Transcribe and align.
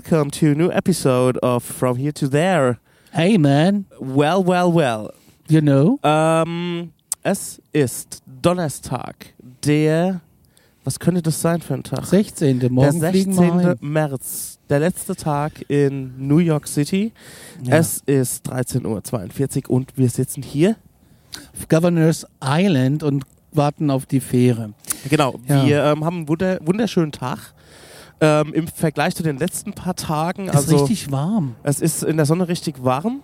Welcome 0.00 0.30
to 0.30 0.52
a 0.52 0.54
new 0.54 0.70
episode 0.70 1.38
of 1.38 1.64
From 1.64 1.96
Here 1.96 2.12
to 2.12 2.28
There. 2.28 2.78
Hey 3.12 3.36
man, 3.36 3.86
Well, 3.98 4.44
well, 4.44 4.70
well. 4.72 5.10
you 5.48 5.60
know? 5.60 5.98
Ähm, 6.04 6.92
es 7.24 7.60
ist 7.72 8.22
Donnerstag, 8.40 9.34
der. 9.64 10.20
Was 10.84 11.00
könnte 11.00 11.20
das 11.20 11.40
sein 11.42 11.60
für 11.62 11.74
ein 11.74 11.82
Tag? 11.82 12.06
16. 12.06 12.60
der 12.60 12.70
Morgen 12.70 13.02
wir 13.02 13.10
16. 13.10 13.38
heim. 13.40 13.76
März, 13.80 14.60
der 14.68 14.78
letzte 14.78 15.16
Tag 15.16 15.64
in 15.68 16.14
New 16.28 16.38
York 16.38 16.68
City. 16.68 17.12
Ja. 17.64 17.78
Es 17.78 18.00
ist 18.06 18.48
13.42 18.52 19.64
Uhr 19.68 19.70
und 19.74 19.96
wir 19.96 20.08
sitzen 20.10 20.44
hier. 20.44 20.76
Auf 21.56 21.66
Governor's 21.68 22.24
Island 22.40 23.02
und 23.02 23.24
warten 23.50 23.90
auf 23.90 24.06
die 24.06 24.20
Fähre. 24.20 24.74
Genau, 25.10 25.40
Ja. 25.48 25.66
wir 25.66 25.84
ähm, 25.86 26.04
haben 26.04 26.16
einen 26.18 26.28
wunder 26.28 26.58
wunderschönen 26.62 27.10
Tag. 27.10 27.52
Ähm, 28.20 28.52
Im 28.52 28.66
Vergleich 28.66 29.14
zu 29.14 29.22
den 29.22 29.38
letzten 29.38 29.72
paar 29.72 29.94
Tagen. 29.94 30.48
Es 30.48 30.56
also, 30.56 30.76
ist 30.76 30.82
richtig 30.82 31.12
warm. 31.12 31.54
Es 31.62 31.80
ist 31.80 32.02
in 32.02 32.16
der 32.16 32.26
Sonne 32.26 32.48
richtig 32.48 32.82
warm. 32.82 33.22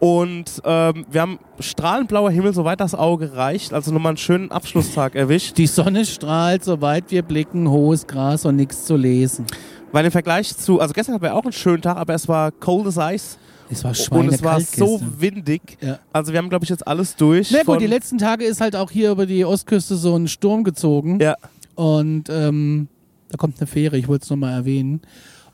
Und 0.00 0.60
ähm, 0.64 1.06
wir 1.10 1.20
haben 1.22 1.38
strahlenblauer 1.60 2.30
Himmel, 2.30 2.52
soweit 2.52 2.80
das 2.80 2.94
Auge 2.94 3.36
reicht. 3.36 3.72
Also 3.72 3.90
nochmal 3.90 4.10
einen 4.10 4.16
schönen 4.18 4.50
Abschlusstag 4.50 5.14
erwischt. 5.14 5.56
Die 5.56 5.66
Sonne 5.66 6.04
strahlt, 6.04 6.62
soweit 6.62 7.10
wir 7.10 7.22
blicken, 7.22 7.70
hohes 7.70 8.06
Gras 8.06 8.44
und 8.44 8.56
nichts 8.56 8.84
zu 8.84 8.96
lesen. 8.96 9.46
Weil 9.92 10.04
im 10.04 10.10
Vergleich 10.10 10.54
zu, 10.56 10.80
also 10.80 10.92
gestern 10.92 11.14
hatten 11.14 11.24
wir 11.24 11.34
auch 11.34 11.44
einen 11.44 11.52
schönen 11.52 11.80
Tag, 11.80 11.96
aber 11.96 12.12
es 12.14 12.28
war 12.28 12.50
cold 12.50 12.86
as 12.88 12.98
ice. 12.98 13.38
Es 13.70 13.82
war 13.82 14.18
Und 14.18 14.28
es 14.28 14.42
war 14.42 14.60
so 14.60 14.98
gestern. 14.98 15.20
windig. 15.20 15.78
Ja. 15.80 15.98
Also 16.12 16.32
wir 16.32 16.38
haben, 16.38 16.50
glaube 16.50 16.64
ich, 16.64 16.68
jetzt 16.68 16.86
alles 16.86 17.16
durch. 17.16 17.50
Na 17.50 17.62
gut, 17.62 17.80
die 17.80 17.86
letzten 17.86 18.18
Tage 18.18 18.44
ist 18.44 18.60
halt 18.60 18.76
auch 18.76 18.90
hier 18.90 19.10
über 19.10 19.24
die 19.24 19.44
Ostküste 19.44 19.96
so 19.96 20.14
ein 20.16 20.28
Sturm 20.28 20.64
gezogen. 20.64 21.18
Ja, 21.20 21.36
Und 21.76 22.28
ähm, 22.28 22.88
da 23.34 23.36
kommt 23.36 23.58
eine 23.58 23.66
Fähre, 23.66 23.98
ich 23.98 24.06
wollte 24.06 24.22
es 24.22 24.30
nochmal 24.30 24.52
erwähnen. 24.52 25.00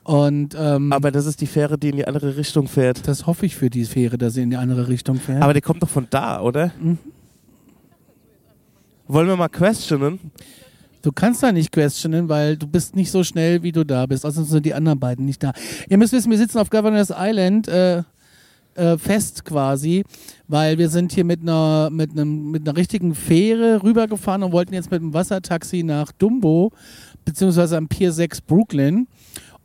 Und 0.05 0.55
ähm, 0.59 0.93
aber 0.93 1.11
das 1.11 1.25
ist 1.25 1.41
die 1.41 1.47
Fähre, 1.47 1.79
die 1.79 1.89
in 1.89 1.97
die 1.97 2.07
andere 2.07 2.37
Richtung 2.37 2.69
fährt. 2.69 3.09
das 3.09 3.27
hoffe 3.27 3.47
ich 3.47 3.57
für 3.57 3.71
die 3.71 3.87
Fähre, 3.87 4.19
dass 4.19 4.35
sie 4.35 4.43
in 4.43 4.51
die 4.51 4.57
andere 4.57 4.89
Richtung 4.89 5.17
fährt. 5.17 5.43
Aber 5.43 5.55
die 5.55 5.63
kommt 5.63 5.83
doch 5.83 5.89
von 5.89 6.07
da, 6.11 6.43
oder? 6.43 6.73
Mhm. 6.79 6.99
Wollen 9.09 9.29
wir 9.29 9.37
mal 9.37 9.49
questionen? 9.49 10.19
Du 11.01 11.11
kannst 11.11 11.43
da 11.43 11.53
nicht 11.53 11.73
questionen, 11.73 12.29
weil 12.29 12.59
du 12.59 12.67
bist 12.67 12.95
nicht 12.95 13.11
so 13.11 13.25
schnell, 13.25 13.63
wie 13.63 13.73
du 13.73 13.83
da 13.83 14.05
bist. 14.05 14.27
Außerdem 14.27 14.47
sind 14.47 14.67
die 14.67 14.75
anderen 14.75 15.01
beiden 15.01 15.25
nicht 15.25 15.43
da. 15.43 15.55
Ihr 15.89 15.97
müsst 15.97 16.13
wissen, 16.13 16.31
wir 16.31 16.37
sitzen 16.37 16.59
auf 16.59 16.69
Governor's 16.69 17.11
Island 17.17 17.67
äh, 17.69 18.03
äh, 18.75 18.99
fest 18.99 19.45
quasi, 19.45 20.05
weil 20.49 20.79
wir 20.79 20.89
sind 20.89 21.13
hier 21.13 21.25
mit 21.25 21.43
einer, 21.43 21.91
mit, 21.91 22.13
einem, 22.13 22.51
mit 22.51 22.69
einer 22.69 22.77
richtigen 22.77 23.15
Fähre 23.15 23.83
rübergefahren 23.83 24.43
und 24.43 24.53
wollten 24.53 24.75
jetzt 24.75 24.91
mit 24.91 25.03
dem 25.03 25.13
Wassertaxi 25.13 25.83
nach 25.83 26.13
Dumbo, 26.13 26.73
beziehungsweise 27.31 27.77
am 27.77 27.89
Pier 27.89 28.13
6 28.13 28.43
Brooklyn. 28.43 29.07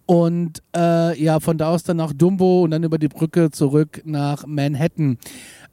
Und 0.08 0.62
äh, 0.76 1.20
ja, 1.22 1.40
von 1.40 1.58
da 1.58 1.70
aus 1.70 1.84
dann 1.84 1.98
nach 1.98 2.14
Dumbo 2.14 2.64
und 2.64 2.72
dann 2.72 2.84
über 2.84 3.00
die 3.00 3.08
Brücke 3.08 3.50
zurück 3.50 4.04
nach 4.06 4.46
Manhattan. 4.46 5.18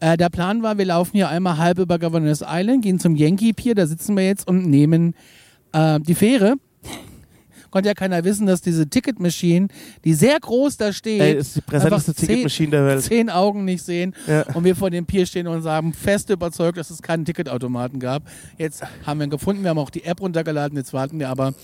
Äh, 0.01 0.17
der 0.17 0.31
Plan 0.31 0.63
war, 0.63 0.79
wir 0.79 0.87
laufen 0.87 1.13
hier 1.13 1.29
einmal 1.29 1.59
halb 1.59 1.79
über 1.79 1.99
Governor's 1.99 2.43
Island, 2.47 2.83
gehen 2.83 2.99
zum 2.99 3.15
Yankee 3.15 3.53
Pier, 3.53 3.75
da 3.75 3.87
sitzen 3.87 4.17
wir 4.17 4.25
jetzt 4.25 4.49
und 4.49 4.67
nehmen 4.67 5.15
äh, 5.73 6.01
die 6.01 6.15
Fähre. 6.15 6.55
Konnte 7.73 7.89
ja 7.89 7.95
keiner 7.95 8.23
wissen, 8.23 8.47
dass 8.47 8.61
diese 8.61 8.87
Ticket 8.87 9.19
Machine, 9.19 9.67
die 10.05 10.15
sehr 10.15 10.39
groß 10.39 10.77
da 10.77 10.93
steht, 10.93 11.21
Ey, 11.21 11.33
ist 11.35 11.57
die 11.57 11.61
präsenteste 11.63 12.15
Ticketmaschine 12.15 12.71
der 12.71 12.87
Welt. 12.87 13.03
zehn 13.03 13.29
Augen 13.31 13.65
nicht 13.65 13.83
sehen 13.83 14.15
Ja. 14.29 14.43
und 14.55 14.63
wir 14.63 14.77
vor 14.77 14.91
dem 14.91 15.07
Pier 15.07 15.27
stehen 15.27 15.49
und 15.49 15.65
haben 15.65 15.93
fest 15.93 16.31
überzeugt, 16.31 16.79
dass 16.79 16.91
es 16.91 17.03
keinen 17.03 17.25
Ticketautomaten 17.25 17.99
gab. 17.99 18.23
Jetzt 18.59 18.85
haben 19.05 19.19
wir 19.19 19.27
ihn 19.27 19.31
gefunden, 19.31 19.63
wir 19.65 19.71
haben 19.71 19.79
auch 19.79 19.91
die 19.91 20.05
App 20.05 20.21
runtergeladen, 20.21 20.77
jetzt 20.79 20.93
warten 20.93 21.19
wir 21.19 21.29
aber 21.31 21.55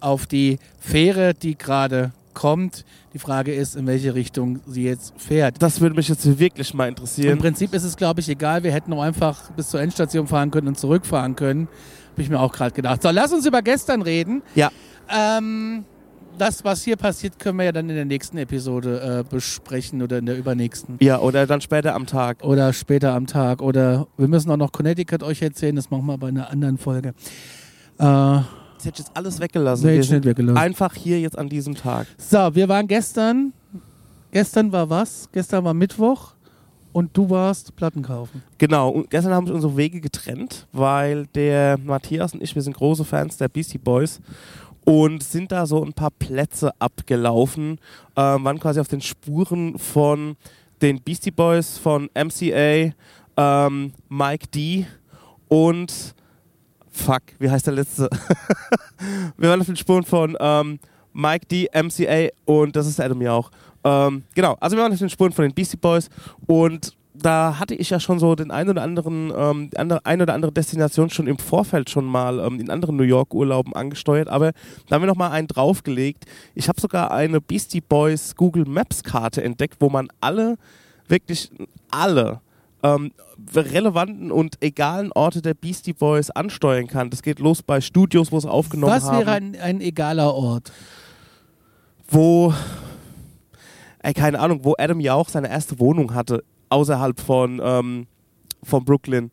auf 0.00 0.26
die 0.26 0.58
Fähre, 0.80 1.32
die 1.32 1.56
gerade 1.56 2.12
kommt. 2.34 2.84
Die 3.14 3.18
Frage 3.18 3.54
ist, 3.54 3.76
in 3.76 3.86
welche 3.86 4.14
Richtung 4.14 4.60
sie 4.66 4.84
jetzt 4.84 5.12
fährt. 5.16 5.62
Das 5.62 5.80
würde 5.80 5.94
mich 5.94 6.08
jetzt 6.08 6.38
wirklich 6.40 6.74
mal 6.74 6.84
Im 6.86 6.90
interessieren. 6.90 7.38
Prinzip 7.38 7.72
ist 7.74 7.84
es, 7.84 7.96
glaube 7.96 8.20
ich, 8.20 8.28
egal. 8.28 8.64
Wir 8.64 8.72
hätten 8.72 8.92
auch 8.94 9.02
einfach 9.02 9.50
bis 9.52 9.68
zur 9.68 9.80
Endstation 9.80 10.26
fahren 10.26 10.50
können 10.50 10.66
und 10.68 10.78
zurückfahren 10.78 11.36
können. 11.36 11.68
Habe 12.12 12.22
ich 12.22 12.28
mir 12.30 12.40
auch 12.40 12.52
gerade 12.52 12.74
gedacht. 12.74 13.02
So, 13.02 13.10
lass 13.10 13.32
uns 13.32 13.46
über 13.46 13.62
gestern 13.62 14.02
reden. 14.02 14.42
Ja. 14.54 14.70
Ähm, 15.08 15.84
das, 16.38 16.64
was 16.64 16.82
hier 16.82 16.96
passiert, 16.96 17.38
können 17.38 17.58
wir 17.58 17.64
ja 17.66 17.72
dann 17.72 17.88
in 17.90 17.94
der 17.96 18.04
nächsten 18.04 18.38
Episode 18.38 19.20
äh, 19.20 19.24
besprechen 19.28 20.02
oder 20.02 20.18
in 20.18 20.26
der 20.26 20.36
übernächsten. 20.36 20.96
Ja, 21.00 21.18
oder 21.18 21.46
dann 21.46 21.60
später 21.60 21.94
am 21.94 22.06
Tag. 22.06 22.42
Oder 22.42 22.72
später 22.72 23.14
am 23.14 23.26
Tag. 23.26 23.60
Oder 23.62 24.06
wir 24.16 24.28
müssen 24.28 24.50
auch 24.50 24.56
noch 24.56 24.72
Connecticut 24.72 25.22
euch 25.22 25.42
erzählen. 25.42 25.76
Das 25.76 25.90
machen 25.90 26.06
wir 26.06 26.16
bei 26.18 26.28
einer 26.28 26.50
anderen 26.50 26.78
Folge. 26.78 27.10
Äh, 27.10 27.14
Das 27.98 28.44
hätte 28.84 28.88
ich 28.94 28.98
jetzt 28.98 29.10
alles 29.14 29.40
weggelassen. 29.40 29.86
Nee, 29.86 30.00
sind 30.02 30.24
nicht 30.24 30.24
weggelassen. 30.24 30.56
einfach 30.58 30.94
hier 30.94 31.20
jetzt 31.20 31.38
an 31.38 31.48
diesem 31.48 31.74
Tag. 31.74 32.06
so, 32.16 32.54
wir 32.54 32.68
waren 32.68 32.88
gestern. 32.88 33.52
Gestern 34.30 34.72
war 34.72 34.88
was? 34.88 35.28
Gestern 35.32 35.64
war 35.64 35.74
Mittwoch. 35.74 36.32
Und 36.94 37.16
du 37.16 37.30
warst 37.30 37.74
Platten 37.74 38.02
kaufen. 38.02 38.42
Genau, 38.58 38.90
und 38.90 39.08
gestern 39.08 39.32
haben 39.32 39.46
sich 39.46 39.54
unsere 39.54 39.78
Wege 39.78 40.02
getrennt, 40.02 40.66
weil 40.72 41.26
der 41.28 41.78
Matthias 41.78 42.34
und 42.34 42.42
ich, 42.42 42.54
wir 42.54 42.60
sind 42.60 42.76
große 42.76 43.04
Fans 43.06 43.38
der 43.38 43.48
Beastie 43.48 43.78
Boys 43.78 44.20
und 44.84 45.22
sind 45.22 45.52
da 45.52 45.66
so 45.66 45.84
ein 45.84 45.92
paar 45.92 46.10
Plätze 46.10 46.72
abgelaufen, 46.78 47.78
ähm, 48.16 48.44
waren 48.44 48.58
quasi 48.58 48.80
auf 48.80 48.88
den 48.88 49.00
Spuren 49.00 49.78
von 49.78 50.36
den 50.80 51.00
Beastie 51.00 51.30
Boys, 51.30 51.78
von 51.78 52.10
MCA, 52.14 52.92
ähm, 53.36 53.92
Mike 54.08 54.48
D 54.48 54.86
und 55.48 56.14
fuck, 56.90 57.22
wie 57.38 57.50
heißt 57.50 57.66
der 57.66 57.74
letzte? 57.74 58.10
wir 59.36 59.48
waren 59.48 59.60
auf 59.60 59.66
den 59.66 59.76
Spuren 59.76 60.04
von 60.04 60.36
ähm, 60.40 60.78
Mike 61.12 61.46
D, 61.46 61.68
MCA 61.72 62.28
und 62.44 62.74
das 62.74 62.86
ist 62.86 63.00
Adam 63.00 63.22
Jauch. 63.22 63.50
Ähm, 63.84 64.24
genau, 64.34 64.56
also 64.60 64.76
wir 64.76 64.82
waren 64.82 64.92
auf 64.92 64.98
den 64.98 65.10
Spuren 65.10 65.32
von 65.32 65.44
den 65.44 65.54
Beastie 65.54 65.76
Boys 65.76 66.08
und 66.46 66.96
da 67.22 67.58
hatte 67.58 67.74
ich 67.74 67.90
ja 67.90 68.00
schon 68.00 68.18
so 68.18 68.34
den 68.34 68.50
ein 68.50 68.68
oder 68.68 68.82
anderen, 68.82 69.32
ähm, 69.36 69.70
andere, 69.76 70.04
ein 70.04 70.20
oder 70.20 70.34
andere 70.34 70.52
Destination 70.52 71.10
schon 71.10 71.26
im 71.26 71.38
Vorfeld 71.38 71.90
schon 71.90 72.04
mal 72.04 72.38
ähm, 72.40 72.60
in 72.60 72.70
anderen 72.70 72.96
New 72.96 73.04
York 73.04 73.34
Urlauben 73.34 73.74
angesteuert, 73.74 74.28
aber 74.28 74.52
da 74.88 74.94
haben 74.94 75.02
wir 75.02 75.06
noch 75.06 75.16
mal 75.16 75.30
einen 75.30 75.48
draufgelegt. 75.48 76.24
Ich 76.54 76.68
habe 76.68 76.80
sogar 76.80 77.10
eine 77.10 77.40
Beastie 77.40 77.80
Boys 77.80 78.36
Google 78.36 78.64
Maps 78.66 79.02
Karte 79.02 79.42
entdeckt, 79.42 79.76
wo 79.80 79.88
man 79.88 80.08
alle, 80.20 80.56
wirklich 81.08 81.50
alle 81.90 82.40
ähm, 82.82 83.12
relevanten 83.54 84.30
und 84.30 84.62
egalen 84.62 85.12
Orte 85.12 85.42
der 85.42 85.54
Beastie 85.54 85.92
Boys 85.92 86.30
ansteuern 86.30 86.86
kann. 86.86 87.10
Das 87.10 87.22
geht 87.22 87.38
los 87.38 87.62
bei 87.62 87.80
Studios, 87.80 88.32
wo 88.32 88.40
sie 88.40 88.50
aufgenommen 88.50 88.92
Was 88.92 89.04
haben 89.04 89.18
wäre 89.18 89.30
ein, 89.32 89.56
ein 89.60 89.80
egaler 89.80 90.34
Ort? 90.34 90.72
wo, 92.12 92.52
ey, 94.02 94.12
keine 94.12 94.38
Ahnung, 94.38 94.60
wo 94.62 94.74
Adam 94.78 95.00
Jauch 95.00 95.28
seine 95.28 95.48
erste 95.48 95.78
Wohnung 95.78 96.14
hatte, 96.14 96.44
außerhalb 96.72 97.20
von, 97.20 97.60
ähm, 97.62 98.06
von 98.62 98.84
Brooklyn. 98.84 99.30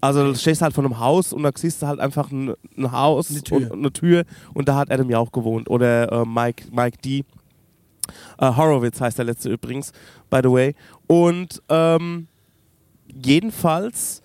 Also 0.00 0.24
du 0.24 0.34
stehst 0.36 0.62
halt 0.62 0.74
vor 0.74 0.84
einem 0.84 0.98
Haus 1.00 1.32
und 1.32 1.42
da 1.42 1.50
siehst 1.54 1.82
du 1.82 1.86
halt 1.86 1.98
einfach 1.98 2.30
ein, 2.30 2.54
ein 2.76 2.92
Haus 2.92 3.30
Eine 3.30 3.42
Tür. 3.42 3.72
und 3.72 3.78
eine 3.80 3.92
Tür 3.92 4.24
und 4.54 4.68
da 4.68 4.76
hat 4.76 4.90
Adam 4.90 5.10
Jauch 5.10 5.32
gewohnt. 5.32 5.68
Oder 5.68 6.10
äh, 6.12 6.24
Mike, 6.24 6.64
Mike 6.70 6.98
D. 7.04 7.24
Äh, 8.38 8.56
Horowitz 8.56 9.00
heißt 9.00 9.18
der 9.18 9.24
letzte 9.24 9.50
übrigens, 9.50 9.92
by 10.30 10.40
the 10.42 10.50
way. 10.50 10.74
Und 11.08 11.62
ähm, 11.68 12.28
jedenfalls 13.12 14.22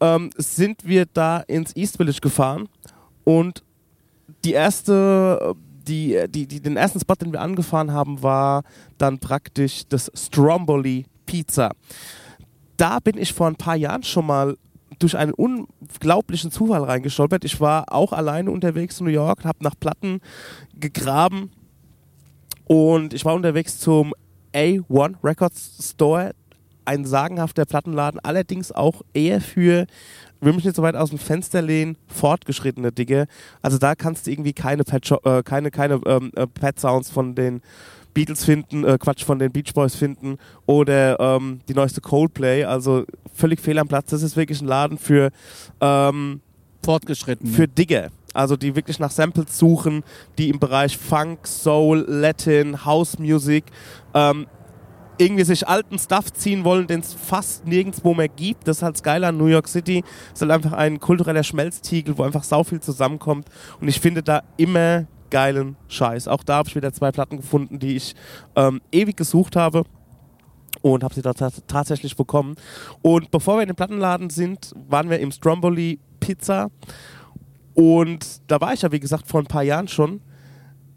ähm, 0.00 0.30
sind 0.36 0.84
wir 0.84 1.06
da 1.06 1.38
ins 1.38 1.74
East 1.76 1.96
Village 1.96 2.20
gefahren 2.20 2.68
und 3.24 3.62
die 4.44 4.52
erste, 4.52 5.54
die, 5.86 6.18
die, 6.28 6.46
die, 6.46 6.60
den 6.60 6.76
ersten 6.76 6.98
Spot, 6.98 7.14
den 7.14 7.32
wir 7.32 7.40
angefahren 7.40 7.92
haben, 7.92 8.22
war 8.22 8.64
dann 8.98 9.18
praktisch 9.18 9.82
das 9.88 10.10
Stromboli 10.14 11.06
Pizza. 11.32 11.70
Da 12.76 12.98
bin 12.98 13.16
ich 13.16 13.32
vor 13.32 13.46
ein 13.46 13.56
paar 13.56 13.76
Jahren 13.76 14.02
schon 14.02 14.26
mal 14.26 14.58
durch 14.98 15.16
einen 15.16 15.32
unglaublichen 15.32 16.50
Zufall 16.50 16.84
reingestolpert. 16.84 17.46
Ich 17.46 17.58
war 17.58 17.90
auch 17.90 18.12
alleine 18.12 18.50
unterwegs 18.50 19.00
in 19.00 19.06
New 19.06 19.12
York, 19.12 19.46
habe 19.46 19.64
nach 19.64 19.74
Platten 19.80 20.20
gegraben 20.78 21.50
und 22.66 23.14
ich 23.14 23.24
war 23.24 23.34
unterwegs 23.34 23.78
zum 23.78 24.12
A1 24.52 25.14
Records 25.24 25.92
Store, 25.92 26.32
ein 26.84 27.06
sagenhafter 27.06 27.64
Plattenladen, 27.64 28.20
allerdings 28.22 28.70
auch 28.70 29.00
eher 29.14 29.40
für, 29.40 29.86
will 30.42 30.52
mich 30.52 30.66
nicht 30.66 30.76
so 30.76 30.82
weit 30.82 30.96
aus 30.96 31.08
dem 31.08 31.18
Fenster 31.18 31.62
lehnen, 31.62 31.96
fortgeschrittene 32.08 32.92
Dinge. 32.92 33.26
Also 33.62 33.78
da 33.78 33.94
kannst 33.94 34.26
du 34.26 34.32
irgendwie 34.32 34.52
keine 34.52 34.84
Pet, 34.84 35.10
äh, 35.24 35.42
keine, 35.42 35.70
keine 35.70 35.98
ähm, 36.04 36.30
äh, 36.36 36.46
Pet 36.46 36.78
Sounds 36.78 37.08
von 37.08 37.34
den 37.34 37.62
Beatles 38.14 38.44
finden, 38.44 38.84
äh, 38.84 38.98
Quatsch 38.98 39.24
von 39.24 39.38
den 39.38 39.52
Beach 39.52 39.72
Boys 39.74 39.94
finden 39.94 40.36
oder 40.66 41.18
ähm, 41.18 41.60
die 41.68 41.74
neueste 41.74 42.00
Coldplay. 42.00 42.64
Also 42.64 43.04
völlig 43.34 43.60
fehl 43.60 43.78
am 43.78 43.88
Platz. 43.88 44.10
Das 44.10 44.22
ist 44.22 44.36
wirklich 44.36 44.60
ein 44.60 44.68
Laden 44.68 44.98
für 44.98 45.30
ähm, 45.80 46.40
Fortgeschritten. 46.84 47.46
für 47.46 47.68
Digger. 47.68 48.10
Also 48.34 48.56
die 48.56 48.74
wirklich 48.74 48.98
nach 48.98 49.10
Samples 49.10 49.58
suchen, 49.58 50.02
die 50.38 50.48
im 50.48 50.58
Bereich 50.58 50.96
Funk, 50.96 51.46
Soul, 51.46 52.04
Latin, 52.08 52.84
House 52.84 53.18
Music 53.18 53.64
ähm, 54.14 54.46
irgendwie 55.18 55.44
sich 55.44 55.68
alten 55.68 55.98
Stuff 55.98 56.32
ziehen 56.32 56.64
wollen, 56.64 56.86
den 56.86 57.00
es 57.00 57.14
fast 57.14 57.66
nirgendwo 57.66 58.14
mehr 58.14 58.28
gibt. 58.28 58.66
Das 58.66 58.78
ist 58.78 58.82
halt 58.82 58.96
das 58.96 59.02
Geile 59.02 59.28
an 59.28 59.36
New 59.36 59.46
York 59.46 59.68
City. 59.68 60.02
Es 60.28 60.34
ist 60.34 60.40
halt 60.40 60.50
einfach 60.50 60.72
ein 60.72 60.98
kultureller 60.98 61.42
Schmelztiegel, 61.42 62.16
wo 62.16 62.22
einfach 62.22 62.44
sau 62.44 62.64
viel 62.64 62.80
zusammenkommt. 62.80 63.46
Und 63.80 63.88
ich 63.88 64.00
finde 64.00 64.22
da 64.22 64.42
immer 64.56 65.06
geilen 65.32 65.76
Scheiß. 65.88 66.28
Auch 66.28 66.44
da 66.44 66.56
habe 66.56 66.68
ich 66.68 66.76
wieder 66.76 66.92
zwei 66.92 67.10
Platten 67.10 67.38
gefunden, 67.38 67.78
die 67.78 67.96
ich 67.96 68.14
ähm, 68.54 68.80
ewig 68.92 69.16
gesucht 69.16 69.56
habe 69.56 69.84
und 70.82 71.02
habe 71.02 71.14
sie 71.14 71.22
da 71.22 71.32
tatsächlich 71.32 72.16
bekommen. 72.16 72.54
Und 73.00 73.30
bevor 73.30 73.56
wir 73.56 73.62
in 73.62 73.68
den 73.68 73.76
Plattenladen 73.76 74.30
sind, 74.30 74.72
waren 74.88 75.08
wir 75.10 75.18
im 75.18 75.32
Stromboli 75.32 75.98
Pizza. 76.20 76.70
Und 77.74 78.42
da 78.46 78.60
war 78.60 78.74
ich 78.74 78.82
ja, 78.82 78.92
wie 78.92 79.00
gesagt, 79.00 79.26
vor 79.26 79.40
ein 79.40 79.46
paar 79.46 79.62
Jahren 79.62 79.88
schon 79.88 80.20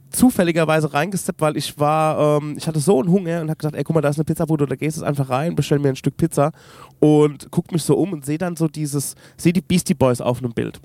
zufälligerweise 0.09 0.93
reingesteppt, 0.93 1.41
weil 1.41 1.57
ich 1.57 1.79
war, 1.79 2.37
ähm, 2.41 2.55
ich 2.57 2.67
hatte 2.67 2.79
so 2.79 2.99
einen 2.99 3.09
Hunger 3.09 3.41
und 3.41 3.49
habe 3.49 3.57
gesagt, 3.57 3.75
ey, 3.75 3.83
guck 3.83 3.95
mal, 3.95 4.01
da 4.01 4.09
ist 4.09 4.17
eine 4.17 4.25
Pizzabude, 4.25 4.65
da 4.65 4.75
gehst 4.75 4.97
du 4.97 5.05
einfach 5.05 5.29
rein, 5.29 5.55
bestell 5.55 5.79
mir 5.79 5.89
ein 5.89 5.95
Stück 5.95 6.17
Pizza 6.17 6.51
und 6.99 7.47
guck 7.51 7.71
mich 7.71 7.83
so 7.83 7.97
um 7.97 8.13
und 8.13 8.25
sehe 8.25 8.37
dann 8.37 8.55
so 8.55 8.67
dieses, 8.67 9.15
sehe 9.37 9.53
die 9.53 9.61
Beastie 9.61 9.93
Boys 9.93 10.21
auf 10.21 10.39
einem 10.39 10.53
Bild. 10.53 10.79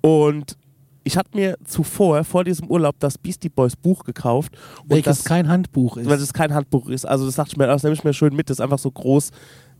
Und 0.00 0.56
ich 1.04 1.16
hatte 1.16 1.30
mir 1.34 1.56
zuvor, 1.64 2.24
vor 2.24 2.44
diesem 2.44 2.68
Urlaub, 2.68 2.96
das 2.98 3.18
Beastie 3.18 3.48
Boys 3.48 3.76
Buch 3.76 4.04
gekauft. 4.04 4.56
Welches 4.84 5.18
das, 5.18 5.24
kein 5.24 5.48
Handbuch 5.48 5.96
ist. 5.96 6.08
Weil 6.08 6.18
es 6.18 6.32
kein 6.32 6.54
Handbuch 6.54 6.88
ist. 6.88 7.04
Also 7.04 7.26
das 7.26 7.36
dachte 7.36 7.50
ich 7.52 7.56
mir, 7.56 7.66
das 7.66 7.82
nehme 7.82 7.94
ich 7.94 8.04
mir 8.04 8.12
schön 8.12 8.34
mit. 8.34 8.50
Das 8.50 8.56
ist 8.56 8.60
einfach 8.60 8.78
so 8.78 8.90
groß, 8.90 9.30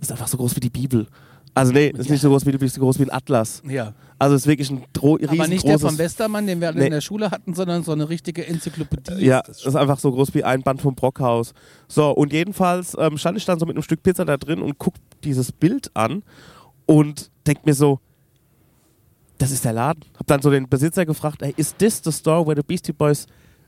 das 0.00 0.08
ist 0.08 0.12
einfach 0.12 0.28
so 0.28 0.36
groß 0.36 0.56
wie 0.56 0.60
die 0.60 0.70
Bibel. 0.70 1.06
Also 1.54 1.72
nee, 1.72 1.88
ist 1.88 2.06
ja. 2.06 2.12
nicht 2.12 2.22
so 2.22 2.30
groß 2.30 2.46
wie, 2.46 2.64
ist 2.64 2.74
so 2.74 2.80
groß 2.80 2.98
wie 2.98 3.04
ein 3.04 3.12
Atlas. 3.12 3.62
Ja. 3.68 3.92
Also 4.18 4.36
ist 4.36 4.46
wirklich 4.46 4.70
ein 4.70 4.84
Dro 4.92 5.18
Aber 5.26 5.48
nicht 5.48 5.66
der 5.66 5.78
von 5.78 5.98
Westermann, 5.98 6.46
den 6.46 6.60
wir 6.60 6.68
alle 6.68 6.78
nee. 6.78 6.86
in 6.86 6.92
der 6.92 7.00
Schule 7.00 7.30
hatten, 7.30 7.54
sondern 7.54 7.82
so 7.82 7.92
eine 7.92 8.08
richtige 8.08 8.46
Enzyklopädie. 8.46 9.24
Ja, 9.24 9.40
ist, 9.40 9.66
ist 9.66 9.74
einfach 9.74 9.98
so 9.98 10.12
groß 10.12 10.32
wie 10.34 10.44
ein 10.44 10.62
Band 10.62 10.80
vom 10.80 10.94
Brockhaus. 10.94 11.52
So, 11.88 12.10
und 12.10 12.32
jedenfalls 12.32 12.96
ähm, 12.98 13.18
stand 13.18 13.36
ich 13.36 13.44
dann 13.44 13.58
so 13.58 13.66
mit 13.66 13.76
einem 13.76 13.82
Stück 13.82 14.02
Pizza 14.02 14.24
da 14.24 14.36
drin 14.36 14.62
und 14.62 14.78
guck 14.78 14.94
dieses 15.24 15.52
Bild 15.52 15.90
an 15.94 16.22
und 16.86 17.30
denk 17.46 17.66
mir 17.66 17.74
so, 17.74 18.00
das 19.42 19.50
ist 19.50 19.64
der 19.64 19.72
Laden. 19.72 20.04
Hab 20.16 20.26
dann 20.28 20.40
so 20.40 20.50
den 20.50 20.68
Besitzer 20.68 21.04
gefragt, 21.04 21.42
hey, 21.42 21.52
is 21.56 21.74
this 21.76 22.00
the 22.02 22.12
store 22.12 22.46
where 22.46 22.54
the 22.54 22.62
Beastie 22.62 22.92
Boys 22.92 23.26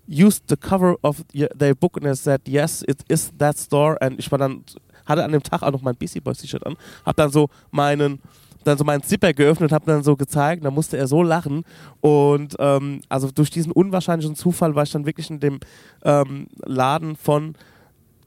used 0.08 0.44
the 0.48 0.56
cover 0.56 0.94
of 1.02 1.24
their 1.32 1.74
book? 1.74 1.96
And 1.96 2.06
I 2.06 2.14
said, 2.14 2.42
yes, 2.46 2.82
it 2.86 3.02
is 3.08 3.32
that 3.38 3.58
store. 3.58 3.98
Und 4.00 4.20
ich 4.20 4.30
war 4.30 4.38
dann, 4.38 4.62
hatte 5.04 5.24
an 5.24 5.32
dem 5.32 5.42
Tag 5.42 5.62
auch 5.62 5.72
noch 5.72 5.82
mein 5.82 5.96
Beastie 5.96 6.20
Boys 6.20 6.38
T-Shirt 6.38 6.64
an. 6.64 6.76
Hab 7.04 7.16
dann 7.16 7.30
so 7.30 7.48
meinen 7.72 8.20
dann 8.62 8.78
so 8.78 8.84
meinen 8.84 9.02
Zipper 9.02 9.34
geöffnet, 9.34 9.72
hab 9.72 9.84
dann 9.84 10.02
so 10.02 10.16
gezeigt, 10.16 10.64
da 10.64 10.70
musste 10.70 10.96
er 10.96 11.06
so 11.06 11.22
lachen 11.22 11.64
und 12.00 12.56
ähm, 12.58 13.02
also 13.10 13.30
durch 13.30 13.50
diesen 13.50 13.72
unwahrscheinlichen 13.72 14.36
Zufall 14.36 14.74
war 14.74 14.84
ich 14.84 14.90
dann 14.90 15.04
wirklich 15.04 15.28
in 15.28 15.38
dem 15.38 15.60
ähm, 16.02 16.46
Laden 16.64 17.14
von 17.14 17.56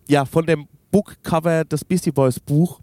ja 0.07 0.25
von 0.25 0.45
dem 0.45 0.67
Bookcover 0.91 1.65
des 1.65 1.83
Beastie 1.83 2.11
Boys 2.11 2.39
Buch 2.39 2.81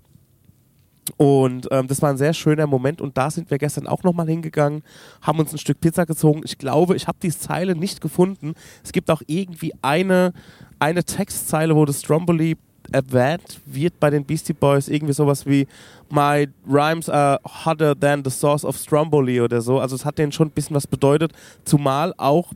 und 1.16 1.68
ähm, 1.70 1.86
das 1.86 2.02
war 2.02 2.10
ein 2.10 2.16
sehr 2.16 2.32
schöner 2.32 2.66
Moment 2.66 3.00
und 3.00 3.16
da 3.16 3.30
sind 3.30 3.50
wir 3.50 3.58
gestern 3.58 3.86
auch 3.86 4.02
nochmal 4.02 4.26
hingegangen, 4.26 4.82
haben 5.22 5.38
uns 5.38 5.52
ein 5.52 5.58
Stück 5.58 5.80
Pizza 5.80 6.06
gezogen. 6.06 6.42
Ich 6.44 6.58
glaube, 6.58 6.96
ich 6.96 7.06
habe 7.06 7.18
die 7.22 7.30
Zeile 7.30 7.74
nicht 7.74 8.00
gefunden. 8.00 8.54
Es 8.82 8.92
gibt 8.92 9.10
auch 9.10 9.22
irgendwie 9.26 9.72
eine, 9.82 10.32
eine 10.78 11.04
Textzeile, 11.04 11.76
wo 11.76 11.84
das 11.84 12.00
Stromboli 12.00 12.56
erwähnt 12.92 13.60
wird 13.64 13.98
bei 13.98 14.10
den 14.10 14.24
Beastie 14.24 14.52
Boys, 14.52 14.88
irgendwie 14.88 15.14
sowas 15.14 15.46
wie 15.46 15.66
My 16.10 16.48
rhymes 16.68 17.08
are 17.08 17.40
hotter 17.64 17.98
than 17.98 18.22
the 18.24 18.30
source 18.30 18.64
of 18.64 18.76
Stromboli 18.76 19.40
oder 19.40 19.60
so. 19.60 19.80
Also 19.80 19.96
es 19.96 20.04
hat 20.04 20.18
denen 20.18 20.32
schon 20.32 20.48
ein 20.48 20.52
bisschen 20.52 20.76
was 20.76 20.86
bedeutet, 20.86 21.32
zumal 21.64 22.12
auch 22.16 22.52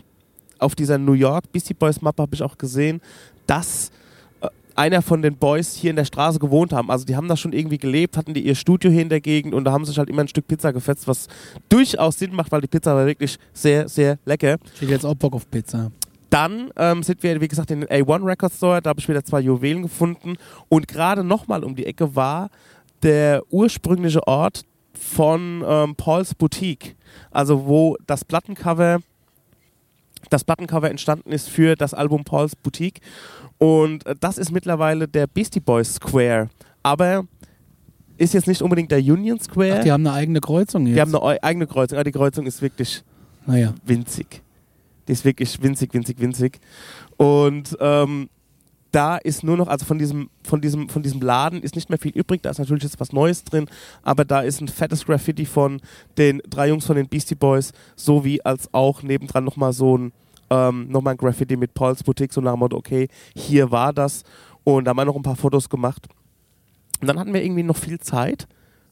auf 0.59 0.75
dieser 0.75 0.99
New 0.99 1.13
York 1.13 1.51
Beastie 1.53 1.75
Boys 1.75 2.03
Mappe 2.03 2.23
habe 2.23 2.35
ich 2.35 2.43
auch 2.43 2.59
gesehen, 2.59 3.01
dass 3.47 3.91
einer 4.79 5.03
von 5.03 5.23
den 5.23 5.37
Boys 5.37 5.75
hier 5.75 5.91
in 5.91 5.97
der 5.97 6.05
Straße 6.05 6.39
gewohnt 6.39 6.73
haben. 6.73 6.91
Also 6.91 7.05
die 7.05 7.17
haben 7.17 7.29
da 7.29 7.37
schon 7.37 7.53
irgendwie 7.53 7.79
gelebt, 7.79 8.17
hatten 8.17 8.33
die 8.33 8.47
ihr 8.47 8.55
Studio 8.55 8.91
hier 8.91 9.03
in 9.03 9.09
der 9.09 9.21
Gegend 9.21 9.53
und 9.53 9.65
da 9.65 9.73
haben 9.73 9.85
sich 9.85 9.99
halt 9.99 10.09
immer 10.09 10.23
ein 10.23 10.29
Stück 10.29 10.47
Pizza 10.47 10.73
gefetzt, 10.73 11.09
was 11.09 11.27
durchaus 11.69 12.19
Sinn 12.19 12.35
macht, 12.35 12.53
weil 12.53 12.61
die 12.61 12.69
Pizza 12.69 12.95
war 12.95 13.05
wirklich 13.05 13.39
sehr, 13.53 13.89
sehr 13.89 14.19
lecker. 14.25 14.57
Ich 14.75 14.83
hätte 14.83 14.93
jetzt 14.93 15.05
auch 15.05 15.17
Bock 15.17 15.35
auf 15.35 15.51
Pizza. 15.51 15.91
Dann 16.31 16.71
ähm, 16.77 17.03
sind 17.03 17.23
wir, 17.23 17.41
wie 17.41 17.49
gesagt, 17.49 17.71
in 17.71 17.81
den 17.81 17.89
A1 17.89 18.25
Record 18.25 18.53
Store, 18.53 18.81
da 18.81 18.91
habe 18.91 19.01
ich 19.01 19.09
wieder 19.09 19.25
zwei 19.25 19.41
Juwelen 19.41 19.83
gefunden 19.83 20.37
und 20.69 20.87
gerade 20.87 21.25
nochmal 21.25 21.65
um 21.65 21.75
die 21.75 21.87
Ecke 21.87 22.15
war 22.15 22.51
der 23.03 23.43
ursprüngliche 23.51 24.27
Ort 24.27 24.65
von 24.93 25.65
ähm, 25.67 25.95
Paul's 25.97 26.35
Boutique, 26.35 26.97
also 27.31 27.67
wo 27.67 27.97
das 28.07 28.25
Plattencover 28.25 29.01
das 30.31 30.45
Plattencover 30.45 30.91
entstanden 30.91 31.33
ist 31.33 31.49
für 31.49 31.75
das 31.75 31.95
Album 31.95 32.25
Paul's 32.25 32.57
Boutique 32.57 33.01
und 33.59 34.07
äh, 34.07 34.15
das 34.19 34.39
ist 34.39 34.53
mittlerweile 34.53 35.09
der 35.09 35.27
Beastie 35.27 35.61
Boys 35.61 35.95
Square. 35.95 36.49
Aber 36.83 37.25
ist 38.17 38.35
jetzt 38.35 38.49
nicht 38.49 38.63
unbedingt 38.63 38.91
der 38.91 38.99
Union 38.99 39.39
Square. 39.39 39.77
Ach, 39.79 39.85
die 39.85 39.93
haben 39.93 40.07
eine 40.07 40.15
eigene 40.15 40.41
Kreuzung 40.41 40.87
jetzt. 40.87 40.97
Die 40.97 41.01
haben 41.01 41.15
eine 41.15 41.43
eigene 41.43 41.67
Kreuzung. 41.67 41.99
Aber 41.99 42.05
die 42.05 42.13
Kreuzung 42.13 42.47
ist 42.47 42.61
wirklich 42.63 43.03
naja. 43.47 43.75
winzig. 43.85 44.43
Die 45.07 45.13
ist 45.13 45.25
wirklich 45.25 45.61
winzig, 45.63 45.95
winzig, 45.95 46.21
winzig. 46.21 46.61
Und 47.17 47.77
ähm, 47.81 48.29
da 48.93 49.17
ist 49.17 49.45
nur 49.45 49.57
noch, 49.57 49.69
also 49.69 49.85
von 49.85 49.99
diesem, 49.99 50.31
von, 50.43 50.61
diesem, 50.61 50.89
von 50.89 51.03
diesem 51.03 51.21
Laden 51.21 51.63
ist 51.63 51.75
nicht 51.75 51.91
mehr 51.91 51.99
viel 51.99 52.13
übrig. 52.13 52.43
Da 52.43 52.51
ist 52.51 52.59
natürlich 52.59 52.85
jetzt 52.85 53.01
was 53.01 53.13
Neues 53.13 53.45
drin, 53.45 53.67
aber 54.03 54.25
da 54.25 54.41
ist 54.41 54.61
ein 54.61 54.69
fettes 54.69 55.05
Graffiti 55.05 55.45
von 55.45 55.81
den 56.17 56.41
drei 56.49 56.69
Jungs 56.69 56.87
von 56.87 56.97
den 56.97 57.09
Beastie 57.09 57.35
Boys, 57.35 57.73
sowie 57.97 58.41
als 58.43 58.73
auch 58.73 59.03
nebendran 59.03 59.45
nochmal 59.45 59.73
so 59.73 59.97
ein 59.97 60.13
ähm, 60.51 60.89
nochmal 60.89 61.15
ein 61.15 61.19
Graffiti 61.19 61.57
mit 61.57 61.75
Pauls 61.75 62.03
Boutique, 62.03 62.33
so 62.33 62.41
nach 62.41 62.53
dem 62.53 62.61
Motto, 62.61 62.77
okay, 62.77 63.09
hier 63.35 63.71
war 63.71 63.93
das. 63.93 64.23
Und 64.65 64.85
da 64.85 64.91
haben 64.91 64.97
wir 64.97 65.05
noch 65.05 65.17
ein 65.17 65.23
paar 65.23 65.37
Fotos 65.37 65.69
gemacht. 65.69 66.07
Und 67.01 67.07
dann 67.07 67.19
hatten 67.19 67.33
wir 67.33 67.43
irgendwie 67.43 67.63
noch 67.63 67.77
viel 67.77 67.99
Zeit. 67.99 68.47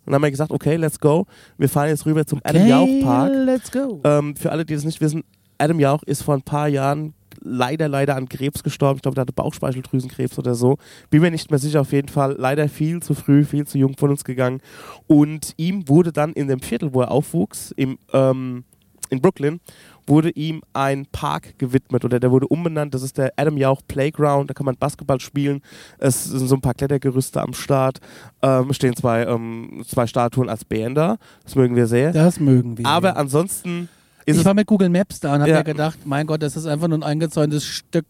Und 0.04 0.12
dann 0.12 0.16
haben 0.16 0.22
wir 0.22 0.31
gesagt, 0.31 0.52
okay, 0.52 0.76
let's 0.76 1.00
go. 1.00 1.26
Wir 1.58 1.69
fahren 1.69 1.88
jetzt 1.88 2.06
rüber 2.06 2.26
zum 2.26 2.38
okay, 2.38 2.49
Adam 2.50 2.66
Jauch 2.66 3.02
Park. 3.02 3.32
Let's 3.34 3.72
go. 3.72 4.00
Ähm, 4.04 4.37
für 4.37 4.52
alle, 4.52 4.64
die 4.64 4.75
das 4.75 4.84
nicht 4.84 5.00
wissen, 5.00 5.25
Adam 5.58 5.81
Jauch 5.81 6.02
ist 6.02 6.22
vor 6.22 6.34
ein 6.34 6.42
paar 6.42 6.69
Jahren 6.69 7.14
leider, 7.42 7.88
leider 7.88 8.16
an 8.16 8.28
Krebs 8.28 8.62
gestorben. 8.62 8.96
Ich 8.96 9.02
glaube, 9.02 9.14
der 9.14 9.22
hatte 9.22 9.32
Bauchspeicheldrüsenkrebs 9.32 10.38
oder 10.38 10.54
so. 10.54 10.78
Bin 11.10 11.22
mir 11.22 11.30
nicht 11.30 11.50
mehr 11.50 11.58
sicher, 11.58 11.80
auf 11.80 11.92
jeden 11.92 12.08
Fall. 12.08 12.37
Leider 12.38 12.68
viel 12.68 13.02
zu 13.02 13.14
früh, 13.14 13.44
viel 13.44 13.66
zu 13.66 13.78
jung 13.78 13.96
von 13.96 14.11
uns 14.11 14.25
gegangen. 14.25 14.61
Und 15.06 15.54
ihm 15.56 15.88
wurde 15.88 16.12
dann 16.12 16.32
in 16.32 16.49
dem 16.49 16.61
Viertel, 16.61 16.94
wo 16.94 17.02
er 17.02 17.11
aufwuchs, 17.11 17.72
im, 17.72 17.99
ähm, 18.12 18.64
in 19.11 19.20
Brooklyn, 19.20 19.61
wurde 20.06 20.30
ihm 20.30 20.62
ein 20.72 21.06
Park 21.06 21.58
gewidmet 21.58 22.04
oder 22.04 22.20
der 22.20 22.30
wurde 22.30 22.46
umbenannt. 22.46 22.94
Das 22.94 23.02
ist 23.02 23.18
der 23.18 23.32
Adam 23.37 23.56
Jauch 23.56 23.80
Playground. 23.87 24.50
Da 24.50 24.54
kann 24.54 24.66
man 24.66 24.76
Basketball 24.76 25.20
spielen. 25.20 25.62
Es 25.99 26.25
sind 26.25 26.46
so 26.46 26.54
ein 26.54 26.61
paar 26.61 26.75
Klettergerüste 26.75 27.40
am 27.40 27.52
Start. 27.54 27.99
Ähm, 28.42 28.72
stehen 28.72 28.94
zwei, 28.94 29.25
ähm, 29.25 29.82
zwei 29.87 30.06
Statuen 30.06 30.49
als 30.49 30.64
Bären 30.64 30.94
da. 30.94 31.16
Das 31.44 31.56
mögen 31.56 31.76
wir 31.76 31.87
sehr. 31.87 32.12
Das 32.12 32.40
mögen 32.40 32.78
wir. 32.78 32.87
Aber 32.87 33.16
ansonsten 33.16 33.88
ist 34.26 34.38
ich 34.38 34.45
war 34.45 34.54
mit 34.54 34.66
Google 34.66 34.90
Maps 34.90 35.21
da 35.21 35.35
und 35.35 35.40
habe 35.40 35.50
ja. 35.50 35.59
mir 35.59 35.64
gedacht, 35.64 36.00
mein 36.04 36.26
Gott, 36.26 36.42
das 36.42 36.56
ist 36.56 36.66
einfach 36.66 36.88
nur 36.88 36.99
ein 36.99 37.02
eingezäuntes 37.02 37.64
Stück 37.64 38.04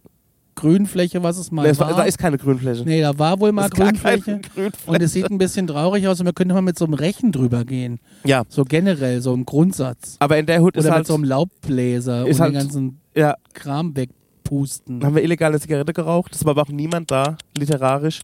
Grünfläche, 0.56 1.22
was 1.22 1.36
es 1.36 1.52
mal 1.52 1.62
nee, 1.62 1.68
es 1.68 1.78
war. 1.78 1.94
Da 1.94 2.02
ist 2.04 2.16
keine 2.18 2.38
Grünfläche. 2.38 2.82
Nee, 2.84 3.02
da 3.02 3.16
war 3.18 3.38
wohl 3.38 3.52
mal 3.52 3.68
Grünfläche. 3.68 4.40
Grünfläche. 4.54 4.72
Und 4.86 5.02
es 5.02 5.12
sieht 5.12 5.30
ein 5.30 5.38
bisschen 5.38 5.66
traurig 5.66 6.08
aus 6.08 6.18
und 6.18 6.26
wir 6.26 6.32
könnten 6.32 6.54
mal 6.54 6.62
mit 6.62 6.78
so 6.78 6.86
einem 6.86 6.94
Rechen 6.94 7.30
drüber 7.30 7.64
gehen. 7.64 8.00
Ja. 8.24 8.42
So 8.48 8.64
generell, 8.64 9.20
so 9.20 9.34
im 9.34 9.44
Grundsatz. 9.44 10.16
Aber 10.18 10.38
in 10.38 10.46
der 10.46 10.62
Hut 10.62 10.76
ist 10.76 10.88
halt... 10.88 11.00
mit 11.00 11.06
so 11.06 11.14
einem 11.14 11.24
Laubbläser 11.24 12.26
ist 12.26 12.36
und 12.36 12.42
halt, 12.42 12.54
den 12.54 12.58
ganzen 12.58 13.00
ja. 13.14 13.34
Kram 13.52 13.94
wegpusten. 13.94 15.04
Haben 15.04 15.14
wir 15.14 15.22
illegale 15.22 15.60
Zigarette 15.60 15.92
geraucht, 15.92 16.34
es 16.34 16.42
war 16.46 16.52
aber 16.52 16.62
auch 16.62 16.68
niemand 16.68 17.10
da, 17.10 17.36
literarisch. 17.56 18.22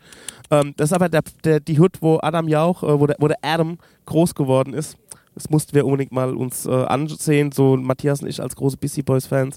Ähm, 0.51 0.73
das 0.79 0.89
ist 0.91 0.95
aber 0.95 1.11
der, 1.11 1.23
der, 1.45 1.61
die 1.61 1.79
Hut, 1.79 1.99
wo 2.01 2.19
Adam 2.23 2.49
Jauch, 2.49 2.83
äh, 2.83 2.99
wo, 2.99 3.07
der, 3.07 3.17
wo 3.19 3.29
der 3.29 3.39
Adam 3.43 3.77
groß 4.07 4.35
geworden 4.35 4.73
ist. 4.73 4.97
Das 5.35 5.49
mussten 5.49 5.75
wir 5.75 5.87
unbedingt 5.87 6.13
mal 6.13 6.35
uns 6.35 6.67
äh, 6.67 6.71
ansehen, 6.71 7.53
so 7.53 7.77
Matthias 7.77 8.23
und 8.23 8.29
ich 8.29 8.41
als 8.41 8.55
große 8.55 8.77
Beastie 8.77 9.03
Boys 9.03 9.27
Fans. 9.27 9.57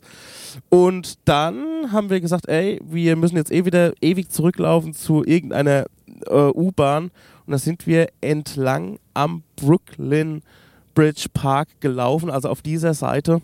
Und 0.70 1.20
dann 1.26 1.92
haben 1.92 2.10
wir 2.10 2.22
gesagt, 2.22 2.48
ey, 2.48 2.80
wir 2.84 3.16
müssen 3.16 3.36
jetzt 3.36 3.52
eh 3.52 3.66
wieder 3.66 3.94
ewig 4.02 4.30
zurücklaufen 4.30 4.94
zu 4.94 5.24
irgendeiner 5.26 5.86
äh, 6.28 6.34
U-Bahn. 6.34 7.12
Und 7.46 7.52
da 7.52 7.58
sind 7.58 7.88
wir 7.88 8.08
entlang 8.22 9.00
am 9.14 9.44
Brooklyn 9.56 10.42
Bridge 10.94 11.28
Park 11.34 11.68
gelaufen, 11.82 12.30
also 12.30 12.50
auf 12.50 12.62
dieser 12.62 12.94
Seite. 12.94 13.42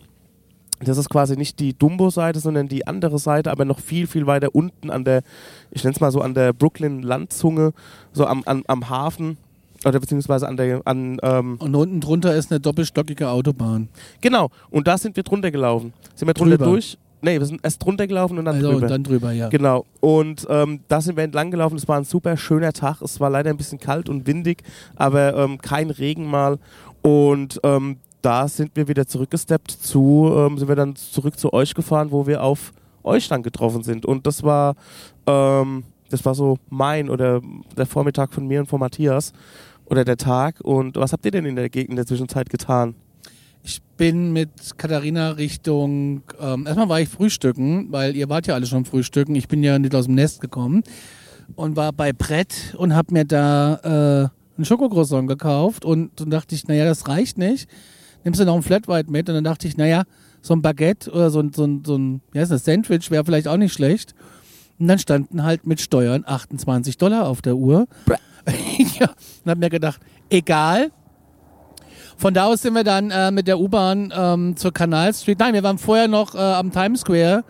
Das 0.80 0.98
ist 0.98 1.10
quasi 1.10 1.36
nicht 1.36 1.60
die 1.60 1.78
Dumbo-Seite, 1.78 2.40
sondern 2.40 2.66
die 2.66 2.86
andere 2.86 3.18
Seite, 3.18 3.52
aber 3.52 3.64
noch 3.64 3.78
viel, 3.78 4.06
viel 4.06 4.26
weiter 4.26 4.54
unten 4.54 4.90
an 4.90 5.04
der, 5.04 5.22
ich 5.70 5.84
nenne 5.84 5.94
es 5.94 6.00
mal 6.00 6.10
so, 6.10 6.20
an 6.20 6.34
der 6.34 6.52
Brooklyn-Landzunge, 6.52 7.72
so 8.12 8.26
am, 8.26 8.42
am, 8.44 8.64
am 8.66 8.88
Hafen 8.88 9.36
oder 9.84 10.00
beziehungsweise 10.00 10.48
an 10.48 10.56
der. 10.56 10.82
An, 10.84 11.18
ähm 11.22 11.56
und 11.58 11.74
unten 11.74 12.00
drunter 12.00 12.34
ist 12.34 12.50
eine 12.50 12.60
doppelstockige 12.60 13.28
Autobahn. 13.28 13.88
Genau, 14.20 14.50
und 14.70 14.86
da 14.86 14.98
sind 14.98 15.16
wir 15.16 15.22
drunter 15.22 15.50
gelaufen. 15.50 15.92
Sind 16.14 16.28
wir 16.28 16.34
drunter 16.34 16.58
drüber. 16.58 16.70
durch? 16.70 16.98
Nee, 17.24 17.38
wir 17.38 17.46
sind 17.46 17.60
erst 17.62 17.84
drunter 17.84 18.08
gelaufen 18.08 18.36
und 18.36 18.44
dann 18.44 18.56
also, 18.56 18.72
drüber. 18.72 18.82
Und 18.82 18.90
dann 18.90 19.04
drüber, 19.04 19.32
ja. 19.32 19.48
Genau. 19.48 19.86
Und 20.00 20.44
ähm, 20.50 20.80
da 20.88 21.00
sind 21.00 21.16
wir 21.16 21.22
entlang 21.22 21.52
gelaufen. 21.52 21.76
Es 21.76 21.86
war 21.86 21.96
ein 21.96 22.04
super 22.04 22.36
schöner 22.36 22.72
Tag. 22.72 23.00
Es 23.00 23.20
war 23.20 23.30
leider 23.30 23.50
ein 23.50 23.56
bisschen 23.56 23.78
kalt 23.78 24.08
und 24.08 24.26
windig, 24.26 24.64
aber 24.96 25.36
ähm, 25.36 25.58
kein 25.58 25.90
Regen 25.90 26.26
mal. 26.26 26.58
Und 27.00 27.60
ähm, 27.62 27.98
da 28.22 28.48
sind 28.48 28.72
wir 28.74 28.88
wieder 28.88 29.06
zurückgesteppt 29.06 29.70
zu, 29.70 30.32
ähm, 30.36 30.58
sind 30.58 30.66
wir 30.66 30.74
dann 30.74 30.96
zurück 30.96 31.38
zu 31.38 31.52
euch 31.52 31.74
gefahren, 31.74 32.10
wo 32.10 32.26
wir 32.26 32.42
auf 32.42 32.72
euch 33.04 33.28
dann 33.28 33.44
getroffen 33.44 33.84
sind. 33.84 34.04
Und 34.04 34.26
das 34.26 34.42
war, 34.42 34.74
ähm, 35.26 35.84
das 36.10 36.24
war 36.24 36.34
so 36.34 36.58
mein 36.70 37.08
oder 37.08 37.40
der 37.76 37.86
Vormittag 37.86 38.32
von 38.32 38.46
mir 38.48 38.60
und 38.60 38.66
von 38.66 38.80
Matthias 38.80 39.32
oder 39.92 40.04
der 40.04 40.16
Tag. 40.16 40.60
Und 40.62 40.96
was 40.96 41.12
habt 41.12 41.24
ihr 41.24 41.30
denn 41.30 41.44
in 41.44 41.54
der 41.54 41.68
Gegend 41.68 41.90
in 41.90 41.96
der 41.96 42.06
Zwischenzeit 42.06 42.50
getan? 42.50 42.94
Ich 43.62 43.80
bin 43.96 44.32
mit 44.32 44.50
Katharina 44.76 45.32
Richtung, 45.32 46.22
ähm, 46.40 46.66
erstmal 46.66 46.88
war 46.88 47.00
ich 47.00 47.08
frühstücken, 47.08 47.92
weil 47.92 48.16
ihr 48.16 48.28
wart 48.28 48.48
ja 48.48 48.54
alle 48.54 48.66
schon 48.66 48.84
frühstücken. 48.86 49.36
Ich 49.36 49.46
bin 49.46 49.62
ja 49.62 49.78
nicht 49.78 49.94
aus 49.94 50.06
dem 50.06 50.16
Nest 50.16 50.40
gekommen 50.40 50.82
und 51.54 51.76
war 51.76 51.92
bei 51.92 52.12
Brett 52.12 52.74
und 52.76 52.94
habe 52.94 53.12
mir 53.12 53.24
da 53.24 54.30
äh, 54.32 54.56
einen 54.56 54.64
Schokocroissant 54.64 55.28
gekauft 55.28 55.84
und 55.84 56.18
dann 56.18 56.30
dachte 56.30 56.54
ich, 56.54 56.66
naja, 56.66 56.86
das 56.86 57.06
reicht 57.06 57.38
nicht. 57.38 57.68
Nimmst 58.24 58.40
du 58.40 58.44
noch 58.44 58.56
ein 58.56 58.62
Flat 58.62 58.88
White 58.88 59.10
mit 59.10 59.28
und 59.28 59.36
dann 59.36 59.44
dachte 59.44 59.68
ich, 59.68 59.76
naja, 59.76 60.04
so 60.40 60.54
ein 60.54 60.62
Baguette 60.62 61.10
oder 61.12 61.30
so 61.30 61.40
ein, 61.40 61.52
so 61.52 61.64
ein, 61.64 61.82
so 61.84 61.96
ein 61.96 62.22
wie 62.32 62.40
heißt 62.40 62.50
das, 62.50 62.64
Sandwich 62.64 63.10
wäre 63.10 63.24
vielleicht 63.24 63.46
auch 63.46 63.58
nicht 63.58 63.74
schlecht. 63.74 64.14
Und 64.78 64.88
dann 64.88 64.98
standen 64.98 65.44
halt 65.44 65.66
mit 65.66 65.80
Steuern 65.80 66.24
28 66.26 66.96
Dollar 66.96 67.28
auf 67.28 67.42
der 67.42 67.56
Uhr. 67.56 67.86
ja, 68.98 69.08
und 69.44 69.50
hab 69.50 69.58
mir 69.58 69.70
gedacht, 69.70 70.00
egal. 70.30 70.90
Von 72.16 72.34
da 72.34 72.44
aus 72.46 72.62
sind 72.62 72.74
wir 72.74 72.84
dann 72.84 73.10
äh, 73.10 73.30
mit 73.30 73.48
der 73.48 73.58
U-Bahn 73.58 74.12
ähm, 74.16 74.56
zur 74.56 74.72
Canal 74.72 75.12
Street. 75.12 75.38
Nein, 75.38 75.54
wir 75.54 75.62
waren 75.62 75.78
vorher 75.78 76.08
noch 76.08 76.34
äh, 76.34 76.38
am 76.38 76.70
Times 76.70 77.00
Square 77.00 77.44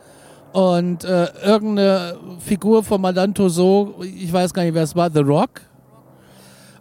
und 0.53 1.05
äh, 1.05 1.27
irgendeine 1.45 2.17
Figur 2.39 2.83
von 2.83 3.01
Madame 3.01 3.35
Tussauds, 3.35 4.05
ich 4.05 4.33
weiß 4.33 4.55
gar 4.55 4.65
nicht, 4.65 4.75
wer 4.75 4.83
es 4.83 4.95
war, 4.95 5.11
The 5.11 5.21
Rock. 5.21 5.63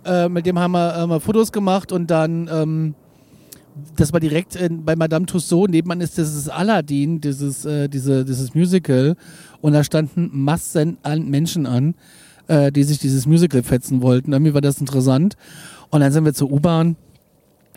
Äh, 0.06 0.30
mit 0.30 0.46
dem 0.46 0.58
haben 0.58 0.72
wir, 0.72 0.96
haben 0.96 1.10
wir 1.10 1.20
Fotos 1.20 1.52
gemacht 1.52 1.92
und 1.92 2.08
dann 2.08 2.50
ähm, 2.52 2.96
das 3.96 4.12
war 4.14 4.20
direkt 4.20 4.56
in, 4.56 4.84
bei 4.84 4.96
Madame 4.96 5.26
Tussauds. 5.26 5.72
Nebenan 5.72 6.02
ist 6.02 6.18
dieses 6.18 6.50
Aladdin, 6.50 7.22
dieses, 7.22 7.66
äh, 7.66 7.88
diese, 7.88 8.26
dieses 8.26 8.54
Musical. 8.54 9.16
Und 9.62 9.74
da 9.74 9.84
standen 9.84 10.30
Massen 10.32 10.98
an 11.04 11.30
Menschen 11.30 11.66
an, 11.66 11.96
äh, 12.52 12.72
die 12.72 12.84
sich 12.84 13.00
dieses 13.00 13.26
Musical 13.26 13.64
fetzen 13.64 14.02
wollten. 14.02 14.34
Irgendwie 14.34 14.54
war 14.54 14.62
das 14.62 14.80
interessant. 14.80 15.36
Und 15.90 16.02
dann 16.02 16.12
sind 16.12 16.26
wir 16.26 16.34
zur 16.34 16.52
U-Bahn 16.52 16.96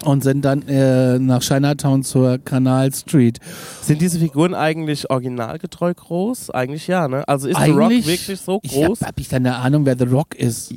und 0.04 0.24
sind 0.24 0.44
dann 0.44 0.66
äh, 0.68 1.18
nach 1.18 1.40
Chinatown 1.40 2.02
zur 2.02 2.38
Canal 2.38 2.92
Street. 2.92 3.38
Sind 3.80 4.00
diese 4.02 4.18
Figuren 4.18 4.52
eigentlich 4.54 5.08
originalgetreu 5.10 5.94
groß? 5.94 6.50
Eigentlich 6.50 6.88
ja, 6.88 7.06
ne? 7.08 7.26
Also 7.28 7.48
ist 7.48 7.58
The 7.64 7.70
Rock 7.70 7.90
Eigentlich- 7.90 8.06
wirklich 8.06 8.40
so 8.40 8.58
Ich 8.62 8.72
groß? 8.72 9.00
habe 9.00 9.08
hab 9.08 9.20
ich 9.20 9.28
da 9.28 9.36
eine 9.36 9.54
Ahnung, 9.56 9.86
wer 9.86 9.96
The 9.96 10.04
Rock 10.04 10.34
ist. 10.34 10.74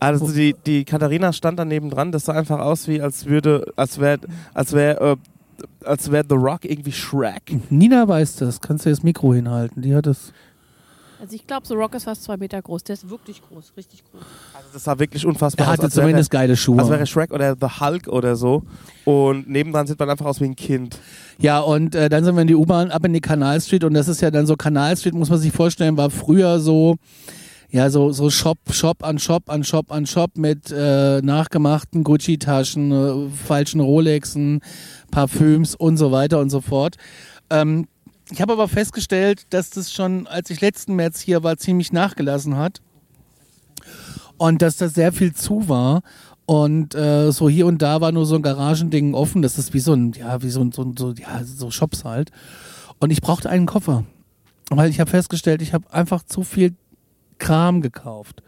Also 0.00 0.30
die, 0.32 0.54
die 0.66 0.84
Katharina 0.84 1.32
stand 1.32 1.58
da 1.58 1.64
nebendran, 1.64 2.12
das 2.12 2.26
sah 2.26 2.34
einfach 2.34 2.60
aus 2.60 2.88
wie 2.88 3.00
als 3.00 3.24
würde, 3.26 3.72
als 3.76 3.98
wäre 3.98 4.18
als 4.52 4.72
wär, 4.74 5.00
äh, 5.00 5.16
als 5.84 6.10
wär 6.10 6.24
The 6.28 6.34
Rock 6.34 6.64
irgendwie 6.64 6.92
Shrek. 6.92 7.56
Nina 7.70 8.06
weiß 8.06 8.36
das. 8.36 8.60
Kannst 8.60 8.84
du 8.84 8.90
das 8.90 9.02
Mikro 9.02 9.32
hinhalten? 9.32 9.80
Die 9.82 9.94
hat 9.94 10.06
das. 10.06 10.32
Also 11.24 11.36
ich 11.36 11.46
glaube, 11.46 11.66
so 11.66 11.74
Rock 11.74 11.94
ist 11.94 12.04
fast 12.04 12.22
zwei 12.22 12.36
Meter 12.36 12.60
groß. 12.60 12.84
Der 12.84 12.92
ist 12.92 13.08
wirklich 13.08 13.40
groß, 13.48 13.72
richtig 13.78 14.02
groß. 14.10 14.20
Also 14.52 14.68
das 14.74 14.84
sah 14.84 14.98
wirklich 14.98 15.24
unfassbar 15.24 15.66
Er 15.66 15.70
aus. 15.70 15.72
hatte 15.78 15.84
als 15.84 15.96
wäre- 15.96 16.02
zumindest 16.04 16.30
geile 16.30 16.54
Schuhe. 16.54 16.78
Als 16.78 16.90
wäre 16.90 17.06
Shrek 17.06 17.32
oder 17.32 17.56
The 17.58 17.80
Hulk 17.80 18.08
oder 18.08 18.36
so. 18.36 18.62
Und 19.06 19.48
nebendran 19.48 19.86
sieht 19.86 19.98
man 19.98 20.10
einfach 20.10 20.26
aus 20.26 20.42
wie 20.42 20.44
ein 20.44 20.54
Kind. 20.54 20.98
Ja, 21.38 21.60
und 21.60 21.94
äh, 21.94 22.10
dann 22.10 22.24
sind 22.24 22.34
wir 22.34 22.42
in 22.42 22.48
die 22.48 22.54
U-Bahn 22.54 22.90
ab 22.90 23.06
in 23.06 23.14
die 23.14 23.22
Kanal 23.22 23.58
Street 23.62 23.84
und 23.84 23.94
das 23.94 24.06
ist 24.08 24.20
ja 24.20 24.30
dann 24.30 24.44
so 24.46 24.54
Kanal 24.54 24.94
Street, 24.98 25.14
muss 25.14 25.30
man 25.30 25.38
sich 25.38 25.50
vorstellen, 25.52 25.96
war 25.96 26.10
früher 26.10 26.60
so, 26.60 26.96
ja, 27.70 27.88
so, 27.88 28.12
so 28.12 28.28
Shop, 28.28 28.58
Shop 28.70 29.02
an 29.02 29.18
Shop 29.18 29.44
an 29.48 29.64
Shop 29.64 29.90
an 29.90 30.04
Shop 30.04 30.36
mit 30.36 30.70
äh, 30.70 31.22
nachgemachten 31.22 32.04
Gucci-Taschen, 32.04 32.92
äh, 32.92 33.30
falschen 33.30 33.80
Rolexen, 33.80 34.60
Parfüms 35.10 35.74
und 35.74 35.96
so 35.96 36.12
weiter 36.12 36.38
und 36.38 36.50
so 36.50 36.60
fort. 36.60 36.96
Ähm, 37.48 37.86
ich 38.30 38.40
habe 38.40 38.52
aber 38.52 38.68
festgestellt, 38.68 39.46
dass 39.50 39.70
das 39.70 39.92
schon, 39.92 40.26
als 40.26 40.50
ich 40.50 40.60
letzten 40.60 40.94
März 40.94 41.20
hier 41.20 41.42
war, 41.42 41.56
ziemlich 41.56 41.92
nachgelassen 41.92 42.56
hat 42.56 42.80
und 44.38 44.62
dass 44.62 44.76
da 44.76 44.88
sehr 44.88 45.12
viel 45.12 45.34
zu 45.34 45.68
war. 45.68 46.02
Und 46.46 46.94
äh, 46.94 47.30
so 47.32 47.48
hier 47.48 47.66
und 47.66 47.80
da 47.80 48.00
war 48.00 48.12
nur 48.12 48.26
so 48.26 48.34
ein 48.34 48.42
Garagending 48.42 49.14
offen. 49.14 49.40
Das 49.40 49.58
ist 49.58 49.72
wie 49.72 49.80
so 49.80 49.94
ein, 49.94 50.12
ja, 50.12 50.42
wie 50.42 50.50
so 50.50 50.60
ein, 50.60 50.72
so, 50.72 50.82
ein, 50.82 50.94
so, 50.96 51.12
ja, 51.12 51.42
so 51.42 51.70
Shops 51.70 52.04
halt. 52.04 52.30
Und 52.98 53.10
ich 53.10 53.22
brauchte 53.22 53.48
einen 53.48 53.66
Koffer. 53.66 54.04
Weil 54.70 54.90
ich 54.90 55.00
habe 55.00 55.10
festgestellt, 55.10 55.62
ich 55.62 55.72
habe 55.72 55.92
einfach 55.92 56.22
zu 56.22 56.42
viel 56.42 56.74
Kram 57.38 57.80
gekauft. 57.80 58.42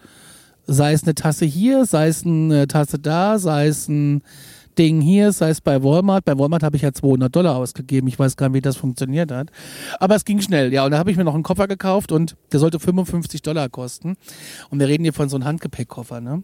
Sei 0.66 0.92
es 0.92 1.04
eine 1.04 1.14
Tasse 1.14 1.44
hier, 1.44 1.86
sei 1.86 2.08
es 2.08 2.24
eine 2.24 2.66
Tasse 2.66 2.98
da, 2.98 3.38
sei 3.38 3.68
es 3.68 3.88
ein 3.88 4.22
Ding 4.78 5.00
hier, 5.00 5.32
sei 5.32 5.50
es 5.50 5.60
bei 5.60 5.82
Walmart. 5.82 6.24
Bei 6.24 6.38
Walmart 6.38 6.62
habe 6.62 6.76
ich 6.76 6.82
ja 6.82 6.92
200 6.92 7.34
Dollar 7.34 7.56
ausgegeben. 7.56 8.08
Ich 8.08 8.18
weiß 8.18 8.36
gar 8.36 8.48
nicht, 8.48 8.56
wie 8.56 8.60
das 8.60 8.76
funktioniert 8.76 9.32
hat. 9.32 9.50
Aber 9.98 10.14
es 10.14 10.24
ging 10.24 10.40
schnell, 10.40 10.72
ja. 10.72 10.84
Und 10.84 10.90
da 10.92 10.98
habe 10.98 11.10
ich 11.10 11.16
mir 11.16 11.24
noch 11.24 11.34
einen 11.34 11.42
Koffer 11.42 11.68
gekauft 11.68 12.12
und 12.12 12.36
der 12.52 12.60
sollte 12.60 12.78
55 12.78 13.42
Dollar 13.42 13.68
kosten. 13.68 14.16
Und 14.70 14.78
wir 14.78 14.88
reden 14.88 15.04
hier 15.04 15.12
von 15.12 15.28
so 15.28 15.36
einem 15.36 15.44
Handgepäckkoffer, 15.44 16.20
ne? 16.20 16.42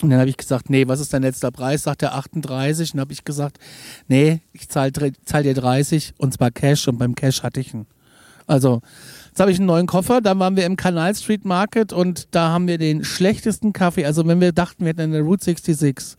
Und 0.00 0.10
dann 0.10 0.20
habe 0.20 0.30
ich 0.30 0.36
gesagt, 0.36 0.70
nee, 0.70 0.86
was 0.86 1.00
ist 1.00 1.12
dein 1.12 1.22
letzter 1.22 1.50
Preis? 1.50 1.82
Sagt 1.82 2.02
er 2.02 2.14
38. 2.14 2.92
Und 2.92 2.98
dann 2.98 3.00
habe 3.00 3.12
ich 3.12 3.24
gesagt, 3.24 3.58
nee, 4.06 4.40
ich 4.52 4.68
zahle 4.68 4.92
zahl 5.24 5.42
dir 5.42 5.54
30 5.54 6.14
und 6.18 6.32
zwar 6.32 6.50
Cash 6.50 6.86
und 6.86 6.98
beim 6.98 7.14
Cash 7.14 7.42
hatte 7.42 7.60
ich 7.60 7.74
ihn. 7.74 7.86
Also, 8.46 8.80
jetzt 9.28 9.40
habe 9.40 9.50
ich 9.50 9.58
einen 9.58 9.66
neuen 9.66 9.86
Koffer, 9.86 10.22
dann 10.22 10.38
waren 10.38 10.56
wir 10.56 10.64
im 10.64 10.76
Canal 10.76 11.14
Street 11.14 11.44
Market 11.44 11.92
und 11.92 12.28
da 12.34 12.48
haben 12.48 12.66
wir 12.66 12.78
den 12.78 13.04
schlechtesten 13.04 13.74
Kaffee, 13.74 14.06
also 14.06 14.26
wenn 14.26 14.40
wir 14.40 14.52
dachten, 14.52 14.84
wir 14.84 14.88
hätten 14.88 15.02
eine 15.02 15.20
Route 15.20 15.44
66, 15.44 16.16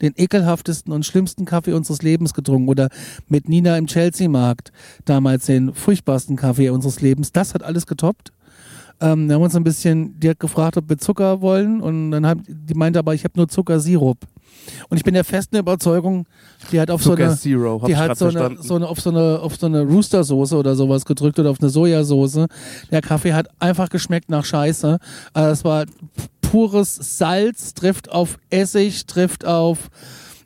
den 0.00 0.12
ekelhaftesten 0.16 0.92
und 0.92 1.04
schlimmsten 1.06 1.44
Kaffee 1.44 1.72
unseres 1.72 2.02
Lebens 2.02 2.34
getrunken 2.34 2.68
oder 2.68 2.88
mit 3.28 3.48
Nina 3.48 3.76
im 3.76 3.86
Chelsea 3.86 4.28
Markt 4.28 4.72
damals 5.04 5.46
den 5.46 5.74
furchtbarsten 5.74 6.36
Kaffee 6.36 6.70
unseres 6.70 7.00
Lebens, 7.00 7.32
das 7.32 7.54
hat 7.54 7.62
alles 7.62 7.86
getoppt. 7.86 8.32
Ähm, 9.00 9.28
wir 9.28 9.34
haben 9.34 9.42
uns 9.42 9.56
ein 9.56 9.64
bisschen, 9.64 10.18
die 10.20 10.30
hat 10.30 10.38
gefragt, 10.38 10.76
ob 10.76 10.88
wir 10.88 10.98
Zucker 10.98 11.40
wollen 11.40 11.80
und 11.80 12.12
dann 12.12 12.26
hat, 12.26 12.38
die 12.46 12.74
meinte 12.74 12.98
aber, 12.98 13.14
ich 13.14 13.24
habe 13.24 13.34
nur 13.36 13.48
Zuckersirup. 13.48 14.18
Und 14.88 14.96
ich 14.96 15.04
bin 15.04 15.14
der 15.14 15.24
festen 15.24 15.56
Überzeugung, 15.56 16.26
die 16.70 16.80
hat 16.80 16.90
auf 16.90 17.02
so 17.02 17.14
eine, 17.14 17.36
Zero, 17.36 17.82
die 17.86 17.96
hat 17.96 18.16
so 18.16 18.28
eine, 18.28 18.56
so 18.60 18.76
eine, 18.76 18.88
auf 18.88 19.00
so 19.00 19.10
eine, 19.10 19.40
auf 19.40 19.56
so 19.56 19.66
eine 19.66 19.82
Rooster-Soße 19.82 20.56
oder 20.56 20.76
sowas 20.76 21.04
gedrückt 21.04 21.38
oder 21.38 21.50
auf 21.50 21.60
eine 21.60 21.70
Sojasauce. 21.70 22.46
Der 22.90 23.02
Kaffee 23.02 23.32
hat 23.32 23.48
einfach 23.58 23.88
geschmeckt 23.88 24.30
nach 24.30 24.44
Scheiße. 24.44 24.98
Also 25.32 25.52
es 25.52 25.64
war 25.64 25.86
pures 26.54 27.18
Salz, 27.18 27.74
trifft 27.74 28.12
auf 28.12 28.38
Essig, 28.48 29.06
trifft 29.06 29.44
auf, 29.44 29.90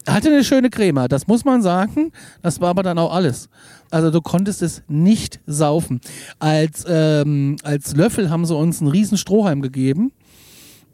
hatte 0.09 0.29
eine 0.29 0.43
schöne 0.43 0.71
Creme, 0.71 1.07
das 1.07 1.27
muss 1.27 1.45
man 1.45 1.61
sagen. 1.61 2.12
Das 2.41 2.62
war 2.62 2.71
aber 2.71 2.83
dann 2.83 2.99
auch 2.99 3.12
alles. 3.12 3.50
Also 3.91 4.11
du 4.11 4.23
konntest 4.23 4.62
es 4.62 4.83
nicht 4.88 5.38
saufen. 5.47 6.00
Als, 6.38 6.87
ähm, 6.88 7.57
als 7.62 7.95
Löffel 7.95 8.31
haben 8.31 8.47
sie 8.47 8.57
uns 8.57 8.81
einen 8.81 8.91
riesen 8.91 9.19
Strohhalm 9.19 9.61
gegeben 9.61 10.11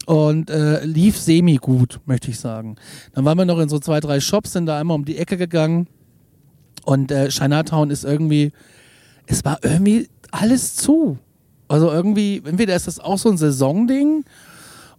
und 0.06 0.50
äh, 0.50 0.84
lief 0.84 1.16
semi 1.16 1.58
gut, 1.58 2.00
möchte 2.06 2.32
ich 2.32 2.40
sagen. 2.40 2.74
Dann 3.12 3.24
waren 3.24 3.38
wir 3.38 3.44
noch 3.44 3.60
in 3.60 3.68
so 3.68 3.78
zwei, 3.78 4.00
drei 4.00 4.18
Shops, 4.18 4.50
sind 4.50 4.66
da 4.66 4.80
einmal 4.80 4.96
um 4.96 5.04
die 5.04 5.18
Ecke 5.18 5.36
gegangen 5.36 5.86
und 6.86 7.12
äh, 7.12 7.28
Chinatown 7.28 7.90
ist 7.90 8.04
irgendwie, 8.04 8.50
es 9.26 9.44
war 9.44 9.60
irgendwie 9.62 10.08
alles 10.32 10.74
zu. 10.74 11.20
Also 11.68 11.92
irgendwie, 11.92 12.42
entweder 12.44 12.74
ist 12.74 12.88
das 12.88 12.98
auch 12.98 13.18
so 13.18 13.30
ein 13.30 13.36
Saisonding 13.36 14.24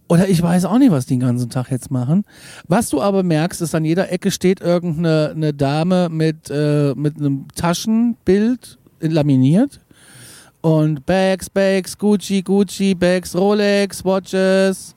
oder 0.08 0.28
ich 0.28 0.40
weiß 0.40 0.64
auch 0.66 0.78
nicht, 0.78 0.92
was 0.92 1.06
die 1.06 1.14
den 1.14 1.20
ganzen 1.20 1.50
Tag 1.50 1.70
jetzt 1.70 1.90
machen. 1.90 2.24
Was 2.68 2.88
du 2.90 3.00
aber 3.00 3.22
merkst, 3.22 3.60
ist, 3.62 3.74
an 3.74 3.84
jeder 3.84 4.12
Ecke 4.12 4.30
steht 4.30 4.60
irgendeine 4.60 5.32
eine 5.34 5.52
Dame 5.52 6.08
mit, 6.08 6.48
äh, 6.50 6.94
mit 6.94 7.16
einem 7.18 7.46
Taschenbild 7.54 8.78
in- 9.00 9.10
laminiert. 9.10 9.80
Und 10.60 11.06
Bags, 11.06 11.50
Bags, 11.50 11.96
Gucci, 11.96 12.42
Gucci, 12.42 12.94
Bags, 12.94 13.34
Rolex, 13.34 14.04
Watches. 14.04 14.94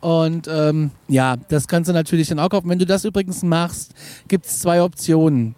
Und 0.00 0.48
ähm, 0.50 0.90
ja, 1.08 1.36
das 1.48 1.68
kannst 1.68 1.88
du 1.88 1.92
natürlich 1.92 2.28
dann 2.28 2.38
auch 2.38 2.48
kaufen. 2.48 2.68
Wenn 2.68 2.78
du 2.78 2.86
das 2.86 3.04
übrigens 3.04 3.42
machst, 3.42 3.92
gibt 4.28 4.46
es 4.46 4.60
zwei 4.60 4.82
Optionen. 4.82 5.54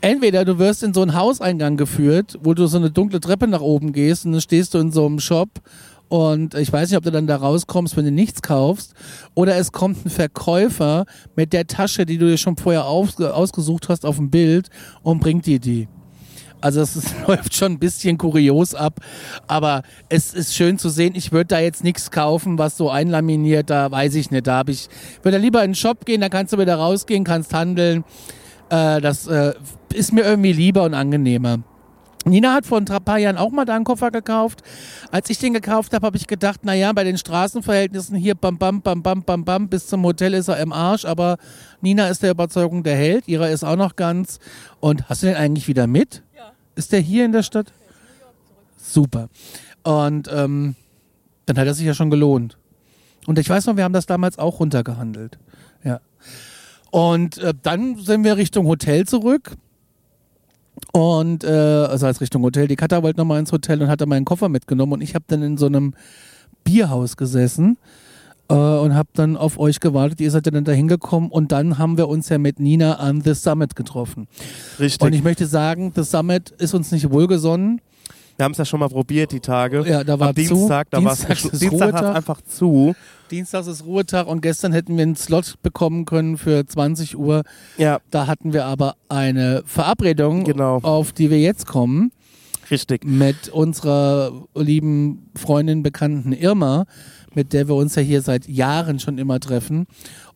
Entweder 0.00 0.44
du 0.44 0.58
wirst 0.58 0.84
in 0.84 0.94
so 0.94 1.02
einen 1.02 1.14
Hauseingang 1.14 1.76
geführt, 1.76 2.38
wo 2.42 2.54
du 2.54 2.66
so 2.66 2.78
eine 2.78 2.90
dunkle 2.90 3.18
Treppe 3.20 3.48
nach 3.48 3.60
oben 3.60 3.92
gehst 3.92 4.24
und 4.24 4.32
dann 4.32 4.40
stehst 4.40 4.74
du 4.74 4.78
in 4.78 4.92
so 4.92 5.04
einem 5.04 5.18
Shop 5.18 5.48
und 6.08 6.54
ich 6.54 6.72
weiß 6.72 6.90
nicht, 6.90 6.96
ob 6.96 7.04
du 7.04 7.10
dann 7.10 7.26
da 7.26 7.36
rauskommst, 7.36 7.96
wenn 7.96 8.04
du 8.04 8.10
nichts 8.10 8.40
kaufst. 8.40 8.94
Oder 9.34 9.56
es 9.56 9.72
kommt 9.72 10.06
ein 10.06 10.10
Verkäufer 10.10 11.04
mit 11.36 11.52
der 11.52 11.66
Tasche, 11.66 12.06
die 12.06 12.18
du 12.18 12.26
dir 12.26 12.38
schon 12.38 12.56
vorher 12.56 12.86
ausgesucht 12.86 13.88
hast 13.88 14.06
auf 14.06 14.16
dem 14.16 14.30
Bild 14.30 14.68
und 15.02 15.20
bringt 15.20 15.46
dir 15.46 15.58
die. 15.58 15.88
Also 16.60 16.80
es 16.80 16.98
läuft 17.26 17.54
schon 17.54 17.72
ein 17.72 17.78
bisschen 17.78 18.18
kurios 18.18 18.74
ab, 18.74 19.00
aber 19.46 19.82
es 20.08 20.34
ist 20.34 20.54
schön 20.54 20.78
zu 20.78 20.88
sehen. 20.88 21.14
Ich 21.14 21.30
würde 21.30 21.48
da 21.48 21.60
jetzt 21.60 21.84
nichts 21.84 22.10
kaufen, 22.10 22.58
was 22.58 22.76
so 22.76 22.90
einlaminiert, 22.90 23.70
da 23.70 23.90
weiß 23.90 24.14
ich 24.14 24.30
nicht. 24.30 24.46
Da 24.46 24.56
habe 24.56 24.72
ich, 24.72 24.88
würde 25.22 25.38
lieber 25.38 25.62
in 25.62 25.70
den 25.70 25.74
Shop 25.76 26.04
gehen, 26.04 26.20
da 26.20 26.28
kannst 26.28 26.52
du 26.52 26.58
wieder 26.58 26.76
rausgehen, 26.76 27.24
kannst 27.24 27.52
handeln. 27.54 28.04
Äh, 28.70 29.00
das 29.00 29.26
äh, 29.26 29.52
ist 29.92 30.12
mir 30.12 30.24
irgendwie 30.24 30.52
lieber 30.52 30.84
und 30.84 30.94
angenehmer. 30.94 31.60
Nina 32.28 32.54
hat 32.54 32.66
vor 32.66 32.78
ein 32.78 32.84
paar 32.84 33.18
Jahren 33.18 33.36
auch 33.36 33.50
mal 33.50 33.64
da 33.64 33.76
einen 33.76 33.84
Koffer 33.84 34.10
gekauft. 34.10 34.62
Als 35.10 35.30
ich 35.30 35.38
den 35.38 35.52
gekauft 35.52 35.92
habe, 35.92 36.06
habe 36.06 36.16
ich 36.16 36.26
gedacht, 36.26 36.64
naja, 36.64 36.92
bei 36.92 37.04
den 37.04 37.18
Straßenverhältnissen 37.18 38.16
hier 38.16 38.34
bam, 38.34 38.58
bam, 38.58 38.82
bam, 38.82 39.02
bam, 39.02 39.22
bam, 39.22 39.44
bam, 39.44 39.68
bis 39.68 39.86
zum 39.86 40.04
Hotel 40.04 40.34
ist 40.34 40.48
er 40.48 40.58
im 40.58 40.72
Arsch, 40.72 41.04
aber 41.04 41.38
Nina 41.80 42.08
ist 42.08 42.22
der 42.22 42.30
Überzeugung, 42.30 42.82
der 42.82 42.96
hält. 42.96 43.28
Ihrer 43.28 43.50
ist 43.50 43.64
auch 43.64 43.76
noch 43.76 43.96
ganz. 43.96 44.38
Und 44.80 45.08
hast 45.08 45.22
du 45.22 45.26
den 45.26 45.36
eigentlich 45.36 45.68
wieder 45.68 45.86
mit? 45.86 46.22
Ja. 46.36 46.52
Ist 46.74 46.92
der 46.92 47.00
hier 47.00 47.24
in 47.24 47.32
der 47.32 47.42
Stadt? 47.42 47.72
Super. 48.76 49.28
Und 49.82 50.28
ähm, 50.32 50.76
dann 51.46 51.58
hat 51.58 51.66
er 51.66 51.74
sich 51.74 51.86
ja 51.86 51.94
schon 51.94 52.10
gelohnt. 52.10 52.58
Und 53.26 53.38
ich 53.38 53.48
weiß 53.48 53.66
noch, 53.66 53.76
wir 53.76 53.84
haben 53.84 53.92
das 53.92 54.06
damals 54.06 54.38
auch 54.38 54.60
runtergehandelt. 54.60 55.38
Ja. 55.84 56.00
Und 56.90 57.38
äh, 57.38 57.52
dann 57.62 57.96
sind 57.96 58.24
wir 58.24 58.36
Richtung 58.36 58.66
Hotel 58.66 59.06
zurück. 59.06 59.52
Und, 60.92 61.44
äh, 61.44 61.48
also 61.48 62.06
als 62.06 62.20
Richtung 62.20 62.42
Hotel. 62.42 62.68
Die 62.68 62.76
Katha 62.76 63.02
wollte 63.02 63.18
nochmal 63.18 63.40
ins 63.40 63.52
Hotel 63.52 63.82
und 63.82 63.88
hatte 63.88 64.06
meinen 64.06 64.24
Koffer 64.24 64.48
mitgenommen. 64.48 64.94
Und 64.94 65.00
ich 65.00 65.14
habe 65.14 65.24
dann 65.28 65.42
in 65.42 65.56
so 65.56 65.66
einem 65.66 65.94
Bierhaus 66.64 67.16
gesessen 67.16 67.78
äh, 68.48 68.54
und 68.54 68.94
habe 68.94 69.08
dann 69.14 69.36
auf 69.36 69.58
euch 69.58 69.80
gewartet. 69.80 70.20
Ihr 70.20 70.30
seid 70.30 70.46
ja 70.46 70.52
dann 70.52 70.64
da 70.64 70.72
hingekommen. 70.72 71.30
Und 71.30 71.52
dann 71.52 71.78
haben 71.78 71.96
wir 71.96 72.08
uns 72.08 72.28
ja 72.28 72.38
mit 72.38 72.60
Nina 72.60 72.94
an 72.94 73.20
The 73.22 73.34
Summit 73.34 73.76
getroffen. 73.76 74.28
Richtig. 74.78 75.00
Und 75.00 75.12
ich 75.12 75.22
möchte 75.22 75.46
sagen, 75.46 75.92
The 75.94 76.04
Summit 76.04 76.50
ist 76.50 76.74
uns 76.74 76.90
nicht 76.92 77.10
wohlgesonnen. 77.10 77.80
Wir 78.36 78.44
haben 78.44 78.52
es 78.52 78.58
ja 78.58 78.64
schon 78.64 78.78
mal 78.78 78.88
probiert, 78.88 79.32
die 79.32 79.40
Tage. 79.40 79.84
Ja, 79.88 80.04
da 80.04 80.18
war 80.20 80.28
Am 80.28 80.36
zu. 80.36 80.42
Dienstag, 80.42 80.90
da 80.90 81.02
war 81.02 81.12
es 81.12 81.26
Dienstags 81.26 81.44
ist 81.44 81.60
Dienstag 81.60 81.92
hat 81.92 82.04
einfach 82.16 82.40
zu. 82.42 82.94
Dienstags 83.30 83.66
ist 83.66 83.84
Ruhetag 83.84 84.26
und 84.26 84.40
gestern 84.40 84.72
hätten 84.72 84.96
wir 84.96 85.02
einen 85.02 85.16
Slot 85.16 85.54
bekommen 85.62 86.04
können 86.04 86.36
für 86.38 86.66
20 86.66 87.16
Uhr. 87.18 87.42
Ja, 87.76 87.98
Da 88.10 88.26
hatten 88.26 88.52
wir 88.52 88.64
aber 88.66 88.96
eine 89.08 89.62
Verabredung, 89.66 90.44
Genau. 90.44 90.78
auf 90.82 91.12
die 91.12 91.30
wir 91.30 91.38
jetzt 91.40 91.66
kommen, 91.66 92.10
richtig. 92.70 93.04
mit 93.04 93.48
unserer 93.50 94.32
lieben 94.54 95.30
Freundin, 95.34 95.82
Bekannten 95.82 96.32
Irma, 96.32 96.86
mit 97.34 97.52
der 97.52 97.68
wir 97.68 97.74
uns 97.74 97.94
ja 97.94 98.02
hier 98.02 98.22
seit 98.22 98.48
Jahren 98.48 98.98
schon 99.00 99.18
immer 99.18 99.38
treffen. 99.40 99.86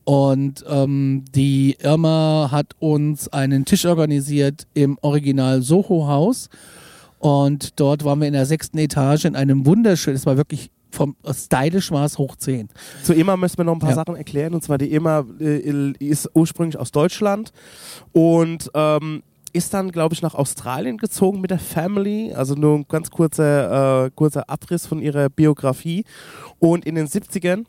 Und 0.05 0.65
ähm, 0.69 1.25
die 1.35 1.77
Irma 1.81 2.49
hat 2.51 2.75
uns 2.81 3.29
einen 3.29 3.65
Tisch 3.65 3.87
organisiert 3.87 4.67
im 4.75 4.99
Original 5.01 5.63
Soho-Haus. 5.63 6.49
Und 7.21 7.79
dort 7.79 8.05
waren 8.05 8.21
wir 8.21 8.27
in 8.27 8.33
der 8.35 8.47
sechsten 8.47 8.79
Etage 8.79 9.25
in 9.27 9.37
einem 9.37 9.65
wunderschönen, 9.65 10.17
es 10.17 10.27
war 10.27 10.37
wirklich 10.37 10.71
vom 10.93 11.17
stylisch 11.33 11.91
war 11.91 12.05
es 12.05 12.19
hoch 12.19 12.37
10. 12.37 12.69
Zu 13.03 13.15
Emma 13.15 13.37
müssen 13.37 13.57
wir 13.59 13.65
noch 13.65 13.73
ein 13.73 13.79
paar 13.79 13.91
Ja. 13.91 13.97
Sachen 13.97 14.15
erklären. 14.15 14.55
Und 14.55 14.63
zwar 14.63 14.79
die 14.79 14.93
Emma 14.95 15.25
äh, 15.41 15.93
ist 15.99 16.31
ursprünglich 16.35 16.79
aus 16.79 16.93
Deutschland 16.93 17.53
und 18.13 18.71
ähm, 18.75 19.23
ist 19.55 19.75
dann, 19.75 19.91
glaube 19.91 20.15
ich, 20.15 20.23
nach 20.23 20.35
Australien 20.35 20.97
gezogen 20.99 21.41
mit 21.41 21.51
der 21.51 21.59
Family. 21.59 22.33
Also 22.35 22.55
nur 22.55 22.79
ein 22.79 22.87
ganz 22.89 23.11
kurzer, 23.11 24.07
äh, 24.07 24.11
kurzer 24.15 24.49
Abriss 24.49 24.87
von 24.87 25.01
ihrer 25.01 25.29
Biografie. 25.29 26.05
Und 26.59 26.85
in 26.87 26.95
den 26.95 27.07
70ern, 27.07 27.65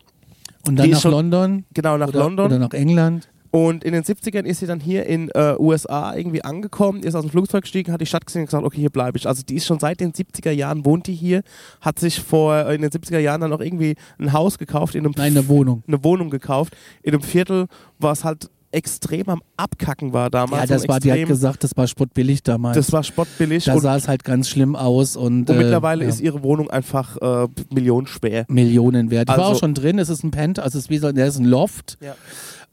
Und 0.68 0.78
dann 0.78 0.90
nach 0.90 1.02
schon- 1.02 1.12
London. 1.12 1.66
genau 1.74 1.98
nach 1.98 2.08
oder, 2.10 2.20
London, 2.20 2.46
Oder 2.46 2.60
nach 2.60 2.72
England. 2.74 3.28
Und 3.56 3.84
in 3.84 3.94
den 3.94 4.02
70ern 4.02 4.46
ist 4.46 4.62
sie 4.62 4.66
dann 4.66 4.80
hier 4.80 5.06
in 5.06 5.30
äh, 5.30 5.54
USA 5.60 6.16
irgendwie 6.16 6.44
angekommen, 6.44 7.04
ist 7.04 7.14
aus 7.14 7.22
dem 7.22 7.30
Flugzeug 7.30 7.62
gestiegen, 7.62 7.92
hat 7.92 8.02
die 8.02 8.08
Stadt 8.08 8.26
gesehen 8.26 8.42
und 8.42 8.46
gesagt, 8.48 8.66
okay, 8.66 8.80
hier 8.80 8.90
bleibe 8.90 9.16
ich. 9.16 9.28
Also 9.28 9.44
die 9.44 9.58
ist 9.58 9.68
schon 9.68 9.78
seit 9.78 10.00
den 10.00 10.12
70er 10.12 10.50
Jahren, 10.50 10.86
wohnt 10.86 11.06
die 11.06 11.14
hier, 11.14 11.44
hat 11.80 12.00
sich 12.00 12.20
vor 12.20 12.56
äh, 12.56 12.74
in 12.74 12.82
den 12.82 12.90
70er 12.90 13.20
Jahren 13.20 13.42
dann 13.42 13.54
auch 13.54 13.60
irgendwie 13.60 13.94
ein 14.18 14.34
Haus 14.34 14.58
gekauft, 14.58 14.96
in 14.96 15.06
einem 15.06 15.14
Nein, 15.16 15.38
eine 15.38 15.48
Wohnung. 15.50 15.84
eine 15.88 16.04
Wohnung 16.04 16.32
gekauft, 16.32 16.76
in 17.04 17.14
einem 17.14 17.22
Viertel, 17.22 17.68
was 18.00 18.24
halt 18.24 18.50
extrem 18.72 19.30
am 19.30 19.44
Abkacken 19.56 20.14
war 20.14 20.32
damals. 20.32 20.70
Ja, 20.70 20.76
das 20.76 20.88
war, 20.88 21.00
die 21.00 21.12
hat 21.12 21.28
gesagt, 21.28 21.64
das 21.64 21.78
war 21.78 21.88
spottbillig 21.88 22.42
damals. 22.42 22.76
das 22.76 22.92
war 22.92 23.04
spottbillig 23.04 23.66
da 23.66 23.78
sah 23.78 23.96
es 23.96 24.08
halt 24.08 24.24
ganz 24.24 24.50
schlimm 24.50 24.76
aus 24.76 25.16
und, 25.16 25.48
und 25.48 25.56
äh, 25.56 25.60
mittlerweile 25.60 26.06
ja. 26.06 26.10
ist 26.10 26.22
ihre 26.22 26.42
Wohnung 26.42 26.72
einfach 26.72 27.18
äh, 27.18 27.48
millionenschwer. 27.72 28.46
Millionen 28.50 29.12
wert. 29.12 29.30
Ich 29.30 29.38
war 29.38 29.44
Also- 29.46 29.58
auch 29.58 29.60
schon 29.60 29.76
drin, 29.76 30.00
es 30.00 30.10
ist 30.10 30.24
ein 30.24 30.32
Pent, 30.32 30.58
also 30.58 30.80
es 30.80 30.86
ist 30.86 30.90
wie 30.90 30.98
so, 30.98 31.12
der 31.12 31.28
ist 31.28 31.38
ein 31.38 31.46
Loft. 31.46 32.00
Ja. 32.02 32.16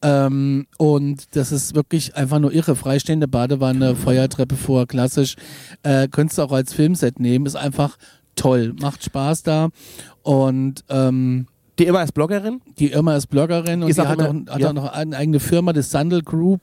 Ähm, 0.03 0.67
und 0.79 1.37
das 1.37 1.53
ist 1.53 1.75
wirklich 1.75 2.17
einfach 2.17 2.39
nur 2.39 2.53
irre. 2.53 2.75
Freistehende 2.77 3.29
Badewanne, 3.29 3.95
Feuertreppe 3.97 4.57
vor, 4.57 4.87
klassisch. 4.87 5.37
Äh, 5.83 6.09
könntest 6.09 6.39
du 6.39 6.43
auch 6.43 6.53
als 6.53 6.73
Filmset 6.73 7.21
nehmen. 7.21 7.47
Ist 7.47 7.57
einfach 7.57 7.97
toll. 8.37 8.75
Macht 8.81 9.05
Spaß 9.05 9.43
da. 9.43 9.69
Und 10.23 10.85
ähm, 10.89 11.47
Die 11.79 11.85
immer 11.85 11.99
als 12.01 12.13
Bloggerin 12.13 12.61
die 12.79 12.93
Irma 12.93 13.17
ist 13.17 13.27
Bloggerin 13.29 13.83
und 13.83 13.91
Ist 13.91 13.99
die 13.99 14.03
hat, 14.07 14.19
immer- 14.19 14.29
auch, 14.49 14.55
hat 14.55 14.61
ja. 14.61 14.69
auch 14.69 14.73
noch 14.73 14.93
eine 14.93 15.17
eigene 15.17 15.41
Firma, 15.41 15.73
das 15.73 15.91
Sandal 15.91 16.23
Group. 16.23 16.63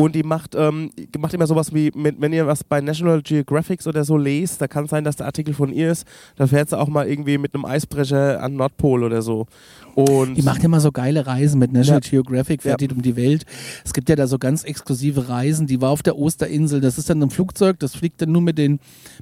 Und 0.00 0.14
die 0.14 0.22
macht, 0.22 0.54
ähm, 0.54 0.90
macht 1.18 1.34
immer 1.34 1.46
sowas 1.46 1.74
wie, 1.74 1.90
mit, 1.94 2.20
wenn 2.20 2.32
ihr 2.32 2.46
was 2.46 2.64
bei 2.64 2.80
National 2.80 3.22
Geographic 3.22 3.86
oder 3.86 4.04
so 4.04 4.16
lest, 4.16 4.60
da 4.60 4.68
kann 4.68 4.86
sein, 4.86 5.04
dass 5.04 5.16
der 5.16 5.26
Artikel 5.26 5.54
von 5.54 5.72
ihr 5.72 5.90
ist, 5.90 6.06
da 6.36 6.46
fährt 6.46 6.70
sie 6.70 6.78
auch 6.78 6.88
mal 6.88 7.06
irgendwie 7.08 7.38
mit 7.38 7.54
einem 7.54 7.64
Eisbrecher 7.64 8.42
an 8.42 8.56
Nordpol 8.56 9.04
oder 9.04 9.22
so. 9.22 9.46
Und 9.94 10.34
Die 10.36 10.42
macht 10.42 10.62
immer 10.64 10.80
so 10.80 10.92
geile 10.92 11.26
Reisen 11.26 11.58
mit 11.58 11.72
National 11.72 12.00
Ja. 12.02 12.10
Geographic, 12.10 12.62
fährt 12.62 12.80
Ja. 12.80 12.86
die 12.86 12.94
um 12.94 13.02
die 13.02 13.16
Welt. 13.16 13.44
Es 13.84 13.92
gibt 13.92 14.08
ja 14.08 14.16
da 14.16 14.26
so 14.26 14.38
ganz 14.38 14.64
exklusive 14.64 15.28
Reisen. 15.28 15.66
Die 15.66 15.80
war 15.80 15.90
auf 15.90 16.02
der 16.02 16.16
Osterinsel. 16.16 16.80
Das 16.80 16.96
ist 16.98 17.10
dann 17.10 17.22
ein 17.22 17.30
Flugzeug, 17.30 17.78
das 17.80 17.94
fliegt 17.94 18.22
dann 18.22 18.32
nur 18.32 18.42
mit, 18.42 18.56
den, 18.58 18.78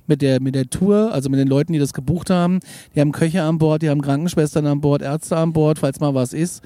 mit, 0.06 0.22
der, 0.22 0.40
mit 0.40 0.54
der 0.54 0.68
Tour, 0.68 1.12
also 1.12 1.30
mit 1.30 1.40
den 1.40 1.48
Leuten, 1.48 1.72
die 1.72 1.78
das 1.78 1.92
gebucht 1.92 2.30
haben. 2.30 2.60
Die 2.94 3.00
haben 3.00 3.12
Köche 3.12 3.42
an 3.42 3.58
Bord, 3.58 3.82
die 3.82 3.90
haben 3.90 4.02
Krankenschwestern 4.02 4.66
an 4.66 4.80
Bord, 4.80 5.02
Ärzte 5.02 5.36
an 5.36 5.52
Bord, 5.52 5.78
falls 5.78 6.00
mal 6.00 6.14
was 6.14 6.32
ist. 6.32 6.62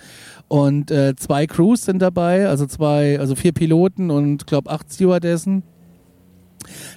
Und 0.53 0.91
äh, 0.91 1.17
zwei 1.17 1.47
Crews 1.47 1.87
sind 1.87 2.01
dabei, 2.01 2.47
also 2.47 2.67
zwei, 2.67 3.19
also 3.19 3.35
vier 3.35 3.53
Piloten 3.53 4.11
und 4.11 4.47
glaube 4.47 4.69
acht 4.69 4.93
Stewardessen. 4.93 5.62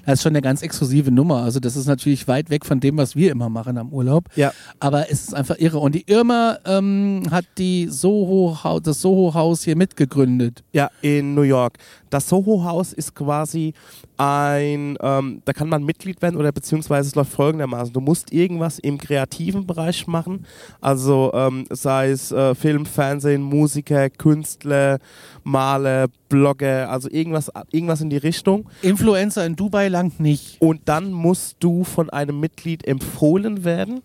Das 0.06 0.15
ist 0.15 0.24
schon 0.24 0.34
eine 0.34 0.41
ganz 0.41 0.62
exklusive 0.62 1.10
Nummer. 1.10 1.44
Also 1.44 1.62
das 1.62 1.78
ist 1.78 1.86
natürlich 1.86 2.28
weit 2.28 2.50
weg 2.50 2.65
von 2.65 2.82
dem, 2.82 2.98
was 2.98 3.15
wir 3.15 3.32
immer 3.32 3.48
machen 3.48 3.78
am 3.78 3.94
Urlaub. 3.94 4.26
ja, 4.36 4.52
Aber 4.82 5.10
es 5.10 5.24
ist 5.24 5.34
einfach 5.34 5.58
irre. 5.58 5.80
Und 5.80 5.96
die 5.96 6.04
Irma 6.06 6.58
ähm, 6.65 7.24
hat 7.32 7.46
die 7.58 7.88
Soho 7.89 8.58
-Haus, 8.62 8.82
das 8.82 9.02
Soho-Haus 9.02 9.63
hier 9.63 9.78
mitgegründet. 9.78 10.65
ja, 10.74 10.89
in 11.02 11.34
New 11.34 11.44
York. 11.44 11.78
Das 12.15 12.30
Soho-Haus 12.30 12.93
ist 12.93 13.13
quasi 13.13 13.73
ein, 14.15 14.97
ähm, 15.01 15.41
da 15.43 15.51
kann 15.51 15.67
man 15.67 15.84
Mitglied 15.84 16.21
werden 16.21 16.38
oder 16.38 16.54
beziehungsweise 16.54 17.10
es 17.10 17.15
läuft 17.15 17.34
folgendermaßen. 17.34 17.91
Du 17.91 17.99
musst 17.99 18.32
irgendwas 18.32 18.80
im 18.80 18.97
kreativen 18.97 19.67
Bereich 19.67 20.08
machen, 20.08 20.45
also 20.80 21.34
ähm, 21.34 21.65
sei 21.69 22.12
es 22.12 22.32
äh, 22.32 22.56
Film, 22.56 22.86
Fernsehen, 22.86 23.41
Musiker, 23.41 24.10
Künstler, 24.10 24.99
Maler, 25.43 26.08
Blogger, 26.30 26.89
also 26.89 27.10
irgendwas, 27.10 27.51
irgendwas 27.71 27.99
in 27.99 28.10
die 28.10 28.15
Richtung. 28.15 28.69
Influencer 28.82 29.45
in 29.45 29.58
Dubai 29.58 29.89
langt 29.89 30.21
nicht. 30.21 30.62
Und 30.62 30.84
dann 30.86 31.12
musst 31.12 31.58
du 31.60 31.84
von 31.84 32.10
einem 32.10 32.39
Mitglied 32.39 32.88
empfohlen 32.88 33.65
werden. 33.65 34.04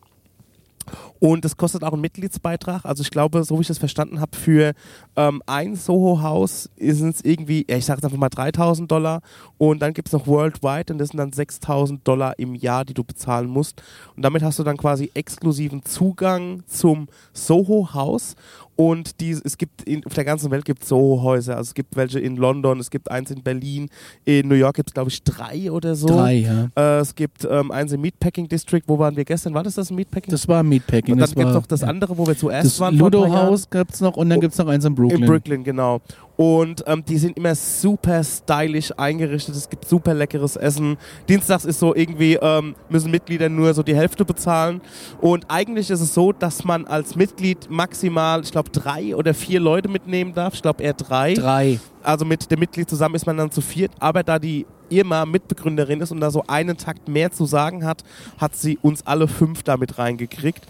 Und 1.21 1.45
das 1.45 1.57
kostet 1.59 1.85
auch 1.85 1.93
einen 1.93 2.01
Mitgliedsbeitrag. 2.01 2.85
Also 2.85 3.03
ich 3.03 3.11
glaube, 3.11 3.45
so 3.45 3.59
wie 3.59 3.61
ich 3.61 3.69
das 3.69 3.79
verstanden 3.79 4.21
habe, 4.21 4.37
für 4.37 4.73
ähm, 5.17 5.43
ein 5.47 5.77
Soho-Haus 5.77 6.71
sind 6.79 7.15
es 7.15 7.23
irgendwie, 7.23 7.67
ja, 7.69 7.77
ich 7.77 7.85
sage 7.85 7.99
jetzt 7.99 8.05
einfach 8.07 8.19
mal 8.19 8.31
3000 8.31 8.91
Dollar. 8.91 9.21
Und 9.59 9.81
dann 9.83 9.93
gibt 9.93 10.09
es 10.09 10.13
noch 10.13 10.27
Worldwide 10.27 10.93
und 10.93 10.99
das 10.99 11.11
sind 11.11 11.19
dann 11.19 11.33
6000 11.33 12.07
Dollar 12.09 12.39
im 12.39 12.55
Jahr, 12.55 12.87
die 12.87 12.95
du 12.95 13.05
bezahlen 13.05 13.49
musst. 13.49 13.83
Und 14.17 14.23
damit 14.23 14.43
hast 14.43 14.59
du 14.59 14.65
dann 14.65 14.79
quasi 14.79 15.11
exklusiven 15.15 15.85
Zugang 15.85 16.63
zum 16.67 17.09
Soho-Haus. 17.35 18.35
Und 18.81 19.21
die, 19.21 19.33
es 19.33 19.59
gibt 19.59 19.83
in, 19.83 20.05
auf 20.07 20.15
der 20.15 20.25
ganzen 20.25 20.51
Welt 20.51 20.65
gibt 20.65 20.85
Soho-Häuser. 20.87 21.57
Also 21.57 21.69
es 21.69 21.75
gibt 21.75 21.97
welche 21.97 22.19
in 22.19 22.37
London, 22.37 22.81
es 22.81 22.89
gibt 22.89 23.11
eins 23.11 23.31
in 23.31 23.43
Berlin, 23.43 23.91
in 24.25 24.49
New 24.49 24.55
York 24.55 24.77
gibt 24.77 24.89
es 24.91 24.95
glaube 24.95 25.11
ich 25.11 25.23
drei 25.23 25.71
oder 25.71 25.95
so. 25.95 26.07
Drei, 26.07 26.35
ja. 26.35 26.69
Äh, 26.77 27.01
es 27.01 27.15
gibt 27.15 27.47
ähm, 27.51 27.71
eins 27.73 27.93
im 27.93 28.01
Meatpacking 28.01 28.49
District, 28.49 28.81
wo 28.87 28.99
waren 28.99 29.17
wir 29.17 29.27
gestern? 29.27 29.53
War 29.53 29.63
das 29.65 29.75
das 29.75 29.91
Meatpacking? 29.91 30.31
Das 30.31 30.49
war 30.49 30.63
Meatpacking. 30.63 31.13
und 31.13 31.21
dann 31.21 31.29
gibt 31.31 31.47
es 31.49 31.55
noch 31.55 31.67
das 31.67 31.83
andere, 31.83 32.17
wo 32.17 32.27
wir 32.27 32.37
zuerst 32.39 32.65
Das 32.67 32.81
waren. 32.81 32.97
paar 32.97 33.11
Ludo-Haus 33.11 33.69
gibt 33.69 33.93
es 33.93 34.01
noch 34.01 34.17
und 34.17 34.31
dann 34.31 34.39
Oh, 34.39 34.41
gibt 34.41 34.53
es 34.55 34.59
noch 34.59 34.69
eins 34.69 34.85
in 34.87 34.95
Brooklyn. 34.95 35.21
In 35.21 35.27
Brooklyn, 35.29 35.63
genau. 35.65 36.01
Und 36.41 36.85
ähm, 36.87 37.05
die 37.05 37.19
sind 37.19 37.37
immer 37.37 37.55
super 37.55 38.25
stylisch 38.25 38.95
eingerichtet. 38.97 39.55
Es 39.55 39.69
gibt 39.69 39.87
super 39.87 40.15
leckeres 40.15 40.57
Essen. 40.57 40.97
Dienstags 41.29 41.67
ist 41.67 41.79
so 41.79 41.95
irgendwie, 41.95 42.39
ähm, 42.41 42.75
müssen 42.89 43.11
Mitglieder 43.11 43.51
nur 43.51 43.75
so 43.75 43.83
die 43.83 43.95
Hälfte 43.95 44.25
bezahlen. 44.25 44.81
Und 45.21 45.45
eigentlich 45.49 45.91
ist 45.91 46.01
es 46.01 46.15
so, 46.15 46.33
dass 46.33 46.65
man 46.65 46.87
als 46.87 47.15
Mitglied 47.15 47.69
maximal, 47.69 48.41
ich 48.43 48.53
glaube, 48.53 48.71
drei 48.71 49.15
oder 49.15 49.35
vier 49.35 49.61
Leute 49.61 49.91
mitnehmen 49.91 50.33
darf. 50.33 50.55
Ich 50.55 50.63
glaube 50.63 50.83
eher 50.83 50.95
drei. 50.95 51.35
Drei. 51.35 51.79
Also 52.03 52.25
mit 52.25 52.51
dem 52.51 52.61
Mitglied 52.61 52.89
zusammen 52.89 53.17
ist 53.17 53.27
man 53.27 53.37
dann 53.37 53.51
zu 53.51 53.61
viert. 53.61 53.93
Aber 54.01 54.23
da 54.23 54.39
die 54.39 54.65
Irma 54.89 55.27
Mitbegründerin 55.27 56.01
ist 56.01 56.11
und 56.11 56.21
da 56.21 56.31
so 56.31 56.45
einen 56.47 56.79
Takt 56.79 57.07
mehr 57.07 57.31
zu 57.31 57.45
sagen 57.45 57.85
hat, 57.85 58.03
hat 58.39 58.57
sie 58.57 58.79
uns 58.81 59.07
alle 59.07 59.29
fünf 59.29 59.63
damit 59.63 59.99
reingekriegt. 59.99 60.67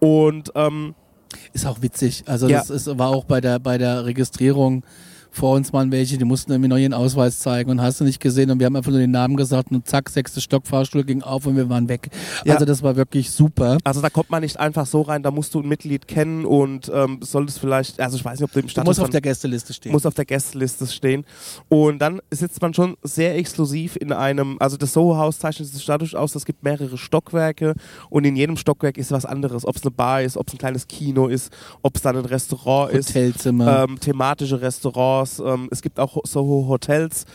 Und 0.00 0.52
ähm, 0.54 0.94
Ist 1.54 1.64
auch 1.64 1.80
witzig. 1.80 2.24
Also 2.26 2.46
Ja. 2.46 2.58
das 2.58 2.68
ist, 2.68 2.98
war 2.98 3.08
auch 3.08 3.24
bei 3.24 3.40
der, 3.40 3.58
bei 3.58 3.78
der 3.78 4.04
Registrierung 4.04 4.84
vor 5.34 5.56
uns 5.56 5.72
waren 5.72 5.90
welche, 5.90 6.16
die 6.16 6.24
mussten 6.24 6.52
irgendwie 6.52 6.68
noch 6.68 6.76
ihren 6.76 6.94
Ausweis 6.94 7.38
zeigen 7.40 7.70
und 7.70 7.82
hast 7.82 8.00
du 8.00 8.04
nicht 8.04 8.20
gesehen 8.20 8.50
und 8.50 8.58
wir 8.60 8.66
haben 8.66 8.76
einfach 8.76 8.90
nur 8.90 9.00
den 9.00 9.10
Namen 9.10 9.36
gesagt 9.36 9.70
und 9.72 9.86
zack, 9.86 10.08
sechste 10.08 10.40
Stock, 10.40 10.66
Fahrstuhl 10.66 11.04
ging 11.04 11.22
auf 11.22 11.46
und 11.46 11.56
wir 11.56 11.68
waren 11.68 11.88
weg. 11.88 12.08
Ja. 12.44 12.54
Also 12.54 12.64
das 12.64 12.82
war 12.82 12.96
wirklich 12.96 13.30
super. 13.30 13.78
Also 13.84 14.00
da 14.00 14.10
kommt 14.10 14.30
man 14.30 14.42
nicht 14.42 14.58
einfach 14.58 14.86
so 14.86 15.02
rein, 15.02 15.22
da 15.22 15.30
musst 15.30 15.54
du 15.54 15.60
ein 15.60 15.68
Mitglied 15.68 16.06
kennen 16.06 16.44
und 16.44 16.90
ähm, 16.94 17.18
solltest 17.20 17.58
vielleicht, 17.58 18.00
also 18.00 18.16
ich 18.16 18.24
weiß 18.24 18.38
nicht, 18.38 18.48
ob 18.48 18.52
du 18.52 18.60
im 18.60 18.66
Du 18.66 18.70
Status 18.70 18.86
musst 18.86 19.00
auf 19.00 19.10
der 19.10 19.20
Gästeliste 19.20 19.72
stehen. 19.72 19.92
muss 19.92 20.06
auf 20.06 20.14
der 20.14 20.24
Gästeliste 20.24 20.86
stehen. 20.86 21.24
Und 21.68 21.98
dann 21.98 22.20
sitzt 22.30 22.62
man 22.62 22.72
schon 22.74 22.96
sehr 23.02 23.36
exklusiv 23.36 23.96
in 23.96 24.12
einem, 24.12 24.56
also 24.60 24.76
das 24.76 24.92
Soho-Haus 24.92 25.38
zeichnet 25.38 25.68
sich 25.68 25.84
dadurch 25.84 26.16
aus, 26.16 26.34
es 26.34 26.44
gibt 26.44 26.62
mehrere 26.62 26.96
Stockwerke 26.96 27.74
und 28.10 28.24
in 28.24 28.36
jedem 28.36 28.56
Stockwerk 28.56 28.98
ist 28.98 29.10
was 29.10 29.24
anderes. 29.24 29.66
Ob 29.66 29.76
es 29.76 29.82
eine 29.82 29.90
Bar 29.90 30.22
ist, 30.22 30.36
ob 30.36 30.48
es 30.48 30.54
ein 30.54 30.58
kleines 30.58 30.86
Kino 30.86 31.26
ist, 31.26 31.52
ob 31.82 31.96
es 31.96 32.02
dann 32.02 32.16
ein 32.16 32.24
Restaurant 32.24 32.92
ist. 32.92 33.10
Hotelzimmer. 33.10 33.84
Ähm, 33.84 33.98
thematische 33.98 34.60
Restaurants, 34.60 35.23
ähm, 35.40 35.68
es 35.70 35.82
gibt 35.82 35.98
auch 36.00 36.18
Soho-Hotels 36.24 37.26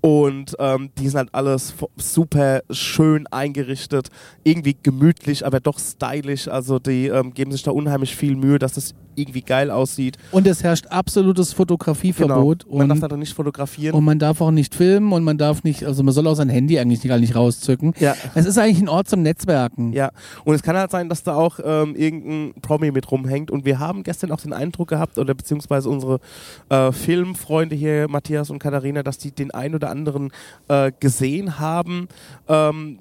Und 0.00 0.54
ähm, 0.58 0.90
die 0.98 1.08
sind 1.08 1.18
halt 1.18 1.28
alles 1.34 1.74
super 1.96 2.60
schön 2.70 3.26
eingerichtet, 3.28 4.08
irgendwie 4.44 4.76
gemütlich, 4.82 5.44
aber 5.46 5.60
doch 5.60 5.78
stylisch. 5.78 6.48
Also 6.48 6.78
die 6.78 7.06
ähm, 7.08 7.34
geben 7.34 7.52
sich 7.52 7.62
da 7.62 7.70
unheimlich 7.70 8.14
viel 8.16 8.36
Mühe, 8.36 8.58
dass 8.58 8.74
das 8.74 8.94
irgendwie 9.18 9.42
geil 9.42 9.70
aussieht. 9.70 10.16
Und 10.30 10.46
es 10.46 10.62
herrscht 10.62 10.86
absolutes 10.86 11.52
Fotografieverbot. 11.52 12.64
Genau. 12.64 12.78
Man 12.78 12.88
darf 12.88 12.96
Und, 12.96 13.02
da 13.02 13.08
doch 13.08 13.16
nicht 13.16 13.34
fotografieren. 13.34 13.94
und 13.96 14.04
man 14.04 14.18
darf 14.18 14.40
auch 14.40 14.50
nicht 14.52 14.74
filmen 14.74 15.12
und 15.12 15.24
man 15.24 15.38
darf 15.38 15.64
nicht, 15.64 15.84
also 15.84 16.02
man 16.02 16.14
soll 16.14 16.26
auch 16.28 16.34
sein 16.36 16.48
Handy 16.48 16.78
eigentlich 16.78 17.02
gar 17.02 17.18
nicht 17.18 17.34
rauszücken. 17.34 17.94
ja. 17.98 18.14
Es 18.34 18.46
ist 18.46 18.58
eigentlich 18.58 18.80
ein 18.80 18.88
Ort 18.88 19.08
zum 19.08 19.22
Netzwerken. 19.22 19.92
Ja, 19.92 20.10
und 20.44 20.54
es 20.54 20.62
kann 20.62 20.76
halt 20.76 20.90
sein, 20.90 21.08
dass 21.08 21.24
da 21.24 21.34
auch 21.34 21.58
ähm, 21.64 21.96
irgendein 21.96 22.60
Promi 22.62 22.92
mit 22.92 23.10
rumhängt. 23.10 23.50
Und 23.50 23.64
wir 23.64 23.80
haben 23.80 24.04
gestern 24.04 24.30
auch 24.30 24.40
den 24.40 24.52
Eindruck 24.52 24.88
gehabt, 24.88 25.18
oder 25.18 25.34
beziehungsweise 25.34 25.88
unsere 25.88 26.20
äh, 26.68 26.92
Filmfreunde 26.92 27.74
hier, 27.74 28.06
Matthias 28.08 28.50
und 28.50 28.60
Katharina, 28.60 29.02
dass 29.02 29.18
die 29.18 29.32
den 29.32 29.50
einen 29.50 29.74
oder 29.74 29.87
anderen 29.88 30.30
äh, 30.68 30.92
gesehen 30.98 31.58
haben, 31.58 32.08
ähm, 32.48 32.98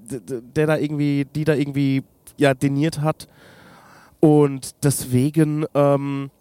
der 0.56 0.68
da 0.68 0.78
irgendwie, 0.78 1.26
die 1.26 1.44
da 1.44 1.54
irgendwie 1.54 2.04
ja 2.38 2.54
deniert 2.54 3.02
hat. 3.02 3.28
Und 4.20 4.84
deswegen 4.84 5.66
ähm, 5.76 6.32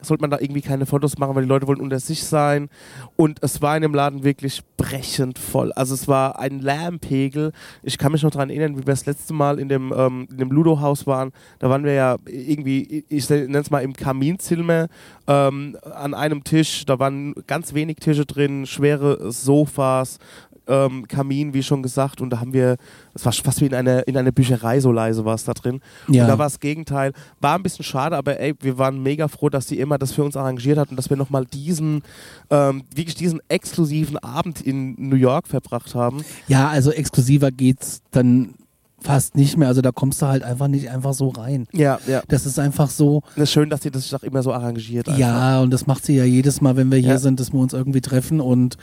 sollte 0.00 0.20
man 0.20 0.30
da 0.30 0.38
irgendwie 0.40 0.60
keine 0.60 0.86
Fotos 0.86 1.18
machen, 1.18 1.34
weil 1.34 1.42
die 1.42 1.48
Leute 1.48 1.66
wollen 1.66 1.80
unter 1.80 2.00
sich 2.00 2.24
sein. 2.24 2.68
Und 3.16 3.42
es 3.42 3.60
war 3.62 3.76
in 3.76 3.82
dem 3.82 3.94
Laden 3.94 4.24
wirklich 4.24 4.62
brechend 4.76 5.38
voll. 5.38 5.72
Also 5.72 5.94
es 5.94 6.08
war 6.08 6.38
ein 6.38 6.60
Lärmpegel. 6.60 7.52
Ich 7.82 7.98
kann 7.98 8.12
mich 8.12 8.22
noch 8.22 8.30
daran 8.30 8.50
erinnern, 8.50 8.74
wie 8.74 8.86
wir 8.86 8.92
das 8.92 9.06
letzte 9.06 9.34
Mal 9.34 9.58
in 9.58 9.68
dem, 9.68 9.92
ähm, 9.96 10.28
in 10.30 10.38
dem 10.38 10.50
Ludo-Haus 10.50 11.06
waren. 11.06 11.32
Da 11.58 11.68
waren 11.68 11.84
wir 11.84 11.92
ja 11.92 12.16
irgendwie, 12.26 13.04
ich 13.08 13.28
nenne 13.28 13.58
es 13.58 13.70
mal 13.70 13.80
im 13.80 13.92
Kaminzimmer, 13.92 14.88
ähm, 15.26 15.76
an 15.82 16.14
einem 16.14 16.44
Tisch. 16.44 16.84
Da 16.86 16.98
waren 16.98 17.34
ganz 17.46 17.74
wenig 17.74 17.96
Tische 17.96 18.26
drin, 18.26 18.66
schwere 18.66 19.30
Sofas, 19.32 20.18
ähm, 20.68 21.08
Kamin, 21.08 21.54
wie 21.54 21.62
schon 21.62 21.82
gesagt. 21.82 22.20
Und 22.20 22.30
da 22.30 22.40
haben 22.40 22.52
wir, 22.52 22.76
es 23.14 23.24
war 23.24 23.32
fast 23.32 23.60
wie 23.60 23.66
in 23.66 23.74
einer, 23.74 24.06
in 24.06 24.16
einer 24.16 24.32
Bücherei, 24.32 24.80
so 24.80 24.92
leise 24.92 25.24
war 25.24 25.34
es 25.34 25.44
da 25.44 25.52
drin. 25.54 25.80
Ja. 26.08 26.22
Und 26.24 26.28
da 26.28 26.38
war 26.38 26.46
das 26.46 26.60
Gegenteil. 26.60 27.12
War 27.40 27.56
ein 27.56 27.62
bisschen 27.62 27.84
schade, 27.84 28.16
aber 28.16 28.38
ey, 28.38 28.54
wir 28.60 28.78
waren 28.78 29.02
mega 29.02 29.28
froh, 29.28 29.48
dass 29.48 29.66
die 29.66 29.78
immer 29.80 29.98
das 29.98 30.12
für 30.12 30.22
uns 30.24 30.36
arrangiert 30.36 30.78
hat 30.78 30.90
und 30.90 30.96
dass 30.96 31.10
wir 31.10 31.16
nochmal 31.16 31.44
diesen, 31.46 32.02
ähm, 32.50 32.84
wirklich 32.94 33.14
diesen 33.16 33.40
exklusiven 33.48 34.18
Abend 34.18 34.60
in 34.60 34.94
New 34.98 35.16
York 35.16 35.48
verbracht 35.48 35.94
haben. 35.94 36.22
Ja, 36.46 36.68
also 36.68 36.90
exklusiver 36.92 37.50
geht's 37.50 38.02
dann 38.10 38.54
fast 39.00 39.36
nicht 39.36 39.56
mehr. 39.56 39.68
Also 39.68 39.80
da 39.80 39.92
kommst 39.92 40.20
du 40.20 40.26
halt 40.26 40.42
einfach 40.42 40.66
nicht 40.66 40.90
einfach 40.90 41.14
so 41.14 41.28
rein. 41.28 41.68
Ja, 41.72 42.00
ja. 42.08 42.20
Das 42.26 42.46
ist 42.46 42.58
einfach 42.58 42.90
so, 42.90 43.22
Das 43.36 43.44
ist 43.44 43.52
schön, 43.52 43.70
dass 43.70 43.82
sie 43.82 43.92
das 43.92 44.12
auch 44.12 44.24
immer 44.24 44.42
so 44.42 44.52
arrangiert. 44.52 45.06
Einfach. 45.08 45.20
ja, 45.20 45.60
und 45.60 45.70
das 45.70 45.86
macht 45.86 46.04
sie 46.04 46.16
ja 46.16 46.24
jedes 46.24 46.60
Mal, 46.60 46.76
wenn 46.76 46.90
wir 46.90 46.98
hier 46.98 47.10
Ja. 47.10 47.18
sind, 47.18 47.38
dass 47.38 47.52
wir 47.52 47.60
uns 47.60 47.72
irgendwie 47.72 48.00
treffen. 48.00 48.40
Und 48.40 48.76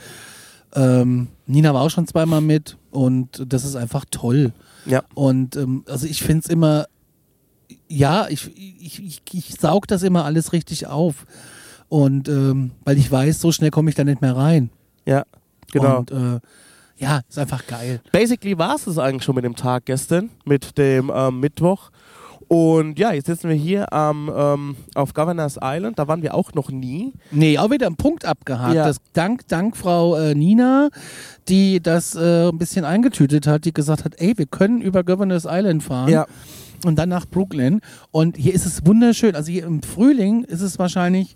ähm, 0.74 1.28
Nina 1.46 1.72
war 1.74 1.82
auch 1.82 1.90
schon 1.90 2.06
zweimal 2.06 2.40
mit 2.40 2.76
und 2.90 3.42
das 3.46 3.64
ist 3.64 3.76
einfach 3.76 4.04
toll. 4.10 4.52
Ja. 4.84 5.02
Und 5.14 5.56
ähm, 5.56 5.84
also 5.88 6.06
ich 6.06 6.22
finde 6.22 6.44
es 6.44 6.48
immer, 6.48 6.86
ja, 7.88 8.26
ich, 8.28 8.50
ich, 8.56 9.02
ich, 9.04 9.22
ich 9.32 9.54
saug 9.54 9.86
das 9.86 10.02
immer 10.02 10.24
alles 10.24 10.52
richtig 10.52 10.86
auf. 10.86 11.26
Und 11.88 12.28
ähm, 12.28 12.72
weil 12.84 12.98
ich 12.98 13.10
weiß, 13.10 13.40
so 13.40 13.52
schnell 13.52 13.70
komme 13.70 13.90
ich 13.90 13.96
da 13.96 14.04
nicht 14.04 14.20
mehr 14.20 14.36
rein. 14.36 14.70
Ja, 15.04 15.24
genau. 15.72 15.98
Und 15.98 16.10
äh, 16.10 16.40
ja, 16.98 17.20
ist 17.28 17.38
einfach 17.38 17.66
geil. 17.66 18.00
Basically 18.10 18.58
war 18.58 18.74
es 18.76 18.84
das 18.84 18.98
eigentlich 18.98 19.24
schon 19.24 19.34
mit 19.34 19.44
dem 19.44 19.54
Tag 19.54 19.84
gestern, 19.84 20.30
mit 20.44 20.78
dem 20.78 21.12
ähm, 21.14 21.40
Mittwoch. 21.40 21.90
Und 22.48 22.98
ja, 22.98 23.12
jetzt 23.12 23.26
sitzen 23.26 23.48
wir 23.48 23.56
hier 23.56 23.92
am, 23.92 24.30
ähm, 24.34 24.76
auf 24.94 25.14
Governor's 25.14 25.58
Island. 25.60 25.98
Da 25.98 26.06
waren 26.06 26.22
wir 26.22 26.34
auch 26.34 26.54
noch 26.54 26.70
nie. 26.70 27.12
Nee, 27.32 27.58
auch 27.58 27.70
wieder 27.70 27.88
ein 27.88 27.96
Punkt 27.96 28.24
abgehakt. 28.24 28.74
Ja. 28.74 28.86
Das 28.86 28.98
dank, 29.12 29.48
dank 29.48 29.76
Frau 29.76 30.14
äh, 30.16 30.34
Nina, 30.34 30.90
die 31.48 31.80
das 31.80 32.14
äh, 32.14 32.48
ein 32.48 32.58
bisschen 32.58 32.84
eingetütet 32.84 33.46
hat, 33.48 33.64
die 33.64 33.72
gesagt 33.72 34.04
hat, 34.04 34.14
ey, 34.18 34.38
wir 34.38 34.46
können 34.46 34.80
über 34.80 35.02
Governor's 35.02 35.46
Island 35.48 35.82
fahren 35.82 36.08
Ja, 36.08 36.26
und 36.84 36.96
dann 36.96 37.08
nach 37.08 37.26
Brooklyn. 37.26 37.80
Und 38.12 38.36
hier 38.36 38.54
ist 38.54 38.64
es 38.64 38.86
wunderschön. 38.86 39.34
Also 39.34 39.50
hier 39.50 39.64
im 39.64 39.82
Frühling 39.82 40.44
ist 40.44 40.60
es 40.60 40.78
wahrscheinlich 40.78 41.34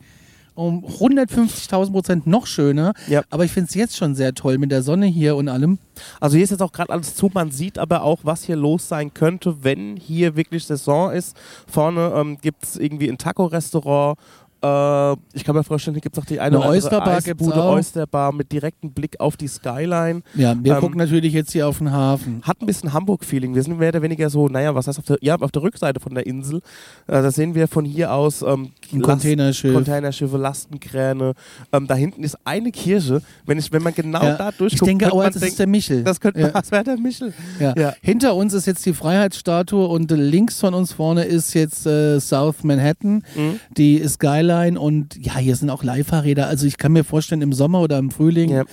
um 0.61 0.85
150.000 0.85 1.93
Prozent 1.93 2.27
noch 2.27 2.47
schöner. 2.47 2.93
Ja. 3.09 3.23
Aber 3.31 3.45
ich 3.45 3.53
finde 3.53 3.69
es 3.69 3.75
jetzt 3.75 3.97
schon 3.97 4.15
sehr 4.15 4.35
toll 4.35 4.59
mit 4.59 4.71
der 4.71 4.83
Sonne 4.83 5.07
hier 5.07 5.37
und 5.37 5.49
allem. 5.49 5.79
Also 6.21 6.37
hier 6.37 6.45
ist 6.45 6.51
jetzt 6.51 6.63
auch 6.63 6.73
gerade 6.73 6.93
alles 6.93 7.15
zu. 7.15 7.31
Man 7.33 7.51
sieht 7.51 7.79
aber 7.79 8.03
auch, 8.03 8.21
was 8.23 8.45
hier 8.45 8.57
los 8.57 8.87
sein 8.89 9.15
könnte, 9.15 9.65
wenn 9.65 9.97
hier 9.97 10.37
wirklich 10.37 10.65
Saison 10.65 11.13
ist. 11.13 11.37
Vorne 11.67 12.13
ähm, 12.15 12.39
gibt 12.41 12.65
es 12.65 12.77
irgendwie 12.77 13.09
ein 13.09 13.19
Taco-Restaurant. 13.19 14.19
Äh, 14.63 15.13
ich 15.33 15.45
kann 15.45 15.55
mir 15.55 15.65
vorstellen, 15.65 15.95
hier 15.95 16.03
gibt 16.03 16.17
es 16.17 16.23
auch 16.23 16.27
die 16.27 16.39
eine 16.41 16.57
Eine 16.59 16.67
andere 16.67 17.65
Oysterbar 17.73 18.33
mit 18.33 18.53
direktem 18.53 18.93
Blick 18.93 19.19
auf 19.19 19.37
die 19.37 19.49
Skyline. 19.49 20.23
Ja, 20.35 20.55
wir 20.63 20.75
Ähm, 20.75 20.81
gucken 20.81 20.99
natürlich 20.99 21.33
jetzt 21.33 21.53
hier 21.53 21.67
auf 21.67 21.79
den 21.79 21.91
Hafen. 21.93 22.43
Hat 22.43 22.61
ein 22.61 22.67
bisschen 22.67 22.93
Hamburg-Feeling. 22.93 23.55
Wir 23.55 23.63
sind 23.63 23.79
mehr 23.79 23.89
oder 23.89 24.03
weniger 24.03 24.29
so, 24.29 24.49
naja, 24.49 24.75
was 24.75 24.87
heißt 24.87 24.99
auf 24.99 25.05
der, 25.07 25.19
ja, 25.23 25.37
auf 25.37 25.51
der 25.51 25.63
Rückseite 25.63 25.99
von 26.01 26.15
der 26.15 26.27
Insel. 26.27 26.59
Äh, 27.07 27.23
da 27.23 27.31
sehen 27.31 27.55
wir 27.55 27.69
von 27.69 27.85
hier 27.85 28.13
aus 28.13 28.43
ähm, 28.43 28.73
Ein 28.93 29.01
Last- 29.01 29.05
Containerschiff. 29.05 29.73
Containerschiffe, 29.75 30.37
Lastenkräne. 30.37 31.33
Ähm, 31.73 31.87
da 31.87 31.95
hinten 31.95 32.23
ist 32.23 32.37
eine 32.45 32.71
Kirche. 32.71 33.23
Wenn, 33.47 33.59
ich, 33.59 33.73
wenn 33.73 33.83
man 33.83 33.95
genau 33.95 34.23
Ja, 34.23 34.35
da 34.37 34.49
ich 34.51 34.57
durchguckt, 34.57 34.89
denke, 34.89 35.05
könnte 35.07 35.17
oh, 35.17 35.23
das 35.23 35.33
denken, 35.35 35.47
ist 35.49 35.59
der 35.59 35.67
Michel. 35.67 36.05
das 36.05 36.21
könnte, 36.21 36.41
Ja. 36.41 36.49
das 36.49 36.71
wäre 36.71 36.85
der 36.85 36.97
Michel. 36.99 37.33
Ja. 37.59 37.75
Ja. 37.77 37.95
Hinter 38.03 38.35
uns 38.35 38.53
ist 38.53 38.67
jetzt 38.67 38.85
die 38.85 38.93
Freiheitsstatue 38.93 39.87
und 39.87 40.11
links 40.11 40.61
von 40.61 40.75
uns 40.75 40.93
vorne 40.93 41.25
ist 41.25 41.55
jetzt 41.55 41.87
äh, 41.87 42.21
South 42.21 42.63
Manhattan, 42.63 43.25
Mhm. 43.35 43.61
die 43.77 44.07
Skyline 44.07 44.50
und 44.77 45.17
ja, 45.17 45.37
hier 45.39 45.57
sind 45.57 45.71
auch 45.71 45.83
Leihfahrräder. 45.85 46.47
Also 46.47 46.67
ich 46.67 46.77
kann 46.79 46.93
mir 46.93 47.05
vorstellen, 47.05 47.43
im 47.43 47.53
Sommer 47.53 47.81
oder 47.81 47.99
im 47.99 48.11
Frühling 48.11 48.51
Ja. 48.51 48.65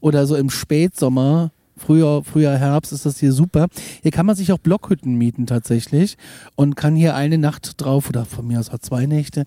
oder 0.00 0.26
so 0.26 0.36
im 0.36 0.50
Spätsommer, 0.50 1.50
Frühjahr, 1.76 2.22
Frühjahr, 2.22 2.56
Herbst 2.56 2.92
ist 2.92 3.04
das 3.04 3.18
hier 3.18 3.32
super. 3.32 3.66
Hier 4.02 4.12
kann 4.12 4.26
man 4.26 4.36
sich 4.36 4.52
auch 4.52 4.58
Blockhütten 4.58 5.16
mieten 5.16 5.46
tatsächlich 5.46 6.16
und 6.54 6.76
kann 6.76 6.94
hier 6.94 7.16
eine 7.16 7.36
Nacht 7.36 7.72
drauf 7.78 8.08
oder 8.08 8.24
von 8.24 8.46
mir 8.46 8.60
aus 8.60 8.70
auch 8.70 8.78
zwei 8.78 9.06
Nächte 9.06 9.44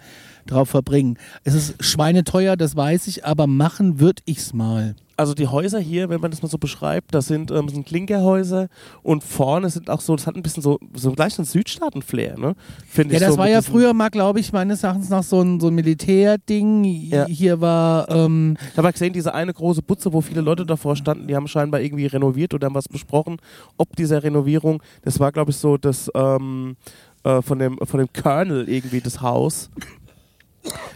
drauf 0.47 0.69
verbringen. 0.69 1.17
Es 1.43 1.53
ist 1.53 1.75
schweineteuer, 1.83 2.55
das 2.57 2.75
weiß 2.75 3.07
ich, 3.07 3.25
aber 3.25 3.47
machen 3.47 3.99
würde 3.99 4.21
ich's 4.25 4.53
mal. 4.53 4.95
Also 5.19 5.33
die 5.33 5.47
Häuser 5.47 5.79
hier, 5.79 6.09
wenn 6.09 6.21
man 6.21 6.29
das 6.29 6.43
mal 6.43 6.47
so 6.47 6.59
beschreibt, 6.59 7.15
das 7.15 7.25
sind, 7.25 7.49
ähm, 7.49 7.67
sind 7.69 7.87
Klinkerhäuser 7.87 8.67
und 9.01 9.23
vorne 9.23 9.67
sind 9.71 9.89
auch 9.89 9.99
so, 9.99 10.15
das 10.15 10.27
hat 10.27 10.35
ein 10.35 10.43
bisschen 10.43 10.61
so, 10.61 10.77
so 10.93 11.11
gleich 11.11 11.39
einen 11.39 11.45
Südstaaten-Flair, 11.45 12.37
ne? 12.37 12.53
Finde 12.87 13.15
Ja, 13.15 13.19
ich 13.19 13.25
das 13.25 13.33
so 13.33 13.39
war 13.39 13.49
ja 13.49 13.63
früher 13.63 13.95
mal, 13.95 14.09
glaube 14.09 14.39
ich, 14.39 14.53
meines 14.53 14.83
Erachtens 14.83 15.09
nach 15.09 15.23
so 15.23 15.41
ein, 15.41 15.59
so 15.59 15.69
ein 15.69 15.73
Militärding. 15.73 16.83
Ja. 16.83 17.25
Hier 17.25 17.59
war, 17.59 18.07
ähm, 18.11 18.57
Ich 18.71 18.77
habe 18.77 18.91
gesehen, 18.91 19.11
diese 19.11 19.33
eine 19.33 19.53
große 19.55 19.81
Butze, 19.81 20.13
wo 20.13 20.21
viele 20.21 20.41
Leute 20.41 20.67
davor 20.67 20.95
standen, 20.95 21.27
die 21.27 21.35
haben 21.35 21.47
scheinbar 21.47 21.81
irgendwie 21.81 22.05
renoviert 22.05 22.53
oder 22.53 22.67
haben 22.67 22.75
was 22.75 22.87
besprochen. 22.87 23.37
Ob 23.77 23.95
dieser 23.95 24.21
Renovierung, 24.21 24.83
das 25.01 25.19
war, 25.19 25.31
glaube 25.31 25.49
ich, 25.49 25.57
so 25.57 25.77
das 25.77 26.11
ähm, 26.13 26.75
äh, 27.23 27.41
von, 27.41 27.57
dem, 27.57 27.79
von 27.83 27.99
dem 27.99 28.09
Colonel 28.13 28.69
irgendwie 28.69 29.01
das 29.01 29.19
Haus, 29.19 29.71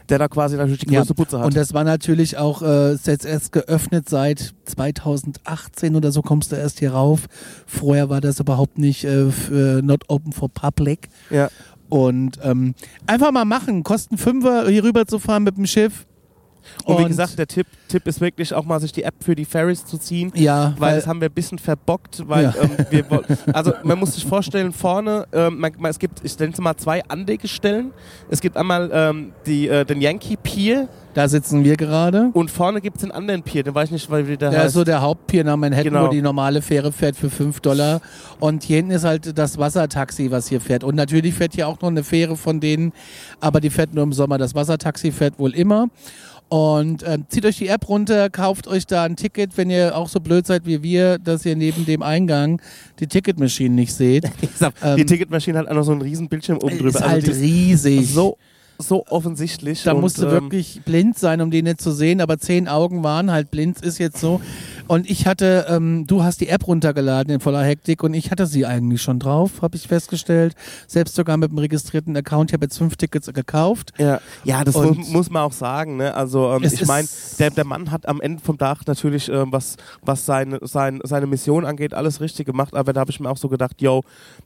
der 0.10 0.20
da 0.20 0.28
quasi 0.28 0.58
natürlich 0.58 0.80
die 0.82 0.94
Ja, 0.94 1.00
größte 1.02 1.14
Butze 1.16 1.40
hat. 1.40 1.46
und 1.46 1.56
das 1.56 1.74
war 1.74 1.84
natürlich 1.84 2.38
auch 2.38 2.62
äh, 2.62 2.94
ist 2.94 3.08
jetzt 3.08 3.26
erst 3.26 3.52
geöffnet 3.52 4.10
seit 4.10 4.54
2018 4.66 5.96
oder 5.96 6.12
so 6.12 6.22
kommst 6.22 6.52
du 6.52 6.56
erst 6.56 6.80
hier 6.80 6.92
rauf. 6.94 7.28
Vorher 7.66 8.10
war 8.10 8.22
das 8.22 8.40
überhaupt 8.40 8.78
nicht 8.78 9.04
äh, 9.04 9.30
für 9.32 9.82
not 9.82 10.04
open 10.10 10.32
for 10.34 10.50
public. 10.50 11.10
ja. 11.30 11.50
Und 11.90 12.40
ähm, 12.42 12.74
einfach 13.06 13.34
mal 13.34 13.44
machen, 13.44 13.84
kosten 13.84 14.18
Fünfer 14.18 14.70
hier 14.70 14.82
rüber 14.86 15.06
zu 15.08 15.20
fahren 15.20 15.44
mit 15.44 15.58
dem 15.58 15.66
Schiff. 15.66 16.06
Und, 16.86 17.00
wie 17.00 17.06
gesagt, 17.06 17.38
der 17.38 17.48
Tipp, 17.48 17.68
Tipp 17.88 18.08
ist 18.08 18.22
wirklich 18.22 18.54
auch 18.54 18.66
mal 18.66 18.80
sich 18.80 18.92
die 18.92 19.04
App 19.04 19.16
für 19.24 19.36
die 19.36 19.46
Ferries 19.46 19.86
zu 19.86 19.98
ziehen. 19.98 20.32
ja, 20.36 20.74
Weil 20.78 20.92
weil, 20.92 20.96
das 20.98 21.08
haben 21.08 21.22
wir 21.22 21.30
ein 21.30 21.34
bisschen 21.34 21.60
verbockt, 21.60 22.24
weil 22.28 22.44
Ja. 22.46 22.54
ähm, 22.62 22.72
wir 22.90 23.06
also 23.54 23.74
man 23.84 24.00
muss 24.00 24.14
sich 24.16 24.26
vorstellen, 24.26 24.72
vorne, 24.74 25.26
ähm, 25.32 25.60
man, 25.60 25.72
man, 25.78 25.92
es 25.92 26.00
gibt, 26.00 26.20
ich 26.24 26.38
nenne 26.40 26.54
es 26.54 26.60
mal 26.60 26.76
zwei 26.78 27.04
Anlegestellen. 27.08 27.92
Es 28.30 28.42
gibt 28.42 28.58
einmal 28.58 28.90
ähm, 28.94 29.32
die, 29.46 29.68
äh, 29.68 29.86
den 29.86 30.02
Yankee 30.02 30.38
Pier 30.38 30.88
da 31.14 31.28
sitzen 31.28 31.66
wir 31.66 31.76
gerade. 31.76 32.30
und 32.34 32.50
vorne 32.50 32.80
gibt 32.80 32.96
es 32.98 33.02
den 33.02 33.12
anderen 33.12 33.44
Pier, 33.44 33.64
den 33.64 33.76
weiß 33.76 33.88
ich 33.88 33.92
nicht, 33.92 34.10
weil 34.10 34.30
wie 34.30 34.38
der 34.38 34.50
ist 34.52 34.58
heißt. 34.58 34.74
so 34.76 34.86
der 34.86 35.02
Hauptpier 35.02 35.44
nach 35.44 35.58
Manhattan, 35.58 35.92
Genau. 35.92 36.06
wo 36.06 36.08
die 36.10 36.22
normale 36.22 36.62
Fähre 36.62 36.94
fährt 36.94 37.18
für 37.18 37.30
5 37.30 37.60
Dollar. 37.60 38.00
Und 38.40 38.64
hier 38.64 38.78
hinten 38.78 38.92
ist 38.92 39.04
halt 39.04 39.38
das 39.38 39.58
Wassertaxi, 39.58 40.32
was 40.32 40.48
hier 40.48 40.62
fährt. 40.62 40.86
Und 40.86 40.96
natürlich 40.96 41.34
fährt 41.34 41.54
hier 41.54 41.68
auch 41.68 41.82
noch 41.82 41.90
eine 41.90 42.06
Fähre 42.06 42.38
von 42.38 42.62
denen, 42.62 42.94
aber 43.42 43.60
die 43.60 43.70
fährt 43.70 43.94
nur 43.94 44.04
im 44.06 44.14
Sommer. 44.14 44.38
Das 44.38 44.56
Wassertaxi 44.56 45.12
fährt 45.12 45.38
wohl 45.38 45.54
immer. 45.54 45.88
Und 46.52 47.06
ähm, 47.08 47.24
zieht 47.30 47.46
euch 47.46 47.60
die 47.60 47.68
App 47.70 47.88
runter, 47.88 48.30
kauft 48.30 48.68
euch 48.68 48.86
da 48.86 49.06
ein 49.06 49.16
Ticket, 49.16 49.56
wenn 49.56 49.70
ihr 49.70 49.96
auch 49.96 50.10
so 50.10 50.20
blöd 50.20 50.46
seid 50.46 50.66
wie 50.66 50.84
wir, 50.84 51.18
dass 51.18 51.46
ihr 51.46 51.56
neben 51.56 51.86
dem 51.86 52.02
Eingang 52.02 52.62
die 53.00 53.08
Ticketmaschinen 53.08 53.74
nicht 53.74 53.94
seht. 53.94 54.26
Sag, 54.58 54.74
die 54.82 55.02
ähm, 55.02 55.08
Ticketmaschine 55.08 55.60
hat 55.60 55.70
auch 55.70 55.76
noch 55.76 55.84
so 55.86 55.94
einen 55.94 56.02
riesen 56.02 56.28
Bildschirm 56.28 56.58
oben 56.58 56.78
drüber. 56.78 56.90
ist 56.90 56.96
Also 56.98 57.08
halt 57.08 57.26
die 57.28 57.32
riesig. 57.32 58.14
so 58.14 58.38
so 58.82 59.06
offensichtlich. 59.08 59.84
Da 59.84 59.94
und, 59.94 60.02
musst 60.02 60.18
du 60.18 60.26
ähm, 60.26 60.32
wirklich 60.32 60.82
blind 60.84 61.18
sein, 61.18 61.42
um 61.42 61.52
den 61.52 61.66
nicht 61.66 61.82
zu 61.82 61.92
sehen, 61.92 62.22
aber 62.22 62.38
zehn 62.38 62.68
Augen 62.68 63.04
waren 63.04 63.32
halt 63.32 63.52
blind, 63.52 63.82
ist 63.82 63.98
jetzt 63.98 64.20
so. 64.20 64.42
Und 64.88 65.10
ich 65.10 65.26
hatte, 65.26 65.68
ähm, 65.70 66.06
du 66.06 66.24
hast 66.24 66.42
die 66.42 66.50
App 66.50 66.68
runtergeladen 66.68 67.34
in 67.34 67.40
voller 67.40 67.64
Hektik 67.64 68.04
und 68.04 68.14
ich 68.14 68.30
hatte 68.30 68.46
sie 68.46 68.66
eigentlich 68.66 69.02
schon 69.02 69.20
drauf, 69.20 69.62
habe 69.62 69.78
ich 69.78 69.88
festgestellt. 69.88 70.54
Selbst 70.86 71.16
sogar 71.16 71.38
mit 71.38 71.52
dem 71.52 71.60
registrierten 71.60 72.16
Account. 72.18 72.50
Ich 72.50 72.54
habe 72.54 72.66
jetzt 72.66 72.78
fünf 72.78 72.98
Tickets 72.98 73.32
gekauft. 73.32 73.94
Ja, 73.98 74.20
ja 74.44 74.64
das 74.66 74.76
Und- 74.76 75.10
muss, 75.12 75.30
man 75.30 75.44
auch 75.44 75.54
sagen. 75.54 75.96
Ne? 75.98 76.14
Also 76.14 76.52
ähm, 76.52 76.64
ich 76.64 76.86
meine, 76.86 77.08
der, 77.40 77.52
der 77.52 77.64
Mann 77.64 77.90
hat 77.90 78.06
am 78.06 78.20
Ende 78.20 78.44
vom 78.44 78.58
Tag 78.58 78.86
natürlich, 78.86 79.30
ähm, 79.30 79.52
was, 79.52 79.78
was 80.02 80.26
seine, 80.26 80.60
sein, 80.64 81.00
seine 81.04 81.26
Mission 81.26 81.66
angeht, 81.66 81.94
alles 81.94 82.20
richtig 82.20 82.46
gemacht. 82.46 82.76
Aber 82.76 82.92
da 82.92 83.00
habe 83.00 83.12
ich 83.12 83.20
mir 83.22 83.30
auch 83.30 83.38
so 83.38 83.48
gedacht, 83.48 83.82
yo, 83.82 84.04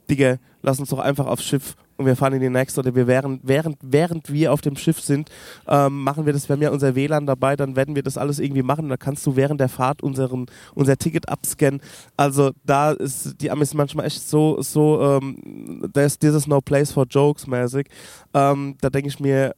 Digga, 0.09 0.37
lass 0.61 0.79
uns 0.79 0.89
doch 0.89 0.99
einfach 0.99 1.25
aufs 1.25 1.43
Schiff 1.43 1.75
und 1.97 2.05
wir 2.05 2.15
fahren 2.15 2.33
in 2.33 2.41
die 2.41 2.49
nächste. 2.49 2.79
Oder 2.81 2.95
wir 2.95 3.07
während, 3.07 3.41
während, 3.43 3.77
während 3.81 4.31
wir 4.31 4.53
auf 4.53 4.61
dem 4.61 4.75
Schiff 4.75 4.99
sind, 4.99 5.29
ähm, 5.67 6.03
machen 6.03 6.25
wir 6.25 6.33
das. 6.33 6.49
Wir 6.49 6.55
haben 6.55 6.61
ja 6.61 6.71
unser 6.71 6.95
WLAN 6.95 7.25
dabei, 7.25 7.55
dann 7.55 7.75
werden 7.75 7.95
wir 7.95 8.03
das 8.03 8.17
alles 8.17 8.39
irgendwie 8.39 8.63
machen. 8.63 8.89
Da 8.89 8.97
kannst 8.97 9.25
du 9.25 9.35
während 9.35 9.59
der 9.59 9.69
Fahrt 9.69 10.03
unseren, 10.03 10.47
unser 10.73 10.97
Ticket 10.97 11.29
abscannen. 11.29 11.81
Also 12.17 12.51
da 12.65 12.91
ist 12.91 13.41
die 13.41 13.51
Amis 13.51 13.73
manchmal 13.73 14.05
echt 14.05 14.27
so, 14.27 14.61
so, 14.61 15.01
ähm, 15.01 15.89
there's, 15.93 16.17
this 16.19 16.35
is 16.35 16.47
no 16.47 16.61
place 16.61 16.91
for 16.91 17.05
jokes 17.09 17.47
mäßig. 17.47 17.87
Ähm, 18.33 18.75
da 18.81 18.89
denke 18.89 19.09
ich 19.09 19.19
mir, 19.19 19.55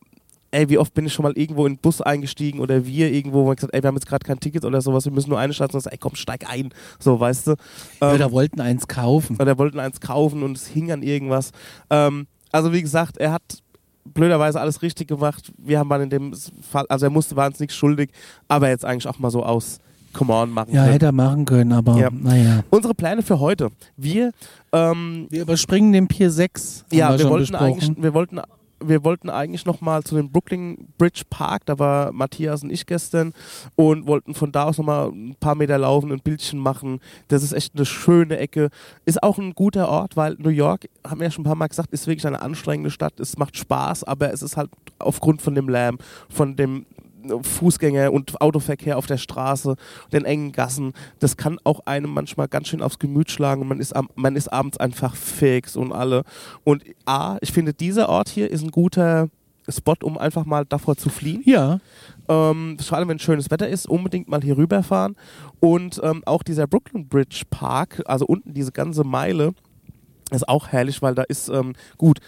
ey, 0.52 0.70
wie 0.70 0.78
oft 0.78 0.94
bin 0.94 1.06
ich 1.06 1.14
schon 1.14 1.24
mal 1.24 1.34
irgendwo 1.38 1.66
in 1.66 1.74
den 1.76 1.80
Bus 1.80 2.02
eingestiegen 2.02 2.60
oder 2.60 2.86
wir 2.86 3.12
irgendwo, 3.12 3.44
wo 3.44 3.50
wir 3.50 3.56
gesagt, 3.56 3.74
ey, 3.74 3.84
wir 3.84 3.88
haben 3.88 3.96
jetzt 3.96 4.08
gerade 4.08 4.26
kein 4.26 4.40
Ticket 4.40 4.64
oder 4.66 4.82
sowas, 4.82 5.06
wir 5.06 5.12
müssen 5.12 5.30
nur 5.30 5.40
eine 5.40 5.54
Station, 5.54 5.82
ey, 5.90 5.98
komm, 5.98 6.16
steig 6.16 6.50
ein, 6.50 6.70
so, 7.00 7.20
weißt 7.20 7.48
du. 7.48 7.56
Ja, 8.02 8.14
Ähm, 8.14 8.20
da 8.20 8.32
wollten 8.32 8.62
eins 8.62 8.88
kaufen. 8.88 9.38
oder 9.40 9.58
wollten 9.58 9.80
eins 9.80 10.00
kaufen 10.00 10.44
und 10.44 10.58
es 10.58 10.68
hing 10.68 10.92
an 10.92 11.04
irgendwas. 11.04 11.52
Ähm, 11.90 12.28
also 12.52 12.72
wie 12.74 12.82
gesagt, 12.82 13.18
er 13.18 13.34
hat 13.34 13.44
blöderweise 14.06 14.60
alles 14.62 14.82
richtig 14.82 15.10
gemacht. 15.10 15.52
Wir 15.58 15.80
haben 15.80 15.90
mal 15.90 16.02
in 16.02 16.10
dem 16.10 16.34
Fall, 16.62 16.86
also 16.88 17.06
er 17.06 17.10
musste, 17.10 17.36
war 17.36 17.48
uns 17.48 17.60
nichts 17.60 17.76
schuldig, 17.76 18.10
aber 18.48 18.70
jetzt 18.70 18.86
eigentlich 18.86 19.08
auch 19.08 19.20
mal 19.20 19.30
so 19.32 19.44
aus 19.44 19.80
Come 20.14 20.34
on 20.34 20.50
machen 20.50 20.74
Ja, 20.74 20.82
können. 20.84 20.94
hätte 20.94 21.06
er 21.08 21.12
machen 21.12 21.46
können, 21.46 21.74
aber 21.74 21.98
Ja. 21.98 22.10
naja. 22.10 22.64
Unsere 22.72 22.96
Pläne 22.96 23.22
für 23.22 23.40
heute. 23.40 23.70
Wir, 23.98 24.32
ähm, 24.72 25.28
Wir 25.30 25.42
überspringen 25.44 25.92
den 25.92 26.08
Pier 26.08 26.32
6. 26.32 26.86
haben 26.90 26.98
ja, 26.98 27.12
wir 27.12 27.20
schon 27.20 27.30
wollten, 27.30 27.42
besprochen. 27.52 27.66
eigentlich, 27.74 27.92
wir 28.02 28.14
wollten 28.14 28.40
wir 28.80 29.04
wollten 29.04 29.30
eigentlich 29.30 29.66
noch 29.66 29.82
mal 29.82 30.04
zu 30.04 30.16
dem 30.16 30.32
Brooklyn 30.32 30.88
Bridge 30.98 31.24
Park, 31.30 31.66
da 31.66 31.80
war 31.80 32.12
Matthias 32.12 32.64
und 32.64 32.70
ich 32.70 32.86
gestern 32.86 33.34
und 33.76 34.08
wollten 34.08 34.34
von 34.34 34.52
da 34.52 34.64
aus 34.66 34.78
noch 34.78 34.86
mal 34.86 35.10
ein 35.10 35.36
paar 35.40 35.56
Meter 35.56 35.78
laufen, 35.78 36.12
ein 36.12 36.20
Bildchen 36.20 36.60
machen. 36.60 37.00
Das 37.28 37.44
ist 37.44 37.54
echt 37.54 37.76
eine 37.76 37.86
schöne 37.86 38.38
Ecke. 38.38 38.70
Ist 39.06 39.24
auch 39.24 39.38
ein 39.38 39.54
guter 39.54 39.90
Ort, 39.90 40.16
weil 40.16 40.36
New 40.40 40.50
York, 40.50 40.88
haben 41.06 41.20
wir 41.20 41.28
ja 41.28 41.32
schon 41.32 41.44
ein 41.44 41.48
paar 41.48 41.56
Mal 41.56 41.68
gesagt, 41.68 41.92
ist 41.92 42.08
wirklich 42.08 42.28
eine 42.28 42.42
anstrengende 42.42 42.92
Stadt. 42.92 43.20
Es 43.20 43.38
macht 43.38 43.58
Spaß, 43.58 44.04
aber 44.04 44.32
es 44.32 44.42
ist 44.42 44.58
halt 44.58 44.70
aufgrund 45.00 45.42
von 45.42 45.56
dem 45.56 45.70
Lärm, 45.70 45.98
von 46.30 46.56
dem 46.56 46.86
Fußgänger- 47.32 48.10
und 48.10 48.42
Autoverkehr 48.42 48.98
auf 48.98 49.06
der 49.06 49.18
Straße, 49.18 49.76
den 50.12 50.26
engen 50.26 50.52
Gassen, 50.52 50.94
das 51.20 51.38
kann 51.38 51.60
auch 51.64 51.82
einem 51.86 52.12
manchmal 52.12 52.48
ganz 52.48 52.68
schön 52.68 52.82
aufs 52.82 53.00
Gemüt 53.00 53.32
schlagen 53.32 53.62
und 53.62 53.68
man 53.68 53.80
ist, 53.80 53.96
am, 53.96 54.10
man 54.16 54.36
ist 54.36 54.52
abends 54.52 54.78
einfach 54.78 55.16
fix 55.16 55.76
und 55.76 55.92
alle. 55.92 56.24
Und 56.64 56.84
A, 57.06 57.38
ich 57.42 57.52
finde, 57.52 57.74
dieser 57.74 58.10
Ort 58.10 58.30
hier 58.30 58.50
ist 58.50 58.64
ein 58.64 58.72
guter 58.72 59.30
Spot, 59.70 59.96
um 60.04 60.18
einfach 60.18 60.46
mal 60.46 60.66
davor 60.66 60.96
zu 60.96 61.10
fliehen. 61.10 61.42
Ja, 61.46 61.80
Ähm, 62.30 62.78
vor 62.80 62.98
allem, 62.98 63.08
wenn 63.08 63.20
schönes 63.20 63.50
Wetter 63.52 63.68
ist, 63.70 63.88
unbedingt 63.88 64.28
mal 64.28 64.42
hier 64.42 64.58
rüberfahren. 64.58 65.16
Und 65.60 66.00
ähm, 66.04 66.24
auch 66.26 66.44
dieser 66.44 66.68
Brooklyn 66.68 67.08
Bridge 67.08 67.44
Park, 67.50 68.02
also 68.06 68.26
unten 68.26 68.54
diese 68.54 68.72
ganze 68.72 69.04
Meile, 69.04 69.54
ist 70.32 70.48
auch 70.48 70.68
herrlich, 70.68 71.02
weil 71.02 71.16
da 71.16 71.24
ist 71.24 71.50
ähm, 71.50 71.74
gut. 71.98 72.20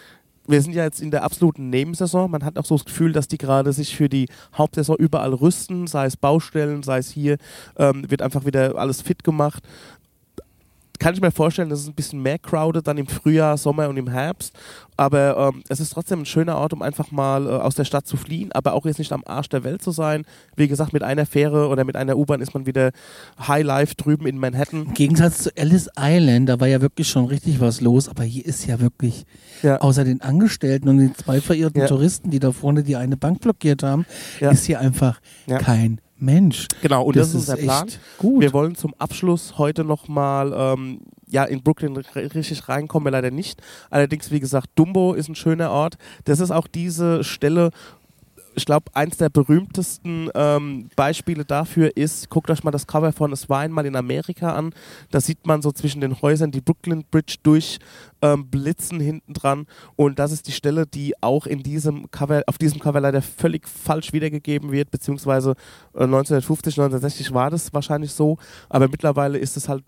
Wir 0.49 0.63
sind 0.63 0.73
ja 0.73 0.83
jetzt 0.83 0.99
in 0.99 1.11
der 1.11 1.21
absoluten 1.21 1.69
Nebensaison. 1.69 2.31
Man 2.31 2.43
hat 2.43 2.57
auch 2.57 2.65
so 2.65 2.75
das 2.75 2.83
Gefühl, 2.83 3.13
dass 3.13 3.27
die 3.27 3.37
gerade 3.37 3.71
sich 3.71 3.95
für 3.95 4.09
die 4.09 4.27
Hauptsaison 4.57 4.97
überall 4.97 5.31
rüsten, 5.31 5.85
sei 5.85 6.07
es 6.07 6.17
Baustellen, 6.17 6.81
sei 6.81 6.97
es 6.97 7.11
hier, 7.11 7.37
ähm, 7.77 8.09
wird 8.09 8.23
einfach 8.23 8.45
wieder 8.45 8.75
alles 8.75 9.03
fit 9.03 9.23
gemacht. 9.23 9.63
Kann 10.99 11.13
ich 11.13 11.21
mir 11.21 11.31
vorstellen, 11.31 11.69
dass 11.69 11.79
es 11.79 11.87
ein 11.87 11.93
bisschen 11.93 12.21
mehr 12.21 12.37
crowded 12.37 12.85
dann 12.85 12.97
im 12.97 13.07
Frühjahr, 13.07 13.57
Sommer 13.57 13.87
und 13.87 13.95
im 13.97 14.09
Herbst. 14.09 14.53
Aber 14.97 15.51
ähm, 15.55 15.63
es 15.69 15.79
ist 15.79 15.91
trotzdem 15.91 16.19
ein 16.19 16.25
schöner 16.25 16.57
Ort, 16.57 16.73
um 16.73 16.81
einfach 16.81 17.09
mal 17.09 17.45
äh, 17.47 17.49
aus 17.51 17.73
der 17.75 17.85
Stadt 17.85 18.05
zu 18.05 18.17
fliehen, 18.17 18.51
aber 18.51 18.73
auch 18.73 18.85
jetzt 18.85 18.99
nicht 18.99 19.13
am 19.13 19.23
Arsch 19.25 19.47
der 19.47 19.63
Welt 19.63 19.81
zu 19.81 19.91
sein. 19.91 20.25
Wie 20.57 20.67
gesagt, 20.67 20.91
mit 20.91 21.01
einer 21.03 21.25
Fähre 21.25 21.69
oder 21.69 21.85
mit 21.85 21.95
einer 21.95 22.17
U-Bahn 22.17 22.41
ist 22.41 22.53
man 22.53 22.65
wieder 22.65 22.91
High 23.47 23.63
Life 23.63 23.95
drüben 23.95 24.27
in 24.27 24.37
Manhattan. 24.37 24.87
im 24.87 24.93
Gegensatz 24.93 25.43
zu 25.43 25.55
Ellis 25.55 25.89
Island, 25.97 26.49
da 26.49 26.59
war 26.59 26.67
ja 26.67 26.81
wirklich 26.81 27.07
schon 27.07 27.25
richtig 27.27 27.61
was 27.61 27.79
los, 27.79 28.09
aber 28.09 28.23
hier 28.23 28.45
ist 28.45 28.65
ja 28.67 28.81
wirklich, 28.81 29.25
Ja. 29.63 29.77
außer 29.79 30.03
den 30.03 30.19
Angestellten 30.21 30.89
und 30.89 30.97
den 30.97 31.15
zwei 31.15 31.39
verirrten 31.39 31.79
Ja. 31.79 31.87
Touristen, 31.87 32.29
die 32.29 32.39
da 32.39 32.51
vorne 32.51 32.83
die 32.83 32.97
eine 32.97 33.15
Bank 33.15 33.39
blockiert 33.39 33.83
haben, 33.83 34.05
Ja. 34.41 34.51
ist 34.51 34.65
hier 34.65 34.81
einfach 34.81 35.21
kein 35.47 36.01
Mensch. 36.19 36.67
Genau, 36.81 37.03
und 37.03 37.15
das, 37.15 37.29
ist 37.29 37.35
unser 37.35 37.53
echt 37.55 37.63
Plan. 37.63 37.87
Gut. 38.17 38.41
Wir 38.41 38.53
wollen 38.53 38.75
zum 38.75 38.93
Abschluss 38.97 39.57
heute 39.57 39.83
nochmal 39.83 40.53
ähm, 40.55 41.01
ja, 41.27 41.43
in 41.43 41.61
Brooklyn 41.61 41.95
richtig 41.95 42.67
reinkommen, 42.67 43.05
wir 43.05 43.11
leider 43.11 43.31
nicht. 43.31 43.61
Allerdings, 43.89 44.31
wie 44.31 44.39
gesagt, 44.39 44.69
Dumbo 44.75 45.13
ist 45.13 45.29
ein 45.29 45.35
schöner 45.35 45.71
Ort. 45.71 45.97
Das 46.25 46.39
ist 46.39 46.51
auch 46.51 46.67
diese 46.67 47.23
Stelle, 47.23 47.69
ich 48.55 48.65
glaube, 48.65 48.85
eins 48.93 49.17
der 49.17 49.29
berühmtesten 49.29 50.29
ähm, 50.35 50.89
Beispiele 50.95 51.45
dafür 51.45 51.95
ist, 51.95 52.29
guckt 52.29 52.49
euch 52.49 52.63
mal 52.63 52.71
das 52.71 52.87
Cover 52.87 53.11
von 53.11 53.31
Es 53.31 53.49
war 53.49 53.59
einmal 53.59 53.85
in 53.85 53.95
Amerika 53.95 54.53
an. 54.53 54.73
Da 55.11 55.21
sieht 55.21 55.45
man 55.45 55.61
so 55.61 55.71
zwischen 55.71 56.01
den 56.01 56.21
Häusern 56.21 56.51
die 56.51 56.61
Brooklyn 56.61 57.05
Bridge 57.09 57.35
durch 57.43 57.79
ähm, 58.21 58.47
blitzen 58.49 58.99
hinten 58.99 59.33
dran. 59.33 59.65
Und 59.95 60.19
das 60.19 60.31
ist 60.31 60.47
die 60.47 60.51
Stelle, 60.51 60.85
die 60.85 61.13
auch 61.21 61.45
in 61.45 61.63
diesem 61.63 62.11
Cover, 62.11 62.43
auf 62.47 62.57
diesem 62.57 62.79
Cover 62.79 62.99
leider 62.99 63.21
völlig 63.21 63.67
falsch 63.67 64.13
wiedergegeben 64.13 64.71
wird, 64.71 64.91
beziehungsweise 64.91 65.51
äh, 65.93 66.03
1950, 66.03 66.73
1960 66.73 67.33
war 67.33 67.49
das 67.49 67.73
wahrscheinlich 67.73 68.11
so, 68.11 68.37
aber 68.69 68.87
mittlerweile 68.87 69.37
ist 69.37 69.57
es 69.57 69.69
halt 69.69 69.83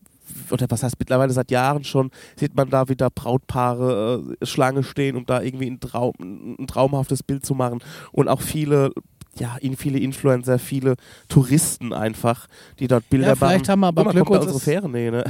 oder 0.49 0.65
was 0.69 0.83
heißt 0.83 0.95
mittlerweile 0.99 1.33
seit 1.33 1.51
Jahren 1.51 1.83
schon, 1.83 2.11
sieht 2.35 2.55
man 2.55 2.69
da 2.69 2.89
wieder 2.89 3.09
Brautpaare 3.09 4.35
äh, 4.41 4.45
Schlange 4.45 4.83
stehen, 4.83 5.15
um 5.15 5.25
da 5.25 5.41
irgendwie 5.41 5.69
ein, 5.69 5.79
Traum, 5.79 6.13
ein 6.19 6.67
traumhaftes 6.67 7.23
Bild 7.23 7.45
zu 7.45 7.55
machen. 7.55 7.79
Und 8.11 8.27
auch 8.27 8.41
viele, 8.41 8.91
ja, 9.39 9.55
in- 9.61 9.77
viele 9.77 9.97
Influencer, 9.99 10.59
viele 10.59 10.95
Touristen 11.29 11.93
einfach, 11.93 12.47
die 12.79 12.87
dort 12.87 13.09
Bilder 13.09 13.27
Ja, 13.29 13.35
vielleicht 13.35 13.61
machen. 13.61 13.71
haben 13.71 13.79
wir 13.79 13.87
aber 13.87 14.03
mal, 14.03 14.11
Glück, 14.11 14.25
kommt 14.25 14.39
unsere 14.41 14.57
ist- 14.57 14.63
Fähre? 14.63 14.89
Nee, 14.89 15.09
ne? 15.09 15.23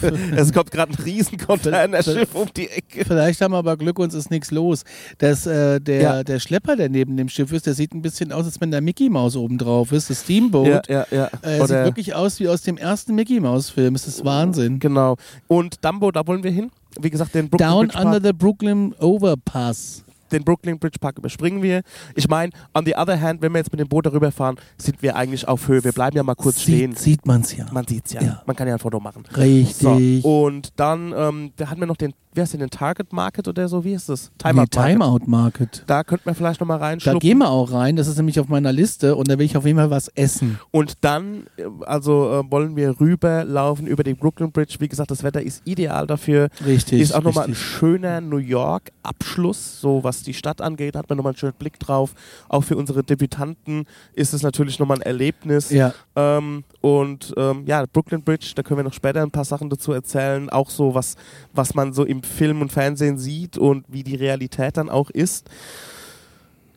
es 0.36 0.52
kommt 0.52 0.70
gerade 0.70 0.92
ein 0.92 1.04
riesen 1.04 1.36
Containerschiff 1.38 2.34
um 2.34 2.48
die 2.56 2.68
Ecke. 2.70 3.04
Vielleicht 3.04 3.40
haben 3.42 3.52
wir 3.52 3.58
aber 3.58 3.76
Glück, 3.76 3.98
uns 3.98 4.14
ist 4.14 4.30
nichts 4.30 4.50
los. 4.50 4.84
Das, 5.18 5.46
äh, 5.46 5.80
der, 5.80 6.00
Ja. 6.02 6.24
der 6.24 6.40
Schlepper, 6.40 6.76
der 6.76 6.88
neben 6.88 7.16
dem 7.16 7.28
Schiff 7.28 7.52
ist, 7.52 7.66
der 7.66 7.74
sieht 7.74 7.92
ein 7.94 8.00
bisschen 8.02 8.32
aus, 8.32 8.46
als 8.46 8.60
wenn 8.60 8.70
da 8.70 8.80
Mickey 8.80 9.10
Mouse 9.10 9.36
oben 9.36 9.58
drauf 9.58 9.92
ist. 9.92 10.08
Das 10.08 10.22
Steamboat. 10.22 10.88
Ja, 10.88 11.04
ja, 11.10 11.28
ja. 11.30 11.30
Äh, 11.42 11.60
sieht 11.60 11.70
wirklich 11.70 12.14
aus 12.14 12.40
wie 12.40 12.48
aus 12.48 12.62
dem 12.62 12.78
ersten 12.78 13.14
Mickey 13.14 13.38
Mouse 13.38 13.68
Film. 13.70 13.94
Es 13.94 14.06
ist 14.08 14.24
Wahnsinn. 14.24 14.78
Genau. 14.78 15.16
Und 15.48 15.84
Dumbo, 15.84 16.10
da 16.10 16.26
wollen 16.26 16.42
wir 16.42 16.50
hin. 16.50 16.70
Wie 17.00 17.10
gesagt, 17.10 17.34
den 17.34 17.48
Brooklyn 17.50 17.68
Down 17.70 17.86
Bridge 17.88 17.98
under 17.98 18.20
Park, 18.20 18.24
the 18.24 18.32
Brooklyn 18.32 18.94
Overpass. 18.98 20.04
Den 20.32 20.44
Brooklyn 20.44 20.78
Bridge 20.78 20.98
Park 21.00 21.18
überspringen 21.18 21.62
wir. 21.62 21.82
Ich 22.14 22.28
meine, 22.28 22.52
on 22.74 22.84
the 22.84 22.94
other 22.96 23.20
hand, 23.20 23.42
wenn 23.42 23.52
wir 23.52 23.58
jetzt 23.58 23.72
mit 23.72 23.80
dem 23.80 23.88
Boot 23.88 24.06
darüber 24.06 24.32
fahren, 24.32 24.56
sind 24.76 25.02
wir 25.02 25.16
eigentlich 25.16 25.46
auf 25.46 25.68
Höhe. 25.68 25.82
Wir 25.84 25.92
bleiben 25.92 26.16
ja 26.16 26.22
mal 26.22 26.34
kurz 26.34 26.62
stehen. 26.62 26.92
Sieht, 26.92 26.98
sieht 26.98 27.26
man's 27.26 27.56
ja. 27.56 27.66
Man 27.72 27.86
sieht's 27.86 28.12
ja. 28.12 28.22
Ja. 28.22 28.42
Man 28.46 28.56
kann 28.56 28.68
ja 28.68 28.74
ein 28.74 28.78
Foto 28.78 29.00
machen. 29.00 29.24
Richtig. 29.36 30.22
So, 30.22 30.44
und 30.44 30.70
dann, 30.76 31.14
ähm, 31.16 31.52
da 31.56 31.68
hatten 31.68 31.80
wir 31.80 31.86
noch 31.86 31.96
den, 31.96 32.14
wie 32.34 32.40
heißt 32.40 32.52
denn, 32.54 32.60
den 32.60 32.70
Target 32.70 33.12
Market 33.12 33.46
oder 33.48 33.68
so, 33.68 33.84
wie 33.84 33.92
ist 33.92 34.08
das? 34.08 34.30
Nee, 34.44 34.52
Market. 34.52 34.72
Timeout 34.72 35.20
Market. 35.26 35.84
Da 35.86 36.02
könnten 36.04 36.26
wir 36.26 36.34
vielleicht 36.34 36.60
nochmal 36.60 36.78
Da 36.78 36.86
reinschlucken. 36.86 37.20
gehen 37.20 37.38
wir 37.38 37.50
auch 37.50 37.72
rein. 37.72 37.96
Das 37.96 38.08
ist 38.08 38.16
nämlich 38.16 38.40
auf 38.40 38.48
meiner 38.48 38.72
Liste 38.72 39.16
und 39.16 39.28
da 39.28 39.38
will 39.38 39.46
ich 39.46 39.56
auf 39.56 39.66
jeden 39.66 39.78
Fall 39.78 39.90
was 39.90 40.08
essen. 40.08 40.58
Und 40.70 40.94
dann, 41.02 41.46
äh, 41.56 41.64
also 41.86 42.40
äh, 42.40 42.50
wollen 42.50 42.74
wir 42.76 42.98
rüberlaufen 43.00 43.86
über 43.86 44.02
die 44.04 44.14
Brooklyn 44.14 44.50
Bridge. 44.52 44.76
Wie 44.78 44.88
gesagt, 44.88 45.10
das 45.10 45.22
Wetter 45.22 45.42
ist 45.42 45.62
ideal 45.66 46.06
dafür. 46.06 46.48
Richtig. 46.64 47.00
ist 47.00 47.14
auch 47.14 47.22
nochmal 47.22 47.46
ein 47.48 47.54
schöner 47.54 48.20
New 48.20 48.38
York-Abschluss, 48.38 49.80
so 49.80 50.04
was 50.04 50.22
die 50.22 50.34
Stadt 50.34 50.60
angeht, 50.60 50.96
hat 50.96 51.08
man 51.08 51.16
nochmal 51.16 51.32
einen 51.32 51.38
schönen 51.38 51.54
Blick 51.54 51.78
drauf. 51.78 52.14
Auch 52.48 52.62
für 52.64 52.76
unsere 52.76 53.02
Debütanten 53.02 53.84
ist 54.14 54.32
es 54.34 54.42
natürlich 54.42 54.78
nochmal 54.78 54.98
ein 54.98 55.02
Erlebnis. 55.02 55.70
Ja, 55.70 55.92
Ähm, 56.16 56.64
und 56.80 57.32
ähm, 57.36 57.64
ja, 57.66 57.84
Brooklyn 57.92 58.22
Bridge, 58.22 58.52
da 58.54 58.62
können 58.62 58.78
wir 58.78 58.84
noch 58.84 58.92
später 58.92 59.22
ein 59.22 59.30
paar 59.30 59.44
Sachen 59.44 59.70
dazu 59.70 59.92
erzählen. 59.92 60.50
Auch 60.50 60.68
so, 60.70 60.94
was, 60.94 61.16
was 61.52 61.74
man 61.74 61.92
so 61.92 62.04
Film 62.26 62.62
und 62.62 62.72
Fernsehen 62.72 63.18
sieht 63.18 63.58
und 63.58 63.84
wie 63.88 64.02
die 64.02 64.16
Realität 64.16 64.76
dann 64.76 64.88
auch 64.88 65.10
ist. 65.10 65.48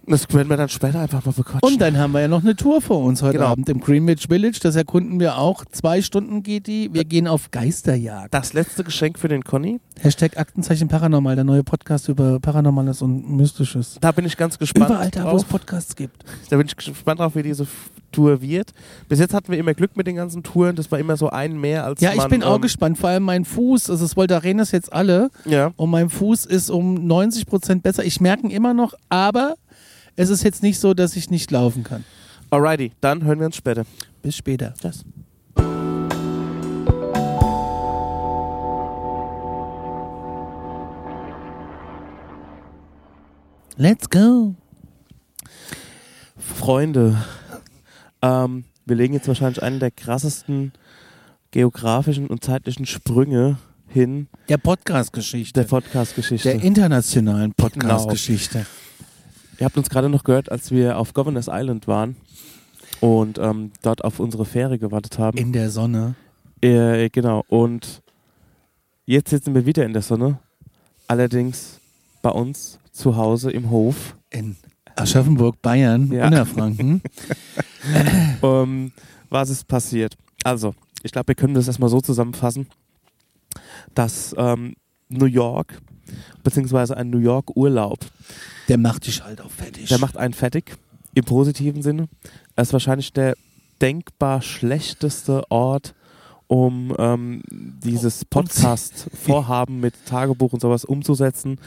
Das 0.07 0.31
werden 0.33 0.49
wir 0.49 0.57
dann 0.57 0.69
später 0.69 0.99
einfach 0.99 1.25
mal 1.25 1.31
bequatschen. 1.31 1.61
und 1.63 1.81
dann 1.81 1.97
haben 1.97 2.11
wir 2.13 2.21
ja 2.21 2.27
noch 2.27 2.43
eine 2.43 2.55
Tour 2.55 2.81
vor 2.81 2.99
uns 3.03 3.21
heute 3.21 3.37
Genau. 3.39 3.49
Abend 3.49 3.67
im 3.69 3.79
Greenwich 3.79 4.27
Village. 4.29 4.59
Das 4.61 4.75
erkunden 4.75 5.19
wir 5.19 5.37
auch. 5.37 5.65
Zwei 5.71 6.01
Stunden 6.01 6.43
geht 6.43 6.67
die. 6.67 6.93
Wir 6.93 7.05
gehen 7.05 7.27
auf 7.27 7.51
Geisterjagd. 7.51 8.33
das 8.33 8.53
letzte 8.53 8.83
Geschenk 8.83 9.17
für 9.19 9.27
den 9.27 9.43
Conny. 9.43 9.79
Hashtag 9.99 10.37
Aktenzeichen 10.37 10.87
Paranormal, 10.87 11.35
der 11.35 11.43
neue 11.43 11.63
Podcast 11.63 12.07
über 12.09 12.39
Paranormales 12.39 13.01
und 13.01 13.29
Mystisches. 13.35 13.97
Da 14.01 14.11
bin 14.11 14.25
ich 14.25 14.37
ganz 14.37 14.59
gespannt 14.59 14.89
Überall 14.89 15.09
da, 15.11 15.31
wo 15.31 15.37
es. 15.37 15.43
Podcasts 15.43 15.95
gibt. 15.95 16.23
Da 16.49 16.57
bin 16.57 16.67
ich 16.67 16.75
gespannt 16.75 17.19
drauf, 17.19 17.35
wie 17.35 17.43
diese 17.43 17.65
Tour 18.11 18.41
wird. 18.41 18.71
Bis 19.09 19.19
jetzt 19.19 19.33
hatten 19.33 19.51
wir 19.51 19.57
immer 19.57 19.73
Glück 19.73 19.97
mit 19.97 20.07
den 20.07 20.15
ganzen 20.15 20.43
Touren. 20.43 20.75
Das 20.75 20.91
war 20.91 20.99
immer 20.99 21.17
so 21.17 21.29
ein 21.29 21.59
mehr 21.59 21.85
als 21.85 22.01
Ja, 22.01 22.11
ich 22.11 22.17
man, 22.17 22.29
bin 22.29 22.43
auch 22.43 22.55
ähm, 22.55 22.61
gespannt. 22.61 22.97
Vor 22.97 23.09
allem 23.09 23.23
mein 23.23 23.43
Fuß, 23.45 23.89
also 23.89 24.05
es 24.05 24.15
Voltarenes 24.15 24.71
jetzt 24.71 24.93
alle 24.93 25.29
Ja. 25.45 25.71
und 25.75 25.89
mein 25.89 26.09
Fuß 26.09 26.45
ist 26.45 26.69
um 26.69 27.07
90 27.07 27.45
Prozent 27.45 27.83
besser. 27.83 28.03
Ich 28.05 28.21
merke 28.21 28.43
ihn 28.43 28.51
immer 28.51 28.73
noch, 28.73 28.93
aber 29.09 29.55
es 30.15 30.29
ist 30.29 30.43
jetzt 30.43 30.63
nicht 30.63 30.79
so, 30.79 30.93
dass 30.93 31.15
ich 31.15 31.29
nicht 31.29 31.51
laufen 31.51 31.83
kann. 31.83 32.03
Alrighty, 32.49 32.91
dann 33.01 33.23
hören 33.23 33.39
wir 33.39 33.45
uns 33.47 33.55
später. 33.57 33.85
Bis 34.21 34.35
später. 34.35 34.73
Tschüss. 34.79 35.03
Let's 43.77 44.09
go. 44.09 44.55
Freunde, 46.37 47.17
ähm, 48.21 48.63
wir 48.85 48.95
legen 48.95 49.13
jetzt 49.13 49.27
wahrscheinlich 49.27 49.61
einen 49.61 49.79
der 49.79 49.91
krassesten 49.91 50.71
geografischen 51.51 52.27
und 52.27 52.43
zeitlichen 52.43 52.85
Sprünge 52.85 53.57
hin 53.87 54.27
Der 54.49 54.57
Podcast-Geschichte. 54.57 55.61
der 55.61 55.67
Podcast-Geschichte. 55.67 56.49
Der 56.49 56.61
internationalen 56.61 57.53
Podcast-Geschichte. 57.53 58.65
Ihr 59.59 59.65
habt 59.65 59.77
uns 59.77 59.89
gerade 59.89 60.09
noch 60.09 60.23
gehört, 60.23 60.51
als 60.51 60.71
wir 60.71 60.97
auf 60.97 61.13
Governors 61.13 61.47
Island 61.49 61.87
waren 61.87 62.15
und 62.99 63.37
ähm, 63.37 63.71
dort 63.81 64.03
auf 64.03 64.19
unsere 64.19 64.45
Fähre 64.45 64.77
gewartet 64.79 65.17
haben. 65.19 65.37
In 65.37 65.53
der 65.53 65.69
Sonne. 65.69 66.15
Äh, 66.61 67.09
genau. 67.09 67.43
Und 67.47 68.01
jetzt 69.05 69.29
sitzen 69.29 69.53
wir 69.55 69.65
wieder 69.65 69.85
in 69.85 69.93
der 69.93 70.01
Sonne. 70.01 70.39
Allerdings 71.07 71.79
bei 72.21 72.31
uns 72.31 72.79
zu 72.91 73.15
Hause 73.15 73.51
im 73.51 73.69
Hof. 73.69 74.15
In 74.29 74.55
Aschaffenburg, 74.95 75.61
Bayern, 75.61 76.11
Ja. 76.11 76.27
Innerfranken. 76.27 77.01
Ähm, 78.41 78.91
was 79.29 79.49
ist 79.51 79.67
passiert? 79.67 80.17
Also, 80.43 80.73
ich 81.03 81.11
glaube, 81.11 81.27
wir 81.29 81.35
können 81.35 81.53
das 81.53 81.67
erstmal 81.67 81.89
so 81.89 82.01
zusammenfassen, 82.01 82.67
dass 83.93 84.33
ähm, 84.37 84.73
New 85.09 85.25
York, 85.25 85.79
beziehungsweise 86.43 86.95
ein 86.97 87.09
New 87.09 87.19
York-Urlaub, 87.19 87.99
Der 88.67 88.77
macht 88.77 89.07
dich 89.07 89.23
halt 89.23 89.41
auch 89.41 89.51
fertig. 89.51 89.87
der 89.89 89.99
macht 89.99 90.17
einen 90.17 90.33
fertig, 90.33 90.75
im 91.13 91.23
positiven 91.23 91.81
Sinne. 91.81 92.07
Er 92.55 92.63
ist 92.63 92.73
wahrscheinlich 92.73 93.13
der 93.13 93.35
denkbar 93.81 94.41
schlechteste 94.41 95.43
Ort, 95.51 95.93
um 96.47 96.93
ähm, 96.99 97.41
dieses 97.49 98.23
Podcast-Vorhaben 98.25 99.79
mit 99.79 99.93
Tagebuch 100.05 100.53
und 100.53 100.59
sowas 100.61 100.85
umzusetzen, 100.85 101.57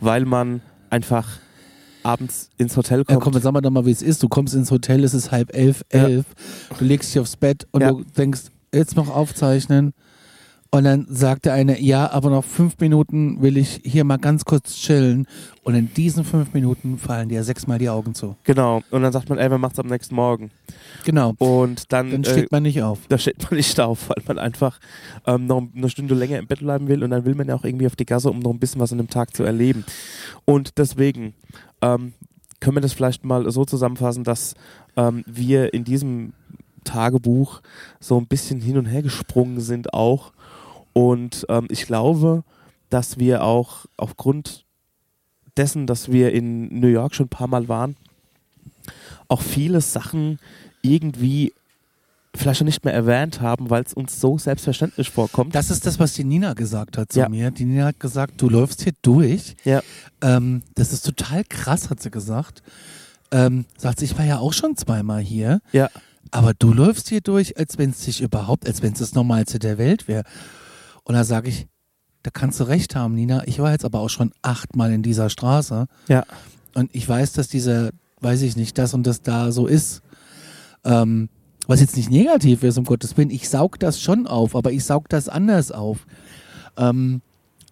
weil 0.00 0.24
man 0.24 0.60
einfach 0.90 1.38
abends 2.02 2.50
ins 2.56 2.76
Hotel 2.76 2.98
Ja, 3.00 3.04
kommt. 3.04 3.20
komm, 3.22 3.32
jetzt 3.34 3.42
sag 3.44 3.52
mal 3.52 3.60
doch 3.60 3.70
mal, 3.70 3.84
wie 3.86 3.90
es 3.90 4.02
ist. 4.02 4.22
Du 4.22 4.28
kommst 4.28 4.54
ins 4.54 4.70
Hotel, 4.70 5.04
es 5.04 5.14
ist 5.14 5.30
halb 5.30 5.54
elf, 5.54 5.84
Ja. 5.92 6.06
elf. 6.08 6.26
Du 6.78 6.84
legst 6.84 7.10
dich 7.14 7.20
aufs 7.20 7.36
Bett 7.36 7.66
und 7.72 7.82
Ja. 7.82 7.90
du 7.92 8.04
denkst, 8.16 8.42
jetzt 8.72 8.96
noch 8.96 9.08
aufzeichnen. 9.08 9.92
Und 10.70 10.84
dann 10.84 11.06
sagt 11.08 11.46
der 11.46 11.54
eine, 11.54 11.80
ja, 11.80 12.10
aber 12.10 12.28
noch 12.28 12.44
fünf 12.44 12.78
Minuten 12.78 13.40
will 13.40 13.56
ich 13.56 13.80
hier 13.84 14.04
mal 14.04 14.18
ganz 14.18 14.44
kurz 14.44 14.74
chillen. 14.74 15.26
Und 15.62 15.74
in 15.74 15.92
diesen 15.94 16.24
fünf 16.24 16.52
Minuten 16.52 16.98
fallen 16.98 17.30
dir 17.30 17.42
sechsmal 17.42 17.78
die 17.78 17.88
Augen 17.88 18.14
zu. 18.14 18.36
Genau. 18.44 18.82
Und 18.90 19.02
dann 19.02 19.12
sagt 19.12 19.30
man, 19.30 19.38
ey, 19.38 19.50
wer 19.50 19.56
macht's 19.56 19.78
am 19.78 19.86
nächsten 19.86 20.14
Morgen? 20.14 20.50
Genau. 21.04 21.32
Und 21.38 21.90
dann, 21.92 22.10
Dann 22.10 22.22
äh, 22.22 22.30
steht 22.30 22.52
man 22.52 22.62
nicht 22.64 22.82
auf. 22.82 23.00
da 23.08 23.16
steht 23.16 23.42
man 23.42 23.56
nicht 23.56 23.80
auf, 23.80 24.10
weil 24.10 24.22
man 24.26 24.38
einfach 24.38 24.78
ähm, 25.26 25.46
noch 25.46 25.62
eine 25.74 25.88
Stunde 25.88 26.14
länger 26.14 26.38
im 26.38 26.46
Bett 26.46 26.58
bleiben 26.58 26.86
will 26.88 27.02
und 27.02 27.10
dann 27.10 27.24
will 27.24 27.34
man 27.34 27.48
ja 27.48 27.54
auch 27.54 27.64
irgendwie 27.64 27.86
auf 27.86 27.96
die 27.96 28.06
Gasse, 28.06 28.30
um 28.30 28.40
noch 28.40 28.50
ein 28.50 28.58
bisschen 28.58 28.80
was 28.80 28.92
an 28.92 28.98
dem 28.98 29.08
Tag 29.08 29.34
zu 29.34 29.44
erleben. 29.44 29.86
Und 30.44 30.76
deswegen 30.76 31.32
ähm, 31.80 32.12
können 32.60 32.76
wir 32.76 32.82
das 32.82 32.92
vielleicht 32.92 33.24
mal 33.24 33.50
so 33.50 33.64
zusammenfassen, 33.64 34.22
dass 34.22 34.54
ähm, 34.96 35.24
wir 35.26 35.72
in 35.72 35.84
diesem 35.84 36.34
Tagebuch 36.84 37.60
so 38.00 38.18
ein 38.18 38.26
bisschen 38.26 38.60
hin 38.60 38.78
und 38.78 38.86
her 38.86 39.02
gesprungen 39.02 39.60
sind 39.60 39.94
auch. 39.94 40.32
Und 40.98 41.46
ähm, 41.48 41.68
ich 41.70 41.86
glaube, 41.86 42.42
dass 42.90 43.18
wir 43.18 43.44
auch 43.44 43.86
aufgrund 43.96 44.64
dessen, 45.56 45.86
dass 45.86 46.10
wir 46.10 46.32
in 46.32 46.80
New 46.80 46.88
York 46.88 47.14
schon 47.14 47.26
ein 47.26 47.30
paar 47.30 47.46
Mal 47.46 47.68
waren, 47.68 47.96
auch 49.28 49.40
viele 49.42 49.80
Sachen 49.80 50.40
irgendwie 50.82 51.52
vielleicht 52.34 52.58
schon 52.58 52.64
nicht 52.66 52.84
mehr 52.84 52.94
erwähnt 52.94 53.40
haben, 53.40 53.70
weil 53.70 53.84
es 53.84 53.94
uns 53.94 54.20
so 54.20 54.38
selbstverständlich 54.38 55.10
vorkommt. 55.10 55.54
Das 55.54 55.70
ist 55.70 55.86
das, 55.86 56.00
was 56.00 56.14
die 56.14 56.24
Nina 56.24 56.54
gesagt 56.54 56.98
hat 56.98 57.12
zu 57.12 57.20
Ja. 57.20 57.28
mir. 57.28 57.52
Die 57.52 57.64
Nina 57.64 57.86
hat 57.86 58.00
gesagt, 58.00 58.40
du 58.42 58.48
läufst 58.48 58.82
hier 58.82 58.92
durch. 59.02 59.54
Ja. 59.64 59.82
Ähm, 60.20 60.62
das 60.74 60.92
ist 60.92 61.02
total 61.06 61.44
krass, 61.44 61.90
hat 61.90 62.00
sie 62.02 62.10
gesagt. 62.10 62.62
Ähm, 63.30 63.66
sagt 63.76 64.00
sie, 64.00 64.06
ich 64.06 64.18
war 64.18 64.24
ja 64.24 64.38
auch 64.38 64.52
schon 64.52 64.76
zweimal 64.76 65.20
hier. 65.20 65.60
Ja. 65.72 65.90
Aber 66.32 66.54
du 66.54 66.72
läufst 66.72 67.08
hier 67.08 67.20
durch, 67.20 67.56
als 67.56 67.78
wenn 67.78 67.90
es 67.90 68.00
dich 68.00 68.20
überhaupt, 68.20 68.66
als 68.66 68.82
wenn 68.82 68.92
es 68.94 68.98
das 68.98 69.14
Normalste 69.14 69.58
der 69.60 69.78
Welt 69.78 70.08
wäre. 70.08 70.24
Und 71.08 71.14
da 71.14 71.24
sage 71.24 71.48
ich, 71.48 71.66
da 72.22 72.30
kannst 72.30 72.60
du 72.60 72.64
recht 72.64 72.94
haben, 72.94 73.14
Nina. 73.14 73.42
Ich 73.46 73.58
war 73.58 73.72
jetzt 73.72 73.86
aber 73.86 74.00
auch 74.00 74.10
schon 74.10 74.30
achtmal 74.42 74.92
in 74.92 75.02
dieser 75.02 75.30
Straße. 75.30 75.86
Ja. 76.06 76.24
Und 76.74 76.94
ich 76.94 77.08
weiß, 77.08 77.32
dass 77.32 77.48
dieser, 77.48 77.90
weiß 78.20 78.42
ich 78.42 78.56
nicht, 78.56 78.76
das 78.76 78.92
und 78.92 79.06
das 79.06 79.22
da 79.22 79.50
so 79.50 79.66
ist. 79.66 80.02
Ähm, 80.84 81.30
was 81.66 81.80
jetzt 81.80 81.96
nicht 81.96 82.10
negativ 82.10 82.62
ist, 82.62 82.76
um 82.76 82.84
Gottes 82.84 83.16
Willen. 83.16 83.30
Ich 83.30 83.48
saug 83.48 83.78
das 83.78 84.00
schon 84.00 84.26
auf, 84.26 84.54
aber 84.54 84.70
ich 84.70 84.84
saug 84.84 85.08
das 85.08 85.30
anders 85.30 85.72
auf. 85.72 86.06
Ähm, 86.76 87.22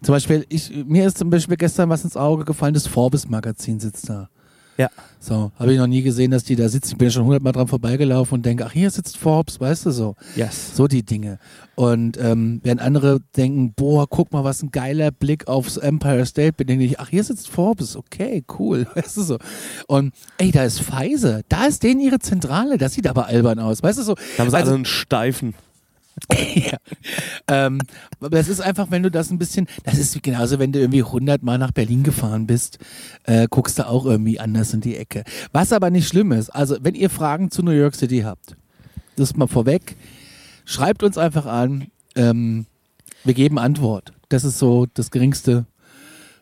zum 0.01 0.13
Beispiel, 0.13 0.45
ich, 0.49 0.71
mir 0.85 1.05
ist 1.05 1.19
zum 1.19 1.29
Beispiel 1.29 1.57
gestern 1.57 1.89
was 1.89 2.03
ins 2.03 2.17
Auge 2.17 2.43
gefallen, 2.43 2.73
das 2.73 2.87
Forbes-Magazin 2.87 3.79
sitzt 3.79 4.09
da. 4.09 4.29
Ja. 4.77 4.89
So, 5.19 5.51
habe 5.59 5.73
ich 5.73 5.79
noch 5.79 5.87
nie 5.87 6.03
gesehen, 6.03 6.29
dass 6.31 6.43
die 6.43 6.55
da 6.55 6.69
sitzen. 6.69 6.91
Ich 6.91 6.97
bin 6.97 7.07
ja 7.07 7.11
schon 7.11 7.25
hundertmal 7.25 7.51
dran 7.51 7.67
vorbeigelaufen 7.67 8.35
und 8.35 8.45
denke, 8.45 8.65
ach, 8.65 8.71
hier 8.71 8.89
sitzt 8.91 9.17
Forbes, 9.17 9.59
weißt 9.59 9.87
du 9.87 9.91
so. 9.91 10.15
Yes. 10.35 10.75
So 10.75 10.87
die 10.87 11.03
Dinge. 11.03 11.39
Und 11.75 12.17
ähm, 12.17 12.61
während 12.63 12.81
andere 12.81 13.19
denken, 13.35 13.73
boah, 13.75 14.07
guck 14.07 14.31
mal, 14.31 14.43
was 14.43 14.61
ein 14.61 14.69
geiler 14.71 15.11
Blick 15.11 15.47
aufs 15.47 15.77
Empire 15.77 16.25
State 16.25 16.53
bin, 16.53 16.67
denke 16.67 16.85
ich, 16.85 16.99
ach, 16.99 17.09
hier 17.09 17.23
sitzt 17.23 17.49
Forbes, 17.49 17.95
okay, 17.95 18.43
cool, 18.59 18.87
weißt 18.95 19.17
du 19.17 19.21
so. 19.23 19.37
Und 19.87 20.13
ey, 20.37 20.51
da 20.51 20.63
ist 20.63 20.81
Pfizer, 20.81 21.41
da 21.49 21.65
ist 21.65 21.81
denen 21.83 21.99
ihre 21.99 22.19
Zentrale, 22.19 22.77
das 22.77 22.93
sieht 22.93 23.07
aber 23.07 23.25
albern 23.25 23.59
aus, 23.59 23.81
weißt 23.83 23.97
du 23.99 24.03
so. 24.03 24.13
Da 24.37 24.43
haben 24.43 24.49
sie 24.51 24.55
Also- 24.55 24.67
alle 24.69 24.75
einen 24.75 24.85
Steifen. 24.85 25.55
ja. 26.55 26.77
ähm, 27.47 27.79
aber 28.19 28.37
das 28.37 28.47
ist 28.47 28.61
einfach, 28.61 28.89
wenn 28.89 29.03
du 29.03 29.11
das 29.11 29.29
ein 29.29 29.37
bisschen, 29.37 29.67
das 29.83 29.97
ist 29.97 30.21
genauso, 30.23 30.59
wenn 30.59 30.71
du 30.71 30.79
irgendwie 30.79 31.03
100 31.03 31.43
Mal 31.43 31.57
nach 31.57 31.71
Berlin 31.71 32.03
gefahren 32.03 32.47
bist, 32.47 32.79
äh, 33.23 33.47
guckst 33.49 33.79
du 33.79 33.87
auch 33.87 34.05
irgendwie 34.05 34.39
anders 34.39 34.73
in 34.73 34.81
die 34.81 34.97
Ecke. 34.97 35.23
Was 35.51 35.71
aber 35.71 35.89
nicht 35.89 36.07
schlimm 36.07 36.31
ist, 36.31 36.49
also 36.49 36.77
wenn 36.81 36.95
ihr 36.95 37.09
Fragen 37.09 37.51
zu 37.51 37.63
New 37.63 37.71
York 37.71 37.95
City 37.95 38.21
habt, 38.21 38.55
das 39.15 39.35
mal 39.35 39.47
vorweg, 39.47 39.95
schreibt 40.65 41.03
uns 41.03 41.17
einfach 41.17 41.45
an, 41.45 41.87
ähm, 42.15 42.65
wir 43.23 43.33
geben 43.33 43.59
Antwort. 43.59 44.13
Das 44.29 44.43
ist 44.43 44.59
so 44.59 44.85
das 44.93 45.11
geringste 45.11 45.65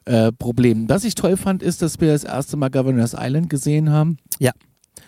äh, 0.05 0.31
Problem. 0.31 0.89
Was 0.89 1.03
ich 1.03 1.15
toll 1.15 1.37
fand, 1.37 1.63
ist, 1.63 1.81
dass 1.81 1.99
wir 1.99 2.11
das 2.11 2.23
erste 2.23 2.57
Mal 2.57 2.69
Governor's 2.69 3.15
Island 3.17 3.49
gesehen 3.49 3.89
haben 3.89 4.17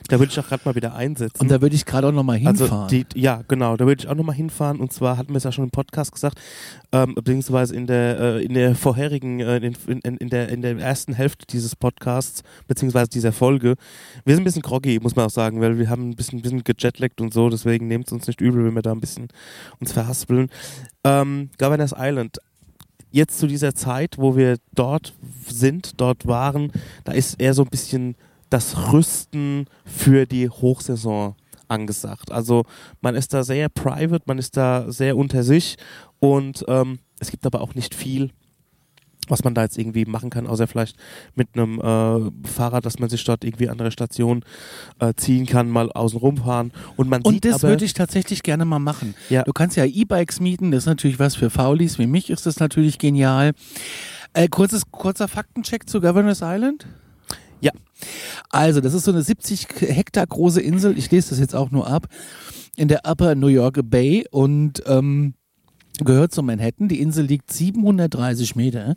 Da 0.07 0.19
würde 0.19 0.31
ich 0.31 0.39
auch 0.39 0.47
gerade 0.47 0.61
mal 0.65 0.75
wieder 0.75 0.95
einsetzen. 0.95 1.41
und 1.41 1.49
da 1.49 1.61
würde 1.61 1.75
ich 1.75 1.85
gerade 1.85 2.07
auch 2.07 2.11
nochmal 2.11 2.37
hinfahren. 2.37 2.83
also 2.83 2.87
die, 2.87 3.05
ja, 3.19 3.41
genau, 3.47 3.75
da 3.75 3.85
würde 3.85 4.03
ich 4.03 4.09
auch 4.09 4.15
nochmal 4.15 4.35
hinfahren. 4.35 4.79
Und 4.79 4.93
zwar 4.93 5.17
hatten 5.17 5.33
wir 5.33 5.37
es 5.37 5.43
ja 5.43 5.51
schon 5.51 5.65
im 5.65 5.69
Podcast 5.69 6.11
gesagt, 6.11 6.39
ähm, 6.91 7.15
beziehungsweise 7.15 7.75
in 7.75 7.87
der, 7.87 8.19
äh, 8.19 8.43
in 8.43 8.53
der 8.53 8.75
vorherigen, 8.75 9.39
äh, 9.39 9.57
in, 9.57 9.75
in, 9.87 10.17
in, 10.17 10.29
der, 10.29 10.49
in 10.49 10.61
der 10.61 10.77
ersten 10.77 11.13
Hälfte 11.13 11.45
dieses 11.47 11.75
Podcasts, 11.75 12.43
beziehungsweise 12.67 13.09
dieser 13.09 13.33
Folge. 13.33 13.75
Wir 14.23 14.35
sind 14.35 14.43
ein 14.43 14.45
bisschen 14.45 14.61
groggy, 14.61 14.99
muss 15.01 15.15
man 15.15 15.25
auch 15.25 15.31
sagen, 15.31 15.59
weil 15.61 15.77
wir 15.77 15.89
haben 15.89 16.09
ein 16.09 16.15
bisschen, 16.15 16.41
bisschen 16.41 16.63
gejetlaggt 16.63 17.19
und 17.21 17.33
so, 17.33 17.49
deswegen 17.49 17.87
nehmt 17.87 18.07
es 18.07 18.13
uns 18.13 18.27
nicht 18.27 18.41
übel, 18.41 18.65
wenn 18.65 18.75
wir 18.75 18.81
da 18.81 18.91
ein 18.91 19.01
bisschen 19.01 19.27
uns 19.79 19.91
verhaspeln. 19.91 20.49
Ähm, 21.03 21.49
Governor's 21.57 21.93
Island. 21.97 22.37
Jetzt 23.11 23.39
zu 23.39 23.47
dieser 23.47 23.73
Zeit, 23.73 24.17
wo 24.17 24.35
wir 24.35 24.57
dort 24.75 25.13
sind, 25.47 25.99
dort 25.99 26.27
waren, 26.27 26.71
da 27.05 27.13
ist 27.13 27.39
eher 27.39 27.53
so 27.53 27.63
ein 27.63 27.69
bisschen 27.69 28.15
das 28.49 28.91
Rüsten 28.91 29.65
für 29.85 30.25
die 30.25 30.49
Hochsaison 30.49 31.35
angesagt. 31.67 32.31
Also 32.31 32.65
man 33.01 33.15
ist 33.15 33.33
da 33.33 33.43
sehr 33.43 33.69
private, 33.69 34.23
man 34.25 34.37
ist 34.37 34.57
da 34.57 34.91
sehr 34.91 35.17
unter 35.17 35.43
sich 35.43 35.77
und 36.19 36.63
ähm, 36.67 36.99
es 37.19 37.31
gibt 37.31 37.45
aber 37.45 37.61
auch 37.61 37.75
nicht 37.75 37.93
viel, 37.93 38.31
was 39.27 39.43
man 39.43 39.53
da 39.53 39.63
jetzt 39.63 39.77
irgendwie 39.77 40.05
machen 40.05 40.29
kann, 40.29 40.47
außer 40.47 40.67
vielleicht 40.67 40.95
mit 41.35 41.49
einem 41.53 41.79
äh, 41.79 42.47
Fahrrad, 42.47 42.85
dass 42.85 42.99
man 42.99 43.09
sich 43.09 43.23
dort 43.25 43.43
irgendwie 43.43 43.69
andere 43.69 43.91
Stationen 43.91 44.43
äh, 44.99 45.13
ziehen 45.15 45.45
kann, 45.45 45.69
mal 45.69 45.91
außen 45.91 46.19
rumfahren 46.19 46.71
und 46.95 47.09
man 47.09 47.21
Und 47.23 47.33
sieht 47.33 47.45
das 47.45 47.63
würde 47.63 47.83
ich 47.83 47.93
tatsächlich 47.93 48.43
gerne 48.43 48.63
mal 48.63 48.79
machen. 48.79 49.15
Ja. 49.29 49.43
Du 49.43 49.51
kannst 49.51 49.75
ja 49.75 49.85
E-Bikes 49.85 50.39
mieten, 50.39 50.71
das 50.71 50.83
ist 50.83 50.87
natürlich 50.87 51.19
was 51.19 51.35
für 51.35 51.49
Faulis. 51.49 51.99
Wie 51.99 52.07
mich 52.07 52.29
ist 52.29 52.45
das 52.45 52.59
natürlich 52.59 52.99
genial. 52.99 53.53
Äh, 54.33 54.47
kurzes, 54.47 54.83
kurzer 54.91 55.27
Faktencheck 55.27 55.89
zu 55.89 55.99
Governor's 55.99 56.41
Island. 56.41 56.85
Ja. 57.61 57.71
Also, 58.49 58.81
das 58.81 58.93
ist 58.93 59.05
so 59.05 59.11
eine 59.11 59.21
70 59.21 59.67
Hektar 59.79 60.25
große 60.25 60.61
Insel. 60.61 60.97
Ich 60.97 61.09
lese 61.11 61.29
das 61.29 61.39
jetzt 61.39 61.55
auch 61.55 61.71
nur 61.71 61.87
ab. 61.87 62.07
In 62.75 62.87
der 62.87 63.01
Upper 63.05 63.35
New 63.35 63.47
York 63.47 63.79
Bay 63.83 64.25
und 64.29 64.83
ähm, 64.85 65.33
gehört 66.03 66.33
zu 66.33 66.43
Manhattan. 66.43 66.87
Die 66.87 67.01
Insel 67.01 67.25
liegt 67.25 67.51
730 67.51 68.55
Meter 68.55 68.95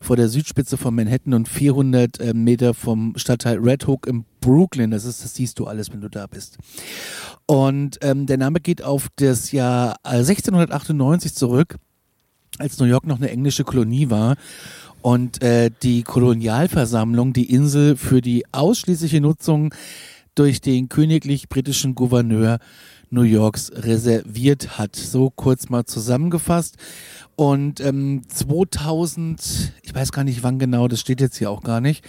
vor 0.00 0.16
der 0.16 0.28
Südspitze 0.28 0.78
von 0.78 0.94
Manhattan 0.94 1.34
und 1.34 1.48
400 1.48 2.20
äh, 2.20 2.34
Meter 2.34 2.72
vom 2.72 3.12
Stadtteil 3.16 3.58
Red 3.58 3.86
Hook 3.86 4.06
in 4.06 4.24
Brooklyn. 4.40 4.90
Das 4.90 5.04
ist, 5.04 5.22
das 5.22 5.34
siehst 5.34 5.58
du 5.58 5.66
alles, 5.66 5.92
wenn 5.92 6.00
du 6.00 6.08
da 6.08 6.26
bist. 6.26 6.56
Und 7.46 7.98
ähm, 8.00 8.26
der 8.26 8.38
Name 8.38 8.60
geht 8.60 8.82
auf 8.82 9.08
das 9.16 9.52
Jahr 9.52 9.96
äh, 10.04 10.20
1698 10.20 11.34
zurück, 11.34 11.76
als 12.58 12.78
New 12.78 12.86
York 12.86 13.06
noch 13.06 13.18
eine 13.18 13.30
englische 13.30 13.64
Kolonie 13.64 14.08
war. 14.08 14.36
Und 15.02 15.42
äh, 15.42 15.70
die 15.82 16.02
Kolonialversammlung 16.02 17.32
die 17.32 17.52
Insel 17.52 17.96
für 17.96 18.20
die 18.20 18.44
ausschließliche 18.52 19.20
Nutzung 19.20 19.74
durch 20.34 20.60
den 20.60 20.88
königlich 20.88 21.48
britischen 21.48 21.94
Gouverneur 21.94 22.58
New 23.10 23.22
Yorks 23.22 23.72
reserviert 23.74 24.78
hat. 24.78 24.94
So 24.94 25.30
kurz 25.30 25.68
mal 25.68 25.84
zusammengefasst. 25.84 26.76
Und 27.36 27.80
ähm, 27.80 28.22
2000, 28.28 29.72
ich 29.82 29.94
weiß 29.94 30.12
gar 30.12 30.24
nicht 30.24 30.42
wann 30.42 30.58
genau, 30.58 30.88
das 30.88 31.00
steht 31.00 31.20
jetzt 31.20 31.36
hier 31.36 31.50
auch 31.50 31.62
gar 31.62 31.80
nicht, 31.80 32.04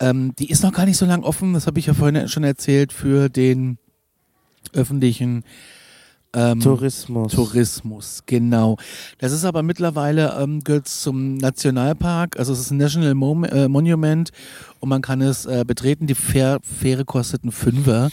ähm, 0.00 0.34
die 0.38 0.50
ist 0.50 0.62
noch 0.62 0.72
gar 0.72 0.84
nicht 0.84 0.96
so 0.96 1.06
lang 1.06 1.22
offen, 1.22 1.54
das 1.54 1.66
habe 1.66 1.78
ich 1.78 1.86
ja 1.86 1.94
vorhin 1.94 2.28
schon 2.28 2.44
erzählt, 2.44 2.92
für 2.92 3.28
den 3.28 3.78
öffentlichen 4.72 5.44
ähm, 6.34 6.60
Tourismus. 6.60 7.32
Tourismus, 7.32 8.22
genau. 8.26 8.76
Das 9.18 9.32
ist 9.32 9.44
aber 9.44 9.62
mittlerweile, 9.62 10.36
ähm, 10.38 10.62
gehört 10.62 10.88
zum 10.88 11.36
Nationalpark, 11.36 12.38
also 12.38 12.52
es 12.52 12.60
ist 12.60 12.70
ein 12.70 12.76
National 12.76 13.14
Mo 13.14 13.42
äh, 13.44 13.68
Monument 13.68 14.30
und 14.80 14.88
man 14.88 15.00
kann 15.00 15.22
es 15.22 15.46
äh, 15.46 15.64
betreten. 15.66 16.06
Die 16.06 16.14
Fähr 16.14 16.58
Fähre 16.62 17.04
kostet 17.04 17.42
einen 17.42 17.52
Fünfer. 17.52 18.10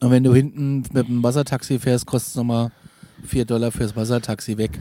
Und 0.00 0.10
wenn 0.10 0.22
du 0.22 0.34
hinten 0.34 0.84
mit 0.92 1.08
dem 1.08 1.22
Wassertaxi 1.22 1.78
fährst, 1.78 2.06
kostet 2.06 2.30
es 2.30 2.36
nochmal 2.36 2.70
vier 3.24 3.46
Dollar 3.46 3.72
fürs 3.72 3.96
Wassertaxi 3.96 4.58
weg. 4.58 4.78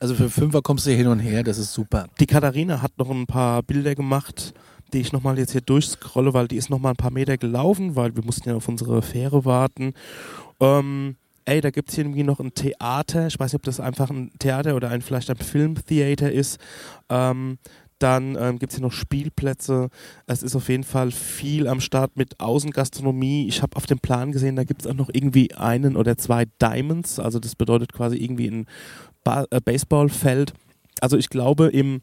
Also 0.00 0.14
für 0.14 0.28
Fünfer 0.28 0.60
kommst 0.60 0.86
du 0.86 0.90
hin 0.90 1.06
und 1.06 1.20
her, 1.20 1.42
das 1.42 1.58
ist 1.58 1.72
super. 1.72 2.08
Die 2.20 2.26
Katharina 2.26 2.82
hat 2.82 2.98
noch 2.98 3.08
ein 3.08 3.26
paar 3.26 3.62
Bilder 3.62 3.94
gemacht, 3.94 4.52
die 4.92 5.00
ich 5.00 5.12
nochmal 5.12 5.38
jetzt 5.38 5.52
hier 5.52 5.60
durchscrolle, 5.60 6.34
weil 6.34 6.48
die 6.48 6.56
ist 6.56 6.68
nochmal 6.68 6.92
ein 6.92 6.96
paar 6.96 7.12
Meter 7.12 7.38
gelaufen, 7.38 7.96
weil 7.96 8.14
wir 8.16 8.24
mussten 8.24 8.48
ja 8.48 8.56
auf 8.56 8.68
unsere 8.68 9.00
Fähre 9.02 9.44
warten. 9.44 9.94
Ähm, 10.60 11.16
ey, 11.46 11.60
da 11.60 11.70
gibt 11.70 11.88
es 11.88 11.94
hier 11.94 12.04
irgendwie 12.04 12.22
noch 12.22 12.40
ein 12.40 12.52
Theater. 12.52 13.26
Ich 13.28 13.38
weiß 13.38 13.52
nicht, 13.52 13.60
ob 13.60 13.62
das 13.62 13.80
einfach 13.80 14.10
ein 14.10 14.30
Theater 14.38 14.76
oder 14.76 14.90
ein, 14.90 15.00
vielleicht 15.00 15.30
ein 15.30 15.36
Filmtheater 15.36 16.30
ist. 16.30 16.58
Ähm, 17.08 17.58
dann 17.98 18.36
ähm, 18.38 18.58
gibt 18.58 18.72
es 18.72 18.78
hier 18.78 18.84
noch 18.84 18.92
Spielplätze. 18.92 19.88
Es 20.26 20.42
ist 20.42 20.54
auf 20.54 20.68
jeden 20.68 20.84
Fall 20.84 21.10
viel 21.10 21.66
am 21.66 21.80
Start 21.80 22.16
mit 22.16 22.38
Außengastronomie. 22.40 23.48
Ich 23.48 23.62
habe 23.62 23.76
auf 23.76 23.86
dem 23.86 23.98
Plan 23.98 24.32
gesehen, 24.32 24.56
da 24.56 24.64
gibt 24.64 24.82
es 24.82 24.86
auch 24.86 24.94
noch 24.94 25.08
irgendwie 25.10 25.54
einen 25.54 25.96
oder 25.96 26.18
zwei 26.18 26.44
Diamonds. 26.60 27.18
Also 27.18 27.38
das 27.38 27.56
bedeutet 27.56 27.92
quasi 27.92 28.16
irgendwie 28.16 28.48
ein 28.48 28.66
ba 29.24 29.46
äh, 29.50 29.60
Baseballfeld. 29.64 30.52
Also 31.00 31.16
ich 31.16 31.30
glaube 31.30 31.68
im 31.68 32.02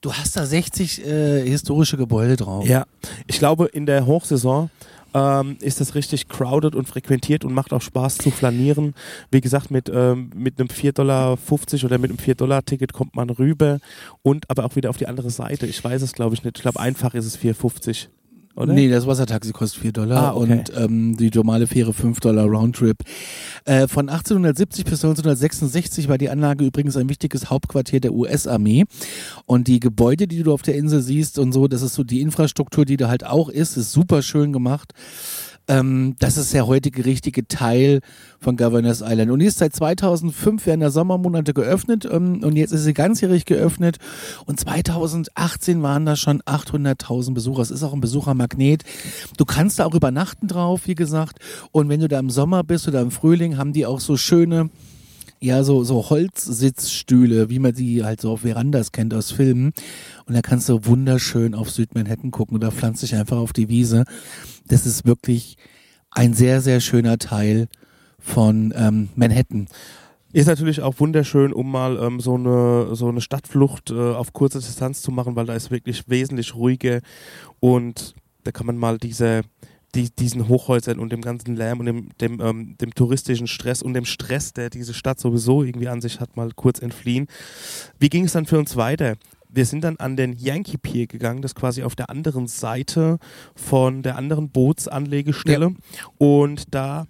Du 0.00 0.12
hast 0.12 0.36
da 0.36 0.46
60 0.46 1.04
äh, 1.04 1.46
historische 1.46 1.98
Gebäude 1.98 2.36
drauf. 2.36 2.66
ja, 2.66 2.86
ich 3.26 3.38
glaube 3.38 3.66
in 3.66 3.84
der 3.84 4.06
Hochsaison 4.06 4.70
ähm, 5.16 5.56
ist 5.60 5.80
das 5.80 5.94
richtig 5.94 6.28
crowded 6.28 6.74
und 6.74 6.86
frequentiert 6.86 7.44
und 7.44 7.54
macht 7.54 7.72
auch 7.72 7.80
Spaß 7.80 8.18
zu 8.18 8.30
flanieren. 8.30 8.94
Wie 9.30 9.40
gesagt, 9.40 9.70
mit, 9.70 9.90
ähm, 9.92 10.30
mit 10.34 10.60
einem 10.60 10.68
4,50 10.68 10.92
Dollar 10.92 11.38
oder 11.84 11.98
mit 11.98 12.10
einem 12.10 12.18
4-Dollar-Ticket 12.18 12.92
kommt 12.92 13.16
man 13.16 13.30
rüber 13.30 13.78
und 14.22 14.50
aber 14.50 14.66
auch 14.66 14.76
wieder 14.76 14.90
auf 14.90 14.98
die 14.98 15.06
andere 15.06 15.30
Seite. 15.30 15.66
Ich 15.66 15.82
weiß 15.82 16.02
es, 16.02 16.12
glaube 16.12 16.34
ich, 16.34 16.44
nicht. 16.44 16.58
Ich 16.58 16.62
glaube, 16.62 16.80
einfach 16.80 17.14
ist 17.14 17.24
es 17.24 17.38
4,50. 17.38 18.08
Oder? 18.56 18.72
Nee, 18.72 18.88
das 18.88 19.06
Wassertaxi 19.06 19.52
kostet 19.52 19.82
4 19.82 19.92
Dollar 19.92 20.22
Ah, 20.32 20.34
okay. 20.34 20.52
und 20.52 20.72
ähm, 20.76 21.16
die 21.16 21.30
normale 21.34 21.66
Fähre 21.66 21.92
5 21.92 22.20
Dollar 22.20 22.46
Roundtrip. 22.46 22.96
Äh, 23.66 23.86
von 23.86 24.08
1870 24.08 24.84
bis 24.84 25.04
1966 25.04 26.08
war 26.08 26.16
die 26.16 26.30
Anlage 26.30 26.64
übrigens 26.64 26.96
ein 26.96 27.08
wichtiges 27.10 27.50
Hauptquartier 27.50 28.00
der 28.00 28.12
US-Armee. 28.14 28.84
Und 29.44 29.68
die 29.68 29.78
Gebäude, 29.78 30.26
die 30.26 30.42
du 30.42 30.52
auf 30.52 30.62
der 30.62 30.74
Insel 30.74 31.02
siehst 31.02 31.38
und 31.38 31.52
so, 31.52 31.68
das 31.68 31.82
ist 31.82 31.94
so 31.94 32.02
die 32.02 32.22
Infrastruktur, 32.22 32.84
die 32.86 32.96
da 32.96 33.08
halt 33.08 33.24
auch 33.26 33.48
ist, 33.50 33.76
ist 33.76 33.92
super 33.92 34.22
schön 34.22 34.52
gemacht. 34.52 34.92
Ähm, 35.68 36.14
das 36.18 36.36
ist 36.36 36.54
der 36.54 36.66
heutige 36.66 37.04
richtige 37.04 37.48
Teil 37.48 38.00
von 38.38 38.56
Governors 38.56 39.02
Island. 39.04 39.30
Und 39.30 39.40
die 39.40 39.46
ist 39.46 39.58
seit 39.58 39.74
2005 39.74 40.64
während 40.66 40.82
der 40.82 40.90
Sommermonate 40.90 41.54
geöffnet 41.54 42.06
ähm, 42.10 42.42
und 42.44 42.56
jetzt 42.56 42.72
ist 42.72 42.84
sie 42.84 42.94
ganzjährig 42.94 43.44
geöffnet. 43.44 43.98
Und 44.44 44.60
2018 44.60 45.82
waren 45.82 46.06
da 46.06 46.16
schon 46.16 46.40
800.000 46.42 47.34
Besucher. 47.34 47.62
Es 47.62 47.70
ist 47.70 47.82
auch 47.82 47.92
ein 47.92 48.00
Besuchermagnet. 48.00 48.84
Du 49.36 49.44
kannst 49.44 49.78
da 49.78 49.86
auch 49.86 49.94
übernachten 49.94 50.46
drauf, 50.46 50.82
wie 50.86 50.94
gesagt. 50.94 51.38
Und 51.72 51.88
wenn 51.88 52.00
du 52.00 52.08
da 52.08 52.18
im 52.18 52.30
Sommer 52.30 52.62
bist 52.62 52.86
oder 52.86 53.00
im 53.00 53.10
Frühling, 53.10 53.56
haben 53.56 53.72
die 53.72 53.86
auch 53.86 54.00
so 54.00 54.16
schöne 54.16 54.70
ja, 55.46 55.62
so, 55.64 55.84
so 55.84 56.10
Holzsitzstühle, 56.10 57.48
wie 57.48 57.58
man 57.58 57.72
die 57.72 58.04
halt 58.04 58.20
so 58.20 58.32
auf 58.32 58.40
Verandas 58.40 58.92
kennt 58.92 59.14
aus 59.14 59.30
Filmen. 59.30 59.72
Und 60.26 60.34
da 60.34 60.42
kannst 60.42 60.68
du 60.68 60.84
wunderschön 60.84 61.54
auf 61.54 61.70
Südmanhattan 61.70 62.30
gucken 62.30 62.56
oder 62.56 62.72
pflanzt 62.72 63.02
dich 63.02 63.14
einfach 63.14 63.38
auf 63.38 63.52
die 63.52 63.68
Wiese. 63.68 64.04
Das 64.66 64.86
ist 64.86 65.06
wirklich 65.06 65.56
ein 66.10 66.34
sehr, 66.34 66.60
sehr 66.60 66.80
schöner 66.80 67.18
Teil 67.18 67.68
von 68.18 68.74
ähm, 68.76 69.08
Manhattan. 69.14 69.68
Ist 70.32 70.46
natürlich 70.46 70.82
auch 70.82 70.98
wunderschön, 70.98 71.52
um 71.52 71.70
mal 71.70 71.96
ähm, 71.96 72.20
so, 72.20 72.34
eine, 72.34 72.94
so 72.94 73.08
eine 73.08 73.20
Stadtflucht 73.20 73.90
äh, 73.90 73.94
auf 73.94 74.32
kurze 74.32 74.58
Distanz 74.58 75.00
zu 75.00 75.12
machen, 75.12 75.36
weil 75.36 75.46
da 75.46 75.54
ist 75.54 75.70
wirklich 75.70 76.08
wesentlich 76.08 76.54
ruhiger 76.54 77.00
und 77.60 78.14
da 78.44 78.52
kann 78.52 78.66
man 78.66 78.76
mal 78.76 78.98
diese, 78.98 79.42
die, 79.96 80.10
diesen 80.10 80.48
Hochhäusern 80.48 80.98
und 80.98 81.10
dem 81.10 81.22
ganzen 81.22 81.56
Lärm 81.56 81.80
und 81.80 81.86
dem, 81.86 82.08
dem, 82.20 82.40
ähm, 82.40 82.76
dem 82.80 82.94
touristischen 82.94 83.46
Stress 83.46 83.82
und 83.82 83.94
dem 83.94 84.04
Stress, 84.04 84.52
der 84.52 84.70
diese 84.70 84.94
Stadt 84.94 85.18
sowieso 85.18 85.62
irgendwie 85.62 85.88
an 85.88 86.00
sich 86.00 86.20
hat, 86.20 86.36
mal 86.36 86.50
kurz 86.54 86.80
entfliehen. 86.80 87.26
Wie 87.98 88.10
ging 88.10 88.24
es 88.24 88.32
dann 88.32 88.46
für 88.46 88.58
uns 88.58 88.76
weiter? 88.76 89.16
Wir 89.48 89.64
sind 89.64 89.84
dann 89.84 89.96
an 89.96 90.16
den 90.16 90.34
Yankee 90.34 90.76
Pier 90.76 91.06
gegangen, 91.06 91.40
das 91.40 91.54
quasi 91.54 91.82
auf 91.82 91.96
der 91.96 92.10
anderen 92.10 92.46
Seite 92.46 93.18
von 93.54 94.02
der 94.02 94.16
anderen 94.16 94.50
Bootsanlegestelle. 94.50 95.74
Und 96.18 96.74
da 96.74 97.06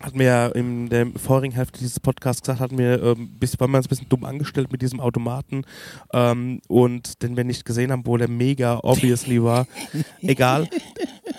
hatten 0.00 0.18
wir 0.18 0.26
ja 0.26 0.46
in 0.48 0.88
der 0.88 1.08
vorigen 1.16 1.52
Hälfte 1.54 1.80
dieses 1.80 1.98
Podcasts 1.98 2.42
gesagt, 2.42 2.60
hatten 2.60 2.78
wir, 2.78 3.02
ähm, 3.02 3.30
bis, 3.40 3.58
waren 3.58 3.70
wir 3.72 3.78
uns 3.78 3.86
ein 3.86 3.88
bisschen 3.88 4.08
dumm 4.08 4.24
angestellt 4.24 4.70
mit 4.70 4.82
diesem 4.82 5.00
Automaten 5.00 5.62
ähm, 6.12 6.60
und 6.68 7.22
den 7.22 7.36
wir 7.36 7.44
nicht 7.44 7.64
gesehen 7.64 7.90
haben, 7.90 8.06
wo 8.06 8.16
der 8.16 8.28
mega 8.28 8.78
obviously 8.82 9.42
war. 9.42 9.66
Egal. 10.20 10.68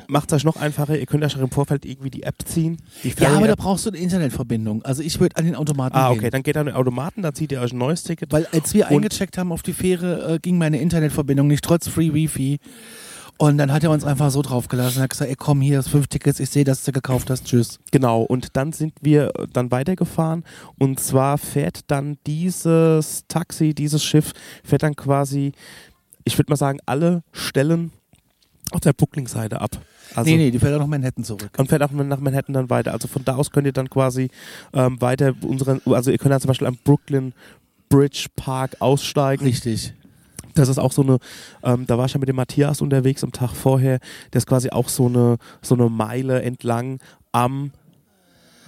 Macht 0.10 0.32
es 0.32 0.38
euch 0.38 0.43
noch 0.43 0.55
einfacher, 0.55 0.97
ihr 0.97 1.05
könnt 1.05 1.24
euch 1.24 1.38
im 1.38 1.51
Vorfeld 1.51 1.86
irgendwie 1.86 2.10
die 2.10 2.24
App 2.24 2.36
ziehen. 2.45 2.78
Die 3.03 3.14
Ja, 3.20 3.30
aber 3.38 3.47
da 3.47 3.53
brauchst 3.55 3.86
du 3.86 3.91
eine 3.91 3.99
Internetverbindung. 3.99 4.84
Also 4.84 5.03
ich 5.03 5.20
würde 5.20 5.38
an 5.38 5.45
den 5.45 5.55
Automaten 5.55 5.95
Ah, 5.95 6.10
gehen. 6.10 6.18
okay, 6.20 6.30
dann 6.32 6.41
geht 6.41 6.57
an 6.57 6.66
den 6.66 6.76
Automaten, 6.76 7.22
dann 7.22 7.36
zieht 7.36 7.51
ihr 7.51 7.62
euch 7.62 7.74
ein 7.74 7.78
neues 7.78 8.01
Ticket. 8.03 8.32
Weil 8.34 8.47
als 8.51 8.74
wir 8.74 8.88
eingecheckt 8.88 9.38
haben 9.38 9.51
auf 9.51 9.62
die 9.62 9.74
Fähre, 9.74 10.34
äh, 10.36 10.39
ging 10.39 10.57
meine 10.57 10.80
Internetverbindung 10.82 11.47
nicht, 11.47 11.64
trotz 11.64 11.88
Free 11.88 12.12
Wifi. 12.14 12.57
Und 13.38 13.57
dann 13.60 13.72
hat 13.72 13.84
er 13.84 13.91
uns 13.91 14.03
einfach 14.03 14.32
so 14.32 14.41
draufgelassen 14.41 14.97
und 14.97 15.03
hat 15.03 15.12
gesagt, 15.12 15.30
ey 15.30 15.36
komm, 15.38 15.62
hier 15.62 15.80
ist 15.80 15.88
fünf 15.89 16.07
Tickets, 16.07 16.39
ich 16.41 16.49
sehe, 16.49 16.64
dass 16.66 16.84
du 16.84 16.91
gekauft 16.91 17.30
hast, 17.30 17.45
tschüss. 17.45 17.80
Genau, 17.91 18.24
und 18.24 18.57
dann 18.57 18.74
sind 18.74 18.93
wir 19.01 19.28
äh, 19.38 19.47
dann 19.53 19.70
weitergefahren 19.72 20.43
und 20.80 20.99
zwar 20.99 21.38
fährt 21.38 21.82
dann 21.88 22.18
dieses 22.28 23.26
Taxi, 23.28 23.74
dieses 23.76 24.03
Schiff, 24.03 24.34
fährt 24.64 24.84
dann 24.84 24.95
quasi, 24.95 25.53
ich 26.26 26.38
würde 26.38 26.51
mal 26.51 26.57
sagen, 26.57 26.80
alle 26.88 27.24
Stellen 27.32 27.91
auf 28.72 28.82
der 28.82 28.93
Brooklyn-Seite 28.93 29.62
ab. 29.62 29.72
Also 30.20 30.32
nee, 30.32 30.38
nee, 30.38 30.51
die 30.51 30.59
fährt 30.59 30.74
auch 30.76 30.80
nach 30.80 30.88
Manhattan 30.88 31.24
zurück. 31.24 31.49
und 31.57 31.70
fährt 31.70 31.82
auch 31.82 31.91
nach 31.91 32.20
Manhattan 32.20 32.53
dann 32.53 32.70
weiter. 32.70 32.93
Also 32.93 33.07
von 33.07 33.24
da 33.26 33.36
aus 33.36 33.51
könnt 33.51 33.67
ihr 33.67 33.74
dann 33.74 33.89
quasi 33.89 34.30
ähm, 34.74 35.01
weiter 35.01 35.34
unseren, 35.41 35.82
also 35.86 36.11
ihr 36.11 36.17
könnt 36.17 36.32
dann 36.32 36.41
zum 36.41 36.49
Beispiel 36.49 36.67
am 36.67 36.78
Brooklyn 36.84 37.34
Bridge 37.89 38.28
Park 38.36 38.78
aussteigen. 38.80 39.45
Richtig. 39.45 39.93
Das 40.55 40.67
ist 40.67 40.78
auch 40.78 40.91
so 40.91 41.03
eine, 41.03 41.20
ähm, 41.63 41.86
da 41.88 41.97
war 41.97 42.05
ich 42.05 42.13
ja 42.13 42.20
mit 42.20 42.30
dem 42.30 42.36
Matthias 42.36 42.82
unterwegs 42.82 43.24
am 43.24 43.32
Tag 43.32 43.51
vorher, 43.53 43.99
der 44.34 44.38
ist 44.39 44.47
quasi 44.47 44.70
auch 44.70 44.89
so 44.89 45.07
eine, 45.07 45.38
so 45.61 45.76
eine 45.76 45.89
Meile 45.89 46.41
entlang 46.41 46.99
am, 47.32 47.72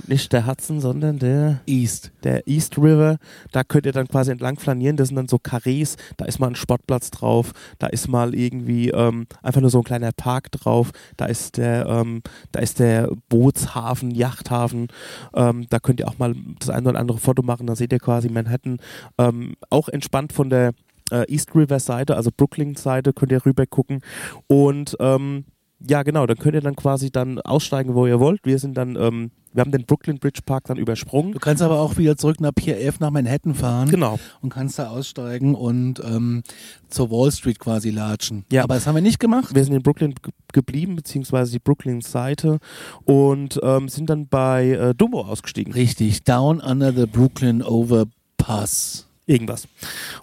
nicht 0.08 0.34
der 0.34 0.48
Hudson, 0.48 0.80
sondern 0.80 1.20
der, 1.20 1.62
East. 1.66 2.12
der 2.24 2.48
East 2.48 2.78
River. 2.78 3.18
Da 3.52 3.64
könnt 3.64 3.86
ihr 3.86 3.92
dann 3.92 4.08
quasi 4.08 4.32
entlang 4.32 4.58
flanieren. 4.58 4.98
Das 4.98 5.10
sind 5.10 5.18
dann 5.18 5.28
so 5.28 5.38
Karrees. 5.38 5.98
Da 6.18 6.26
ist 6.26 6.39
mal 6.39 6.48
ein 6.48 6.56
Sportplatz 6.56 7.12
drauf. 7.12 7.52
Da 7.80 7.88
ist 7.88 8.08
mal 8.08 8.34
irgendwie 8.34 8.89
ähm, 8.89 9.28
einfach 9.42 9.62
nur 9.62 9.70
so 9.70 9.80
ein 9.80 9.84
kleiner 9.84 10.12
Park 10.12 10.52
drauf. 10.52 10.92
Da 11.18 11.26
ist 11.26 11.58
der, 11.58 11.86
ähm, 11.88 12.22
da 12.52 12.60
ist 12.60 12.80
der 12.80 13.10
Bootshafen, 13.30 14.12
Yachthafen. 14.12 14.88
Ähm, 15.34 15.68
da 15.70 15.80
könnt 15.80 16.00
ihr 16.00 16.08
auch 16.08 16.18
mal 16.18 16.36
das 16.60 16.70
eine 16.70 16.89
oder 16.89 17.00
andere 17.00 17.20
Foto 17.20 17.44
machen. 17.44 17.68
Da 17.68 17.76
seht 17.76 17.94
ihr 17.94 18.00
quasi 18.00 18.30
Manhattan. 18.30 18.78
Ähm, 19.18 19.56
auch 19.70 19.88
entspannt 19.89 20.34
von 20.34 20.50
der 20.50 20.74
äh, 21.12 21.32
East 21.32 21.54
River 21.56 21.80
Seite, 21.80 22.16
also 22.16 22.32
Brooklyn 22.36 22.76
Seite, 22.76 23.14
könnt 23.14 23.32
ihr 23.32 23.46
rüber 23.46 23.66
gucken. 23.66 24.02
Und 24.48 24.96
ähm, 25.00 25.46
ja, 25.88 26.04
genau, 26.04 26.26
dann 26.26 26.38
könnt 26.38 26.56
ihr 26.56 26.62
dann 26.62 26.76
quasi 26.76 27.12
dann 27.12 27.39
aussteigen, 27.39 27.96
wo 27.96 28.06
ihr 28.06 28.20
wollt. 28.20 28.46
Wir 28.46 28.60
sind 28.60 28.76
dann, 28.78 28.96
ähm, 28.96 29.32
wir 29.54 29.62
haben 29.62 29.72
den 29.72 29.86
Brooklyn 29.86 30.18
Bridge 30.18 30.41
Park 30.45 30.66
dann 30.66 30.78
übersprungen. 30.78 31.34
Du 31.34 31.39
kannst 31.39 31.62
aber 31.62 31.80
auch 31.80 31.97
wieder 31.97 32.16
zurück 32.18 32.39
nach 32.39 32.54
Pier 32.54 32.78
11 32.78 32.99
nach 32.99 33.12
Manhattan 33.12 33.54
fahren 33.54 33.89
Genau. 33.89 34.20
und 34.41 34.49
kannst 34.52 34.80
da 34.80 34.89
aussteigen 34.89 35.56
und 35.56 35.99
ähm, 36.04 36.43
zur 36.89 37.12
Wall 37.12 37.32
Street 37.32 37.60
quasi 37.60 37.89
latschen. 37.89 38.45
Ja. 38.52 38.64
Aber 38.64 38.76
das 38.76 38.88
haben 38.88 38.95
wir 38.95 39.02
nicht 39.02 39.20
gemacht. 39.20 39.54
Wir 39.54 39.64
sind 39.64 39.74
in 39.74 39.82
Brooklyn 39.84 40.14
ge 40.16 40.32
geblieben, 40.54 40.97
beziehungsweise 40.97 41.54
die 41.54 41.60
Brooklyn-Seite 41.60 42.60
und 43.06 43.58
ähm, 43.64 43.88
sind 43.88 44.10
dann 44.10 44.28
bei 44.28 44.70
äh, 44.72 44.93
Dumbo 44.93 45.22
ausgestiegen. 45.22 45.72
Richtig. 45.74 46.24
Down 46.24 46.60
under 46.60 46.91
the 46.91 47.06
Brooklyn 47.06 47.62
Overpass. 47.64 49.08
Irgendwas. 49.26 49.68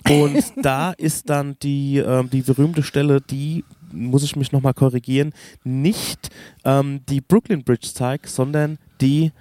Und 0.09 0.43
da 0.63 0.93
ist 0.93 1.31
dann 1.31 1.57
die, 1.63 1.97
ähm, 1.99 2.29
die 2.31 2.43
berühmte 2.43 2.83
Stelle, 2.83 3.21
die, 3.23 3.65
muss 3.91 4.23
ich 4.23 4.37
mich 4.37 4.53
nochmal 4.53 4.75
korrigieren, 4.75 5.33
nicht 5.65 6.29
ähm, 6.65 7.01
die 7.09 7.21
Brooklyn 7.23 7.65
Bridge 7.65 7.89
zeigt, 7.95 8.29
sondern 8.29 8.79
die, 9.01 9.33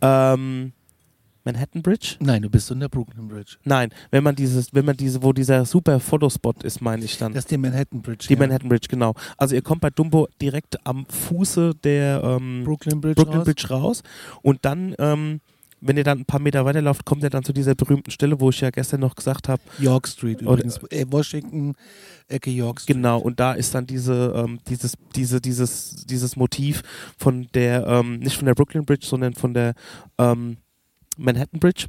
ähm, 0.00 0.72
Manhattan 1.44 1.82
Bridge? 1.82 2.16
Nein, 2.20 2.42
du 2.42 2.48
bist 2.48 2.70
in 2.70 2.80
der 2.80 2.88
Brooklyn 2.88 3.28
Bridge. 3.28 3.56
Nein, 3.64 3.90
wenn 4.10 4.24
man 4.24 4.34
dieses, 4.34 4.72
wenn 4.72 4.84
man 4.84 4.96
diese, 4.96 5.22
wo 5.22 5.32
dieser 5.32 5.66
super 5.66 6.00
Fotospot 6.00 6.62
ist, 6.62 6.80
meine 6.80 7.04
ich 7.04 7.18
dann. 7.18 7.34
Das 7.34 7.44
ist 7.44 7.50
die 7.50 7.58
Manhattan 7.58 8.00
Bridge. 8.00 8.26
die 8.28 8.32
ja. 8.32 8.38
Manhattan 8.38 8.68
Bridge, 8.68 8.86
genau. 8.88 9.14
Also 9.36 9.54
ihr 9.54 9.62
kommt 9.62 9.82
bei 9.82 9.90
Dumbo 9.90 10.28
direkt 10.40 10.84
am 10.86 11.04
Fuße 11.06 11.74
der 11.84 12.22
ähm, 12.24 12.64
Brooklyn 12.64 13.00
Bridge. 13.00 13.16
Brooklyn 13.16 13.38
raus. 13.38 13.44
Bridge 13.44 13.68
raus 13.68 14.02
und 14.42 14.64
dann, 14.64 14.94
ähm, 14.98 15.40
wenn 15.86 15.96
ihr 15.96 16.04
dann 16.04 16.20
ein 16.20 16.24
paar 16.24 16.40
Meter 16.40 16.64
weiterlauft, 16.64 17.04
kommt 17.04 17.22
ihr 17.22 17.30
dann 17.30 17.44
zu 17.44 17.52
dieser 17.52 17.74
berühmten 17.74 18.10
Stelle, 18.10 18.40
wo 18.40 18.50
ich 18.50 18.60
ja 18.60 18.70
gestern 18.70 19.00
noch 19.00 19.14
gesagt 19.14 19.48
habe, 19.48 19.62
York 19.78 20.08
Street 20.08 20.42
Oder- 20.42 20.52
übrigens. 20.64 20.78
äh, 20.90 21.04
Washington, 21.08 21.74
Ecke 22.28 22.50
York 22.50 22.80
Street. 22.80 22.96
Genau, 22.96 23.18
und 23.18 23.38
da 23.38 23.52
ist 23.52 23.74
dann 23.74 23.86
diese, 23.86 24.32
ähm, 24.34 24.58
dieses, 24.68 24.94
diese, 25.14 25.40
dieses, 25.40 26.06
dieses 26.06 26.36
Motiv 26.36 26.82
von 27.18 27.48
der, 27.54 27.86
ähm, 27.86 28.18
nicht 28.20 28.36
von 28.36 28.46
der 28.46 28.54
Brooklyn 28.54 28.84
Bridge, 28.84 29.06
sondern 29.06 29.34
von 29.34 29.52
der 29.54 29.74
ähm, 30.18 30.56
Manhattan 31.16 31.60
Bridge. 31.60 31.86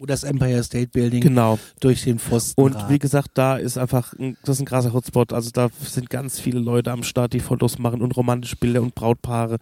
Wo 0.00 0.06
das 0.06 0.22
Empire 0.22 0.62
State 0.62 0.90
Building 0.92 1.20
Genau. 1.22 1.58
durch 1.80 2.04
den 2.04 2.20
Pfosten 2.20 2.60
Und 2.62 2.88
wie 2.88 3.00
gesagt, 3.00 3.30
da 3.34 3.56
ist 3.56 3.76
einfach, 3.78 4.12
ein, 4.12 4.36
das 4.44 4.56
ist 4.56 4.62
ein 4.62 4.66
krasser 4.66 4.92
Hotspot. 4.92 5.32
Also 5.32 5.50
da 5.52 5.70
sind 5.82 6.08
ganz 6.08 6.38
viele 6.38 6.60
Leute 6.60 6.92
am 6.92 7.02
Start, 7.02 7.32
die 7.32 7.40
Fotos 7.40 7.78
machen 7.78 8.00
und 8.00 8.16
romantische 8.16 8.54
Bilder 8.54 8.80
und 8.80 8.94
Brautpaare. 8.94 9.58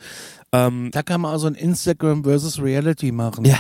Ähm, 0.53 0.91
Da 0.93 1.03
kann 1.03 1.23
man 1.23 1.33
also 1.33 1.47
ein 1.47 1.55
Instagram 1.55 2.23
versus 2.25 2.61
Reality 2.61 3.13
machen. 3.13 3.47
Ja, 3.47 3.59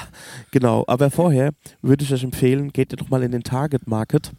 genau. 0.51 0.85
Aber 0.87 1.11
vorher 1.11 1.53
würde 1.81 2.05
ich 2.05 2.13
euch 2.13 2.25
empfehlen, 2.25 2.71
geht 2.75 2.93
ihr 2.93 2.99
doch 2.99 3.09
mal 3.09 3.23
in 3.23 3.33
den 3.33 3.43
Target 3.43 3.87
Market. 3.87 4.33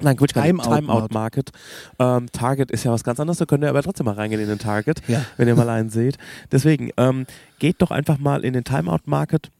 Nein, 0.00 0.16
Quatsch, 0.18 0.34
gar 0.34 0.42
nicht. 0.44 0.62
Timeout 0.62 0.76
Timeout 0.80 1.08
Market. 1.12 1.50
Ähm, 1.98 2.26
Target 2.30 2.70
ist 2.70 2.84
ja 2.84 2.92
was 2.92 3.02
ganz 3.02 3.18
anderes, 3.20 3.38
da 3.38 3.46
könnt 3.46 3.64
ihr 3.64 3.70
aber 3.70 3.82
trotzdem 3.82 4.04
mal 4.04 4.14
reingehen 4.14 4.40
in 4.42 4.48
den 4.48 4.58
Target, 4.58 5.00
Ja. 5.08 5.24
wenn 5.38 5.48
ihr 5.48 5.56
mal 5.56 5.68
einen 5.70 5.88
seht. 5.88 6.18
Deswegen, 6.52 6.90
ähm, 6.98 7.26
geht 7.58 7.76
doch 7.80 7.90
einfach 7.90 8.18
mal 8.18 8.44
in 8.44 8.52
den 8.52 8.64
Timeout 8.64 9.00
Market. 9.06 9.50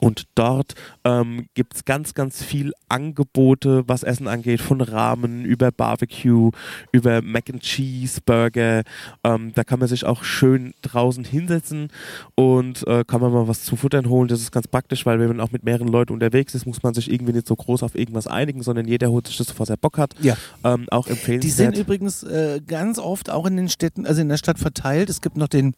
Und 0.00 0.24
dort 0.34 0.74
ähm, 1.04 1.46
gibt 1.54 1.74
es 1.74 1.84
ganz, 1.84 2.14
ganz 2.14 2.42
viel 2.42 2.72
Angebote, 2.88 3.84
was 3.88 4.02
Essen 4.02 4.28
angeht, 4.28 4.60
von 4.60 4.80
Ramen 4.80 5.44
über 5.44 5.72
Barbecue, 5.72 6.50
über 6.92 7.20
Mac 7.22 7.50
and 7.50 7.62
Cheese, 7.62 8.20
Burger. 8.24 8.82
Ähm, 9.24 9.52
da 9.54 9.64
kann 9.64 9.80
man 9.80 9.88
sich 9.88 10.04
auch 10.04 10.22
schön 10.22 10.74
draußen 10.82 11.24
hinsetzen 11.24 11.88
und 12.34 12.86
äh, 12.86 13.04
kann 13.04 13.20
man 13.20 13.32
mal 13.32 13.48
was 13.48 13.64
zu 13.64 13.76
futtern 13.76 14.08
holen. 14.08 14.28
Das 14.28 14.40
ist 14.40 14.52
ganz 14.52 14.68
praktisch, 14.68 15.04
weil 15.04 15.18
wenn 15.18 15.28
man 15.28 15.40
auch 15.40 15.50
mit 15.50 15.64
mehreren 15.64 15.88
Leuten 15.88 16.12
unterwegs 16.12 16.54
ist, 16.54 16.66
muss 16.66 16.82
man 16.82 16.94
sich 16.94 17.10
irgendwie 17.10 17.32
nicht 17.32 17.46
so 17.46 17.56
groß 17.56 17.82
auf 17.82 17.94
irgendwas 17.94 18.26
einigen, 18.26 18.62
sondern 18.62 18.86
jeder 18.86 19.10
holt 19.10 19.26
sich 19.26 19.36
das, 19.36 19.58
was 19.58 19.68
er 19.68 19.76
Bock 19.76 19.98
hat. 19.98 20.14
Ja. 20.20 20.36
Ähm, 20.64 20.86
auch 20.90 21.06
Die 21.06 21.12
empfehlenswert. 21.12 21.74
sind 21.74 21.76
übrigens 21.76 22.22
äh, 22.22 22.60
ganz 22.66 22.98
oft 22.98 23.30
auch 23.30 23.46
in 23.46 23.56
den 23.56 23.68
Städten, 23.68 24.06
also 24.06 24.20
in 24.20 24.28
der 24.28 24.36
Stadt 24.36 24.58
verteilt. 24.58 25.10
Es 25.10 25.20
gibt 25.20 25.36
noch 25.36 25.48
den 25.48 25.74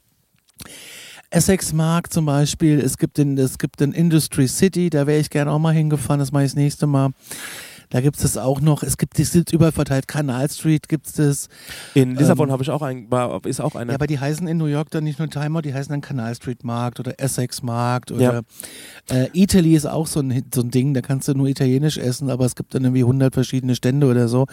Essex 1.31 1.72
Markt 1.72 2.12
zum 2.12 2.26
Beispiel. 2.26 2.81
Es 2.81 2.99
gibt 2.99 3.16
den, 3.16 3.39
es 3.39 3.59
gibt 3.59 3.81
den 3.81 3.93
Industry 3.93 4.49
City, 4.49 4.91
da 4.91 5.07
wäre 5.07 5.20
ich 5.20 5.31
gerne 5.31 5.53
auch 5.53 5.61
mal 5.61 5.72
hingefahren, 5.72 6.18
das 6.18 6.33
mache 6.33 6.45
ich 6.45 6.51
das 6.51 6.57
nächste 6.57 6.87
Mal. 6.87 7.11
Da 7.91 8.01
gibt 8.01 8.16
es 8.16 8.22
das 8.22 8.36
auch 8.36 8.61
noch. 8.61 8.84
Es 8.84 8.97
gibt, 8.97 9.18
die 9.18 9.24
sind 9.24 9.53
überall 9.53 9.72
verteilt. 9.72 10.07
Canal 10.07 10.49
Street 10.49 10.88
gibt 10.88 11.07
es 11.09 11.12
das. 11.14 11.49
In 11.95 12.14
Lissabon 12.14 12.49
ähm, 12.49 12.53
habe 12.53 12.62
ich 12.62 12.70
auch 12.70 12.82
ein, 12.82 13.11
war, 13.11 13.45
ist 13.45 13.61
auch 13.61 13.74
einer. 13.74 13.93
Ja, 13.93 13.97
aber 13.97 14.07
die 14.07 14.20
heißen 14.20 14.47
in 14.47 14.59
New 14.59 14.66
York 14.66 14.91
dann 14.91 15.03
nicht 15.03 15.18
nur 15.18 15.28
Timeout, 15.28 15.62
die 15.62 15.74
heißen 15.74 15.91
dann 15.91 16.01
Canal 16.01 16.34
Street 16.36 16.62
Markt 16.62 17.01
oder 17.01 17.18
Essex 17.18 17.62
Markt 17.62 18.12
oder 18.12 18.43
äh, 19.11 19.28
Italy 19.32 19.74
ist 19.74 19.86
auch 19.86 20.07
so 20.07 20.20
ein, 20.20 20.45
so 20.55 20.61
ein 20.61 20.70
Ding, 20.70 20.95
da 20.95 21.01
kannst 21.01 21.26
du 21.26 21.34
nur 21.34 21.49
italienisch 21.49 21.99
essen, 21.99 22.30
aber 22.30 22.45
es 22.45 22.55
gibt 22.55 22.74
dann 22.74 22.84
irgendwie 22.84 23.03
100 23.03 23.34
verschiedene 23.34 23.74
Stände 23.74 24.07
oder 24.07 24.28
so. 24.28 24.47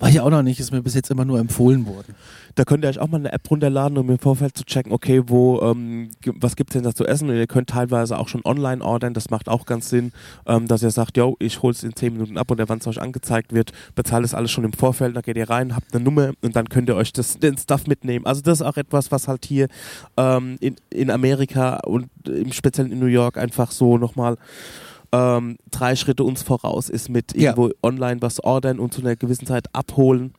War 0.00 0.08
ich 0.08 0.20
auch 0.20 0.30
noch 0.30 0.42
nicht, 0.42 0.58
ist 0.58 0.72
mir 0.72 0.82
bis 0.82 0.94
jetzt 0.94 1.10
immer 1.12 1.24
nur 1.24 1.38
empfohlen 1.38 1.86
worden. 1.86 2.16
Da 2.56 2.64
könnt 2.64 2.84
ihr 2.84 2.88
euch 2.88 2.98
auch 2.98 3.08
mal 3.08 3.18
eine 3.18 3.32
App 3.32 3.48
runterladen, 3.48 3.96
um 3.98 4.10
im 4.10 4.18
Vorfeld 4.18 4.56
zu 4.56 4.64
checken, 4.64 4.92
okay, 4.92 5.22
wo, 5.26 5.60
ähm, 5.60 6.10
was 6.24 6.56
gibt's 6.56 6.72
denn 6.72 6.82
da 6.82 6.92
zu 6.92 7.06
essen? 7.06 7.30
Und 7.30 7.36
ihr 7.36 7.46
könnt 7.46 7.68
teilweise 7.68 8.18
auch 8.18 8.26
schon 8.26 8.44
online 8.44 8.84
ordern, 8.84 9.14
das 9.14 9.30
macht 9.30 9.48
auch 9.48 9.64
ganz 9.64 9.90
Sinn, 9.90 10.10
ähm, 10.46 10.66
dass 10.66 10.82
ihr 10.82 10.90
sagt, 10.90 11.16
yo, 11.16 11.36
ich 11.38 11.62
hol's 11.62 11.84
in 11.84 11.94
10 11.94 12.14
Minuten 12.14 12.36
ab 12.36 12.50
und 12.50 12.58
wenn 12.58 12.79
es 12.80 12.86
euch 12.86 13.00
angezeigt 13.00 13.52
wird, 13.52 13.72
bezahlt 13.94 14.24
es 14.24 14.34
alles 14.34 14.50
schon 14.50 14.64
im 14.64 14.72
Vorfeld, 14.72 15.14
dann 15.16 15.22
geht 15.22 15.36
ihr 15.36 15.48
rein, 15.48 15.74
habt 15.76 15.94
eine 15.94 16.02
Nummer 16.04 16.32
und 16.42 16.56
dann 16.56 16.68
könnt 16.68 16.88
ihr 16.88 16.96
euch 16.96 17.12
das, 17.12 17.38
den 17.38 17.56
Stuff 17.56 17.86
mitnehmen. 17.86 18.26
Also 18.26 18.40
das 18.42 18.60
ist 18.60 18.66
auch 18.66 18.76
etwas, 18.76 19.10
was 19.12 19.28
halt 19.28 19.44
hier 19.44 19.68
ähm, 20.16 20.56
in, 20.60 20.76
in 20.90 21.10
Amerika 21.10 21.76
und 21.86 22.08
im 22.26 22.52
Speziellen 22.52 22.92
in 22.92 22.98
New 22.98 23.06
York 23.06 23.38
einfach 23.38 23.70
so 23.70 23.98
nochmal 23.98 24.36
ähm, 25.12 25.56
drei 25.70 25.96
Schritte 25.96 26.22
uns 26.24 26.42
voraus 26.42 26.88
ist 26.88 27.08
mit 27.08 27.34
Ja. 27.34 27.50
irgendwo 27.50 27.70
online 27.82 28.22
was 28.22 28.42
ordern 28.42 28.78
und 28.78 28.94
zu 28.94 29.00
einer 29.00 29.16
gewissen 29.16 29.46
Zeit 29.46 29.66
abholen 29.74 30.34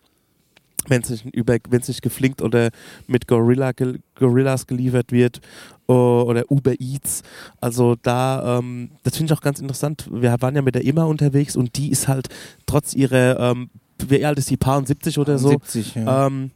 wenn 0.87 1.01
es 1.01 1.09
nicht, 1.09 1.25
über- 1.25 1.57
nicht 1.69 2.01
geflinkt 2.01 2.41
oder 2.41 2.69
mit 3.07 3.27
Gorilla, 3.27 3.71
Gorillas 4.15 4.67
geliefert 4.67 5.11
wird 5.11 5.41
oder 5.87 6.49
Uber 6.49 6.79
Eats. 6.79 7.23
Also 7.59 7.95
da, 8.01 8.59
ähm, 8.59 8.91
das 9.03 9.17
finde 9.17 9.33
ich 9.33 9.37
auch 9.37 9.43
ganz 9.43 9.59
interessant. 9.59 10.07
Wir 10.11 10.35
waren 10.41 10.55
ja 10.55 10.61
mit 10.61 10.75
der 10.75 10.85
Emma 10.85 11.03
unterwegs 11.03 11.55
und 11.55 11.77
die 11.77 11.91
ist 11.91 12.07
halt 12.07 12.29
trotz 12.65 12.93
ihrer, 12.93 13.39
ähm, 13.39 13.69
wie 14.07 14.25
alt 14.25 14.37
ist 14.39 14.49
die, 14.49 14.57
Paar 14.57 14.85
70 14.85 15.19
oder 15.19 15.37
so, 15.37 15.49
70, 15.49 15.95
ja. 15.95 16.27
ähm, 16.27 16.51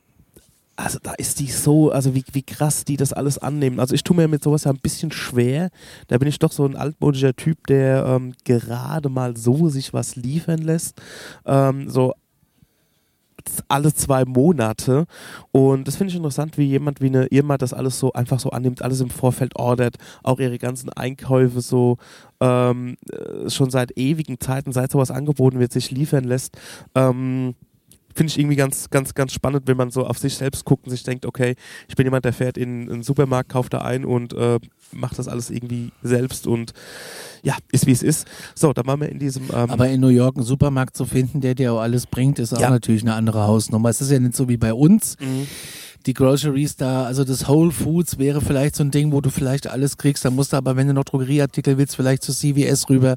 also 0.78 1.00
da 1.02 1.14
ist 1.14 1.40
die 1.40 1.48
so, 1.48 1.92
also 1.92 2.16
wie, 2.16 2.24
wie 2.34 2.44
krass 2.44 2.84
die 2.84 2.98
das 2.98 3.14
alles 3.14 3.38
annehmen. 3.38 3.80
Also 3.80 3.96
ich 3.96 4.04
tue 4.04 4.16
mir 4.16 4.28
mit 4.28 4.44
sowas 4.44 4.66
ja 4.66 4.72
ein 4.72 4.80
bisschen 4.80 5.12
schwer. 5.12 5.70
Da 6.08 6.18
bin 6.18 6.28
ich 6.28 6.40
doch 6.40 6.52
so 6.52 6.66
ein 6.66 6.76
altmodischer 6.76 7.34
Typ, 7.36 7.66
der 7.68 8.06
ähm, 8.06 8.34
gerade 8.44 9.08
mal 9.10 9.38
so 9.38 9.70
sich 9.70 9.94
was 9.94 10.16
liefern 10.18 10.60
lässt. 10.60 11.02
Ähm, 11.46 11.90
so 11.90 12.14
alle 13.68 13.94
zwei 13.94 14.26
Monate. 14.26 15.06
Und 15.52 15.88
das 15.88 15.96
finde 15.96 16.12
ich 16.12 16.18
interessant, 16.18 16.58
wie 16.58 16.66
jemand 16.66 17.02
wie 17.02 17.08
eine 17.08 17.28
Irma 17.28 17.58
das 17.58 17.74
alles 17.74 18.00
so 18.00 18.14
einfach 18.14 18.40
so 18.40 18.50
annimmt, 18.50 18.82
alles 18.82 19.02
im 19.02 19.10
Vorfeld 19.10 19.56
ordert, 19.56 19.98
auch 20.24 20.40
ihre 20.40 20.58
ganzen 20.58 20.90
Einkäufe 20.90 21.62
so 21.62 21.98
ähm, 22.42 22.98
äh, 23.12 23.50
schon 23.50 23.70
seit 23.70 23.98
ewigen 23.98 24.40
Zeiten, 24.40 24.72
seit 24.72 24.92
sowas 24.92 25.12
angeboten 25.12 25.60
wird, 25.60 25.72
sich 25.72 25.92
liefern 25.92 26.24
lässt. 26.24 26.58
Ähm, 26.96 27.56
Finde 28.16 28.32
ich 28.32 28.40
irgendwie 28.40 28.56
ganz, 28.56 28.90
ganz, 28.90 29.14
ganz 29.14 29.34
spannend, 29.34 29.64
wenn 29.68 29.76
man 29.76 29.92
so 29.92 30.06
auf 30.08 30.18
sich 30.18 30.36
selbst 30.36 30.64
guckt 30.64 30.86
und 30.86 30.92
sich 30.92 31.04
denkt, 31.04 31.26
okay, 31.26 31.56
ich 31.90 31.96
bin 31.96 32.06
jemand, 32.06 32.24
der 32.24 32.32
fährt 32.32 32.58
in 32.58 32.90
einen 32.90 33.04
Supermarkt, 33.04 33.50
kauft 33.50 33.74
da 33.74 33.80
ein 33.82 34.06
und 34.06 34.32
äh, 34.34 34.58
macht 34.94 35.20
das 35.20 35.28
alles 35.28 35.50
irgendwie 35.50 35.92
selbst 36.02 36.48
und 36.48 36.72
ja, 37.44 37.56
ist 37.74 37.86
wie 37.88 37.92
es 37.92 38.02
ist. 38.04 38.26
So, 38.56 38.72
dann 38.72 38.88
waren 38.88 39.02
wir 39.02 39.10
in 39.10 39.20
diesem 39.20 39.44
ähm, 39.54 39.70
Aber 39.70 39.90
in 39.90 40.00
New 40.00 40.08
York 40.08 40.38
einen 40.38 40.46
Supermarkt 40.46 40.96
zu 40.96 41.06
finden, 41.06 41.42
der 41.42 41.56
dir 41.56 41.74
auch 41.74 41.80
alles 41.82 42.08
bringt, 42.08 42.40
ist 42.40 42.54
auch 42.54 42.60
Ja. 42.62 42.70
natürlich 42.70 43.02
eine 43.02 43.16
andere 43.16 43.46
Hausnummer. 43.48 43.90
Es 43.90 44.00
ist 44.00 44.12
ja 44.12 44.20
nicht 44.20 44.36
so 44.36 44.48
wie 44.48 44.58
bei 44.58 44.74
uns. 44.74 45.18
Mhm. 45.20 45.48
Die 46.06 46.14
Groceries 46.14 46.76
da, 46.78 47.04
also 47.06 47.24
das 47.24 47.48
Whole 47.50 47.72
Foods 47.72 48.18
wäre 48.20 48.40
vielleicht 48.40 48.76
so 48.76 48.84
ein 48.84 48.92
Ding, 48.92 49.12
wo 49.12 49.22
du 49.22 49.30
vielleicht 49.30 49.68
alles 49.68 49.98
kriegst. 49.98 50.24
Da 50.24 50.30
musst 50.30 50.54
du 50.54 50.58
aber, 50.58 50.76
wenn 50.78 50.88
du 50.88 50.94
noch 50.94 51.04
Drogerieartikel 51.04 51.78
willst, 51.78 51.96
vielleicht 51.96 52.24
zu 52.24 52.32
CVS 52.32 52.90
rüber. 52.90 53.16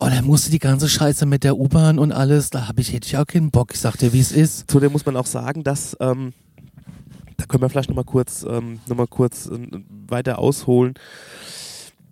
Oh, 0.00 0.06
dann 0.06 0.24
musst 0.26 0.46
du 0.46 0.52
die 0.52 0.60
ganze 0.60 0.88
Scheiße 0.88 1.26
mit 1.26 1.42
der 1.42 1.58
U-Bahn 1.58 1.98
und 1.98 2.12
alles. 2.12 2.50
Da 2.50 2.68
habe 2.68 2.80
ich, 2.80 2.92
hätte 2.92 3.08
ich 3.08 3.16
auch 3.16 3.26
keinen 3.26 3.50
Bock. 3.50 3.72
Ich 3.74 3.80
sag 3.80 3.96
dir, 3.96 4.12
wie 4.12 4.20
es 4.20 4.30
ist. 4.30 4.70
Zudem 4.70 4.92
muss 4.92 5.04
man 5.04 5.16
auch 5.16 5.26
sagen, 5.26 5.64
dass, 5.64 5.96
ähm, 5.98 6.32
da 7.36 7.46
können 7.46 7.62
wir 7.62 7.68
vielleicht 7.68 7.88
nochmal 7.88 8.04
kurz, 8.04 8.44
ähm, 8.48 8.78
noch 8.86 8.96
mal 8.96 9.08
kurz 9.08 9.46
äh, 9.46 9.58
weiter 10.06 10.38
ausholen, 10.38 10.94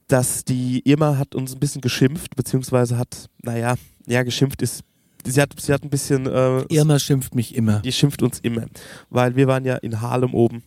dass 0.08 0.44
die 0.44 0.82
Irma 0.84 1.16
hat 1.16 1.36
uns 1.36 1.54
ein 1.54 1.60
bisschen 1.60 1.80
geschimpft, 1.80 2.34
beziehungsweise 2.34 2.98
hat, 2.98 3.28
naja, 3.42 3.76
ja, 4.06 4.24
geschimpft 4.24 4.62
ist, 4.62 4.82
sie 5.24 5.40
hat, 5.40 5.50
sie 5.56 5.72
hat 5.72 5.84
ein 5.84 5.90
bisschen, 5.90 6.26
äh, 6.26 6.62
Irma 6.68 6.98
schimpft 6.98 7.36
mich 7.36 7.54
immer. 7.54 7.80
die 7.80 7.92
schimpft 7.92 8.20
uns 8.20 8.40
immer, 8.40 8.66
weil 9.10 9.36
wir 9.36 9.46
waren 9.46 9.64
ja 9.64 9.76
in 9.76 10.00
Harlem 10.00 10.34
oben 10.34 10.64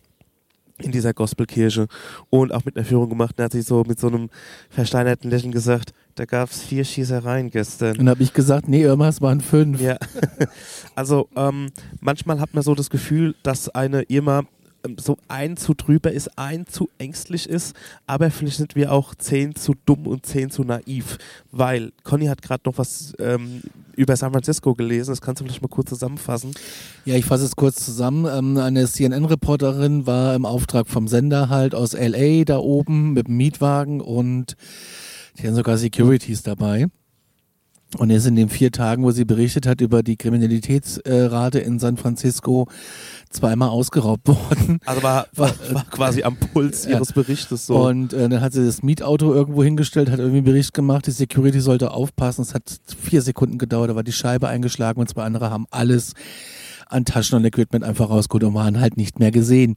in 0.82 0.92
dieser 0.92 1.14
Gospelkirche 1.14 1.86
und 2.30 2.52
auch 2.52 2.64
mit 2.64 2.76
einer 2.76 2.84
Führung 2.84 3.08
gemacht 3.08 3.36
und 3.38 3.44
hat 3.44 3.52
sie 3.52 3.62
so 3.62 3.84
mit 3.86 3.98
so 3.98 4.08
einem 4.08 4.30
versteinerten 4.68 5.30
Lächeln 5.30 5.52
gesagt, 5.52 5.92
da 6.14 6.24
gab 6.24 6.50
es 6.50 6.62
vier 6.62 6.84
Schießereien 6.84 7.50
gestern. 7.50 7.98
Und 7.98 8.08
habe 8.08 8.22
ich 8.22 8.32
gesagt, 8.32 8.68
nee, 8.68 8.82
Irma, 8.82 9.08
es 9.08 9.20
waren 9.20 9.40
fünf. 9.40 9.80
Ja, 9.80 9.96
also 10.94 11.28
ähm, 11.36 11.70
manchmal 12.00 12.40
hat 12.40 12.54
man 12.54 12.62
so 12.62 12.74
das 12.74 12.90
Gefühl, 12.90 13.34
dass 13.42 13.68
eine 13.68 14.02
Irma 14.02 14.44
ähm, 14.84 14.96
so 14.98 15.16
ein 15.28 15.56
zu 15.56 15.74
drüber 15.74 16.12
ist, 16.12 16.38
ein 16.38 16.66
zu 16.66 16.88
ängstlich 16.98 17.48
ist, 17.48 17.74
aber 18.06 18.30
vielleicht 18.30 18.56
sind 18.56 18.76
wir 18.76 18.92
auch 18.92 19.14
zehn 19.14 19.54
zu 19.54 19.74
dumm 19.86 20.06
und 20.06 20.26
zehn 20.26 20.50
zu 20.50 20.64
naiv, 20.64 21.18
weil 21.50 21.92
Conny 22.02 22.26
hat 22.26 22.42
gerade 22.42 22.62
noch 22.66 22.78
was 22.78 23.14
ähm, 23.18 23.62
über 23.96 24.16
San 24.16 24.32
Francisco 24.32 24.74
gelesen, 24.74 25.10
das 25.10 25.20
kannst 25.20 25.40
du 25.40 25.44
vielleicht 25.44 25.62
mal 25.62 25.68
kurz 25.68 25.88
zusammenfassen. 25.88 26.52
Ja, 27.04 27.16
ich 27.16 27.24
fasse 27.24 27.44
es 27.44 27.56
kurz 27.56 27.84
zusammen. 27.84 28.26
Ähm, 28.26 28.56
eine 28.56 28.86
CNN-Reporterin 28.86 30.06
war 30.06 30.34
im 30.34 30.46
Auftrag 30.46 30.88
vom 30.88 31.08
Sender 31.08 31.48
halt 31.48 31.74
aus 31.74 31.92
LA 31.92 32.44
da 32.44 32.58
oben 32.58 33.12
mit 33.12 33.28
dem 33.28 33.36
Mietwagen 33.36 34.00
und 34.00 34.56
die 35.38 35.46
hatten 35.46 35.56
sogar 35.56 35.78
Securities 35.78 36.42
dabei. 36.42 36.86
Und 37.98 38.10
ist 38.10 38.24
in 38.26 38.36
den 38.36 38.48
vier 38.48 38.70
Tagen, 38.70 39.02
wo 39.02 39.10
sie 39.10 39.24
berichtet 39.24 39.66
hat 39.66 39.80
über 39.80 40.02
die 40.04 40.16
Kriminalitätsrate 40.16 41.58
in 41.58 41.80
San 41.80 41.96
Francisco, 41.96 42.68
zweimal 43.30 43.68
ausgeraubt 43.70 44.28
worden. 44.28 44.78
Also 44.86 45.02
war, 45.02 45.26
war, 45.34 45.52
war 45.72 45.84
quasi 45.90 46.22
am 46.22 46.36
Puls 46.36 46.84
Ja. 46.84 46.92
ihres 46.92 47.12
Berichtes 47.12 47.66
so. 47.66 47.84
Und 47.88 48.12
äh, 48.12 48.28
dann 48.28 48.40
hat 48.40 48.52
sie 48.52 48.64
das 48.64 48.82
Mietauto 48.84 49.34
irgendwo 49.34 49.64
hingestellt, 49.64 50.08
hat 50.10 50.18
irgendwie 50.20 50.38
einen 50.38 50.44
Bericht 50.46 50.72
gemacht, 50.72 51.06
die 51.08 51.10
Security 51.10 51.60
sollte 51.60 51.90
aufpassen. 51.90 52.42
Es 52.42 52.54
hat 52.54 52.62
vier 53.02 53.22
Sekunden 53.22 53.58
gedauert, 53.58 53.90
da 53.90 53.96
war 53.96 54.04
die 54.04 54.12
Scheibe 54.12 54.46
eingeschlagen 54.48 55.00
und 55.00 55.08
zwei 55.08 55.24
andere 55.24 55.50
haben 55.50 55.66
alles 55.70 56.14
an 56.86 57.04
Taschen 57.04 57.36
und 57.38 57.44
Equipment 57.44 57.84
einfach 57.84 58.08
rausgeholt 58.08 58.44
und 58.44 58.54
waren 58.54 58.80
halt 58.80 58.96
nicht 58.96 59.18
mehr 59.18 59.30
gesehen. 59.32 59.76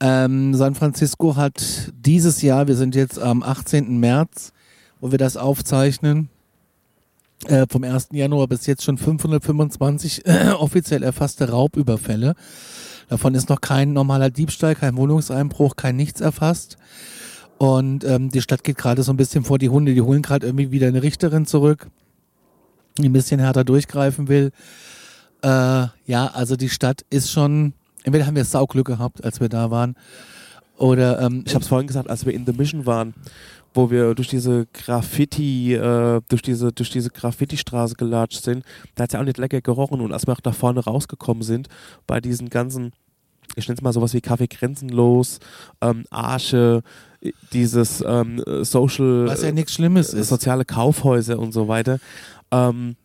Ähm, 0.00 0.54
San 0.54 0.74
Francisco 0.74 1.36
hat 1.36 1.92
dieses 1.94 2.40
Jahr, 2.42 2.68
wir 2.68 2.76
sind 2.76 2.94
jetzt 2.94 3.18
am 3.18 3.42
18. 3.42 3.98
März, 3.98 4.52
wo 5.00 5.10
wir 5.10 5.18
das 5.18 5.36
aufzeichnen, 5.36 6.28
äh, 7.46 7.66
vom 7.68 7.84
1. 7.84 8.08
Januar 8.12 8.48
bis 8.48 8.66
jetzt 8.66 8.84
schon 8.84 8.98
525 8.98 10.26
äh, 10.26 10.50
offiziell 10.50 11.02
erfasste 11.02 11.50
Raubüberfälle. 11.50 12.34
Davon 13.08 13.34
ist 13.34 13.48
noch 13.48 13.60
kein 13.60 13.92
normaler 13.92 14.30
Diebstahl, 14.30 14.74
kein 14.74 14.96
Wohnungseinbruch, 14.96 15.76
kein 15.76 15.96
nichts 15.96 16.20
erfasst. 16.20 16.76
Und 17.56 18.04
ähm, 18.04 18.30
die 18.30 18.42
Stadt 18.42 18.62
geht 18.62 18.76
gerade 18.76 19.02
so 19.02 19.12
ein 19.12 19.16
bisschen 19.16 19.44
vor 19.44 19.58
die 19.58 19.68
Hunde. 19.68 19.94
Die 19.94 20.02
holen 20.02 20.22
gerade 20.22 20.46
irgendwie 20.46 20.70
wieder 20.70 20.88
eine 20.88 21.02
Richterin 21.02 21.46
zurück, 21.46 21.88
die 22.98 23.08
ein 23.08 23.12
bisschen 23.12 23.40
härter 23.40 23.64
durchgreifen 23.64 24.28
will. 24.28 24.52
Äh, 25.42 25.86
ja, 26.06 26.26
also 26.32 26.56
die 26.56 26.68
Stadt 26.68 27.04
ist 27.10 27.30
schon. 27.30 27.72
Entweder 28.04 28.26
haben 28.26 28.36
wir 28.36 28.44
Sauglück 28.44 28.86
gehabt, 28.86 29.24
als 29.24 29.40
wir 29.40 29.48
da 29.48 29.70
waren, 29.70 29.96
oder 30.78 31.20
ähm, 31.20 31.42
Ich 31.44 31.54
habe 31.54 31.62
es 31.62 31.68
vorhin 31.68 31.88
gesagt, 31.88 32.08
als 32.08 32.24
wir 32.24 32.32
in 32.32 32.46
The 32.46 32.52
Mission 32.52 32.86
waren, 32.86 33.12
wo 33.74 33.90
wir 33.90 34.14
durch 34.14 34.28
diese 34.28 34.66
Graffiti, 34.72 35.74
äh, 35.74 36.20
durch 36.28 36.42
diese, 36.42 36.72
durch 36.72 36.90
diese 36.90 37.10
Graffiti-Straße 37.10 37.94
gelatscht 37.94 38.42
sind, 38.42 38.64
da 38.94 39.04
hat 39.04 39.10
es 39.10 39.14
ja 39.14 39.20
auch 39.20 39.24
nicht 39.24 39.38
lecker 39.38 39.60
gerochen. 39.60 40.00
Und 40.00 40.12
als 40.12 40.26
wir 40.26 40.32
auch 40.32 40.40
da 40.40 40.52
vorne 40.52 40.80
rausgekommen 40.80 41.42
sind, 41.42 41.68
bei 42.06 42.20
diesen 42.20 42.50
ganzen, 42.50 42.92
ich 43.56 43.68
nenne 43.68 43.76
es 43.76 43.82
mal 43.82 43.92
sowas 43.92 44.14
wie 44.14 44.20
Kaffee 44.20 44.48
Grenzenlos, 44.48 45.38
ähm, 45.80 46.04
Arche, 46.10 46.82
äh, 47.20 47.32
dieses 47.52 48.02
ähm, 48.06 48.42
Social, 48.62 49.26
was 49.26 49.42
ja 49.42 49.52
nichts 49.52 49.74
Schlimmes 49.74 50.14
äh, 50.14 50.20
ist. 50.20 50.28
soziale 50.28 50.64
Kaufhäuser 50.64 51.38
und 51.38 51.52
so 51.52 51.68
weiter. 51.68 51.98
Ähm, 52.50 52.96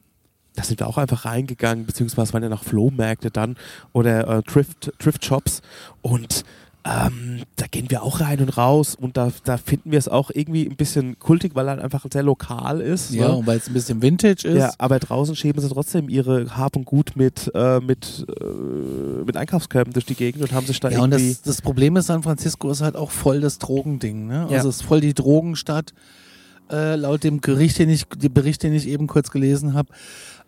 da 0.56 0.64
sind 0.64 0.80
wir 0.80 0.88
auch 0.88 0.98
einfach 0.98 1.26
reingegangen, 1.26 1.86
beziehungsweise 1.86 2.34
waren 2.34 2.44
ja 2.44 2.50
noch 2.50 2.64
Flohmärkte 2.64 3.32
dann 3.32 3.56
oder 3.92 4.28
äh, 4.28 4.44
Thrift, 4.44 4.92
Thrift 5.00 5.26
Shops 5.26 5.62
und 6.02 6.44
ähm, 6.86 7.44
da 7.56 7.66
gehen 7.68 7.90
wir 7.90 8.04
auch 8.04 8.20
rein 8.20 8.42
und 8.42 8.58
raus 8.58 8.96
und 9.00 9.16
da, 9.16 9.32
da 9.46 9.56
finden 9.58 9.92
wir 9.92 10.00
es 10.00 10.10
auch 10.10 10.32
irgendwie 10.34 10.66
ein 10.66 10.76
bisschen 10.76 11.18
kultig, 11.18 11.56
weil 11.56 11.70
er 11.70 11.82
einfach 11.82 12.06
sehr 12.12 12.24
lokal 12.24 12.82
ist. 12.82 13.14
Ja, 13.14 13.30
ne? 13.30 13.36
und 13.38 13.48
weil 13.48 13.58
es 13.58 13.68
ein 13.68 13.74
bisschen 13.74 14.02
Vintage 14.02 14.46
ist. 14.46 14.58
ja, 14.58 14.74
aber 14.80 15.00
draußen 15.00 15.36
schieben 15.36 15.62
sie 15.62 15.70
trotzdem 15.70 16.10
ihre 16.10 16.58
Hab 16.58 16.76
und 16.76 16.84
Gut 16.84 17.12
mit, 17.16 17.50
äh, 17.56 17.80
mit, 17.80 18.26
äh, 18.28 19.24
mit 19.26 19.38
Einkaufskörben 19.38 19.94
durch 19.94 20.06
die 20.06 20.16
Gegend 20.16 20.44
und 20.44 20.52
haben 20.52 20.68
sich 20.68 20.80
da 20.82 20.90
Ja, 20.90 21.02
und 21.02 21.14
irgendwie. 21.14 21.30
das, 21.30 21.42
das 21.42 21.62
Problem 21.62 21.96
ist, 21.96 22.08
San 22.08 22.22
Francisco 22.22 22.70
ist 22.70 22.82
halt 22.82 22.98
auch 22.98 23.12
voll 23.12 23.40
das 23.40 23.60
Drogending. 23.60 24.28
Ne? 24.28 24.48
Ja. 24.50 24.58
Also 24.58 24.68
es 24.68 24.78
ist 24.78 24.84
voll 24.84 25.00
die 25.00 25.14
Drogenstadt. 25.14 25.94
Äh, 26.70 26.96
laut 26.96 27.24
dem 27.24 27.40
Gericht, 27.40 27.80
den 27.80 27.90
ich, 27.90 28.06
die 28.18 28.30
Bericht, 28.30 28.64
den 28.64 28.74
ich 28.74 28.88
eben 28.88 29.08
kurz 29.08 29.32
gelesen 29.32 29.74
habe. 29.74 29.90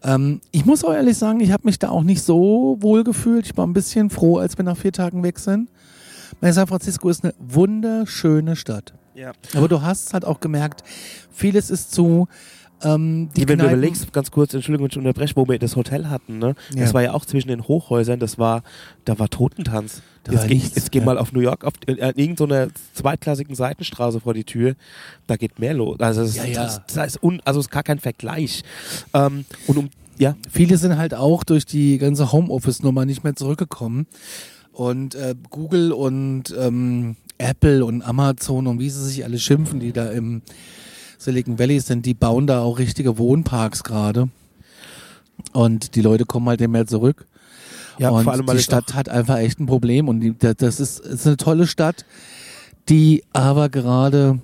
Ähm, 0.04 0.42
ich 0.52 0.66
muss 0.66 0.84
auch 0.84 0.94
ehrlich 0.94 1.18
sagen, 1.18 1.40
ich 1.40 1.52
habe 1.52 1.64
mich 1.66 1.80
da 1.80 1.90
auch 1.90 2.04
nicht 2.04 2.24
so 2.24 2.78
wohl 2.80 3.04
gefühlt. 3.04 3.46
Ich 3.46 3.58
war 3.58 3.66
ein 3.66 3.74
bisschen 3.74 4.10
froh, 4.10 4.38
als 4.38 4.58
wir 4.58 4.66
nach 4.66 4.78
vier 4.78 4.92
Tagen 4.92 5.24
weg 5.24 5.40
sind. 5.40 5.70
Weil 6.42 6.54
San 6.54 6.68
Francisco 6.68 7.10
ist 7.10 7.24
eine 7.24 7.34
wunderschöne 7.40 8.56
Stadt. 8.56 8.94
ja. 9.16 9.32
Aber 9.54 9.68
du 9.68 9.82
hast 9.82 10.14
halt 10.14 10.26
auch 10.26 10.40
gemerkt, 10.40 10.84
vieles 11.32 11.70
ist 11.70 11.92
zu. 11.94 12.28
Ähm, 12.84 13.30
die 13.36 13.48
Wenn 13.48 13.58
du 13.58 13.64
Kneipen- 13.64 13.80
überlegst, 13.80 14.12
ganz 14.12 14.32
kurz, 14.32 14.54
Entschuldigung, 14.54 14.84
wenn 14.86 14.92
ich 14.92 14.98
unterbreche, 14.98 15.36
wo 15.38 15.48
wir 15.48 15.58
das 15.58 15.78
Hotel 15.78 16.10
hatten, 16.10 16.40
ne? 16.40 16.56
Ja. 16.74 16.82
Das 16.84 16.94
war 16.94 17.02
ja 17.02 17.14
auch 17.14 17.26
zwischen 17.26 17.48
den 17.48 17.64
Hochhäusern, 17.70 18.20
das 18.20 18.38
war, 18.38 18.64
da 19.06 19.18
war 19.18 19.30
Totentanz. 19.30 20.02
Da 20.24 20.34
jetzt 20.34 20.42
war 20.42 20.48
geh, 20.50 20.56
nichts, 20.56 20.76
jetzt 20.76 20.92
geh 20.92 21.00
ja. 21.00 21.06
mal 21.06 21.18
auf 21.18 21.32
New 21.32 21.40
York, 21.40 21.64
auf 21.64 21.74
äh, 21.88 21.94
irgendeiner 21.94 22.68
zweitklassigen 22.94 23.56
Seitenstraße 23.56 24.20
vor 24.20 24.34
die 24.34 24.44
Tür, 24.44 24.76
da 25.26 25.38
geht 25.38 25.58
mehr 25.58 25.74
los. 25.74 26.00
Also 26.02 26.24
das, 26.24 26.36
Ja, 26.36 26.44
ja. 26.44 26.64
Das, 26.64 26.82
das 26.94 27.08
ist 27.16 27.24
un, 27.24 27.42
also 27.46 27.62
ist 27.62 27.72
gar 27.72 27.84
kein 27.84 28.00
Vergleich. 28.00 28.64
Ähm, 29.14 29.46
und 29.68 29.78
um, 29.78 29.90
ja, 30.18 30.36
Viele 30.52 30.78
sind 30.78 30.98
halt 30.98 31.14
auch 31.14 31.46
durch 31.46 31.66
die 31.66 31.98
ganze 31.98 32.34
Homeoffice-Nummer 32.34 33.06
nicht 33.06 33.24
mehr 33.24 33.36
zurückgekommen. 33.38 34.06
Und 34.76 35.16
äh, 35.16 35.36
Google 35.50 35.94
und 35.94 36.54
ähm, 36.60 37.16
Apple 37.38 37.86
und 37.86 38.02
Amazon 38.02 38.68
und 38.68 38.80
wie 38.80 38.90
sie 38.90 39.04
sich 39.06 39.24
alle 39.24 39.40
schimpfen, 39.40 39.80
die 39.80 39.94
da 39.94 40.12
im 40.12 40.42
Silicon 41.18 41.58
Valley 41.58 41.80
sind, 41.80 42.06
die 42.06 42.14
bauen 42.14 42.46
da 42.46 42.60
auch 42.62 42.78
richtige 42.78 43.18
Wohnparks 43.18 43.84
gerade. 43.86 44.28
Und 45.54 45.96
die 45.96 46.02
Leute 46.02 46.26
kommen 46.26 46.48
halt 46.50 46.60
nicht 46.60 46.70
mehr 46.70 46.86
zurück. 46.86 47.26
ja 48.00 48.10
und 48.10 48.26
vor 48.26 48.34
allem, 48.34 48.46
weil 48.48 48.58
die 48.58 48.64
Stadt 48.64 48.94
hat 48.94 49.08
einfach 49.08 49.38
echt 49.38 49.60
ein 49.62 49.66
Problem. 49.66 50.10
Und 50.10 50.20
die, 50.20 50.38
da- 50.38 50.54
das 50.54 50.82
ist, 50.82 51.00
ist 51.00 51.26
eine 51.26 51.38
tolle 51.38 51.68
Stadt, 51.68 52.06
die 52.90 53.24
aber 53.32 53.70
gerade, 53.70 54.40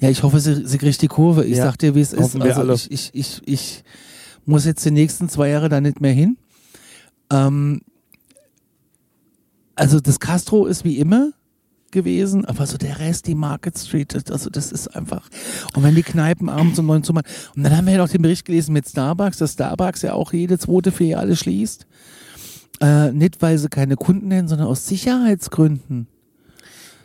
ja, 0.00 0.08
ich 0.10 0.22
hoffe, 0.24 0.40
sie, 0.40 0.66
sie 0.66 0.78
kriegt 0.78 1.00
die 1.02 1.08
Kurve. 1.08 1.44
Ich 1.44 1.56
Ja, 1.56 1.66
sag 1.66 1.78
dir, 1.78 1.94
wie 1.94 2.00
es 2.00 2.12
ist. 2.12 2.34
Also 2.40 2.72
ich, 2.72 2.90
ich, 2.90 3.10
ich, 3.14 3.42
ich 3.46 3.84
muss 4.44 4.64
jetzt 4.64 4.84
die 4.84 4.90
nächsten 4.90 5.28
zwei 5.28 5.50
Jahre 5.50 5.68
da 5.68 5.80
nicht 5.80 6.00
mehr 6.00 6.12
hin. 6.12 6.36
Ähm, 7.30 7.82
also 9.80 9.98
das 9.98 10.20
Castro 10.20 10.66
ist 10.66 10.84
wie 10.84 10.98
immer 10.98 11.32
gewesen, 11.90 12.44
aber 12.44 12.66
so 12.66 12.76
der 12.76 12.98
Rest, 12.98 13.26
die 13.26 13.34
Market 13.34 13.78
Street, 13.78 14.14
also 14.30 14.50
das 14.50 14.72
ist 14.72 14.88
einfach. 14.88 15.28
Und 15.74 15.82
wenn 15.82 15.94
die 15.94 16.02
Kneipen 16.02 16.50
abends 16.50 16.78
um 16.78 16.86
neun 16.86 17.02
zu 17.02 17.14
machen. 17.14 17.26
Und 17.56 17.62
dann 17.62 17.74
haben 17.74 17.86
wir 17.86 17.94
ja 17.94 17.98
noch 17.98 18.10
den 18.10 18.20
Bericht 18.20 18.44
gelesen 18.44 18.74
mit 18.74 18.86
Starbucks, 18.86 19.38
dass 19.38 19.54
Starbucks 19.54 20.02
ja 20.02 20.12
auch 20.12 20.34
jede 20.34 20.58
zweite 20.58 20.92
Filiale 20.92 21.34
schließt. 21.34 21.86
Äh, 22.82 23.12
nicht, 23.12 23.40
weil 23.40 23.56
sie 23.56 23.70
keine 23.70 23.96
Kunden 23.96 24.30
hätten, 24.30 24.48
sondern 24.48 24.68
aus 24.68 24.86
Sicherheitsgründen. 24.86 26.06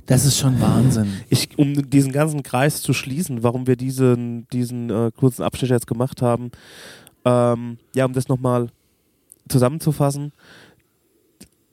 Das 0.05 0.25
ist 0.25 0.37
schon 0.37 0.59
Wahnsinn. 0.59 1.07
ich, 1.29 1.57
um 1.57 1.89
diesen 1.89 2.11
ganzen 2.11 2.43
Kreis 2.43 2.81
zu 2.81 2.93
schließen, 2.93 3.41
warum 3.41 3.67
wir 3.67 3.77
diesen, 3.77 4.47
diesen 4.49 4.89
äh, 4.89 5.11
kurzen 5.15 5.43
Abschnitt 5.43 5.71
jetzt 5.71 5.87
gemacht 5.87 6.21
haben, 6.21 6.51
ähm, 7.23 7.77
ja, 7.95 8.05
um 8.05 8.13
das 8.13 8.27
nochmal 8.27 8.67
zusammenzufassen, 9.47 10.33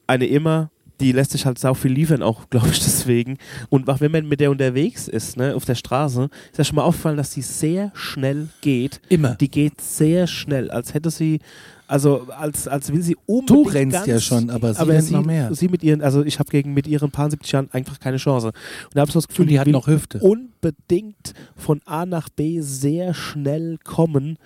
eine 0.06 0.26
immer, 0.26 0.70
die 1.02 1.12
lässt 1.12 1.32
sich 1.32 1.44
halt 1.44 1.58
sau 1.58 1.74
viel 1.74 1.92
liefern, 1.92 2.22
auch 2.22 2.42
glaube 2.50 2.68
ich 2.68 2.78
deswegen. 2.80 3.38
Und 3.68 3.88
auch 3.90 4.00
wenn 4.00 4.12
man 4.12 4.26
mit 4.28 4.40
der 4.40 4.50
unterwegs 4.50 5.08
ist, 5.08 5.36
ne, 5.36 5.54
auf 5.54 5.64
der 5.64 5.74
Straße, 5.74 6.28
ist 6.50 6.58
ja 6.58 6.64
schon 6.64 6.76
mal 6.76 6.82
aufgefallen, 6.84 7.16
dass 7.16 7.30
die 7.30 7.42
sehr 7.42 7.90
schnell 7.94 8.48
geht. 8.60 9.00
Immer. 9.08 9.34
Die 9.34 9.50
geht 9.50 9.80
sehr 9.80 10.26
schnell, 10.26 10.70
als 10.70 10.94
hätte 10.94 11.10
sie, 11.10 11.40
also 11.86 12.28
als, 12.38 12.68
als 12.68 12.92
will 12.92 13.02
sie 13.02 13.16
unbedingt 13.26 13.50
Du 13.50 13.70
rennst 13.70 13.94
ganz, 13.96 14.06
ja 14.06 14.20
schon, 14.20 14.48
aber 14.48 14.72
sie 14.72 14.80
aber 14.80 14.92
rennt 14.94 15.04
sie, 15.04 15.12
noch 15.14 15.24
mehr. 15.26 15.54
sie 15.54 15.68
mit 15.68 15.82
ihren, 15.82 16.00
also 16.00 16.24
ich 16.24 16.38
habe 16.38 16.50
gegen 16.50 16.72
mit 16.72 16.86
ihren 16.86 17.10
paar 17.10 17.30
70 17.30 17.52
Jahren 17.52 17.68
einfach 17.72 17.98
keine 18.00 18.16
Chance. 18.16 18.46
Und 18.46 18.54
da 18.94 19.00
habe 19.00 19.08
ich 19.08 19.12
so 19.12 19.18
das 19.18 19.28
Gefühl, 19.28 19.44
Und 19.44 19.50
die 19.50 19.60
hat 19.60 19.66
noch 19.68 19.86
Hüfte. 19.88 20.18
unbedingt 20.20 21.34
von 21.56 21.80
A 21.84 22.06
nach 22.06 22.28
B 22.30 22.60
sehr 22.60 23.12
schnell 23.12 23.78
kommen, 23.84 24.38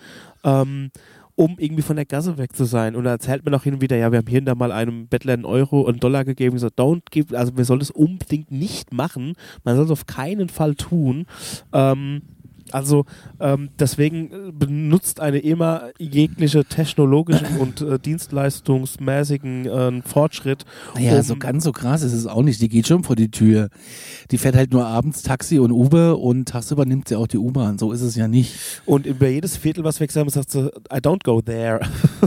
ähm, 0.45 0.91
um 1.37 1.57
irgendwie 1.59 1.83
von 1.83 1.97
der 1.97 2.07
Gasse 2.07 2.39
weg 2.39 2.57
zu 2.57 2.65
sein. 2.65 2.97
Und 2.97 3.05
da 3.05 3.11
erzählt 3.11 3.45
mir 3.45 3.51
noch 3.51 3.63
hin 3.63 3.75
und 3.75 3.83
wieder, 3.83 3.97
ja, 3.97 4.11
wir 4.11 4.19
haben 4.19 4.27
hier 4.27 4.41
und 4.41 4.47
da 4.47 4.55
mal 4.55 4.73
einem 4.73 5.07
Bettler 5.07 5.35
einen 5.35 5.45
Euro, 5.45 5.87
einen 5.87 6.01
Dollar 6.01 6.25
gegeben. 6.25 6.59
So, 6.59 6.69
don't 6.69 7.03
give, 7.11 7.37
also 7.39 7.57
wir 7.57 7.65
sollen 7.65 7.81
das 7.81 7.91
unbedingt 7.91 8.51
nicht 8.51 8.93
machen. 8.93 9.35
Man 9.63 9.77
soll 9.77 9.85
es 9.85 9.91
auf 9.91 10.07
keinen 10.07 10.49
Fall 10.49 10.75
tun. 10.75 11.27
Ähm, 11.73 12.23
also 12.73 13.05
ähm, 13.41 13.71
deswegen 13.79 14.31
äh, 14.31 14.53
benutzt 14.53 15.21
eine 15.21 15.39
immer 15.39 15.91
jegliche 15.99 16.65
technologischen 16.65 17.57
und 17.59 17.81
äh, 17.81 17.99
dienstleistungsmäßigen 17.99 19.67
äh, 19.67 20.03
Fortschritt. 20.03 20.65
Naja, 20.95 21.17
um- 21.17 21.23
so 21.23 21.37
ganz 21.37 21.65
so 21.65 21.73
krass 21.73 22.03
ist 22.03 22.13
es 22.13 22.27
auch 22.27 22.43
nicht. 22.43 22.61
Die 22.61 22.69
geht 22.69 22.87
schon 22.87 23.05
vor 23.05 23.17
die 23.17 23.31
Tür. 23.31 23.69
Die 24.31 24.39
fährt 24.39 24.57
halt 24.57 24.73
nur 24.73 24.87
abends 24.87 25.23
Taxi 25.23 25.59
und 25.59 25.71
Uber 25.73 26.19
und 26.19 26.49
tagsüber 26.49 26.85
nimmt 26.85 27.09
sie 27.09 27.17
auch 27.17 27.27
die 27.27 27.39
U-Bahn. 27.39 27.79
So 27.79 27.93
ist 27.93 28.03
es 28.03 28.17
ja 28.17 28.29
nicht. 28.29 28.55
Und 28.85 29.07
über 29.07 29.29
jedes 29.29 29.57
Viertel, 29.57 29.85
was 29.85 30.01
wir 30.01 30.07
gesagt 30.07 30.25
haben, 30.27 30.31
sagt 30.31 30.51
sie, 30.51 30.67
I 30.93 30.99
don't 30.99 31.23
go 31.25 31.41
there. 31.41 31.81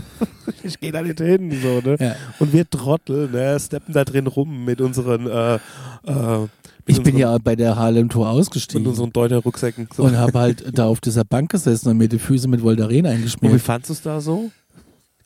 ich 0.64 0.80
gehe 0.80 0.92
da 0.92 1.02
nicht 1.02 1.20
hin. 1.20 1.52
So, 1.62 1.82
ne? 1.82 1.98
Ja. 2.00 2.16
Und 2.40 2.54
wir 2.54 2.70
Trottel, 2.70 3.30
ne, 3.30 3.60
steppen 3.60 3.94
da 3.94 4.04
drin 4.04 4.28
rum 4.28 4.66
mit 4.66 4.82
unseren, 4.82 5.28
äh, 5.28 5.56
äh, 5.56 6.48
Ich 6.90 7.04
bin 7.04 7.18
ja 7.18 7.38
bei 7.38 7.56
der 7.56 7.76
Harlem 7.76 8.10
Tour 8.10 8.30
ausgestiegen 8.30 8.86
unseren 8.88 9.12
deuter 9.12 9.38
Rucksäcken. 9.38 9.88
So. 9.96 10.04
und 10.04 10.18
habe 10.18 10.40
halt 10.40 10.78
da 10.78 10.86
auf 10.88 11.00
dieser 11.02 11.24
Bank 11.24 11.52
gesessen 11.52 11.90
und 11.90 11.98
mir 11.98 12.10
die 12.10 12.20
Füße 12.20 12.48
mit 12.48 12.64
Voltaren 12.64 12.98
Und 12.98 13.04
wie 13.04 13.08
eingeschmiert. 13.08 13.62
fandst 13.62 13.90
du 13.90 13.94
es 13.94 14.02
da 14.02 14.20
so? 14.20 14.52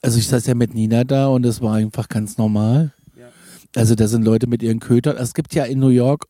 Also 0.01 0.19
ich 0.19 0.27
saß 0.27 0.45
ja 0.47 0.55
mit 0.55 0.73
Nina 0.73 1.03
da 1.05 1.27
und 1.27 1.45
es 1.45 1.61
war 1.61 1.75
einfach 1.75 2.09
ganz 2.09 2.37
normal. 2.37 2.91
Ja. 3.17 3.27
Also 3.75 3.95
da 3.95 4.07
sind 4.07 4.25
Leute 4.25 4.47
mit 4.47 4.61
ihren 4.61 4.79
Kötern. 4.79 5.15
Es 5.17 5.33
gibt 5.33 5.55
ja 5.55 5.63
in 5.63 5.79
New 5.79 5.87
York, 5.87 6.25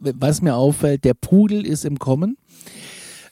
was 0.00 0.42
mir 0.42 0.56
auffällt, 0.56 1.04
der 1.04 1.14
Pudel 1.14 1.64
ist 1.64 1.84
im 1.84 1.98
Kommen. 1.98 2.36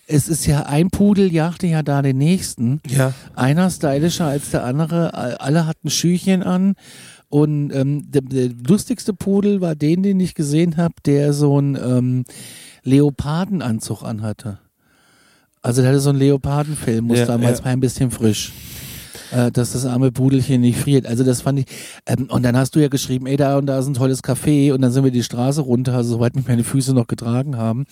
Es 0.06 0.28
ist 0.28 0.46
ja 0.46 0.62
ein 0.66 0.90
Pudel 0.90 1.32
jagte 1.32 1.66
ja 1.68 1.82
da 1.82 2.02
den 2.02 2.18
nächsten. 2.18 2.80
Ja. 2.88 3.12
Einer 3.36 3.70
stylischer 3.70 4.26
als 4.26 4.50
der 4.50 4.64
andere. 4.64 5.40
Alle 5.40 5.66
hatten 5.66 5.88
Schüchchen 5.90 6.42
an. 6.42 6.74
Und 7.30 7.72
ähm, 7.72 8.10
der, 8.10 8.22
der 8.22 8.50
lustigste 8.66 9.14
Pudel 9.14 9.60
war 9.60 9.74
den, 9.76 10.02
den 10.02 10.20
ich 10.20 10.34
gesehen 10.34 10.76
habe, 10.76 10.94
der 11.06 11.32
so 11.32 11.56
einen 11.56 11.76
ähm, 11.76 12.24
Leopardenanzug 12.82 14.02
anhatte. 14.02 14.58
Also 15.62 15.80
der 15.82 15.90
hatte 15.90 16.00
so 16.00 16.10
ein 16.10 16.16
Leopardenfellmuster, 16.16 17.20
Ja, 17.20 17.26
damals 17.26 17.60
ja. 17.60 17.64
ein 17.66 17.80
bisschen 17.80 18.10
frisch. 18.10 18.52
Äh, 19.32 19.52
dass 19.52 19.74
das 19.74 19.86
arme 19.86 20.10
Pudelchen 20.10 20.60
nicht 20.60 20.76
friert. 20.80 21.06
Also 21.06 21.22
das 21.22 21.42
fand 21.42 21.60
ich. 21.60 21.66
Ähm, 22.06 22.26
und 22.30 22.42
dann 22.42 22.56
hast 22.56 22.74
du 22.74 22.80
ja 22.80 22.88
geschrieben, 22.88 23.26
ey, 23.28 23.36
da 23.36 23.58
und 23.58 23.66
da 23.66 23.78
ist 23.78 23.86
ein 23.86 23.94
tolles 23.94 24.24
Café 24.24 24.72
und 24.72 24.80
dann 24.82 24.90
sind 24.90 25.04
wir 25.04 25.12
die 25.12 25.22
Straße 25.22 25.60
runter, 25.60 25.94
also 25.94 26.14
soweit 26.14 26.34
mich 26.34 26.48
meine 26.48 26.64
Füße 26.64 26.92
noch 26.94 27.06
getragen 27.06 27.56
haben. 27.56 27.84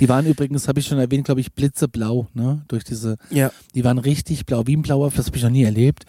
Die 0.00 0.08
waren 0.08 0.24
übrigens, 0.24 0.68
habe 0.68 0.80
ich 0.80 0.86
schon 0.86 0.98
erwähnt, 0.98 1.26
glaube 1.26 1.42
ich, 1.42 1.52
blitzeblau, 1.52 2.28
ne? 2.32 2.62
Durch 2.68 2.82
diese 2.82 3.16
Ja. 3.30 3.50
die 3.74 3.84
waren 3.84 3.98
richtig 3.98 4.46
blau, 4.46 4.62
wie 4.66 4.74
ein 4.76 4.80
blauer, 4.80 5.12
das 5.14 5.26
habe 5.26 5.36
ich 5.36 5.42
noch 5.42 5.50
nie 5.50 5.64
erlebt. 5.64 6.06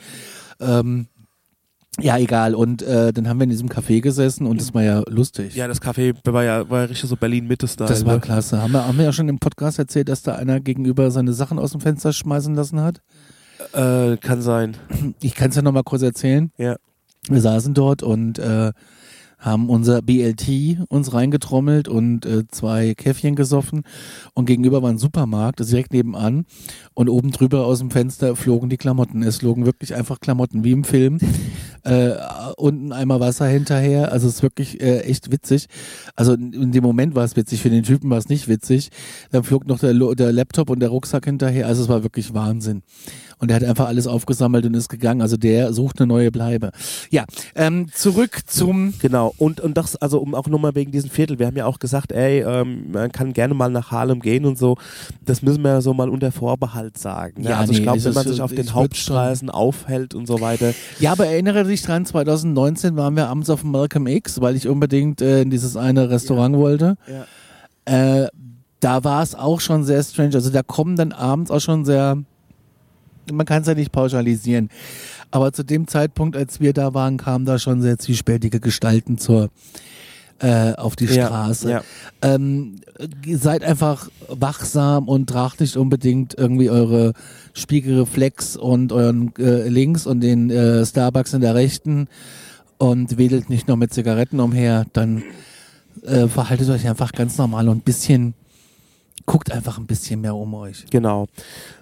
Ähm, 0.61 1.07
Ja, 1.99 2.17
egal. 2.17 2.53
Und 2.53 2.83
äh, 2.83 3.11
dann 3.11 3.27
haben 3.27 3.39
wir 3.39 3.45
in 3.45 3.49
diesem 3.49 3.69
Café 3.69 4.01
gesessen 4.01 4.45
und 4.45 4.61
das 4.61 4.73
war 4.73 4.83
ja 4.83 5.01
lustig. 5.07 5.55
Ja, 5.55 5.67
das 5.67 5.81
Café 5.81 6.15
war 6.25 6.43
ja, 6.43 6.69
war 6.69 6.81
ja 6.81 6.85
richtig 6.85 7.09
so 7.09 7.15
Berlin-Mitte-Style. 7.15 7.89
das 7.89 8.05
war 8.05 8.15
ne? 8.15 8.19
klasse. 8.19 8.61
Haben 8.61 8.73
wir, 8.73 8.87
haben 8.87 8.97
wir 8.97 9.05
ja 9.05 9.13
schon 9.13 9.29
im 9.29 9.39
Podcast 9.39 9.79
erzählt, 9.79 10.09
dass 10.09 10.21
da 10.21 10.35
einer 10.35 10.59
gegenüber 10.59 11.09
seine 11.09 11.33
Sachen 11.33 11.57
aus 11.57 11.71
dem 11.71 11.81
Fenster 11.81 12.13
schmeißen 12.13 12.53
lassen 12.53 12.81
hat? 12.81 13.01
Äh, 13.73 14.17
kann 14.17 14.41
sein. 14.41 14.77
Ich 15.21 15.33
kann 15.33 15.49
es 15.49 15.55
ja 15.55 15.63
nochmal 15.63 15.83
kurz 15.83 16.03
erzählen. 16.03 16.51
Ja. 16.57 16.75
Wir 17.27 17.41
saßen 17.41 17.73
dort 17.73 18.03
und 18.03 18.37
äh, 18.39 18.71
haben 19.37 19.69
unser 19.69 20.01
BLT 20.01 20.79
uns 20.89 21.13
reingetrommelt 21.13 21.87
und 21.87 22.25
äh, 22.25 22.47
zwei 22.49 22.95
Käffchen 22.95 23.35
gesoffen 23.35 23.83
und 24.33 24.45
gegenüber 24.45 24.81
war 24.81 24.89
ein 24.89 24.97
Supermarkt, 24.97 25.59
das 25.59 25.67
ist 25.67 25.73
direkt 25.73 25.93
nebenan 25.93 26.45
und 26.93 27.09
oben 27.09 27.31
drüber 27.31 27.65
aus 27.65 27.79
dem 27.79 27.91
Fenster 27.91 28.35
flogen 28.35 28.69
die 28.69 28.77
Klamotten. 28.77 29.21
Es 29.21 29.37
flogen 29.37 29.65
wirklich 29.65 29.93
einfach 29.93 30.19
Klamotten 30.19 30.63
wie 30.63 30.71
im 30.71 30.83
Film. 30.83 31.19
äh, 31.83 32.13
unten 32.57 32.91
einmal 32.91 33.19
Wasser 33.19 33.45
hinterher, 33.45 34.11
also 34.11 34.27
es 34.27 34.35
ist 34.35 34.43
wirklich 34.43 34.81
äh, 34.81 35.01
echt 35.01 35.31
witzig. 35.31 35.67
Also 36.15 36.33
in 36.33 36.71
dem 36.71 36.83
Moment 36.83 37.15
war 37.15 37.23
es 37.23 37.35
witzig, 37.35 37.61
für 37.61 37.69
den 37.69 37.83
Typen 37.83 38.09
war 38.09 38.17
es 38.17 38.29
nicht 38.29 38.47
witzig. 38.47 38.89
Dann 39.31 39.43
flog 39.43 39.67
noch 39.67 39.79
der, 39.79 39.93
der 39.93 40.33
Laptop 40.33 40.69
und 40.69 40.79
der 40.79 40.89
Rucksack 40.89 41.25
hinterher, 41.25 41.67
also 41.67 41.83
es 41.83 41.89
war 41.89 42.03
wirklich 42.03 42.33
Wahnsinn. 42.33 42.81
Und 43.39 43.51
er 43.51 43.57
hat 43.57 43.63
einfach 43.63 43.87
alles 43.87 44.07
aufgesammelt 44.07 44.65
und 44.65 44.73
ist 44.73 44.89
gegangen. 44.89 45.21
Also 45.21 45.37
der 45.37 45.71
sucht 45.71 45.99
eine 45.99 46.07
neue 46.07 46.31
Bleibe. 46.31 46.71
Ja, 47.11 47.25
ähm, 47.55 47.87
zurück 47.93 48.39
zum 48.47 48.93
Genau, 48.99 49.33
und, 49.37 49.59
und 49.59 49.77
das, 49.77 49.95
also 49.95 50.19
um 50.19 50.33
auch 50.33 50.47
nochmal 50.47 50.73
wegen 50.75 50.91
diesem 50.91 51.09
Viertel, 51.09 51.37
wir 51.37 51.45
haben 51.45 51.55
ja 51.55 51.65
auch 51.65 51.79
gesagt, 51.79 52.11
ey, 52.11 52.41
ähm, 52.41 52.91
man 52.91 53.11
kann 53.11 53.33
gerne 53.33 53.53
mal 53.53 53.69
nach 53.69 53.91
Harlem 53.91 54.21
gehen 54.21 54.45
und 54.45 54.57
so, 54.57 54.77
das 55.23 55.41
müssen 55.41 55.63
wir 55.63 55.81
so 55.81 55.93
mal 55.93 56.09
unter 56.09 56.31
Vorbehalt 56.31 56.97
sagen. 56.97 57.43
Ne? 57.43 57.49
Ja, 57.51 57.59
also 57.59 57.73
ich 57.73 57.79
nee, 57.79 57.83
glaube, 57.83 57.99
es 57.99 58.05
wenn 58.05 58.13
man 58.13 58.27
sich 58.27 58.41
auf 58.41 58.51
ich 58.51 58.57
den 58.59 58.73
Hauptstraßen 58.73 59.49
aufhält 59.49 60.15
und 60.15 60.25
so 60.25 60.41
weiter, 60.41 60.73
Ja, 60.99 61.11
aber 61.11 61.27
erinnere 61.27 61.63
dich 61.63 61.83
dran, 61.83 62.05
2019 62.05 62.95
waren 62.95 63.15
wir 63.15 63.27
abends 63.27 63.49
auf 63.49 63.63
Malcolm 63.63 64.07
X, 64.07 64.41
weil 64.41 64.55
ich 64.55 64.67
unbedingt 64.67 65.21
äh, 65.21 65.41
in 65.41 65.49
dieses 65.49 65.77
eine 65.77 66.09
Restaurant 66.09 66.55
wollte. 66.57 66.97
Äh, 67.85 68.27
da 68.79 69.03
war 69.03 69.23
es 69.23 69.35
auch 69.35 69.59
schon 69.59 69.83
sehr 69.83 70.03
strange. 70.03 70.35
Also 70.35 70.49
da 70.49 70.63
kommen 70.63 70.95
dann 70.95 71.11
abends 71.11 71.51
auch 71.51 71.61
schon 71.61 71.85
sehr, 71.85 72.17
man 73.31 73.45
kann 73.45 73.61
es 73.61 73.67
ja 73.67 73.73
nicht 73.73 73.91
pauschalisieren. 73.91 74.69
Aber 75.31 75.51
zu 75.51 75.63
dem 75.63 75.87
Zeitpunkt, 75.87 76.35
als 76.37 76.59
wir 76.59 76.73
da 76.73 76.93
waren, 76.93 77.17
kamen 77.17 77.45
da 77.45 77.59
schon 77.59 77.81
sehr 77.81 77.97
zwiespältige 77.99 78.59
Gestalten 78.59 79.17
zur 79.17 79.49
äh, 80.39 80.73
auf 80.73 80.95
die 80.95 81.05
Ja, 81.05 81.25
Straße. 81.27 81.69
ja. 81.71 81.83
Ähm, 82.21 82.75
seid 83.27 83.63
einfach 83.63 84.09
wachsam 84.29 85.07
und 85.07 85.27
tragt 85.29 85.59
nicht 85.59 85.75
unbedingt 85.77 86.35
irgendwie 86.37 86.69
eure 86.69 87.13
Spiegelreflex 87.53 88.55
und 88.55 88.91
euren 88.91 89.33
äh, 89.39 89.67
links 89.67 90.05
und 90.05 90.21
den 90.21 90.49
äh, 90.49 90.85
Starbucks 90.85 91.33
in 91.33 91.41
der 91.41 91.55
rechten 91.55 92.07
und 92.77 93.17
wedelt 93.17 93.49
nicht 93.49 93.67
noch 93.67 93.77
mit 93.77 93.93
Zigaretten 93.93 94.39
umher, 94.39 94.85
dann 94.93 95.23
äh, 96.03 96.27
verhaltet 96.27 96.69
euch 96.69 96.87
einfach 96.87 97.11
ganz 97.11 97.37
normal 97.39 97.67
und 97.67 97.77
ein 97.77 97.81
bisschen, 97.81 98.35
guckt 99.25 99.51
einfach 99.51 99.79
ein 99.79 99.87
bisschen 99.87 100.21
mehr 100.21 100.35
um 100.35 100.53
euch. 100.53 100.85
Genau. 100.91 101.27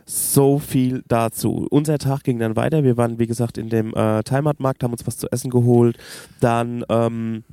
So 0.05 0.59
viel 0.59 1.03
dazu. 1.07 1.67
Unser 1.71 1.97
Tag 1.97 2.23
ging 2.23 2.37
dann 2.37 2.55
weiter. 2.55 2.83
Wir 2.83 2.95
waren, 2.95 3.17
wie 3.17 3.25
gesagt, 3.25 3.57
in 3.57 3.69
dem 3.69 3.93
äh, 3.95 4.21
Heimatmarkt, 4.29 4.83
haben 4.83 4.91
uns 4.91 5.07
was 5.07 5.17
zu 5.17 5.31
essen 5.31 5.49
geholt. 5.49 5.97
Dann 6.39 6.85
ähm, 6.89 7.43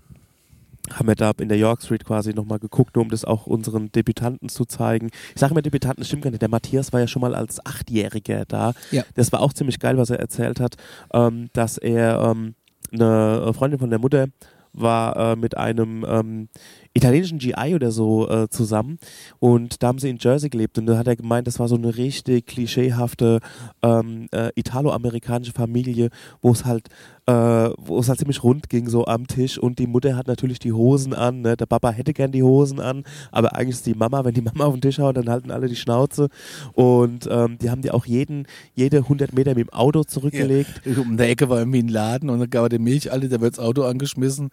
haben 0.93 1.09
wir 1.09 1.15
da 1.15 1.33
in 1.39 1.49
der 1.49 1.59
York 1.59 1.83
Street 1.83 2.05
quasi 2.05 2.35
nochmal 2.35 2.59
geguckt, 2.59 2.95
nur 2.95 3.05
um 3.05 3.11
das 3.11 3.25
auch 3.25 3.47
unseren 3.47 3.91
Debütanten 3.93 4.49
zu 4.49 4.65
zeigen. 4.65 5.11
Ich 5.35 5.41
sage 5.41 5.53
immer 5.53 5.63
Debütanten, 5.63 6.05
stimmt 6.05 6.23
gar 6.23 6.31
nicht. 6.31 6.43
Der 6.43 6.51
Matthias 6.51 6.93
war 6.93 7.01
ja 7.01 7.07
schon 7.07 7.23
mal 7.23 7.35
als 7.35 7.65
Achtjähriger 7.65 8.45
da. 8.47 8.75
Ja. 8.91 9.05
Das 9.15 9.33
war 9.33 9.41
auch 9.41 9.53
ziemlich 9.53 9.79
geil, 9.79 9.97
was 9.97 10.11
er 10.11 10.21
erzählt 10.21 10.61
hat, 10.61 10.77
ähm, 11.15 11.49
dass 11.53 11.79
er 11.79 12.21
ähm, 12.21 12.55
eine 12.93 13.53
Freundin 13.55 13.79
von 13.79 13.91
der 13.91 13.99
Mutter 13.99 14.27
war 14.73 15.17
äh, 15.17 15.37
mit 15.37 15.57
einem 15.57 16.05
ähm, 16.09 16.49
italienischen 16.95 17.39
GI 17.39 17.75
oder 17.75 17.91
so 17.91 18.29
äh, 18.29 18.49
zusammen 18.49 18.99
und 19.39 19.83
da 19.83 19.89
haben 19.89 19.99
sie 19.99 20.11
in 20.11 20.19
Jersey 20.21 20.51
gelebt 20.51 20.79
und 20.79 20.87
da 20.87 20.99
hat 20.99 21.07
er 21.07 21.17
gemeint, 21.17 21.47
das 21.47 21.59
war 21.59 21.69
so 21.69 21.77
eine 21.77 21.97
richtig 21.97 22.47
klischeehafte 22.47 23.41
ähm, 23.83 24.27
äh, 24.33 24.51
italo-amerikanische 24.57 25.53
Familie, 25.53 26.11
wo 26.41 26.53
es 26.53 26.65
halt 26.65 26.89
äh, 27.27 27.33
wo 27.33 28.01
es 28.01 28.09
halt 28.09 28.19
ziemlich 28.19 28.43
rund 28.43 28.69
ging 28.69 28.89
so 28.89 29.07
am 29.07 29.27
Tisch 29.29 29.57
und 29.57 29.79
die 29.79 29.87
Mutter 29.87 30.17
hat 30.17 30.27
natürlich 30.27 30.59
die 30.59 30.73
Hosen 30.73 31.15
an, 31.15 31.43
ne? 31.43 31.57
der 31.57 31.67
Papa 31.67 31.91
hätte 31.91 32.13
gern 32.13 32.33
die 32.33 32.43
Hosen 32.43 32.81
an, 32.81 33.05
aber 33.31 33.55
eigentlich 33.55 33.77
ist 33.77 33.87
die 33.87 33.95
Mama, 33.95 34.25
wenn 34.25 34.35
die 34.35 34.43
Mama 34.43 34.65
auf 34.65 34.75
den 34.75 34.81
Tisch 34.81 34.99
haut, 34.99 35.17
dann 35.17 35.31
halten 35.31 35.51
alle 35.53 35.69
die 35.69 35.77
Schnauze 35.77 36.29
und 36.73 37.29
ähm, 37.31 37.59
die 37.59 37.71
haben 37.71 37.83
die 37.83 37.93
auch 37.93 38.07
jeden, 38.07 38.47
jede 38.75 38.99
100 38.99 39.33
Meter 39.35 39.51
mit 39.55 39.69
dem 39.69 39.73
Auto 39.73 40.03
zurückgelegt. 40.03 40.83
Um 40.87 41.17
der 41.17 41.29
Ecke 41.29 41.49
war 41.49 41.59
irgendwie 41.59 41.81
ein 41.83 41.89
Laden 41.89 42.29
und 42.29 42.41
dann 42.41 42.51
gab 42.51 42.65
er 42.65 42.69
die 42.69 42.79
Milch 42.79 43.13
alle, 43.13 43.29
da 43.29 43.41
wird 43.41 43.57
das 43.57 43.65
Auto 43.65 43.85
angeschmissen 43.85 44.51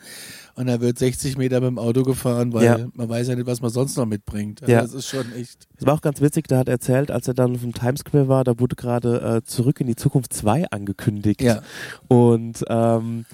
und 0.55 0.67
da 0.67 0.79
wird 0.79 0.99
60 0.99 1.37
Meter 1.37 1.61
mit 1.61 1.69
dem 1.69 1.79
Auto 1.79 2.03
gefahren, 2.03 2.28
weil 2.53 2.63
Ja. 2.63 2.77
man 2.93 3.09
weiß 3.09 3.27
ja 3.27 3.35
nicht, 3.35 3.47
was 3.47 3.61
man 3.61 3.69
sonst 3.71 3.97
noch 3.97 4.05
mitbringt. 4.05 4.61
Also 4.61 4.71
Ja. 4.71 4.81
Das 4.81 4.93
ist 4.93 5.07
schon 5.07 5.25
echt. 5.35 5.67
Das 5.77 5.85
war 5.85 5.93
auch 5.93 6.01
ganz 6.01 6.21
witzig, 6.21 6.47
da 6.47 6.57
hat 6.59 6.67
er 6.67 6.73
erzählt, 6.73 7.11
als 7.11 7.27
er 7.27 7.33
dann 7.33 7.55
auf 7.55 7.61
dem 7.61 7.73
Times 7.73 8.01
Square 8.01 8.27
war, 8.27 8.43
da 8.43 8.59
wurde 8.59 8.75
gerade 8.75 9.41
äh, 9.41 9.43
Zurück 9.47 9.79
in 9.81 9.87
die 9.87 9.95
Zukunft 9.95 10.33
2 10.33 10.69
angekündigt. 10.71 11.41
Ja. 11.41 11.61
Und 12.07 12.63
ähm, 12.69 13.25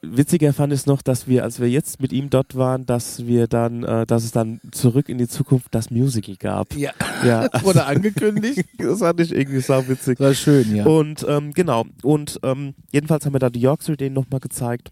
witziger 0.00 0.52
fand 0.52 0.72
ich 0.72 0.80
es 0.80 0.86
noch, 0.86 1.02
dass 1.02 1.26
wir, 1.26 1.42
als 1.44 1.60
wir 1.60 1.68
jetzt 1.68 2.00
mit 2.00 2.12
ihm 2.12 2.30
dort 2.30 2.54
waren, 2.54 2.86
dass 2.86 3.26
wir 3.26 3.46
dann, 3.48 3.82
äh, 3.82 4.06
dass 4.06 4.24
es 4.24 4.30
dann 4.32 4.60
Zurück 4.70 5.08
in 5.08 5.18
die 5.18 5.28
Zukunft 5.28 5.68
das 5.74 5.90
Musical 5.90 6.36
gab. 6.36 6.74
Ja, 6.74 6.92
Ja, 7.24 7.48
das 7.48 7.62
wurde 7.64 7.84
angekündigt. 7.84 8.64
das 8.78 9.00
fand 9.00 9.20
ich 9.20 9.32
irgendwie 9.32 9.60
sau 9.60 9.86
witzig. 9.88 10.20
War 10.20 10.34
schön, 10.34 10.74
ja. 10.74 10.86
Und 10.86 11.26
ähm, 11.28 11.52
genau, 11.52 11.84
und 12.02 12.38
ähm, 12.42 12.74
jedenfalls 12.92 13.26
haben 13.26 13.34
wir 13.34 13.40
da 13.40 13.50
die 13.50 13.60
York 13.60 13.80
denen 13.98 14.14
nochmal 14.14 14.40
gezeigt. 14.40 14.90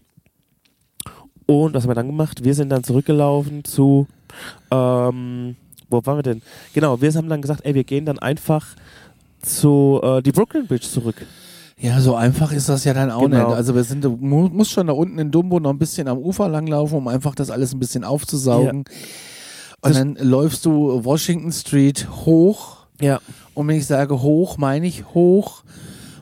Und 1.51 1.73
was 1.73 1.83
haben 1.83 1.89
wir 1.91 1.95
dann 1.95 2.07
gemacht? 2.07 2.43
Wir 2.43 2.53
sind 2.55 2.69
dann 2.69 2.83
zurückgelaufen 2.83 3.63
zu, 3.63 4.07
ähm, 4.71 5.55
wo 5.89 6.01
waren 6.05 6.17
wir 6.17 6.23
denn? 6.23 6.41
Genau, 6.73 7.01
wir 7.01 7.11
haben 7.13 7.29
dann 7.29 7.41
gesagt, 7.41 7.61
ey, 7.65 7.73
wir 7.75 7.83
gehen 7.83 8.05
dann 8.05 8.19
einfach 8.19 8.65
zu 9.41 9.99
äh, 10.03 10.21
die 10.21 10.31
Brooklyn 10.31 10.67
Bridge 10.67 10.87
zurück. 10.87 11.15
Ja, 11.79 11.99
so 11.99 12.15
einfach 12.15 12.51
ist 12.51 12.69
das 12.69 12.83
ja 12.83 12.93
dann 12.93 13.09
auch 13.09 13.23
Genau. 13.23 13.47
nicht. 13.47 13.55
Also 13.57 13.73
wir 13.73 13.83
sind, 13.83 14.03
mu 14.21 14.47
muss 14.49 14.69
schon 14.69 14.85
da 14.87 14.93
unten 14.93 15.17
in 15.17 15.31
Dumbo 15.31 15.59
noch 15.59 15.71
ein 15.71 15.79
bisschen 15.79 16.07
am 16.07 16.19
Ufer 16.19 16.47
langlaufen, 16.47 16.95
um 16.97 17.07
einfach 17.07 17.33
das 17.33 17.49
alles 17.49 17.73
ein 17.73 17.79
bisschen 17.79 18.03
aufzusaugen. 18.03 18.79
Und 18.79 18.89
Das- 19.81 19.97
dann 19.97 20.15
läufst 20.15 20.65
du 20.65 21.03
Washington 21.03 21.51
Street 21.51 22.07
hoch. 22.25 22.77
Ja. 23.01 23.19
Und 23.55 23.67
wenn 23.67 23.77
ich 23.77 23.87
sage 23.87 24.21
hoch, 24.21 24.57
meine 24.59 24.85
ich 24.85 25.05
hoch. 25.15 25.63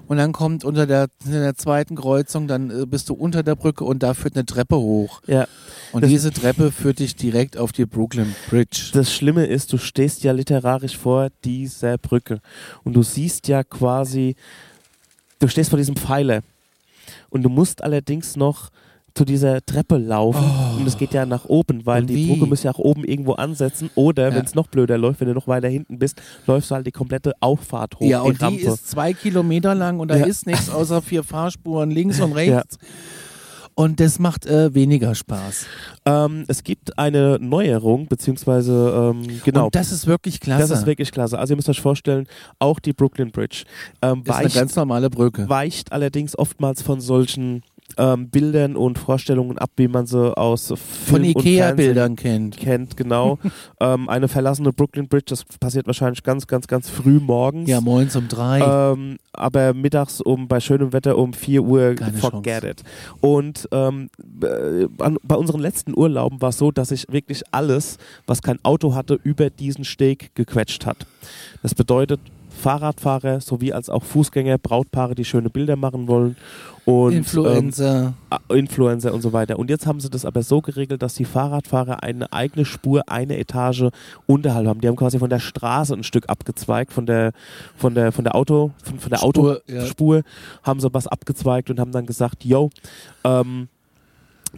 Und 0.10 0.18
dann 0.18 0.32
kommt 0.32 0.64
unter 0.66 0.88
der, 0.88 1.08
in 1.24 1.32
der 1.34 1.56
zweiten 1.56 1.96
Kreuzung, 1.96 2.48
dann 2.48 2.72
äh, 2.72 2.86
bist 2.88 3.10
du 3.10 3.14
unter 3.14 3.44
der 3.44 3.56
Brücke 3.56 3.84
und 3.86 4.02
da 4.02 4.16
führt 4.16 4.36
eine 4.36 4.46
Treppe 4.46 4.76
hoch. 4.78 5.22
Ja. 5.28 5.48
Und 5.92 6.02
Das- 6.02 6.10
diese 6.10 6.32
Treppe 6.34 6.72
führt 6.72 6.98
dich 6.98 7.16
direkt 7.16 7.58
auf 7.58 7.72
die 7.72 7.86
Brooklyn 7.86 8.36
Bridge. 8.50 8.90
Das 8.92 9.14
Schlimme 9.14 9.46
ist, 9.46 9.72
du 9.72 9.78
stehst 9.78 10.24
ja 10.24 10.32
literarisch 10.32 10.98
vor 10.98 11.30
dieser 11.46 12.00
Brücke 12.00 12.42
und 12.84 12.94
du 12.94 13.04
siehst 13.04 13.48
ja 13.48 13.64
quasi, 13.64 14.36
du 15.38 15.48
stehst 15.48 15.70
vor 15.70 15.78
diesem 15.78 15.96
Pfeiler 15.96 16.42
und 17.30 17.44
du 17.44 17.50
musst 17.50 17.84
allerdings 17.84 18.36
noch 18.36 18.72
zu 19.16 19.26
dieser 19.26 19.66
Treppe 19.66 19.98
laufen 19.98 20.44
und 20.78 20.88
es 20.88 20.98
geht 20.98 21.14
ja 21.14 21.26
nach 21.26 21.46
oben, 21.46 21.86
weil 21.86 22.06
die? 22.06 22.28
Brücke 22.28 22.46
muss 22.46 22.64
ja 22.64 22.72
auch 22.72 22.80
oben 22.80 23.04
irgendwo 23.04 23.34
ansetzen 23.34 23.90
oder 23.96 24.30
Ja. 24.30 24.36
wenn 24.36 24.46
es 24.46 24.56
noch 24.56 24.68
blöder 24.68 24.98
läuft, 24.98 25.20
wenn 25.22 25.28
du 25.28 25.34
noch 25.34 25.48
weiter 25.48 25.68
hinten 25.68 26.00
bist, 26.00 26.22
läufst 26.48 26.72
du 26.72 26.76
halt 26.76 26.88
die 26.88 26.92
komplette 26.92 27.34
Auffahrt 27.42 27.96
hoch, 28.00 28.06
Ja, 28.10 28.22
und 28.22 28.40
die 28.40 28.44
Rampe. 28.46 28.62
ist 28.62 28.88
zwei 28.90 29.14
Kilometer 29.14 29.76
lang 29.76 30.00
und 30.00 30.10
da 30.10 30.18
Ja. 30.18 30.26
ist 30.26 30.46
nichts 30.48 30.70
außer 30.70 31.02
vier 31.02 31.24
Fahrspuren 31.24 31.92
links 31.92 32.20
und 32.22 32.34
rechts. 32.34 32.78
Und 33.76 34.02
das 34.02 34.20
macht 34.20 34.46
äh, 34.46 34.74
weniger 34.74 35.16
Spaß. 35.16 35.66
ähm, 36.06 36.44
es 36.50 36.66
gibt 36.66 36.98
eine 37.00 37.38
Neuerung, 37.40 38.08
beziehungsweise 38.08 39.14
ähm, 39.16 39.40
genau. 39.46 39.66
Und 39.68 39.76
das 39.76 39.94
ist 39.94 40.06
wirklich 40.06 40.42
klasse. 40.42 40.68
das 40.68 40.80
ist 40.82 40.86
wirklich 40.86 41.14
klasse. 41.14 41.40
Also 41.40 41.54
ihr 41.54 41.56
müsst 41.56 41.70
euch 41.70 41.80
vorstellen, 41.80 42.28
auch 42.60 42.80
die 42.82 42.92
Brooklyn 42.92 43.32
Bridge 43.32 43.64
ähm, 44.02 44.24
ist 44.26 44.32
eine 44.34 44.46
weicht 44.48 44.56
ganz 44.56 44.76
normale 44.76 45.10
Brücke. 45.10 45.48
weicht 45.48 45.94
allerdings 45.94 46.38
oftmals 46.38 46.82
von 46.82 47.00
solchen 47.00 47.64
ähm, 48.00 48.30
Bildern 48.30 48.76
und 48.76 48.98
Vorstellungen 48.98 49.58
ab, 49.58 49.72
wie 49.76 49.88
man 49.88 50.06
sie 50.06 50.36
aus 50.38 50.68
Film 50.68 50.78
Von 50.78 51.24
Ikea-Bildern 51.24 52.16
kennt. 52.16 52.58
Kennt. 52.58 52.98
Genau. 52.98 53.38
ähm, 53.80 54.10
eine 54.10 54.28
verlassene 54.28 54.72
Brooklyn 54.74 55.08
Bridge, 55.08 55.26
das 55.30 55.44
passiert 55.60 55.86
wahrscheinlich 55.86 56.24
ganz, 56.24 56.48
ganz, 56.48 56.68
ganz 56.68 56.90
früh 56.90 57.20
morgens. 57.20 57.70
Ja, 57.70 57.82
morgens 57.82 58.16
um 58.16 58.28
drei. 58.28 58.60
Ähm, 58.60 59.18
aber 59.34 59.74
mittags 59.74 60.22
um 60.22 60.48
bei 60.48 60.60
schönem 60.60 60.94
Wetter 60.94 61.18
um 61.18 61.34
4 61.34 61.62
Uhr 61.62 61.96
Keine 61.96 62.18
forget 62.18 62.64
it. 62.64 62.84
Und 63.20 63.68
ähm, 63.72 64.10
äh, 64.42 64.88
bei 65.24 65.36
unseren 65.36 65.60
letzten 65.60 65.98
Urlauben 65.98 66.42
war 66.42 66.50
es 66.50 66.58
so, 66.58 66.72
dass 66.72 66.90
sich 66.90 67.06
wirklich 67.10 67.44
alles, 67.52 67.98
was 68.26 68.42
kein 68.42 68.64
Auto 68.64 68.96
hatte, 68.96 69.20
über 69.24 69.50
diesen 69.50 69.84
Steg 69.84 70.34
gequetscht 70.36 70.86
hat. 70.86 71.06
Das 71.62 71.76
bedeutet 71.76 72.20
Fahrradfahrer 72.60 73.42
sowie 73.42 73.74
als 73.74 73.90
auch 73.90 74.04
Fußgänger, 74.04 74.58
Brautpaare, 74.58 75.16
die 75.16 75.26
schöne 75.26 75.50
Bilder 75.50 75.76
machen 75.76 76.08
wollen. 76.08 76.36
Und, 76.86 77.14
Influencer. 77.14 78.14
Ähm, 78.32 78.58
Influencer 78.58 79.14
und 79.14 79.22
so 79.22 79.32
weiter. 79.32 79.60
Und 79.60 79.70
jetzt 79.70 79.86
haben 79.86 80.00
sie 80.00 80.10
das 80.10 80.26
aber 80.26 80.44
so 80.44 80.62
geregelt, 80.62 81.02
dass 81.02 81.14
die 81.14 81.26
Fahrradfahrer 81.26 82.04
eine 82.04 82.32
eigene 82.34 82.66
Spur, 82.66 83.04
eine 83.08 83.38
Etage 83.38 83.90
unterhalb 84.28 84.68
haben. 84.68 84.82
Die 84.82 84.88
haben 84.88 84.96
quasi 84.96 85.20
von 85.20 85.30
der 85.30 85.40
Straße 85.40 85.94
ein 85.94 86.04
Stück 86.04 86.30
abgezweigt, 86.30 86.92
von 86.92 87.06
der, 87.06 87.32
von 87.76 87.96
der, 87.96 88.12
von 88.12 88.24
der 88.24 88.36
Auto, 88.36 88.72
von, 88.84 89.00
von 89.00 89.10
der 89.10 89.18
Spur, 89.18 89.62
ja. 89.68 89.80
Autospur 89.80 90.22
haben 90.64 90.80
sie 90.80 90.94
was 90.94 91.08
abgezweigt 91.08 91.70
und 91.70 91.80
haben 91.80 91.92
dann 91.92 92.06
gesagt, 92.06 92.44
yo, 92.44 92.70
ähm, 93.24 93.68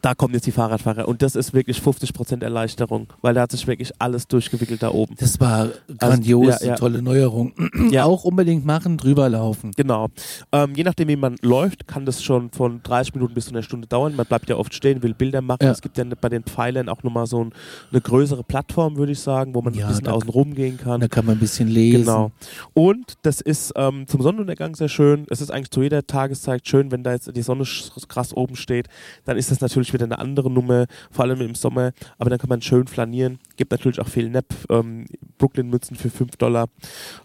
da 0.01 0.15
kommen 0.15 0.33
jetzt 0.33 0.45
die 0.45 0.51
Fahrradfahrer 0.51 1.07
und 1.07 1.21
das 1.21 1.35
ist 1.35 1.53
wirklich 1.53 1.79
50% 1.79 2.43
Erleichterung, 2.43 3.07
weil 3.21 3.33
da 3.33 3.41
hat 3.41 3.51
sich 3.51 3.67
wirklich 3.67 3.91
alles 3.99 4.27
durchgewickelt 4.27 4.81
da 4.83 4.91
oben. 4.91 5.15
Das 5.19 5.39
war 5.39 5.69
grandios, 5.97 6.53
Also, 6.53 6.65
ja, 6.65 6.71
ja. 6.71 6.75
tolle 6.77 7.01
Neuerung. 7.01 7.53
Ja. 7.91 8.05
Auch 8.05 8.23
unbedingt 8.23 8.65
machen, 8.65 8.97
drüber 8.97 9.27
laufen. 9.27 9.71
Genau. 9.75 10.07
Ähm, 10.51 10.73
je 10.75 10.83
nachdem, 10.83 11.07
wie 11.09 11.15
man 11.15 11.35
läuft, 11.41 11.87
kann 11.87 12.05
das 12.05 12.23
schon 12.23 12.51
von 12.51 12.81
30 12.83 13.15
Minuten 13.15 13.33
bis 13.33 13.45
zu 13.45 13.51
einer 13.51 13.63
Stunde 13.63 13.87
dauern. 13.87 14.15
Man 14.15 14.25
bleibt 14.25 14.49
ja 14.49 14.55
oft 14.55 14.73
stehen, 14.73 15.03
will 15.03 15.13
Bilder 15.13 15.41
machen. 15.41 15.63
Ja. 15.63 15.71
Es 15.71 15.81
gibt 15.81 15.97
ja 15.97 16.05
bei 16.21 16.29
den 16.29 16.43
Pfeilern 16.43 16.87
auch 16.87 17.03
nochmal 17.03 17.25
so 17.27 17.43
ein, 17.43 17.53
eine 17.91 17.99
größere 17.99 18.43
Plattform, 18.43 18.97
würde 18.97 19.11
ich 19.11 19.19
sagen, 19.19 19.55
wo 19.55 19.61
man 19.61 19.73
ein 19.73 19.87
bisschen 19.87 20.07
außen 20.07 20.29
rum 20.29 20.53
gehen 20.53 20.77
kann. 20.77 21.01
Da 21.01 21.07
kann 21.07 21.25
man 21.25 21.35
ein 21.35 21.39
bisschen 21.39 21.67
lesen. 21.67 22.05
Genau. 22.05 22.31
Und 22.73 23.13
das 23.23 23.41
ist 23.41 23.73
ähm, 23.75 24.07
zum 24.07 24.21
Sonnenuntergang 24.21 24.75
sehr 24.75 24.89
schön. 24.89 25.25
Es 25.29 25.41
ist 25.41 25.51
eigentlich 25.51 25.71
zu 25.71 25.81
jeder 25.81 26.05
Tageszeit 26.05 26.67
schön, 26.67 26.91
wenn 26.91 27.03
da 27.03 27.11
jetzt 27.11 27.35
die 27.35 27.41
Sonne 27.41 27.65
krass 28.07 28.33
oben 28.33 28.55
steht. 28.55 28.87
Dann 29.25 29.37
ist 29.37 29.51
das 29.51 29.59
natürlich 29.59 29.80
wieder 29.93 30.05
eine 30.05 30.19
andere 30.19 30.49
Nummer, 30.51 30.85
vor 31.11 31.25
allem 31.25 31.41
im 31.41 31.55
Sommer. 31.55 31.91
Aber 32.17 32.29
dann 32.29 32.39
kann 32.39 32.49
man 32.49 32.61
schön 32.61 32.87
flanieren. 32.87 33.39
Gibt 33.57 33.71
natürlich 33.71 33.99
auch 33.99 34.07
viel 34.07 34.29
Nepp. 34.29 34.45
Ähm, 34.69 35.05
Brooklyn-Mützen 35.37 35.95
für 35.97 36.09
5 36.09 36.37
Dollar. 36.37 36.67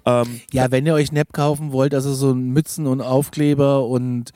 Ähm, 0.04 0.40
Ja, 0.52 0.70
wenn 0.70 0.86
ihr 0.86 0.94
euch 0.94 1.12
Nepp 1.12 1.32
kaufen 1.32 1.72
wollt, 1.72 1.94
also 1.94 2.14
so 2.14 2.34
Mützen 2.34 2.86
und 2.86 3.00
Aufkleber 3.00 3.86
und 3.86 4.32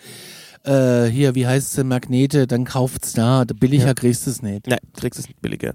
äh, 0.65 1.07
hier, 1.07 1.35
wie 1.35 1.47
heißt 1.47 1.69
es 1.69 1.75
denn, 1.77 1.89
Magnete, 1.89 2.47
dann 2.47 2.65
kauft's 2.65 3.15
da. 3.15 3.45
Billiger 3.45 3.87
Ja. 3.87 3.95
kriegst 3.95 4.27
du 4.27 4.31
es 4.31 4.43
nicht. 4.43 4.67
Nein, 4.67 4.79
kriegst 4.95 5.19
es 5.19 5.27
nicht 5.27 5.41
billiger. 5.41 5.73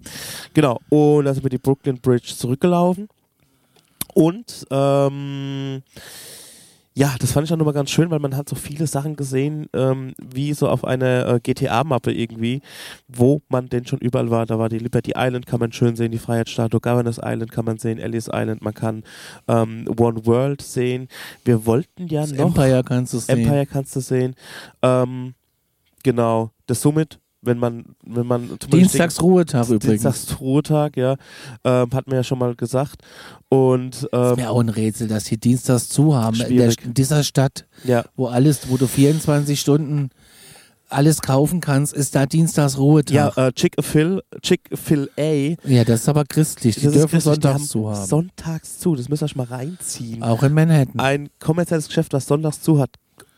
Genau. 0.54 0.80
Und 0.90 1.26
dann 1.26 1.34
sind 1.34 1.44
wir 1.44 1.50
die 1.50 1.58
Brooklyn 1.58 2.00
Bridge 2.00 2.34
zurückgelaufen. 2.38 3.08
Und 4.14 4.66
ähm, 4.72 5.82
ja, 6.98 7.14
das 7.20 7.34
fand 7.34 7.46
ich 7.46 7.52
auch 7.52 7.58
nochmal 7.58 7.74
ganz 7.74 7.92
schön, 7.92 8.10
weil 8.10 8.20
man 8.20 8.38
hat 8.38 8.48
so 8.48 8.56
viele 8.56 8.88
Sachen 8.88 9.18
gesehen, 9.18 9.68
ähm, 9.74 10.14
wie 10.18 10.54
so 10.54 10.70
auf 10.70 10.86
einer 10.86 11.28
äh, 11.28 11.40
GTA-Mappe 11.42 12.14
irgendwie, 12.14 12.62
wo 13.10 13.42
man 13.50 13.68
denn 13.68 13.86
schon 13.86 14.00
überall 14.00 14.32
war. 14.32 14.46
Da 14.46 14.58
war 14.60 14.70
die 14.70 14.80
Liberty 14.80 15.12
Island, 15.14 15.46
kann 15.46 15.60
man 15.60 15.74
schön 15.74 15.98
sehen, 15.98 16.14
die 16.14 16.20
Freiheitsstatue, 16.20 16.80
Governors 16.80 17.20
Island 17.22 17.52
kann 17.52 17.66
man 17.66 17.80
sehen, 17.80 18.00
Ellis 18.00 18.30
Island, 18.32 18.62
man 18.62 18.74
kann 18.74 19.04
ähm, 19.50 19.86
One 19.98 20.26
World 20.26 20.62
sehen. 20.62 21.10
Wir 21.44 21.66
wollten 21.66 22.08
ja 22.08 22.22
Das 22.22 22.32
noch 22.32 22.48
Empire 22.48 22.82
kannst 22.86 23.14
du 23.14 23.20
sehen. 23.20 23.40
Empire 23.40 23.66
kannst 23.66 23.94
du 23.98 24.00
sehen. 24.00 24.36
Ähm, 24.82 25.34
genau, 26.02 26.52
das 26.66 26.82
Summit, 26.82 27.20
wenn 27.46 27.58
man, 27.58 27.86
wenn 28.06 28.26
man 28.28 28.58
Dienstags 28.72 29.22
Ruhetag 29.22 29.70
übrigens. 29.70 30.02
Dienstags 30.04 30.40
Ruhetag, 30.40 30.98
ja, 30.98 31.16
ähm, 31.64 31.90
hat 31.94 32.08
mir 32.08 32.16
ja 32.18 32.24
schon 32.24 32.40
mal 32.40 32.56
gesagt. 32.56 33.02
Und 33.50 33.96
ist 33.96 34.10
ähm, 34.12 34.36
mir 34.36 34.50
auch 34.52 34.60
ein 34.60 34.70
Rätsel, 34.70 35.08
dass 35.08 35.26
die 35.26 35.38
Dienstags 35.38 35.90
zu 35.90 36.16
haben. 36.16 36.36
Schwierig. 36.36 36.84
in 36.84 36.94
dieser 36.94 37.24
Stadt, 37.24 37.66
ja, 37.84 38.06
wo 38.16 38.28
alles, 38.28 38.70
wo 38.70 38.78
du 38.78 38.88
24 38.88 39.60
Stunden 39.60 40.10
alles 40.90 41.22
kaufen 41.22 41.62
kannst, 41.62 41.94
ist 41.94 42.16
da 42.16 42.26
Dienstags 42.26 42.78
Ruhetag. 42.78 43.36
ja, 43.36 43.48
äh, 43.48 43.52
Chick-fil, 43.54 44.22
Chick-fil-A, 44.42 45.56
Ja, 45.68 45.84
das 45.84 46.02
ist 46.02 46.10
aber 46.10 46.24
christlich. 46.26 46.76
Die 46.76 46.82
das 46.82 46.94
ist 46.94 47.00
dürfen 47.00 47.12
christlich, 47.12 47.34
die 47.36 47.42
sonntags 47.42 47.54
haben 47.54 47.68
zu 47.68 47.90
haben. 47.90 48.06
Sonntags 48.06 48.80
zu, 48.80 48.96
das 48.96 49.10
müsst 49.10 49.24
ihr 49.24 49.26
euch 49.26 49.36
mal 49.36 49.48
reinziehen. 49.48 50.22
Auch 50.24 50.44
in 50.44 50.54
Manhattan. 50.54 51.00
Ein 51.00 51.30
kommerzielles 51.40 51.88
Geschäft, 51.88 52.14
das 52.14 52.28
sonntags 52.28 52.62
zu 52.62 52.80
hat, 52.80 52.92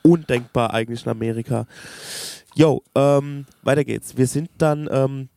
undenkbar 0.04 0.74
eigentlich 0.74 1.06
in 1.06 1.12
Amerika. 1.12 1.66
Jo, 2.58 2.82
ähm, 2.96 3.46
weiter 3.64 3.84
geht's. 3.84 4.18
Wir 4.18 4.26
sind 4.28 4.50
dann 4.58 4.90
ähm, 4.92 5.30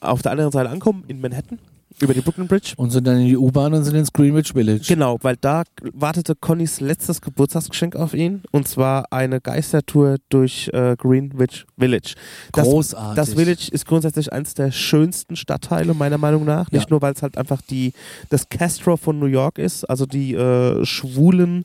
auf 0.00 0.22
der 0.22 0.32
anderen 0.32 0.50
Seite 0.52 0.70
angekommen, 0.70 1.04
in 1.06 1.20
Manhattan, 1.20 1.58
über 2.00 2.14
die 2.14 2.20
Brooklyn 2.22 2.46
Bridge. 2.48 2.72
Und 2.76 2.90
sind 2.90 3.06
dann 3.06 3.20
in 3.20 3.26
die 3.26 3.36
U-Bahn 3.36 3.74
und 3.74 3.84
sind 3.84 3.94
ins 3.94 4.10
Greenwich 4.12 4.52
Village. 4.52 4.84
Genau, 4.88 5.18
weil 5.20 5.36
da 5.36 5.64
wartete 5.92 6.34
Connys 6.34 6.80
letztes 6.80 7.20
Geburtstagsgeschenk 7.20 7.94
auf 7.96 8.14
ihn 8.14 8.42
und 8.52 8.68
zwar 8.68 9.12
eine 9.12 9.40
Geistertour 9.40 10.16
durch 10.30 10.68
äh, 10.72 10.96
Greenwich 10.96 11.66
Village. 11.78 12.14
Das, 12.52 12.64
Großartig. 12.68 13.16
das 13.16 13.34
Village 13.34 13.68
ist 13.70 13.86
grundsätzlich 13.86 14.32
eines 14.32 14.54
der 14.54 14.72
schönsten 14.72 15.36
Stadtteile 15.36 15.92
meiner 15.94 16.18
Meinung 16.18 16.44
nach. 16.46 16.70
Nicht 16.70 16.84
Ja. 16.84 16.90
nur, 16.90 17.02
weil 17.02 17.12
es 17.12 17.22
halt 17.22 17.36
einfach 17.36 17.60
die 17.62 17.92
das 18.30 18.48
Castro 18.48 18.96
von 18.96 19.18
New 19.18 19.26
York 19.26 19.58
ist, 19.58 19.84
also 19.84 20.06
die 20.06 20.34
äh, 20.34 20.84
schwulen 20.86 21.64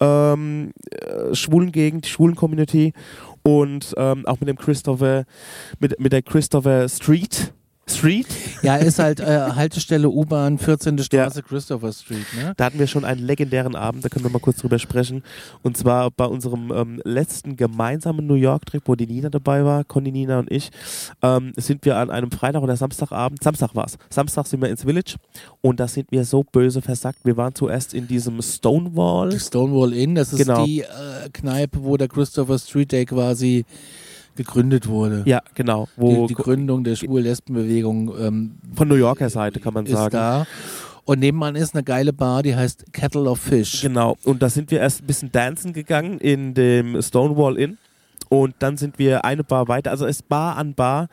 ähm, 0.00 0.72
äh, 0.90 1.34
schwulen 1.34 1.70
Gegend, 1.70 2.06
die 2.06 2.10
schwulen 2.10 2.34
Community 2.34 2.92
und 3.42 3.94
ähm, 3.96 4.26
auch 4.26 4.40
mit 4.40 4.48
dem 4.48 4.56
Christopher 4.56 5.24
mit, 5.78 5.98
mit 5.98 6.12
der 6.12 6.22
Christopher 6.22 6.88
Street 6.88 7.52
Street 7.88 8.26
Ja, 8.62 8.76
ist 8.76 8.98
halt 9.00 9.18
äh, 9.20 9.24
Haltestelle 9.24 10.08
U-Bahn, 10.08 10.58
14. 10.58 10.98
Straße, 10.98 11.42
Christopher 11.42 11.92
Street. 11.92 12.24
Ne? 12.36 12.52
Da 12.56 12.66
hatten 12.66 12.78
wir 12.78 12.86
schon 12.86 13.04
einen 13.04 13.20
legendären 13.26 13.74
Abend, 13.74 14.04
da 14.04 14.08
können 14.08 14.24
wir 14.24 14.30
mal 14.30 14.38
kurz 14.38 14.58
drüber 14.58 14.78
sprechen. 14.78 15.22
Und 15.62 15.76
zwar 15.76 16.10
bei 16.10 16.24
unserem 16.24 16.70
ähm, 16.72 17.00
letzten 17.04 17.56
gemeinsamen 17.56 18.26
New 18.26 18.34
York-Trip, 18.34 18.82
wo 18.86 18.94
die 18.94 19.06
Nina 19.06 19.30
dabei 19.30 19.64
war, 19.64 19.82
Conny, 19.84 20.12
Nina 20.12 20.38
und 20.38 20.50
ich, 20.50 20.70
ähm, 21.22 21.52
sind 21.56 21.84
wir 21.84 21.96
an 21.96 22.10
einem 22.10 22.30
Freitag 22.30 22.62
oder 22.62 22.76
Samstagabend, 22.76 23.42
Samstag 23.42 23.74
war 23.74 23.86
es, 23.86 23.98
Samstag 24.10 24.46
sind 24.46 24.62
wir 24.62 24.68
ins 24.70 24.82
Village 24.84 25.16
und 25.60 25.80
da 25.80 25.88
sind 25.88 26.10
wir 26.12 26.24
so 26.24 26.44
böse 26.44 26.82
versackt. 26.82 27.18
Wir 27.24 27.36
waren 27.36 27.54
zuerst 27.54 27.94
in 27.94 28.06
diesem 28.06 28.40
Stonewall. 28.42 29.38
Stonewall 29.38 29.92
Inn, 29.92 30.14
das 30.14 30.32
ist 30.32 30.38
Genau. 30.38 30.64
die 30.64 30.80
äh, 30.82 30.86
Kneipe, 31.32 31.82
wo 31.82 31.96
der 31.96 32.08
Christopher 32.08 32.58
Street 32.58 32.92
Day 32.92 33.04
quasi 33.04 33.64
gegründet 34.36 34.88
wurde. 34.88 35.22
Ja, 35.26 35.42
genau. 35.54 35.88
Wo 35.96 36.26
die, 36.26 36.34
die 36.34 36.42
Gründung 36.42 36.84
der 36.84 36.96
Schwul-Lesben-Bewegung 36.96 38.12
ähm, 38.18 38.54
von 38.74 38.88
New 38.88 38.94
Yorker 38.94 39.30
Seite 39.30 39.60
kann 39.60 39.74
man 39.74 39.86
ist 39.86 39.92
sagen. 39.92 40.12
da. 40.12 40.46
Und 41.04 41.18
nebenan 41.18 41.56
ist 41.56 41.74
eine 41.74 41.82
geile 41.82 42.12
Bar, 42.12 42.42
die 42.42 42.54
heißt 42.54 42.92
Kettle 42.92 43.28
of 43.28 43.40
Fish. 43.40 43.82
Genau. 43.82 44.16
Und 44.24 44.40
da 44.40 44.48
sind 44.48 44.70
wir 44.70 44.80
erst 44.80 45.02
ein 45.02 45.06
bisschen 45.06 45.32
dancen 45.32 45.72
gegangen 45.72 46.18
in 46.18 46.54
dem 46.54 47.00
Stonewall 47.02 47.58
Inn. 47.58 47.78
Und 48.28 48.54
dann 48.60 48.76
sind 48.76 48.98
wir 48.98 49.24
eine 49.24 49.44
Bar 49.44 49.68
weiter. 49.68 49.90
Also 49.90 50.06
es 50.06 50.20
ist 50.20 50.28
Bar 50.28 50.56
an 50.56 50.74
Bar. 50.74 51.08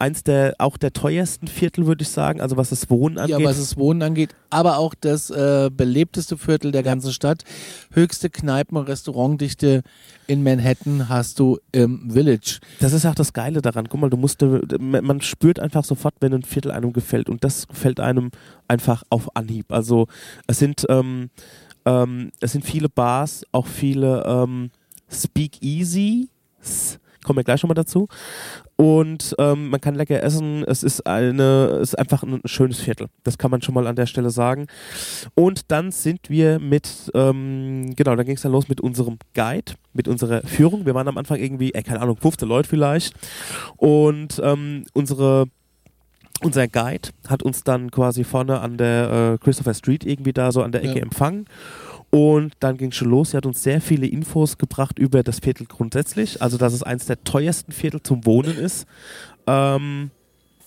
Eins 0.00 0.24
der 0.24 0.54
auch 0.58 0.78
der 0.78 0.94
teuersten 0.94 1.46
Viertel, 1.46 1.86
würde 1.86 2.02
ich 2.02 2.08
sagen, 2.08 2.40
also 2.40 2.56
was 2.56 2.70
das 2.70 2.88
Wohnen 2.88 3.18
angeht. 3.18 3.38
Ja, 3.38 3.44
was 3.44 3.58
das 3.58 3.76
Wohnen 3.76 4.02
angeht, 4.02 4.34
aber 4.48 4.78
auch 4.78 4.94
das 4.98 5.28
äh, 5.28 5.68
belebteste 5.70 6.38
Viertel 6.38 6.72
der 6.72 6.82
ganzen 6.82 7.12
Stadt. 7.12 7.44
Höchste 7.92 8.30
Kneipen- 8.30 8.78
und 8.78 8.88
Restaurantdichte 8.88 9.82
in 10.26 10.42
Manhattan 10.42 11.10
hast 11.10 11.38
du 11.38 11.58
im 11.72 12.10
Village. 12.10 12.60
Das 12.78 12.94
ist 12.94 13.04
auch 13.04 13.14
das 13.14 13.34
Geile 13.34 13.60
daran. 13.60 13.90
Guck 13.90 14.00
mal, 14.00 14.08
du 14.08 14.16
musst, 14.16 14.42
man 14.78 15.20
spürt 15.20 15.60
einfach 15.60 15.84
sofort, 15.84 16.14
wenn 16.20 16.32
ein 16.32 16.44
Viertel 16.44 16.70
einem 16.70 16.94
gefällt. 16.94 17.28
Und 17.28 17.44
das 17.44 17.68
gefällt 17.68 18.00
einem 18.00 18.30
einfach 18.68 19.02
auf 19.10 19.36
Anhieb. 19.36 19.70
Also 19.70 20.06
es 20.46 20.58
sind, 20.58 20.86
ähm, 20.88 21.28
ähm, 21.84 22.32
es 22.40 22.52
sind 22.52 22.64
viele 22.64 22.88
Bars, 22.88 23.44
auch 23.52 23.66
viele 23.66 24.24
ähm, 24.26 24.70
Speakeasies. 25.10 26.28
Kommen 27.24 27.36
wir 27.38 27.44
gleich 27.44 27.62
nochmal 27.62 27.74
dazu. 27.74 28.08
Und 28.76 29.34
ähm, 29.38 29.68
man 29.68 29.80
kann 29.80 29.94
lecker 29.94 30.22
essen. 30.22 30.64
Es 30.66 30.82
ist 30.82 31.06
eine, 31.06 31.78
es 31.82 31.90
ist 31.90 31.98
einfach 31.98 32.22
ein 32.22 32.40
schönes 32.46 32.80
Viertel. 32.80 33.08
Das 33.24 33.36
kann 33.36 33.50
man 33.50 33.60
schon 33.60 33.74
mal 33.74 33.86
an 33.86 33.96
der 33.96 34.06
Stelle 34.06 34.30
sagen. 34.30 34.68
Und 35.34 35.70
dann 35.70 35.92
sind 35.92 36.30
wir 36.30 36.58
mit, 36.58 37.10
ähm, 37.14 37.94
genau, 37.94 38.16
dann 38.16 38.24
ging 38.24 38.36
es 38.36 38.42
dann 38.42 38.52
los 38.52 38.68
mit 38.68 38.80
unserem 38.80 39.18
Guide, 39.34 39.74
mit 39.92 40.08
unserer 40.08 40.40
Führung. 40.42 40.86
Wir 40.86 40.94
waren 40.94 41.08
am 41.08 41.18
Anfang 41.18 41.38
irgendwie, 41.38 41.74
äh, 41.74 41.82
keine 41.82 42.00
Ahnung, 42.00 42.16
15 42.16 42.48
Leute 42.48 42.68
vielleicht. 42.68 43.14
Und 43.76 44.40
ähm, 44.42 44.84
unsere 44.94 45.46
unser 46.42 46.68
Guide 46.68 47.10
hat 47.28 47.42
uns 47.42 47.64
dann 47.64 47.90
quasi 47.90 48.24
vorne 48.24 48.60
an 48.60 48.78
der 48.78 49.34
äh, 49.34 49.44
Christopher 49.44 49.74
Street 49.74 50.06
irgendwie 50.06 50.32
da 50.32 50.52
so 50.52 50.62
an 50.62 50.72
der 50.72 50.82
Ecke 50.82 50.96
Ja. 50.96 51.02
empfangen. 51.02 51.44
Und 52.10 52.54
dann 52.58 52.76
ging 52.76 52.90
es 52.90 52.96
schon 52.96 53.08
los. 53.08 53.30
Sie 53.30 53.36
hat 53.36 53.46
uns 53.46 53.62
sehr 53.62 53.80
viele 53.80 54.06
Infos 54.06 54.58
gebracht 54.58 54.98
über 54.98 55.22
das 55.22 55.38
Viertel 55.38 55.66
grundsätzlich. 55.66 56.42
Also, 56.42 56.58
dass 56.58 56.72
es 56.72 56.82
eines 56.82 57.06
der 57.06 57.22
teuersten 57.22 57.72
Viertel 57.72 58.02
zum 58.02 58.26
Wohnen 58.26 58.58
ist. 58.58 58.86
Ähm, 59.46 60.10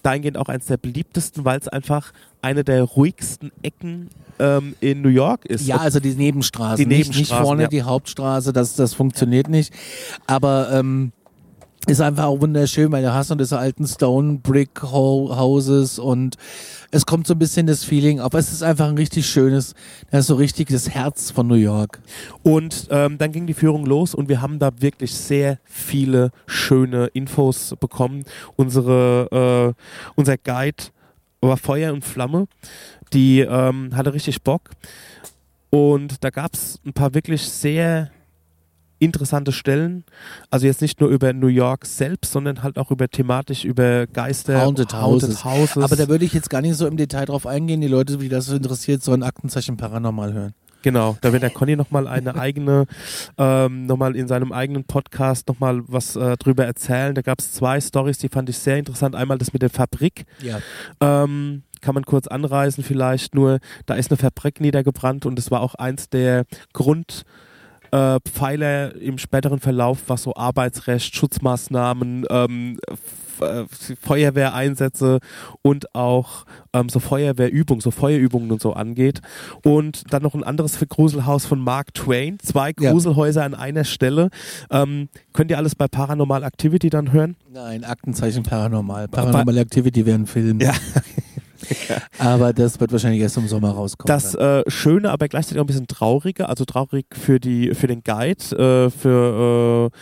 dahingehend 0.03 0.37
auch 0.37 0.49
eines 0.49 0.67
der 0.67 0.77
beliebtesten, 0.77 1.45
weil 1.45 1.59
es 1.59 1.67
einfach 1.67 2.11
eine 2.41 2.63
der 2.63 2.83
ruhigsten 2.83 3.51
Ecken 3.61 4.09
ähm, 4.39 4.75
in 4.81 5.01
New 5.01 5.09
York 5.09 5.45
ist. 5.45 5.65
Ja, 5.65 5.77
also 5.77 5.99
die 5.99 6.13
Nebenstraßen. 6.13 6.77
Die 6.77 6.85
nicht, 6.85 7.07
nicht 7.07 7.15
Nebenstraßen, 7.15 7.45
vorne 7.45 7.63
ja. 7.63 7.67
die 7.69 7.83
Hauptstraße, 7.83 8.53
das, 8.53 8.75
das 8.75 8.93
funktioniert 8.93 9.47
nicht. 9.47 9.73
Aber 10.27 10.69
ähm, 10.71 11.13
ist 11.87 12.01
einfach 12.01 12.25
auch 12.25 12.41
wunderschön, 12.41 12.91
weil 12.91 13.03
du 13.03 13.13
hast 13.13 13.29
noch 13.29 13.37
diese 13.37 13.57
alten 13.57 13.87
Stone 13.87 14.39
Brick 14.41 14.83
Ho 14.83 15.35
Houses 15.35 15.99
und 15.99 16.37
es 16.93 17.07
kommt 17.07 17.25
so 17.25 17.33
ein 17.33 17.39
bisschen 17.39 17.65
das 17.65 17.83
Feeling 17.83 18.19
auf. 18.19 18.35
Es 18.35 18.51
ist 18.51 18.61
einfach 18.61 18.87
ein 18.87 18.97
richtig 18.97 19.25
schönes, 19.25 19.73
das 20.11 20.21
ist 20.21 20.27
so 20.27 20.35
richtig 20.35 20.69
das 20.69 20.91
Herz 20.91 21.31
von 21.31 21.47
New 21.47 21.55
York. 21.55 21.99
Und 22.43 22.87
ähm, 22.91 23.17
dann 23.17 23.31
ging 23.31 23.47
die 23.47 23.55
Führung 23.55 23.85
los 23.87 24.13
und 24.13 24.29
wir 24.29 24.41
haben 24.41 24.59
da 24.59 24.69
wirklich 24.79 25.13
sehr 25.13 25.57
viele 25.65 26.31
schöne 26.45 27.07
Infos 27.07 27.75
bekommen. 27.79 28.25
Unsere, 28.57 29.73
äh, 29.75 29.81
unser 30.15 30.37
Guide 30.37 30.83
war 31.41 31.57
Feuer 31.57 31.93
und 31.93 32.05
Flamme. 32.05 32.47
Die 33.11 33.39
ähm, 33.39 33.95
hatte 33.95 34.13
richtig 34.13 34.43
Bock. 34.43 34.69
Und 35.71 36.23
da 36.23 36.29
gab 36.29 36.53
es 36.53 36.79
ein 36.85 36.93
paar 36.93 37.15
wirklich 37.15 37.41
sehr 37.41 38.11
interessante 39.03 39.51
Stellen. 39.51 40.03
Also 40.49 40.65
jetzt 40.65 40.81
nicht 40.81 40.99
nur 40.99 41.09
über 41.09 41.33
New 41.33 41.47
York 41.47 41.85
selbst, 41.85 42.31
sondern 42.31 42.63
halt 42.63 42.77
auch 42.77 42.91
über 42.91 43.07
thematisch 43.07 43.65
über 43.65 44.07
Geister, 44.07 44.61
Haunted 44.61 44.93
Houses. 44.93 45.43
Houses. 45.43 45.83
Aber 45.83 45.95
da 45.95 46.07
würde 46.07 46.25
ich 46.25 46.33
jetzt 46.33 46.49
gar 46.49 46.61
nicht 46.61 46.75
so 46.75 46.87
im 46.87 46.97
Detail 46.97 47.25
drauf 47.25 47.45
eingehen. 47.47 47.81
Die 47.81 47.87
Leute, 47.87 48.17
die 48.17 48.29
das 48.29 48.45
so 48.47 48.55
interessiert, 48.55 49.03
sollen 49.03 49.23
Aktenzeichen 49.23 49.77
Paranormal 49.77 50.33
hören. 50.33 50.53
Genau, 50.83 51.17
da 51.21 51.31
wird 51.31 51.43
der 51.43 51.49
Conny 51.49 51.77
nochmal 51.77 52.07
eine 52.07 52.35
eigene, 52.35 52.85
ähm, 53.37 53.85
nochmal 53.85 54.17
in 54.17 54.27
seinem 54.27 54.51
eigenen 54.51 54.83
Podcast 54.83 55.47
nochmal 55.47 55.81
was 55.87 56.17
äh, 56.17 56.35
drüber 56.35 56.65
erzählen. 56.65 57.15
Da 57.15 57.21
gab 57.21 57.39
es 57.39 57.53
zwei 57.53 57.79
Stories, 57.79 58.17
die 58.17 58.27
fand 58.27 58.49
ich 58.49 58.57
sehr 58.57 58.77
interessant. 58.77 59.15
Einmal 59.15 59.37
das 59.37 59.53
mit 59.53 59.61
der 59.61 59.69
Fabrik. 59.69 60.25
Ja. 60.41 60.59
Ähm, 60.99 61.63
kann 61.79 61.95
man 61.95 62.05
kurz 62.05 62.27
anreißen 62.27 62.83
vielleicht, 62.83 63.33
nur 63.33 63.59
da 63.85 63.95
ist 63.95 64.11
eine 64.11 64.17
Fabrik 64.17 64.61
niedergebrannt 64.61 65.25
und 65.25 65.39
es 65.39 65.51
war 65.51 65.61
auch 65.61 65.75
eins 65.75 66.09
der 66.09 66.45
Grund 66.73 67.23
äh, 67.93 68.19
Pfeiler 68.25 68.95
im 68.95 69.19
späteren 69.19 69.59
Verlauf, 69.59 69.99
was 70.07 70.23
so 70.23 70.35
Arbeitsrecht, 70.35 71.15
Schutzmaßnahmen, 71.15 72.25
ähm, 72.29 72.79
äh, 73.39 73.65
Feuerwehreinsätze 74.01 75.19
und 75.61 75.93
auch 75.93 76.45
ähm, 76.73 76.89
so 76.89 76.99
Feuerwehrübungen, 76.99 77.81
so 77.81 77.91
Feuerübungen 77.91 78.51
und 78.51 78.61
so 78.61 78.73
angeht. 78.73 79.21
Und 79.63 80.11
dann 80.11 80.23
noch 80.23 80.33
ein 80.33 80.43
anderes 80.43 80.79
Gruselhaus 80.89 81.45
von 81.45 81.59
Mark 81.59 81.93
Twain. 81.93 82.39
Zwei 82.39 82.73
Ja. 82.79 82.91
Gruselhäuser 82.91 83.43
an 83.43 83.53
einer 83.53 83.83
Stelle. 83.83 84.29
Ähm, 84.71 85.09
könnt 85.33 85.51
ihr 85.51 85.57
alles 85.57 85.75
bei 85.75 85.87
Paranormal 85.87 86.43
Activity 86.43 86.89
dann 86.89 87.11
hören? 87.11 87.35
Nein, 87.51 87.83
Aktenzeichen 87.83 88.43
Paranormal. 88.43 89.07
Paranormal 89.07 89.57
Activity 89.57 90.05
wäre 90.05 90.17
ein 90.17 90.25
Film. 90.25 90.59
Ja. 90.59 90.73
Aber 92.19 92.53
das 92.53 92.79
wird 92.79 92.91
wahrscheinlich 92.91 93.21
erst 93.21 93.37
im 93.37 93.47
Sommer 93.47 93.71
rauskommen. 93.71 94.07
Das 94.07 94.35
äh, 94.35 94.63
Schöne, 94.67 95.11
aber 95.11 95.27
gleichzeitig 95.27 95.59
auch 95.59 95.63
ein 95.63 95.67
bisschen 95.67 95.87
traurige, 95.87 96.49
also 96.49 96.65
traurig 96.65 97.05
für 97.13 97.39
die 97.39 97.73
für 97.73 97.87
den 97.87 98.03
Guide, 98.03 98.87
äh, 98.87 98.89
für 98.89 99.91
äh, 99.91 99.97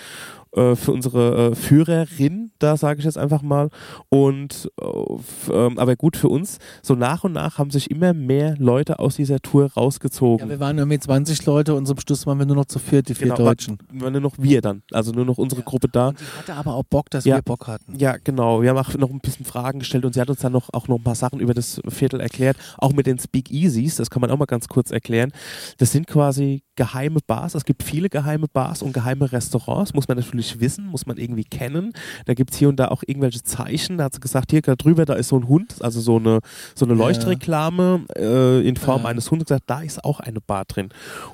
äh, 0.55 0.75
für 0.75 0.91
unsere 0.91 1.51
äh, 1.51 1.55
Führerin, 1.55 2.51
da 2.59 2.77
sage 2.77 2.99
ich 2.99 3.05
jetzt 3.05 3.17
einfach 3.17 3.41
mal. 3.41 3.69
Und 4.09 4.69
äh, 4.81 5.51
ähm, 5.53 5.77
aber 5.77 5.95
gut 5.95 6.17
für 6.17 6.29
uns. 6.29 6.57
So 6.81 6.95
nach 6.95 7.23
und 7.23 7.33
nach 7.33 7.57
haben 7.57 7.71
sich 7.71 7.89
immer 7.91 8.13
mehr 8.13 8.55
Leute 8.57 8.99
aus 8.99 9.15
dieser 9.15 9.39
Tour 9.39 9.67
ja, 9.67 9.71
rausgezogen. 9.75 10.49
wir 10.49 10.59
waren 10.59 10.77
irgendwie 10.77 10.99
20 10.99 11.45
Leute 11.45 11.75
und 11.75 11.85
zum 11.85 11.99
Schluss 11.99 12.25
waren 12.27 12.37
wir 12.39 12.45
nur 12.45 12.55
noch 12.55 12.65
zu 12.65 12.79
viert, 12.79 13.09
die 13.09 13.15
vier 13.15 13.27
Genau, 13.27 13.37
Deutschen. 13.37 13.77
War 13.93 14.11
nur 14.11 14.21
noch 14.21 14.35
wir 14.37 14.61
dann, 14.61 14.83
also 14.91 15.11
nur 15.11 15.25
noch 15.25 15.37
unsere 15.37 15.61
Gruppe 15.61 15.87
da. 15.91 16.09
Und 16.09 16.19
die 16.19 16.25
hatte 16.39 16.53
aber 16.55 16.75
auch 16.75 16.83
Bock, 16.83 17.09
dass 17.09 17.25
Ja. 17.25 17.37
wir 17.37 17.41
Bock 17.41 17.67
hatten. 17.67 17.95
Ja, 17.97 18.17
genau. 18.23 18.61
Wir 18.61 18.69
haben 18.71 18.77
auch 18.77 18.93
noch 18.95 19.09
ein 19.09 19.19
bisschen 19.19 19.45
Fragen 19.45 19.79
gestellt 19.79 20.05
und 20.05 20.13
sie 20.13 20.21
hat 20.21 20.29
uns 20.29 20.39
dann 20.39 20.51
noch, 20.51 20.69
auch 20.73 20.87
noch 20.87 20.97
ein 20.97 21.03
paar 21.03 21.15
Sachen 21.15 21.39
über 21.39 21.53
das 21.53 21.81
Viertel 21.87 22.19
erklärt. 22.19 22.57
Auch 22.77 22.93
mit 22.93 23.07
den 23.07 23.19
Speakeasies, 23.19 23.95
das 23.95 24.09
kann 24.09 24.21
man 24.21 24.31
auch 24.31 24.37
mal 24.37 24.45
ganz 24.45 24.67
kurz 24.67 24.91
erklären. 24.91 25.31
Das 25.77 25.91
sind 25.91 26.07
quasi 26.07 26.63
geheime 26.75 27.19
Bars. 27.25 27.55
Es 27.55 27.65
gibt 27.65 27.83
viele 27.83 28.09
geheime 28.09 28.47
Bars 28.51 28.81
und 28.81 28.93
geheime 28.93 29.31
Restaurants. 29.31 29.93
Muss 29.93 30.07
man 30.07 30.17
natürlich 30.17 30.40
wissen, 30.59 30.85
muss 30.87 31.05
man 31.05 31.17
irgendwie 31.17 31.43
kennen. 31.43 31.93
Da 32.25 32.33
gibt 32.33 32.51
es 32.51 32.57
hier 32.57 32.69
und 32.69 32.77
da 32.77 32.87
auch 32.89 33.03
irgendwelche 33.05 33.43
Zeichen. 33.43 33.97
Da 33.97 34.05
hat 34.05 34.13
sie 34.13 34.19
gesagt, 34.19 34.51
hier 34.51 34.61
gerade 34.61 34.77
drüber, 34.77 35.05
da 35.05 35.13
ist 35.13 35.29
so 35.29 35.37
ein 35.37 35.47
Hund, 35.47 35.75
also 35.81 35.99
so 36.01 36.17
eine, 36.17 36.39
so 36.75 36.85
eine. 36.85 36.93
Leuchtreklame 36.95 38.05
äh, 38.15 38.67
in 38.67 38.75
Form 38.75 39.03
Ja. 39.03 39.09
eines 39.09 39.29
Hundes. 39.31 39.47
Gesagt, 39.47 39.63
da 39.67 39.81
ist 39.81 40.03
auch 40.03 40.19
eine 40.19 40.41
Bar 40.41 40.65
drin. 40.65 40.89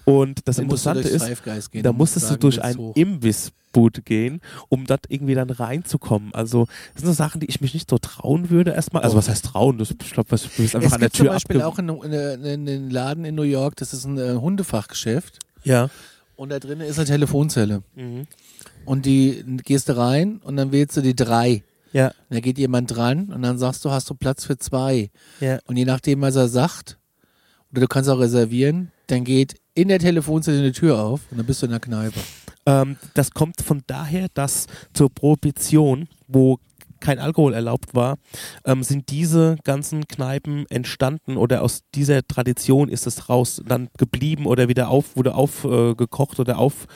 Und 0.06 0.48
das 0.48 0.58
Da 0.58 0.62
du 0.62 0.66
Interessante 0.66 1.08
ist, 1.08 1.72
gehen 1.72 1.84
da 1.84 1.92
musstest 1.94 2.26
du 2.26 2.30
sagen, 2.30 2.40
durch 2.42 2.56
willst 2.58 2.68
ein 2.70 2.78
hoch. 2.78 2.96
Imbissboot 2.96 4.06
gehen, 4.06 4.42
um 4.70 4.86
dort 4.86 5.06
irgendwie 5.10 5.36
dann 5.36 5.50
reinzukommen. 5.50 6.34
Also 6.34 6.68
das 6.94 7.02
sind 7.02 7.08
so 7.08 7.14
Sachen, 7.14 7.40
die 7.42 7.48
ich 7.48 7.62
mich 7.62 7.74
nicht 7.74 7.90
so 7.90 7.98
trauen 7.98 8.50
würde 8.50 8.72
erstmal. 8.72 9.04
Also 9.04 9.18
was 9.18 9.30
heißt 9.30 9.46
trauen? 9.46 9.78
Das, 9.78 9.92
ich 9.92 9.98
glaube, 10.12 10.30
du 10.30 10.36
bist 10.36 10.76
einfach 10.76 10.88
Es 10.88 10.94
an 10.94 11.00
der 11.00 11.10
gibt 11.10 11.16
zum 11.18 11.26
Tür 11.26 11.34
Beispiel 11.34 11.62
auch 11.62 11.78
einen 11.78 11.90
in, 12.44 12.68
in, 12.68 12.90
Laden 12.90 13.26
in 13.26 13.36
New 13.36 13.42
York, 13.44 13.76
das 13.76 13.94
ist 13.94 14.06
ein 14.06 14.18
äh, 14.18 14.36
Hundefachgeschäft 14.36 15.40
Ja. 15.64 15.90
und 16.36 16.50
da 16.50 16.60
drinnen 16.60 16.88
ist 16.88 16.98
eine 16.98 17.08
Telefonzelle. 17.08 17.84
Mhm. 17.96 18.26
Und 18.88 19.06
die 19.06 19.44
gehst 19.66 19.90
du 19.90 19.98
rein 19.98 20.38
und 20.38 20.56
dann 20.56 20.72
wählst 20.72 20.96
du 20.96 21.02
die 21.02 21.14
drei. 21.14 21.62
Ja. 21.92 22.08
Und 22.08 22.36
da 22.36 22.40
geht 22.40 22.58
jemand 22.58 22.96
dran 22.96 23.34
und 23.34 23.42
dann 23.42 23.58
sagst 23.58 23.84
du, 23.84 23.92
hast 23.92 24.10
du 24.10 24.16
Platz 24.16 24.46
für 24.46 24.58
zwei. 24.58 25.10
Ja. 25.42 25.60
Und 25.66 25.76
je 25.76 25.84
nachdem, 25.84 26.22
was 26.22 26.38
er 26.38 26.48
sagt, 26.48 26.98
oder 27.70 27.82
du 27.82 27.88
kannst 27.90 28.10
auch 28.10 28.20
reservieren, 28.20 28.94
dann 29.08 29.26
geht 29.26 29.56
in 29.74 29.90
der 29.90 30.00
Telefonzelle 30.00 30.60
eine 30.60 30.72
Tür 30.72 31.00
auf 31.00 31.20
und 31.30 31.38
dann 31.38 31.46
bist 31.46 31.62
du 31.62 31.66
in 31.66 31.72
der 31.72 31.82
Kneipe. 31.82 32.18
Ähm, 32.66 32.96
das 33.14 33.32
kommt 33.32 33.62
von 33.62 33.84
daher, 33.88 34.28
dass 34.34 34.68
zur 34.94 35.14
Prohibition, 35.14 36.08
wo 36.30 36.58
kein 37.00 37.20
Alkohol 37.20 37.54
erlaubt 37.54 37.94
war, 37.94 38.18
ähm, 38.66 38.84
sind 38.84 39.10
diese 39.10 39.58
ganzen 39.64 40.08
Kneipen 40.08 40.66
entstanden 40.70 41.36
oder 41.38 41.62
aus 41.62 41.82
dieser 41.94 42.26
Tradition 42.26 42.90
ist 42.90 43.06
es 43.06 43.28
raus 43.30 43.62
dann 43.66 43.90
geblieben 43.98 44.46
oder 44.46 44.68
wieder 44.68 44.90
auf, 44.90 45.16
wurde 45.16 45.36
aufgekocht 45.36 46.40
äh, 46.40 46.42
oder 46.42 46.58
auf 46.58 46.88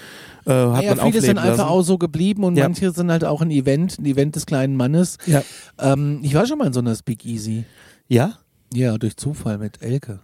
äh, 0.46 0.52
hat 0.52 0.84
ja, 0.84 0.96
man 0.96 1.06
viele 1.12 1.22
sind 1.22 1.38
einfach 1.38 1.58
lassen. 1.58 1.70
auch 1.70 1.82
so 1.84 1.98
geblieben 1.98 2.44
und 2.44 2.56
Ja. 2.58 2.66
manche 2.66 2.92
sind 2.92 3.12
halt 3.12 3.24
auch 3.26 3.42
ein 3.42 3.52
Event, 3.52 4.00
ein 4.00 4.06
Event 4.06 4.36
des 4.36 4.46
kleinen 4.46 4.76
Mannes. 4.76 5.18
Ja. 5.26 5.44
Ähm, 5.80 6.20
ich 6.24 6.34
war 6.34 6.46
schon 6.46 6.58
mal 6.58 6.68
in 6.68 6.74
so 6.74 6.80
einer 6.80 6.96
Speakeasy. 6.96 7.66
ja, 8.08 8.34
Ja, 8.74 8.98
durch 8.98 9.18
Zufall 9.18 9.58
mit 9.58 9.82
Elke. 9.82 10.20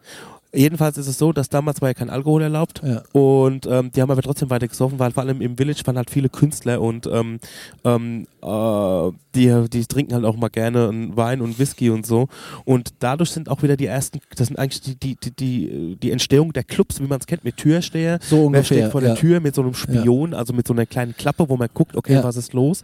Jedenfalls 0.58 0.97
ist 0.97 1.08
es 1.08 1.18
so, 1.18 1.32
dass 1.34 1.49
damals 1.49 1.82
war 1.82 1.89
ja 1.89 1.93
kein 1.93 2.10
Alkohol 2.10 2.41
erlaubt 2.41 2.82
Ja. 2.84 3.03
und 3.12 3.68
ähm, 3.68 3.91
die 3.91 4.01
haben 4.01 4.10
aber 4.12 4.22
trotzdem 4.22 4.49
weiter 4.49 4.68
gesoffen, 4.68 4.97
weil 4.99 5.12
vor 5.12 5.24
allem 5.24 5.41
im 5.41 5.55
Village 5.55 5.82
waren 5.86 5.97
halt 5.97 6.10
viele 6.10 6.30
Künstler 6.30 6.82
und 6.82 7.05
ähm, 7.08 7.39
ähm, 7.84 8.28
äh, 8.41 9.12
die, 9.36 9.70
die 9.70 9.86
trinken 9.86 10.14
halt 10.16 10.26
auch 10.26 10.36
mal 10.36 10.47
gerne 10.49 10.89
Wein 11.16 11.41
und 11.41 11.60
Whisky 11.60 11.89
und 11.91 12.05
so 12.05 12.28
und 12.66 12.93
dadurch 12.99 13.30
sind 13.30 13.49
auch 13.49 13.62
wieder 13.62 13.78
die 13.78 13.86
ersten, 13.86 14.20
das 14.36 14.47
sind 14.47 14.58
eigentlich 14.58 14.82
die, 14.82 14.95
die, 14.95 15.16
die, 15.16 15.32
die, 15.32 15.95
die 16.01 16.12
Entstehung 16.12 16.53
der 16.53 16.64
Clubs, 16.64 16.99
wie 16.99 17.05
man 17.08 17.20
es 17.20 17.28
kennt, 17.28 17.43
mit 17.43 17.58
Türsteher. 17.58 18.20
So 18.22 18.38
Wer 18.38 18.45
ungefähr. 18.45 18.64
steht 18.64 18.91
vor 18.91 19.01
der 19.01 19.12
ja. 19.12 19.16
Tür 19.16 19.39
mit 19.39 19.53
so 19.53 19.62
einem 19.62 19.74
Spion, 19.76 20.34
also 20.34 20.53
mit 20.53 20.68
so 20.68 20.74
einer 20.74 20.86
kleinen 20.86 21.16
Klappe, 21.16 21.49
wo 21.49 21.58
man 21.58 21.70
guckt, 21.74 21.95
okay, 21.95 22.14
Ja. 22.14 22.24
was 22.24 22.36
ist 22.36 22.53
los? 22.53 22.82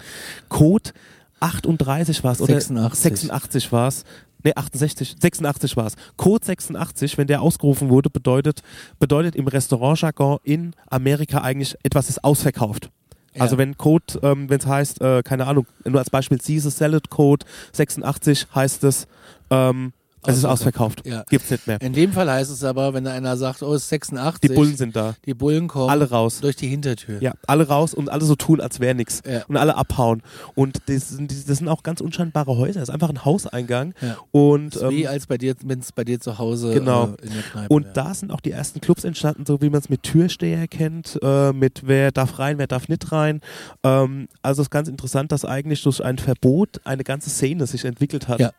Code 0.50 0.92
38 1.44 2.24
war 2.24 2.32
es 2.32 2.42
oder 2.42 2.54
86. 2.54 3.02
86 3.02 3.72
war 3.72 3.88
es. 3.88 4.04
Ne, 4.44 4.56
68, 4.58 5.16
86 5.20 5.78
war 5.78 5.88
es. 5.88 5.96
Code 6.18 6.46
86, 6.46 7.18
wenn 7.18 7.28
der 7.28 7.42
ausgerufen 7.42 7.90
wurde, 7.90 8.10
bedeutet, 8.10 8.62
bedeutet 9.00 9.36
im 9.36 9.48
Restaurantjargon 9.48 10.40
in 10.44 10.74
Amerika 10.90 11.40
eigentlich, 11.40 11.76
etwas 11.84 12.10
ist 12.10 12.24
ausverkauft. 12.24 12.90
Ja. 13.34 13.42
Also 13.42 13.58
wenn 13.58 13.78
Code, 13.78 14.20
ähm, 14.22 14.50
wenn 14.50 14.60
es 14.60 14.68
heißt, 14.68 15.02
äh, 15.02 15.24
keine 15.24 15.48
Ahnung, 15.48 15.66
nur 15.86 16.00
als 16.00 16.10
Beispiel 16.10 16.38
Caesar 16.38 16.72
Salad 16.72 17.10
Code 17.10 17.46
86 17.72 18.48
heißt 18.54 18.84
es, 18.84 19.08
ähm, 19.50 19.94
es 20.28 20.38
ist 20.38 20.46
ausverkauft. 20.46 21.06
Ja. 21.06 21.24
Gibt's 21.30 21.50
nicht 21.52 21.68
mehr. 21.68 21.82
In 21.82 21.94
dem 21.94 22.12
Fall 22.14 22.30
heißt 22.32 22.52
es 22.52 22.64
aber, 22.64 22.94
wenn 22.94 23.06
einer 23.08 23.36
sagt, 23.38 23.64
oh, 23.64 23.74
es 23.74 23.84
ist 23.84 23.90
86, 23.90 24.42
Die 24.50 24.56
Bullen 24.56 24.76
sind 24.78 24.96
da. 24.96 25.16
die 25.26 25.34
Bullen 25.34 25.68
kommen 25.68 25.90
Alle 25.90 26.10
raus. 26.10 26.40
durch 26.42 26.56
die 26.56 26.68
Hintertür. 26.68 27.22
Ja, 27.22 27.34
alle 27.48 27.68
raus 27.68 27.94
und 27.94 28.10
alle 28.10 28.24
so 28.26 28.36
tun, 28.36 28.62
als 28.62 28.80
wäre 28.80 28.96
nichts. 28.96 29.22
Ja. 29.30 29.44
Und 29.48 29.58
alle 29.58 29.76
abhauen. 29.76 30.22
Und 30.56 30.82
das 30.88 31.10
sind, 31.10 31.32
das 31.32 31.58
sind 31.58 31.68
auch 31.68 31.84
ganz 31.84 32.02
unscheinbare 32.02 32.58
Häuser. 32.58 32.80
Das 32.80 32.90
ist 32.90 32.94
einfach 32.94 33.10
ein 33.10 33.26
Hauseingang. 33.26 33.94
Ja. 34.02 34.18
Und, 34.32 34.76
ist 34.76 34.90
wie 34.90 35.04
ähm, 35.04 35.10
als 35.10 35.28
bei 35.28 35.38
dir, 35.38 35.56
wenn 35.64 35.80
es 35.80 35.92
bei 35.92 36.04
dir 36.04 36.20
zu 36.20 36.38
Hause 36.38 36.74
Genau. 36.74 37.06
äh, 37.22 37.26
in 37.26 37.34
der 37.34 37.42
Kneipe 37.44 37.74
und 37.74 37.86
ja. 37.88 37.92
da 37.94 38.14
sind 38.14 38.32
auch 38.32 38.42
die 38.42 38.52
ersten 38.52 38.82
Clubs 38.82 39.04
entstanden, 39.04 39.46
so 39.46 39.62
wie 39.62 39.70
man 39.70 39.80
es 39.80 39.90
mit 39.90 40.04
Türsteher 40.04 40.68
kennt, 40.68 41.20
äh, 41.22 41.52
mit 41.54 41.82
wer 41.86 42.12
darf 42.12 42.40
rein, 42.40 42.58
wer 42.58 42.68
darf 42.68 42.88
nicht 42.88 43.12
rein. 43.12 43.42
Ähm, 43.84 44.28
also 44.42 44.62
es 44.62 44.68
ist 44.68 44.72
ganz 44.72 44.88
interessant, 44.88 45.32
dass 45.32 45.46
eigentlich 45.46 45.82
durch 45.84 46.04
ein 46.04 46.18
Verbot 46.18 46.82
eine 46.84 47.04
ganze 47.04 47.30
Szene 47.30 47.68
sich 47.68 47.86
entwickelt 47.86 48.28
hat. 48.28 48.40
Ja. 48.40 48.52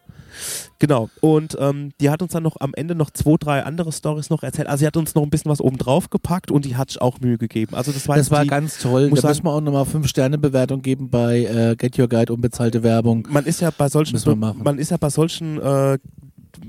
Genau. 0.79 1.09
Und 1.21 1.57
ähm, 1.61 1.93
die 2.01 2.11
hat 2.11 2.21
uns 2.23 2.33
dann 2.33 2.43
noch 2.43 2.57
am 2.61 2.73
Ende 2.75 2.95
noch 2.95 3.11
zwei, 3.11 3.37
drei 3.39 3.63
andere 3.63 3.93
Stories 3.93 4.31
noch 4.31 4.43
erzählt. 4.43 4.69
Also 4.69 4.81
sie 4.81 4.87
hat 4.87 4.97
uns 4.97 5.15
noch 5.15 5.23
ein 5.23 5.31
bisschen 5.31 5.51
was 5.51 5.61
oben 5.61 5.79
drauf 5.79 6.11
gepackt 6.11 6.51
und 6.51 6.65
die 6.65 6.77
hat 6.77 6.91
sich 6.91 7.01
auch 7.01 7.21
Mühe 7.21 7.39
gegeben. 7.39 7.75
Also 7.75 7.93
das 7.93 8.07
war, 8.09 8.17
Das 8.17 8.31
war 8.31 8.43
die, 8.43 8.49
ganz 8.49 8.79
toll. 8.79 9.09
muss 9.09 9.19
Da 9.19 9.23
sagen- 9.23 9.31
müssen 9.33 9.45
wir 9.47 9.51
auch 9.53 9.61
nochmal 9.61 9.85
fünf 9.87 10.09
Sterne 10.09 10.39
Bewertung 10.39 10.83
geben 10.83 11.09
bei 11.11 11.41
äh, 11.45 11.77
Get 11.77 11.99
Your 11.99 12.09
Guide 12.09 12.33
unbezahlte 12.33 12.83
Werbung. 12.83 13.27
man 13.31 13.45
ist 13.47 13.61
ja 13.61 13.71
bei 13.77 13.89
solchen 13.89 14.19
machen. 14.39 14.61
man 14.63 14.79
ist 14.79 14.91
ja 14.91 14.97
bei 14.97 15.11
solchen 15.11 15.61
äh, 15.61 15.99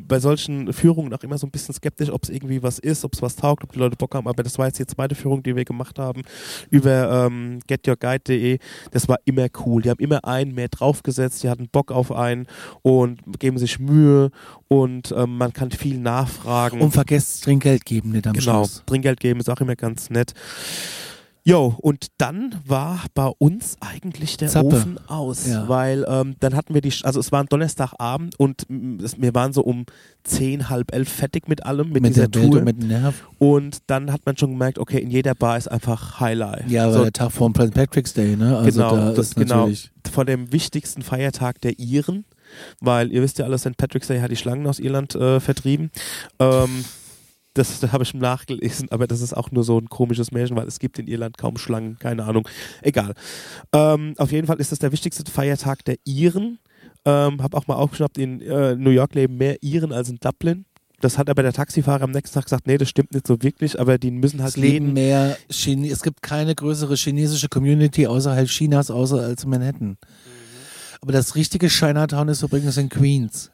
bei 0.07 0.19
solchen 0.19 0.71
Führungen 0.73 1.13
auch 1.13 1.23
immer 1.23 1.38
so 1.38 1.47
ein 1.47 1.51
bisschen 1.51 1.73
skeptisch, 1.73 2.09
ob 2.09 2.23
es 2.23 2.29
irgendwie 2.29 2.63
was 2.63 2.79
ist, 2.79 3.05
ob 3.05 3.13
es 3.13 3.21
was 3.21 3.36
taugt, 3.36 3.63
ob 3.63 3.71
die 3.71 3.79
Leute 3.79 3.95
Bock 3.95 4.15
haben. 4.15 4.27
Aber 4.27 4.43
das 4.43 4.57
war 4.57 4.67
jetzt 4.67 4.79
die 4.79 4.86
zweite 4.86 5.15
Führung, 5.15 5.43
die 5.43 5.55
wir 5.55 5.65
gemacht 5.65 5.99
haben 5.99 6.23
über 6.69 7.25
ähm, 7.27 7.59
getyourguide.de. 7.67 8.59
Das 8.91 9.07
war 9.07 9.17
immer 9.25 9.47
cool. 9.65 9.81
Die 9.81 9.89
haben 9.89 9.99
immer 9.99 10.25
einen 10.25 10.53
mehr 10.53 10.69
draufgesetzt, 10.69 11.43
die 11.43 11.49
hatten 11.49 11.67
Bock 11.69 11.91
auf 11.91 12.11
einen 12.11 12.47
und 12.81 13.19
geben 13.39 13.57
sich 13.57 13.79
Mühe 13.79 14.31
und 14.67 15.13
ähm, 15.15 15.38
man 15.38 15.53
kann 15.53 15.71
viel 15.71 15.97
nachfragen. 15.97 16.81
Und 16.81 16.91
vergesst 16.91 17.43
Trinkgeld 17.43 17.86
geben 17.86 18.11
nicht 18.11 18.27
am 18.27 18.33
Genau, 18.33 18.65
Schluss. 18.65 18.83
Trinkgeld 18.86 19.19
geben 19.19 19.39
ist 19.39 19.49
auch 19.49 19.61
immer 19.61 19.75
ganz 19.75 20.09
nett. 20.09 20.33
Jo, 21.47 21.75
und 21.79 22.07
dann 22.17 22.55
war 22.65 23.03
bei 23.13 23.27
uns 23.37 23.77
eigentlich 23.79 24.35
der 24.37 24.47
Zappe. 24.49 24.77
Ofen 24.77 24.99
aus, 25.07 25.45
Ja. 25.47 25.69
weil 25.69 26.03
ähm, 26.09 26.35
dann 26.39 26.55
hatten 26.55 26.73
wir 26.73 26.81
die, 26.81 26.91
also 27.03 27.19
es 27.19 27.31
war 27.31 27.41
ein 27.41 27.45
Donnerstagabend 27.45 28.39
und 28.39 28.65
es, 29.03 29.21
wir 29.21 29.35
waren 29.35 29.53
so 29.53 29.61
um 29.61 29.85
zehn, 30.23 30.69
halb 30.71 30.91
elf 30.91 31.07
fertig 31.07 31.47
mit 31.47 31.63
allem, 31.63 31.89
mit, 31.91 32.01
Mit 32.01 32.15
dieser 32.15 32.31
Tour. 32.31 32.61
mit 32.61 32.81
dem 32.81 32.87
Nerv. 32.87 33.27
und 33.37 33.77
dann 33.85 34.11
hat 34.11 34.21
man 34.25 34.35
schon 34.37 34.49
gemerkt, 34.53 34.79
okay, 34.79 34.97
in 34.99 35.11
jeder 35.11 35.35
Bar 35.35 35.55
ist 35.59 35.67
einfach 35.67 36.19
Highlight. 36.19 36.67
Ja, 36.67 36.85
aber 36.85 36.93
so, 36.93 37.03
der 37.03 37.13
Tag 37.13 37.31
vor 37.31 37.51
dem 37.51 37.67
St. 37.67 37.73
Patrick's 37.75 38.13
Day, 38.13 38.35
ne? 38.35 38.57
Also 38.57 38.81
Genau, 38.81 38.95
da 38.95 39.11
das- 39.11 39.27
ist 39.27 39.35
genau. 39.35 39.55
natürlich. 39.57 39.91
vor 40.11 40.25
dem 40.25 40.51
wichtigsten 40.51 41.03
Feiertag 41.03 41.61
der 41.61 41.77
Iren, 41.77 42.25
weil 42.81 43.11
ihr 43.11 43.21
wisst 43.21 43.37
ja 43.37 43.45
alle, 43.45 43.59
St. 43.59 43.77
Patrick's 43.77 44.07
Day 44.07 44.19
hat 44.19 44.31
die 44.31 44.35
Schlangen 44.35 44.65
aus 44.65 44.79
Irland 44.79 45.13
äh, 45.13 45.39
vertrieben. 45.39 45.91
Ähm, 46.39 46.85
das, 47.55 47.81
habe 47.91 48.03
ich 48.03 48.13
nachgelesen, 48.13 48.91
aber 48.91 49.07
das 49.07 49.21
ist 49.21 49.35
auch 49.35 49.49
nur 49.51 49.63
so 49.63 49.79
ein 49.79 49.89
komisches 49.89 50.31
Märchen, 50.31 50.55
weil 50.55 50.67
es 50.67 50.79
gibt 50.79 50.99
in 50.99 51.07
Irland 51.07 51.37
kaum 51.37 51.57
Schlangen, 51.57 51.97
keine 51.99 52.25
Ahnung. 52.25 52.47
Egal. 52.81 53.13
Ähm, 53.73 54.13
auf 54.17 54.31
jeden 54.31 54.45
Fall 54.45 54.59
ist 54.59 54.71
das 54.71 54.79
der 54.79 54.91
wichtigste 54.91 55.29
Feiertag 55.29 55.83
der 55.85 55.95
Iren. 56.03 56.59
Ähm, 57.05 57.41
habe 57.41 57.55
auch 57.57 57.67
mal 57.67 57.75
aufgeschnappt, 57.75 58.17
in 58.17 58.41
äh, 58.41 58.75
New 58.75 58.89
York 58.89 59.15
leben 59.15 59.37
mehr 59.37 59.61
Iren 59.61 59.93
als 59.93 60.09
in 60.09 60.17
Dublin. 60.17 60.65
Das 61.01 61.17
hat 61.17 61.29
aber 61.29 61.43
der 61.43 61.53
Taxifahrer 61.53 62.03
am 62.03 62.11
nächsten 62.11 62.35
Tag 62.35 62.45
gesagt, 62.45 62.67
nee, 62.67 62.77
das 62.77 62.89
stimmt 62.89 63.13
nicht 63.13 63.27
so 63.27 63.41
wirklich, 63.41 63.79
aber 63.79 63.97
die 63.97 64.11
müssen 64.11 64.41
halt 64.41 64.51
Es 64.51 64.57
leben 64.57 64.93
mehr 64.93 65.37
Chine 65.49 65.89
es 65.89 66.01
gibt 66.01 66.21
keine 66.21 66.55
größere 66.55 66.95
chinesische 66.95 67.47
Community 67.47 68.07
außerhalb 68.07 68.47
Chinas, 68.47 68.89
außer 68.89 69.21
als 69.21 69.45
Manhattan. 69.45 69.97
Aber 71.01 71.11
das 71.11 71.35
richtige 71.35 71.67
Chinatown 71.67 72.29
ist 72.29 72.41
übrigens 72.41 72.77
in 72.77 72.89
Queens. 72.89 73.51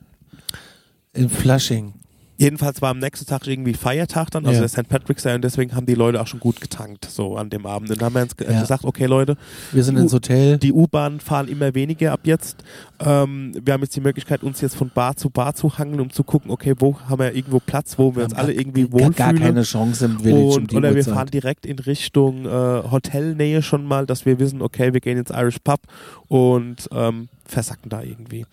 In 1.13 1.29
Flushing. 1.29 1.93
Jedenfalls 2.41 2.81
war 2.81 2.89
am 2.89 2.97
nächsten 2.97 3.27
Tag 3.27 3.45
irgendwie 3.45 3.73
Feiertag 3.75 4.31
dann, 4.31 4.45
also 4.45 4.55
Ja. 4.55 4.67
der 4.67 4.69
St. 4.69 4.89
Patrick's 4.89 5.23
Day 5.23 5.35
und 5.35 5.43
deswegen 5.43 5.75
haben 5.75 5.85
die 5.85 5.93
Leute 5.93 6.19
auch 6.19 6.25
schon 6.25 6.39
gut 6.39 6.59
getankt, 6.59 7.05
so 7.05 7.37
an 7.37 7.49
dem 7.51 7.65
Abend. 7.67 7.89
Und 7.91 8.01
dann 8.01 8.05
haben 8.07 8.15
wir 8.15 8.23
uns 8.23 8.35
Ja. 8.39 8.59
gesagt, 8.61 8.83
okay 8.83 9.05
Leute, 9.05 9.37
Wir 9.71 9.83
sind 9.83 9.95
ins 9.97 10.11
Hotel. 10.11 10.57
die 10.57 10.71
U-Bahnen 10.73 11.19
fahren 11.19 11.47
immer 11.47 11.75
weniger 11.75 12.11
ab 12.13 12.21
jetzt. 12.23 12.63
Ähm, 12.99 13.53
wir 13.63 13.73
haben 13.73 13.81
jetzt 13.81 13.95
die 13.95 14.01
Möglichkeit, 14.01 14.41
uns 14.41 14.59
jetzt 14.61 14.75
von 14.75 14.89
Bar 14.89 15.15
zu 15.17 15.29
Bar 15.29 15.53
zu 15.53 15.77
hangeln, 15.77 15.99
um 16.01 16.09
zu 16.09 16.23
gucken, 16.23 16.49
okay, 16.49 16.73
wo 16.79 16.99
haben 17.07 17.19
wir 17.19 17.35
irgendwo 17.35 17.59
Platz, 17.59 17.99
wo 17.99 18.15
wir 18.15 18.23
uns 18.23 18.33
haben 18.33 18.39
alle 18.41 18.53
irgendwie 18.53 18.91
wohlfühlen. 18.91 19.13
gar 19.13 19.33
keine 19.35 19.61
Chance 19.61 20.05
im 20.05 20.19
Village 20.19 20.43
um 20.45 20.51
und, 20.53 20.71
die 20.71 20.75
oder 20.77 20.95
wir 20.95 21.03
fahren 21.03 21.27
direkt 21.27 21.65
in 21.67 21.77
Richtung 21.77 22.45
äh, 22.45 22.49
Hotelnähe 22.49 23.61
schon 23.61 23.85
mal, 23.85 24.05
dass 24.07 24.25
wir 24.25 24.39
wissen, 24.39 24.61
okay, 24.63 24.93
wir 24.93 24.99
gehen 24.99 25.17
ins 25.19 25.29
Irish 25.29 25.59
Pub 25.63 25.79
und 26.27 26.89
ähm, 26.91 27.29
versacken 27.51 27.89
da 27.89 28.01
irgendwie. 28.01 28.45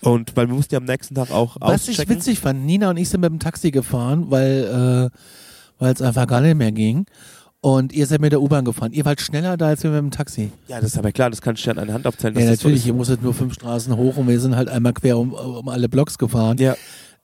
Und 0.00 0.36
weil 0.36 0.48
wir 0.48 0.54
mussten 0.54 0.74
ja 0.74 0.78
am 0.78 0.84
nächsten 0.84 1.14
Tag 1.14 1.30
auch 1.30 1.56
Was 1.60 1.88
ich 1.88 1.90
auschecken. 1.90 2.16
witzig 2.16 2.40
fand, 2.40 2.64
Nina 2.64 2.90
und 2.90 2.96
ich 2.96 3.08
sind 3.08 3.20
mit 3.20 3.30
dem 3.30 3.38
Taxi 3.38 3.70
gefahren, 3.70 4.26
weil 4.30 5.10
äh, 5.12 5.18
weil 5.78 5.92
es 5.92 6.02
einfach 6.02 6.26
gar 6.26 6.40
nicht 6.40 6.56
mehr 6.56 6.72
ging. 6.72 7.06
Und 7.60 7.92
ihr 7.92 8.06
seid 8.06 8.20
mit 8.20 8.30
der 8.30 8.40
U-Bahn 8.40 8.64
gefahren. 8.64 8.92
Ihr 8.92 9.04
wart 9.04 9.20
schneller 9.20 9.56
da 9.56 9.68
als 9.68 9.82
wir 9.82 9.90
mit 9.90 9.98
dem 9.98 10.10
Taxi. 10.10 10.52
Ja, 10.68 10.76
das 10.80 10.92
ist 10.92 10.98
aber 10.98 11.10
klar, 11.10 11.30
das 11.30 11.40
kann 11.40 11.56
ich 11.56 11.64
ja 11.64 11.72
an 11.72 11.80
einer 11.80 11.94
Hand 11.94 12.06
abzählen. 12.06 12.34
Ja, 12.36 12.42
so 12.42 12.50
natürlich. 12.50 12.80
ist. 12.80 12.86
ihr 12.86 12.94
musstet 12.94 13.22
nur 13.22 13.34
fünf 13.34 13.54
Straßen 13.54 13.96
hoch 13.96 14.16
und 14.16 14.28
wir 14.28 14.38
sind 14.38 14.54
halt 14.54 14.68
einmal 14.68 14.92
quer 14.92 15.18
um, 15.18 15.32
um 15.32 15.68
alle 15.68 15.88
Blocks 15.88 16.16
gefahren. 16.16 16.58
Ja, 16.58 16.76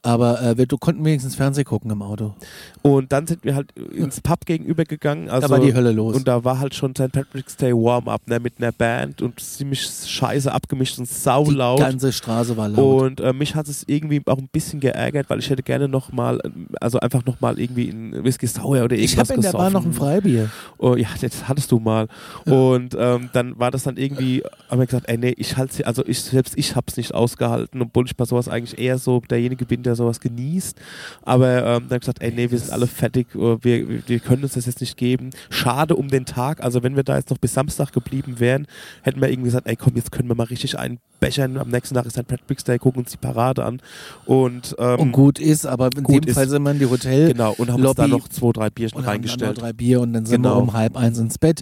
Aber 0.02 0.42
äh, 0.42 0.58
wir 0.58 0.66
du 0.66 0.78
konnten 0.78 1.04
wenigstens 1.04 1.36
Fernsehen 1.36 1.64
gucken 1.64 1.90
im 1.90 2.02
Auto. 2.02 2.34
und 2.82 3.12
dann 3.12 3.26
sind 3.28 3.44
wir 3.44 3.54
halt 3.54 3.70
ins 3.72 4.20
Pub 4.20 4.44
gegenüber 4.46 4.84
gegangen. 4.84 5.28
Also, 5.30 5.46
da 5.46 5.54
war 5.54 5.60
die 5.60 5.72
Hölle 5.74 5.92
los. 5.92 6.16
Und 6.16 6.26
da 6.26 6.42
war 6.42 6.58
halt 6.58 6.74
schon 6.74 6.92
St. 6.94 7.12
Patrick's 7.12 7.56
Day 7.56 7.72
Warm-Up 7.72 8.22
ne, 8.26 8.40
mit 8.40 8.54
einer 8.58 8.72
Band 8.72 9.22
und 9.22 9.38
ziemlich 9.38 9.82
scheiße 9.82 10.52
abgemischt 10.52 10.98
und 10.98 11.08
die 11.08 11.14
saulaut. 11.14 11.78
ganze 11.78 12.12
Straße 12.12 12.56
war 12.56 12.68
laut. 12.68 13.02
Und 13.02 13.20
äh, 13.20 13.32
mich 13.32 13.54
hat 13.54 13.68
es 13.68 13.84
irgendwie 13.86 14.20
auch 14.26 14.38
ein 14.38 14.48
bisschen 14.50 14.80
geärgert, 14.80 15.30
weil 15.30 15.38
ich 15.38 15.48
hätte 15.50 15.62
gerne 15.62 15.86
nochmal, 15.88 16.40
also 16.80 16.98
einfach 16.98 17.24
nochmal 17.24 17.60
irgendwie 17.60 17.88
ein 17.88 18.24
Whisky 18.24 18.48
Sour 18.48 18.82
oder 18.84 18.96
ich 18.96 19.12
irgendwas 19.12 19.28
habe 19.28 19.36
in 19.36 19.42
der 19.42 19.52
Bar 19.52 19.70
noch 19.70 19.84
ein 19.84 19.90
gesoffen. 19.90 20.08
Freibier. 20.08 20.50
Oh, 20.78 20.96
ja, 20.96 21.08
das 21.20 21.48
hattest 21.48 21.70
du 21.70 21.78
mal. 21.78 22.08
Und 22.44 22.96
ähm, 22.98 23.30
dann 23.32 23.58
war 23.58 23.70
das 23.70 23.84
dann 23.84 23.96
irgendwie, 23.96 24.42
haben 24.68 24.80
wir 24.80 24.86
gesagt, 24.86 25.08
ey, 25.08 25.16
nee, 25.16 25.34
ich 25.36 25.56
halte 25.56 25.86
also 25.86 26.04
ich 26.04 26.20
selbst 26.22 26.54
ich 26.56 26.74
hab's 26.74 26.96
nicht 26.96 27.14
ausgehalten, 27.14 27.80
obwohl 27.82 28.06
ich 28.06 28.16
bei 28.16 28.24
sowas 28.24 28.48
eigentlich 28.48 28.78
eher 28.80 28.98
so 28.98 29.20
derjenige 29.20 29.64
bin, 29.64 29.82
der 29.82 29.91
sowas 29.94 30.20
genießt. 30.20 30.76
Aber 31.22 31.64
ähm, 31.64 31.86
dann 31.88 32.00
gesagt, 32.00 32.22
ey, 32.22 32.32
nee, 32.32 32.50
wir 32.50 32.58
sind 32.58 32.72
alle 32.72 32.86
fertig, 32.86 33.34
äh, 33.34 33.56
wir, 33.62 34.08
wir 34.08 34.20
können 34.20 34.42
uns 34.42 34.54
das 34.54 34.66
jetzt 34.66 34.80
nicht 34.80 34.96
geben. 34.96 35.30
Schade 35.50 35.96
um 35.96 36.08
den 36.08 36.24
Tag, 36.26 36.62
also 36.62 36.82
wenn 36.82 36.96
wir 36.96 37.02
da 37.04 37.16
jetzt 37.16 37.30
noch 37.30 37.38
bis 37.38 37.54
Samstag 37.54 37.92
geblieben 37.92 38.40
wären, 38.40 38.66
hätten 39.02 39.20
wir 39.20 39.28
irgendwie 39.28 39.48
gesagt, 39.48 39.66
ey, 39.66 39.76
komm, 39.76 39.94
jetzt 39.96 40.12
können 40.12 40.28
wir 40.28 40.34
mal 40.34 40.44
richtig 40.44 40.78
einen 40.78 40.98
bechern. 41.20 41.56
Am 41.58 41.68
nächsten 41.68 41.94
Tag 41.94 42.06
ist 42.06 42.14
St. 42.16 42.26
Patrick's 42.26 42.64
Day, 42.64 42.78
gucken 42.78 43.02
uns 43.02 43.12
die 43.12 43.16
Parade 43.16 43.64
an. 43.64 43.80
Und, 44.26 44.74
ähm, 44.78 44.98
Und 45.00 45.12
gut 45.12 45.38
ist, 45.38 45.66
aber 45.66 45.88
in 45.96 46.04
dem 46.04 46.22
ist. 46.24 46.34
Fall 46.34 46.48
sind 46.48 46.62
wir 46.62 46.70
in 46.72 46.78
die 46.78 46.86
Hotel 46.86 47.28
Genau, 47.32 47.52
und 47.58 47.70
haben 47.70 47.84
uns 47.84 47.94
da 47.94 48.04
Lobby 48.06 48.10
noch 48.22 48.28
zwei, 48.28 48.52
drei 48.52 48.70
Bierchen 48.70 48.98
und 48.98 49.06
haben 49.06 49.12
dann 49.14 49.20
noch 49.22 49.28
reingestellt. 49.30 49.60
drei 49.60 49.72
Bier 49.72 50.00
und 50.00 50.12
dann 50.12 50.26
sind 50.26 50.42
Genau. 50.42 50.56
wir 50.56 50.62
um 50.62 50.72
halb 50.72 50.96
eins 50.96 51.18
ins 51.18 51.38
Bett. 51.38 51.60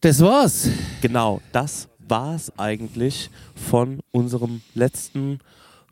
Das 0.00 0.20
war's. 0.20 0.68
Genau, 1.00 1.40
das 1.52 1.88
war 2.08 2.34
es 2.34 2.52
eigentlich 2.58 3.30
von 3.54 4.00
unserem 4.10 4.60
letzten 4.74 5.38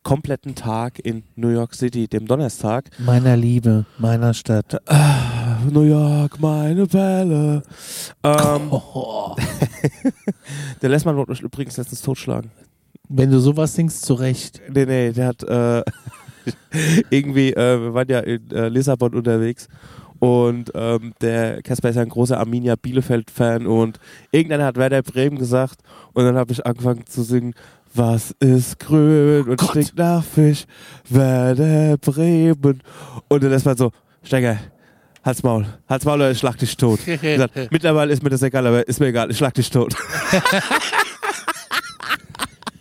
kompletten 0.02 0.54
Tag 0.54 0.98
in 0.98 1.24
New 1.36 1.48
York 1.48 1.74
City, 1.74 2.08
dem 2.08 2.26
Donnerstag. 2.26 2.88
Meiner 2.98 3.36
Liebe, 3.36 3.84
meiner 3.98 4.32
Stadt. 4.34 4.80
New 5.70 5.82
York, 5.82 6.40
meine 6.40 6.90
Welle. 6.92 7.62
Ähm, 8.24 8.68
Oh, 8.70 9.34
der 10.82 10.88
Lessmann 10.88 11.16
wollte 11.16 11.30
mich 11.32 11.42
übrigens 11.42 11.76
letztens 11.76 12.02
totschlagen. 12.02 12.50
wenn 13.08 13.30
du 13.30 13.40
sowas 13.40 13.74
singst, 13.74 14.04
zu 14.04 14.14
Recht. 14.14 14.60
Nee, 14.72 14.86
nee, 14.86 15.12
der 15.12 15.26
hat 15.26 15.42
äh, 15.42 15.82
irgendwie, 17.10 17.52
äh, 17.52 17.80
wir 17.80 17.94
waren 17.94 18.08
ja 18.08 18.20
in 18.20 18.50
äh, 18.50 18.68
Lissabon 18.68 19.14
unterwegs 19.14 19.68
und 20.18 20.70
ähm, 20.74 21.12
der 21.20 21.62
Casper 21.62 21.90
ist 21.90 21.96
ja 21.96 22.02
ein 22.02 22.08
großer 22.10 22.38
Arminia 22.38 22.76
Bielefeld-Fan 22.76 23.66
und 23.66 23.98
irgendeiner 24.32 24.66
hat 24.66 24.76
Werder 24.76 25.02
Bremen 25.02 25.38
gesagt 25.38 25.80
und 26.12 26.24
dann 26.24 26.36
habe 26.36 26.52
ich 26.52 26.64
angefangen 26.64 27.06
zu 27.06 27.22
singen, 27.22 27.54
was 27.94 28.32
ist 28.40 28.78
grün 28.78 29.48
und 29.48 29.56
Gott. 29.58 29.70
stinkt 29.70 29.96
nach 29.98 30.22
Fisch, 30.24 30.64
Werder 31.08 31.96
Bremen 31.98 32.82
und 33.28 33.42
dann 33.42 33.52
ist 33.52 33.64
man 33.64 33.76
so, 33.76 33.90
Stecker, 34.22 34.58
Halt's 35.24 35.42
Maul, 35.42 35.66
Halt's 35.88 36.04
Maul 36.04 36.16
oder 36.16 36.30
ich 36.30 36.38
schlag 36.38 36.56
dich 36.58 36.76
tot. 36.76 37.00
Gesagt, 37.20 37.54
Mittlerweile 37.70 38.12
ist 38.12 38.22
mir 38.22 38.30
das 38.30 38.42
egal, 38.42 38.66
aber 38.66 38.86
ist 38.86 39.00
mir 39.00 39.08
egal, 39.08 39.30
ich 39.30 39.36
schlag 39.38 39.54
dich 39.54 39.70
tot. 39.70 39.94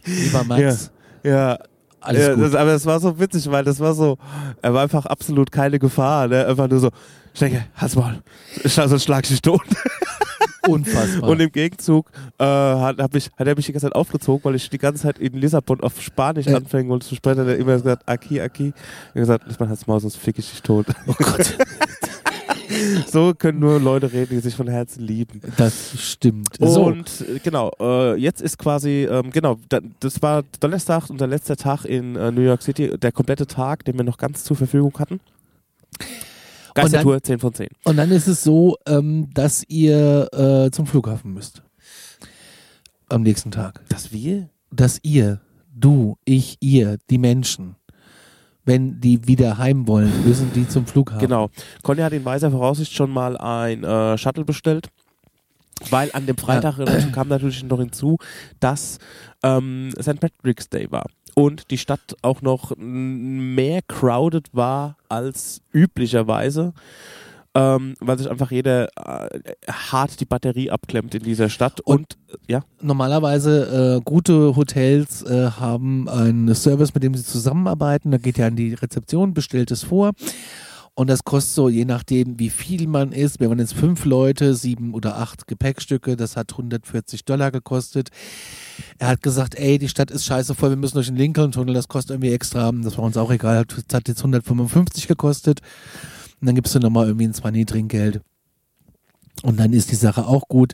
Lieber 0.06 0.44
Max, 0.44 0.92
Ja, 1.24 1.58
alles 2.02 2.28
ja, 2.28 2.34
gut. 2.34 2.44
Das, 2.46 2.56
aber 2.56 2.72
es 2.72 2.86
war 2.86 3.00
so 3.00 3.20
witzig, 3.20 3.50
weil 3.52 3.64
das 3.64 3.80
war 3.80 3.94
so, 3.94 4.18
er 4.62 4.74
war 4.74 4.84
einfach 4.84 5.06
absolut 5.06 5.52
keine 5.52 5.80
Gefahr, 5.80 6.28
ne? 6.28 6.46
Einfach 6.46 6.68
nur 6.70 6.80
so, 6.80 6.90
Stecke, 7.34 7.66
halt's 7.76 7.96
mal, 7.96 8.22
sonst 8.64 9.04
schlag 9.04 9.24
ich 9.26 9.32
dich 9.32 9.42
tot. 9.42 9.62
Unfassbar. 10.68 11.30
Und 11.30 11.40
im 11.40 11.52
Gegenzug 11.52 12.12
äh, 12.38 12.44
hat, 12.44 13.00
hab 13.00 13.16
ich, 13.16 13.30
hat 13.38 13.48
er 13.48 13.56
mich 13.56 13.66
die 13.66 13.72
ganze 13.72 13.86
Zeit 13.88 13.96
aufgezogen, 13.96 14.44
weil 14.44 14.56
ich 14.56 14.70
die 14.70 14.78
ganze 14.78 15.04
Zeit 15.04 15.18
in 15.20 15.34
Lissabon 15.34 15.82
auf 15.82 16.02
Spanisch 16.02 16.46
Ja. 16.48 16.58
anfangen 16.58 16.90
wollte 16.90 17.08
zu 17.08 17.16
sprechen. 17.16 17.40
Hat 17.42 17.48
er 17.48 17.58
immer 17.58 17.74
gesagt, 17.74 18.04
Aki, 18.08 18.42
Aki. 18.42 18.68
Er 18.68 18.74
hat 19.08 19.14
gesagt, 19.14 19.44
lass 19.48 19.60
mal 19.60 19.70
halt's 19.70 19.88
Maul, 19.88 20.00
sonst 20.00 20.18
fick 20.18 20.38
ich 20.38 20.50
dich 20.50 20.62
tot. 20.62 20.86
oh 21.08 21.14
Gott, 21.18 21.58
so 23.08 23.34
können 23.34 23.60
nur 23.60 23.80
Leute 23.80 24.12
reden, 24.12 24.30
die 24.32 24.40
sich 24.40 24.56
von 24.56 24.68
Herzen 24.68 25.02
lieben. 25.06 25.42
das 25.58 26.00
stimmt. 26.00 26.50
So, 26.60 26.84
Und 26.86 27.10
äh, 27.22 27.40
genau, 27.40 27.72
äh, 27.80 28.16
jetzt 28.16 28.42
ist 28.42 28.58
quasi, 28.58 29.08
ähm, 29.10 29.32
genau, 29.32 29.58
da, 29.70 29.80
das 30.00 30.22
war 30.22 30.44
Donnerstag 30.60 31.10
und 31.10 31.20
der 31.22 31.28
letzte 31.28 31.56
Tag 31.58 31.86
in 31.86 32.16
äh, 32.16 32.32
New 32.32 32.42
York 32.42 32.62
City, 32.62 32.98
der 32.98 33.12
komplette 33.12 33.48
Tag, 33.48 33.86
den 33.86 33.98
wir 33.98 34.04
noch 34.04 34.18
ganz 34.18 34.44
zur 34.44 34.58
Verfügung 34.58 34.94
hatten. 35.00 35.20
Geistertour 36.82 37.22
10 37.22 37.40
von 37.40 37.54
10. 37.54 37.70
und 37.84 37.98
dann 37.98 38.12
ist 38.12 38.28
es 38.28 38.44
so, 38.44 38.78
ähm, 38.86 39.30
dass 39.34 39.64
ihr 39.68 40.28
äh, 40.34 40.72
zum 40.72 40.86
Flughafen 40.86 41.34
müsst. 41.34 41.64
Am 43.10 43.24
nächsten 43.24 43.52
Tag. 43.52 43.82
Dass 43.90 44.12
wir? 44.12 44.50
Dass 44.72 45.00
ihr, 45.04 45.42
du, 45.74 46.18
ich, 46.26 46.58
ihr, 46.60 46.98
die 47.10 47.18
Menschen, 47.18 47.76
wenn 48.66 49.02
die 49.02 49.28
wieder 49.28 49.58
heim 49.58 49.88
wollen, 49.88 50.12
müssen 50.26 50.52
die 50.54 50.68
zum 50.68 50.86
Flughafen. 50.86 51.22
Genau. 51.22 51.50
Conny 51.82 52.02
hat 52.02 52.14
in 52.14 52.24
weiser 52.24 52.52
Voraussicht 52.52 52.94
schon 52.94 53.10
mal 53.10 53.36
ein 53.38 53.84
äh, 53.84 54.18
Shuttle 54.18 54.46
bestellt. 54.46 54.90
Weil 55.90 56.10
an 56.12 56.26
dem 56.26 56.38
Freitag 56.38 56.78
äh, 56.80 57.10
kam 57.14 57.30
natürlich 57.30 57.64
noch 57.64 57.80
hinzu, 57.80 58.18
dass 58.60 58.98
ähm, 59.44 59.92
St. 60.00 60.20
Patrick's 60.20 60.68
Day 60.68 60.92
war 60.92 61.06
und 61.40 61.72
die 61.72 61.78
Stadt 61.78 62.18
auch 62.22 62.42
noch 62.42 62.74
mehr 62.76 63.82
crowded 63.88 64.50
war 64.52 64.98
als 65.08 65.62
üblicherweise, 65.72 66.74
ähm, 67.56 67.96
weil 68.02 68.18
sich 68.18 68.30
einfach 68.30 68.52
jeder 68.52 68.90
äh, 68.98 69.40
hart 69.72 70.20
die 70.20 70.26
Batterie 70.26 70.70
abklemmt 70.70 71.16
in 71.16 71.24
dieser 71.24 71.48
Stadt 71.48 71.80
und, 71.80 72.18
äh, 72.28 72.52
ja, 72.52 72.64
Normalerweise 72.82 74.00
äh, 74.00 74.02
gute 74.04 74.58
Hotels 74.58 75.22
äh, 75.22 75.52
haben 75.52 76.10
einen 76.10 76.54
Service, 76.56 76.94
mit 76.94 77.04
dem 77.04 77.16
sie 77.16 77.24
zusammenarbeiten. 77.24 78.12
Da 78.12 78.18
geht 78.18 78.38
ja 78.38 78.48
an 78.48 78.58
die 78.58 78.74
Rezeption, 78.74 79.34
bestellt 79.34 79.72
es 79.72 79.84
vor. 79.84 80.12
Und 80.96 81.10
das 81.10 81.24
kostet 81.24 81.56
so, 81.56 81.70
je 81.70 81.86
nachdem, 81.86 82.40
wie 82.40 82.50
viel 82.50 82.88
man 82.88 83.12
ist. 83.12 83.40
Wir 83.40 83.50
waren 83.50 83.60
jetzt 83.60 83.74
fünf 83.74 84.06
Leute, 84.06 84.54
sieben 84.56 84.94
oder 84.94 85.18
acht 85.18 85.48
Gepäckstücke. 85.48 86.16
Das 86.18 86.36
hat 86.36 86.52
140 86.52 87.26
Dollar 87.26 87.52
gekostet. 87.52 88.10
Er 88.98 89.08
hat 89.08 89.22
gesagt, 89.22 89.56
ey, 89.56 89.78
die 89.78 89.90
Stadt 89.90 90.12
ist 90.12 90.26
scheiße 90.26 90.56
voll, 90.56 90.72
wir 90.72 90.78
müssen 90.78 90.96
durch 90.96 91.08
den 91.08 91.16
Lincoln-Tunnel, 91.16 91.74
das 91.74 91.88
kostet 91.88 92.16
irgendwie 92.16 92.34
extra. 92.34 92.72
Das 92.72 92.98
war 92.98 93.06
uns 93.06 93.18
auch 93.18 93.32
egal. 93.32 93.66
Das 93.66 93.84
hat 93.94 94.08
jetzt 94.08 94.20
155 94.20 95.08
gekostet. 95.08 95.62
Und 96.42 96.48
dann 96.48 96.56
gibst 96.56 96.76
du 96.76 96.80
nochmal 96.80 97.08
irgendwie 97.08 97.28
ein 97.28 97.34
20 97.34 97.66
Trinkgeld. 97.66 98.22
Und 99.44 99.60
dann 99.60 99.74
ist 99.74 99.92
die 99.92 99.96
Sache 99.96 100.26
auch 100.26 100.48
gut. 100.48 100.74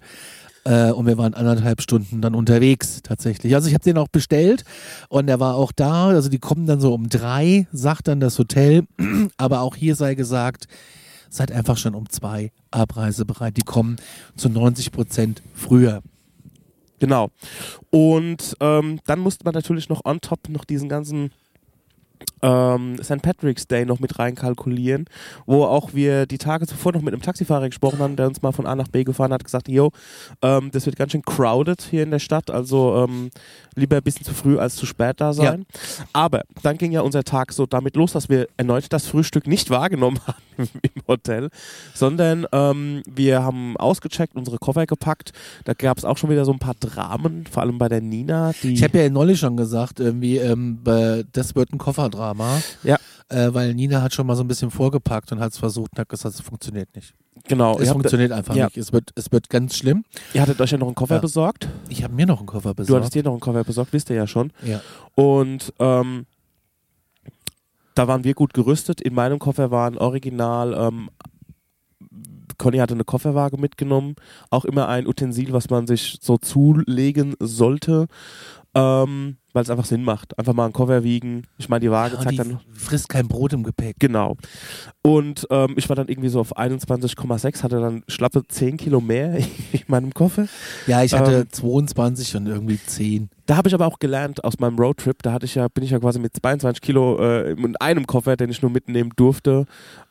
Äh, 0.66 0.92
und 0.92 1.06
wir 1.06 1.18
waren 1.18 1.34
anderthalb 1.34 1.82
Stunden 1.82 2.22
dann 2.22 2.36
unterwegs 2.36 3.02
tatsächlich. 3.04 3.56
Also 3.56 3.68
ich 3.68 3.74
habe 3.74 3.84
den 3.84 3.98
auch 3.98 4.08
bestellt 4.08 4.66
und 5.10 5.30
er 5.30 5.40
war 5.40 5.56
auch 5.56 5.72
da. 5.72 6.08
Also 6.08 6.28
die 6.28 6.40
kommen 6.40 6.66
dann 6.66 6.82
so 6.82 6.94
um 6.94 7.08
drei, 7.08 7.68
sagt 7.72 8.08
dann 8.08 8.20
das 8.20 8.38
Hotel. 8.40 8.84
Aber 9.38 9.62
auch 9.62 9.76
hier 9.76 9.96
sei 9.96 10.16
gesagt, 10.16 10.68
seid 11.30 11.52
einfach 11.52 11.78
schon 11.78 11.96
um 11.96 12.10
zwei 12.10 12.52
abreisebereit. 12.72 13.58
Die 13.58 13.62
kommen 13.62 13.98
zu 14.36 14.50
90 14.50 14.92
Prozent 14.92 15.44
früher. 15.54 16.02
Genau. 17.00 17.30
Und 17.92 18.56
ähm, 18.60 19.00
dann 19.06 19.20
musste 19.20 19.46
man 19.46 19.54
natürlich 19.54 19.90
noch 19.90 20.04
on 20.04 20.22
top 20.22 20.50
noch 20.50 20.66
diesen 20.66 20.90
ganzen 20.90 21.32
ähm, 22.42 22.98
St. 23.02 23.22
Patrick's 23.22 23.68
Day 23.68 23.86
noch 23.86 24.00
mit 24.00 24.20
reinkalkulieren, 24.20 25.06
wo 25.46 25.64
auch 25.64 25.94
wir 25.94 26.26
die 26.26 26.38
Tage 26.38 26.68
zuvor 26.68 26.94
noch 26.94 27.02
mit 27.02 27.14
einem 27.14 27.22
Taxifahrer 27.22 27.68
gesprochen 27.68 28.00
haben, 28.00 28.16
der 28.16 28.28
uns 28.28 28.42
mal 28.42 28.52
von 28.52 28.66
A 28.66 28.76
nach 28.76 28.88
B 28.88 29.04
gefahren 29.04 29.34
hat, 29.34 29.44
gesagt, 29.44 29.68
yo, 29.68 29.92
ähm, 30.42 30.70
das 30.72 30.86
wird 30.86 30.96
ganz 30.96 31.12
schön 31.12 31.24
crowded 31.24 31.82
hier 31.82 32.04
in 32.04 32.12
der 32.12 32.20
Stadt, 32.20 32.52
also 32.52 33.04
ähm, 33.04 33.30
lieber 33.76 33.98
ein 33.98 34.04
bisschen 34.04 34.26
zu 34.26 34.34
früh 34.34 34.58
als 34.58 34.76
zu 34.76 34.86
spät 34.86 35.20
da 35.22 35.34
sein. 35.34 35.66
Aber 36.14 36.44
dann 36.64 36.78
ging 36.78 36.92
ja 36.92 37.02
unser 37.02 37.24
Tag 37.24 37.52
so 37.52 37.66
damit 37.66 37.96
los, 37.96 38.14
dass 38.14 38.30
wir 38.30 38.48
erneut 38.58 38.86
das 38.90 39.08
Frühstück 39.08 39.48
nicht 39.48 39.70
wahrgenommen 39.70 40.20
haben 40.28 40.70
im 40.82 41.02
Hotel, 41.08 41.50
sondern 41.94 42.46
ähm, 42.52 43.04
wir 43.10 43.44
haben 43.44 43.76
ausgecheckt, 43.78 44.36
unsere 44.36 44.58
Koffer 44.58 44.86
gepackt. 44.86 45.32
Da 45.64 45.74
gab 45.74 45.98
es 45.98 46.06
auch 46.06 46.18
schon 46.18 46.30
wieder 46.30 46.46
so 46.46 46.52
ein 46.52 46.60
paar 46.60 46.76
Dramen, 46.80 47.46
vor 47.48 47.64
allem 47.64 47.78
bei 47.78 47.90
der 47.90 48.02
Nina. 48.02 48.54
Ich 48.62 48.84
habe 48.84 49.00
ja 49.00 49.10
neulich 49.10 49.40
schon 49.40 49.58
gesagt, 49.58 50.00
irgendwie, 50.00 50.38
ähm, 50.38 50.80
das 51.34 51.56
wird 51.56 51.74
ein 51.74 51.78
Kofferdrama. 52.12 52.62
Ja. 52.84 52.98
Äh, 53.30 53.54
weil 53.54 53.74
Nina 53.74 54.02
hat 54.04 54.14
schon 54.14 54.28
mal 54.28 54.36
so 54.36 54.44
ein 54.44 54.48
bisschen 54.48 54.70
vorgepackt 54.70 55.32
und 55.32 55.40
hat 55.40 55.52
es 55.52 55.58
versucht 55.58 55.92
und 55.94 56.00
hat 56.00 56.10
gesagt, 56.10 56.36
es 56.36 56.42
funktioniert 56.42 56.96
nicht. 56.96 57.16
genau, 57.48 57.80
es 57.80 57.90
funktioniert 57.92 58.32
einfach 58.32 58.56
ja. 58.56 58.66
nicht. 58.66 58.78
Es 58.78 58.94
wird, 58.94 59.12
es 59.16 59.32
wird 59.32 59.50
ganz 59.50 59.76
schlimm. 59.76 60.04
ihr 60.34 60.42
hattet 60.42 60.62
euch 60.62 60.72
ja 60.72 60.78
noch 60.78 60.86
einen 60.88 60.96
Koffer 60.96 61.16
Ja. 61.16 61.22
besorgt. 61.22 61.68
Ich 61.90 62.04
habe 62.04 62.14
mir 62.14 62.28
noch 62.28 62.38
einen 62.38 62.46
Koffer 62.46 62.70
Du 62.70 62.76
besorgt. 62.76 63.00
hattest 63.02 63.16
dir 63.16 63.24
noch 63.24 63.32
einen 63.32 63.40
Koffer 63.40 63.64
besorgt, 63.64 63.94
wisst 63.94 64.10
ihr 64.12 64.16
ja 64.16 64.28
schon. 64.28 64.52
ja. 64.64 64.80
Und 65.16 65.74
ähm, 65.80 66.28
da 67.96 68.08
waren 68.08 68.24
wir 68.26 68.34
gut 68.34 68.54
gerüstet. 68.54 69.02
In 69.02 69.14
meinem 69.14 69.40
Koffer 69.40 69.72
waren 69.72 69.98
original, 69.98 70.74
ähm, 70.74 71.10
Conny 72.58 72.78
hatte 72.78 72.94
eine 72.94 73.06
Kofferwaage 73.06 73.58
mitgenommen. 73.58 74.16
Auch 74.50 74.66
immer 74.66 74.88
ein 74.88 75.08
Utensil, 75.08 75.52
was 75.54 75.70
man 75.70 75.88
sich 75.88 76.20
so 76.22 76.38
zulegen 76.38 77.36
sollte, 77.40 78.08
ähm, 78.76 79.38
weil 79.54 79.64
es 79.64 79.70
einfach 79.70 79.86
Sinn 79.86 80.04
macht. 80.04 80.38
Einfach 80.38 80.54
mal 80.54 80.66
einen 80.66 80.74
Koffer 80.74 81.04
wiegen. 81.04 81.44
Ich 81.58 81.70
meine, 81.70 81.80
die 81.80 81.90
Waage 81.90 82.16
Ja, 82.16 82.20
zeigt 82.22 82.34
die 82.34 82.38
dann. 82.38 82.60
frisst 82.74 83.08
kein 83.08 83.28
Brot 83.30 83.54
im 83.54 83.64
Gepäck. 83.64 83.96
Genau. 84.00 84.36
Und 85.02 85.48
ähm, 85.50 85.76
ich 85.78 85.88
war 85.88 85.96
dann 85.96 86.10
irgendwie 86.10 86.28
so 86.28 86.42
auf 86.42 86.58
21,6, 86.58 87.64
hatte 87.64 87.80
dann 87.80 88.04
schlappe 88.10 88.44
10 88.46 88.76
Kilo 88.76 89.00
mehr 89.00 89.38
in 89.72 89.82
meinem 89.88 90.14
Koffer. 90.14 90.48
Ja, 90.88 91.04
ich 91.04 91.14
hatte 91.14 91.42
Ähm, 91.42 91.48
22 91.50 92.36
und 92.36 92.48
irgendwie 92.48 92.78
10. 92.78 93.30
Da 93.46 93.56
habe 93.56 93.70
ich 93.70 93.74
aber 93.74 93.88
auch 93.88 94.00
gelernt 94.00 94.44
aus 94.44 94.60
meinem 94.60 94.78
Roadtrip. 94.78 95.24
Da 95.24 95.32
hatte 95.32 95.46
ich 95.46 95.56
ja, 95.56 95.68
bin 95.70 95.84
ich 95.86 95.92
ja 95.92 96.00
quasi 96.00 96.20
mit 96.20 96.36
22 96.36 96.82
Kilo 96.82 97.18
äh, 97.20 97.52
in 97.52 97.78
einem 97.78 98.06
Koffer, 98.06 98.36
den 98.36 98.50
ich 98.50 98.62
nur 98.62 98.72
mitnehmen 98.72 99.12
durfte, 99.16 99.66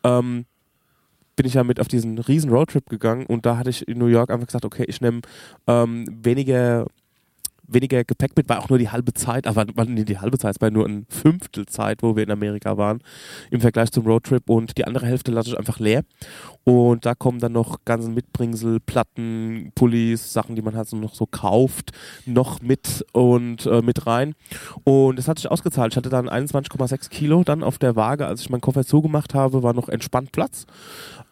ähm, 0.05 0.47
bin 1.36 1.47
ich 1.47 1.55
ja 1.55 1.65
mit 1.65 1.81
auf 1.81 1.89
diesen 1.89 2.19
riesen 2.19 2.49
Roadtrip 2.51 2.89
gegangen 2.89 3.27
und 3.27 3.45
da 3.45 3.57
hatte 3.57 3.69
ich 3.69 3.86
in 3.89 3.99
New 3.99 4.07
York 4.07 4.31
einfach 4.31 4.47
gesagt, 4.47 4.65
okay, 4.65 4.85
ich 4.86 5.01
nehme 5.01 5.20
ähm, 5.66 6.07
weniger 6.23 6.86
weniger 7.66 8.05
Gepäck 8.05 8.36
mit, 8.36 8.49
war 8.49 8.61
auch 8.61 8.69
nur 8.69 8.78
die 8.78 8.91
halbe 8.91 9.12
Zeit, 9.15 9.47
aber 9.47 9.66
war 9.74 9.85
nicht 9.85 10.09
die 10.09 10.19
halbe 10.19 10.39
Zeit, 10.39 10.57
es 10.57 10.61
war 10.61 10.70
nur 10.70 10.86
ein 10.86 11.07
Fünftel 11.09 11.66
Zeit, 11.66 12.03
wo 12.03 12.16
wir 12.16 12.23
in 12.23 12.31
Amerika 12.31 12.77
waren, 12.77 13.01
im 13.51 13.61
Vergleich 13.61 13.91
zum 13.91 14.07
Roadtrip 14.07 14.49
und 14.49 14.77
die 14.77 14.86
andere 14.86 15.07
Hälfte 15.07 15.32
lasse 15.32 15.51
ich 15.51 15.59
einfach 15.59 15.78
leer. 15.78 16.03
Und 16.65 17.05
da 17.07 17.15
kommen 17.15 17.39
dann 17.39 17.53
noch 17.53 17.85
ganzen 17.85 18.15
Mitbringsel, 18.15 18.81
Platten, 18.81 19.73
Pullis, 19.74 20.32
Sachen, 20.32 20.57
die 20.57 20.62
man 20.62 20.77
halt 20.77 20.89
so 20.89 20.97
noch 20.97 21.15
so 21.15 21.27
kauft, 21.27 21.93
noch 22.27 22.62
mit 22.62 23.05
und 23.12 23.66
äh, 23.66 23.82
mit 23.82 24.07
rein. 24.07 24.35
Und 24.85 25.19
das 25.19 25.28
hat 25.28 25.39
sich 25.39 25.51
ausgezahlt. 25.51 25.93
Ich 25.93 25.97
hatte 25.97 26.09
dann 26.09 26.28
21,6 26.28 27.11
Kilo 27.11 27.45
dann 27.45 27.62
auf 27.62 27.78
der 27.78 27.97
Waage, 27.97 28.27
als 28.27 28.41
ich 28.41 28.51
meinen 28.51 28.61
Koffer 28.61 28.85
zugemacht 28.85 29.35
habe, 29.35 29.62
war 29.62 29.74
noch 29.74 29.89
entspannt 29.89 30.32
Platz. 30.32 30.66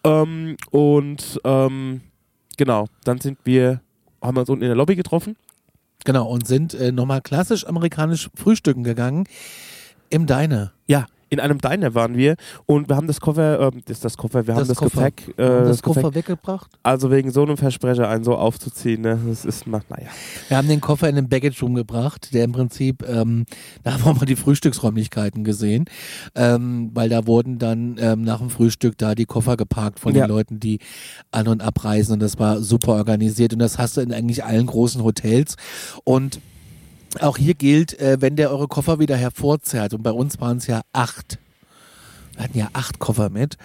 Ähm, 0.04 0.56
und 0.70 1.40
ähm, 1.44 2.02
genau, 2.56 2.86
dann 3.04 3.20
sind 3.20 3.38
wir, 3.44 3.80
haben 4.20 4.36
wir 4.36 4.40
uns 4.40 4.50
unten 4.50 4.64
in 4.64 4.68
der 4.68 4.76
Lobby 4.76 4.96
getroffen 4.96 5.36
Genau, 6.04 6.26
und 6.28 6.46
sind 6.46 6.74
äh, 6.74 6.92
nochmal 6.92 7.20
klassisch 7.20 7.66
amerikanisch 7.66 8.28
frühstücken 8.34 8.84
gegangen 8.84 9.26
im 10.10 10.26
Diner. 10.26 10.72
Ja, 10.86 11.06
in 11.32 11.40
einem 11.40 11.58
Diner 11.58 11.94
waren 11.94 12.14
wir 12.14 12.36
und 12.66 12.90
wir 12.90 12.96
haben 12.96 13.06
das 13.06 13.18
Koffer, 13.18 13.58
ähm, 13.72 13.80
das, 13.86 14.00
das 14.00 14.18
Koffer, 14.18 14.46
wir 14.46 14.52
haben 14.54 14.60
Das 14.60 14.68
das 14.68 14.76
Koffer. 14.76 15.10
Gepäck, 15.10 15.28
äh, 15.38 15.42
das 15.64 15.80
Gepäck, 15.82 16.02
Koffer 16.02 16.14
weggebracht. 16.14 16.70
also 16.82 17.10
wegen 17.10 17.30
so 17.30 17.42
einem 17.42 17.56
Versprecher 17.56 18.06
einen 18.06 18.22
so 18.22 18.36
aufzuziehen, 18.36 19.00
ne, 19.00 19.18
das 19.26 19.46
ist, 19.46 19.66
na, 19.66 19.80
naja. 19.88 20.08
Wir 20.48 20.58
haben 20.58 20.68
den 20.68 20.82
Koffer 20.82 21.08
in 21.08 21.16
den 21.16 21.30
Baggage 21.30 21.58
Room 21.62 21.74
gebracht, 21.74 22.34
der 22.34 22.44
im 22.44 22.52
Prinzip, 22.52 23.02
ähm, 23.08 23.46
da 23.82 23.94
haben 23.94 24.04
wir 24.04 24.12
mal 24.12 24.26
die 24.26 24.36
Frühstücksräumlichkeiten 24.36 25.42
gesehen, 25.42 25.86
ähm, 26.34 26.90
weil 26.92 27.08
da 27.08 27.26
wurden 27.26 27.58
dann 27.58 27.96
ähm, 27.98 28.22
nach 28.24 28.38
dem 28.40 28.50
Frühstück 28.50 28.98
da 28.98 29.14
die 29.14 29.24
Koffer 29.24 29.56
geparkt 29.56 30.00
von 30.00 30.14
Ja. 30.14 30.26
den 30.26 30.30
Leuten, 30.30 30.60
die 30.60 30.80
an- 31.30 31.48
und 31.48 31.62
abreisen 31.62 32.12
und 32.12 32.20
das 32.20 32.38
war 32.38 32.60
super 32.60 32.92
organisiert 32.92 33.54
und 33.54 33.58
das 33.58 33.78
hast 33.78 33.96
du 33.96 34.02
in 34.02 34.12
eigentlich 34.12 34.44
allen 34.44 34.66
großen 34.66 35.02
Hotels 35.02 35.56
und 36.04 36.40
auch 37.20 37.36
hier 37.36 37.54
gilt, 37.54 37.98
äh, 38.00 38.18
wenn 38.20 38.36
der 38.36 38.50
eure 38.50 38.68
Koffer 38.68 38.98
wieder 38.98 39.16
hervorzerrt 39.16 39.94
und 39.94 40.02
bei 40.02 40.10
uns 40.12 40.40
waren 40.40 40.58
es 40.58 40.66
ja 40.66 40.82
acht. 40.92 41.38
Wir 42.34 42.44
hatten 42.44 42.58
ja 42.58 42.68
acht 42.72 42.98
Koffer 42.98 43.28
mit. 43.28 43.56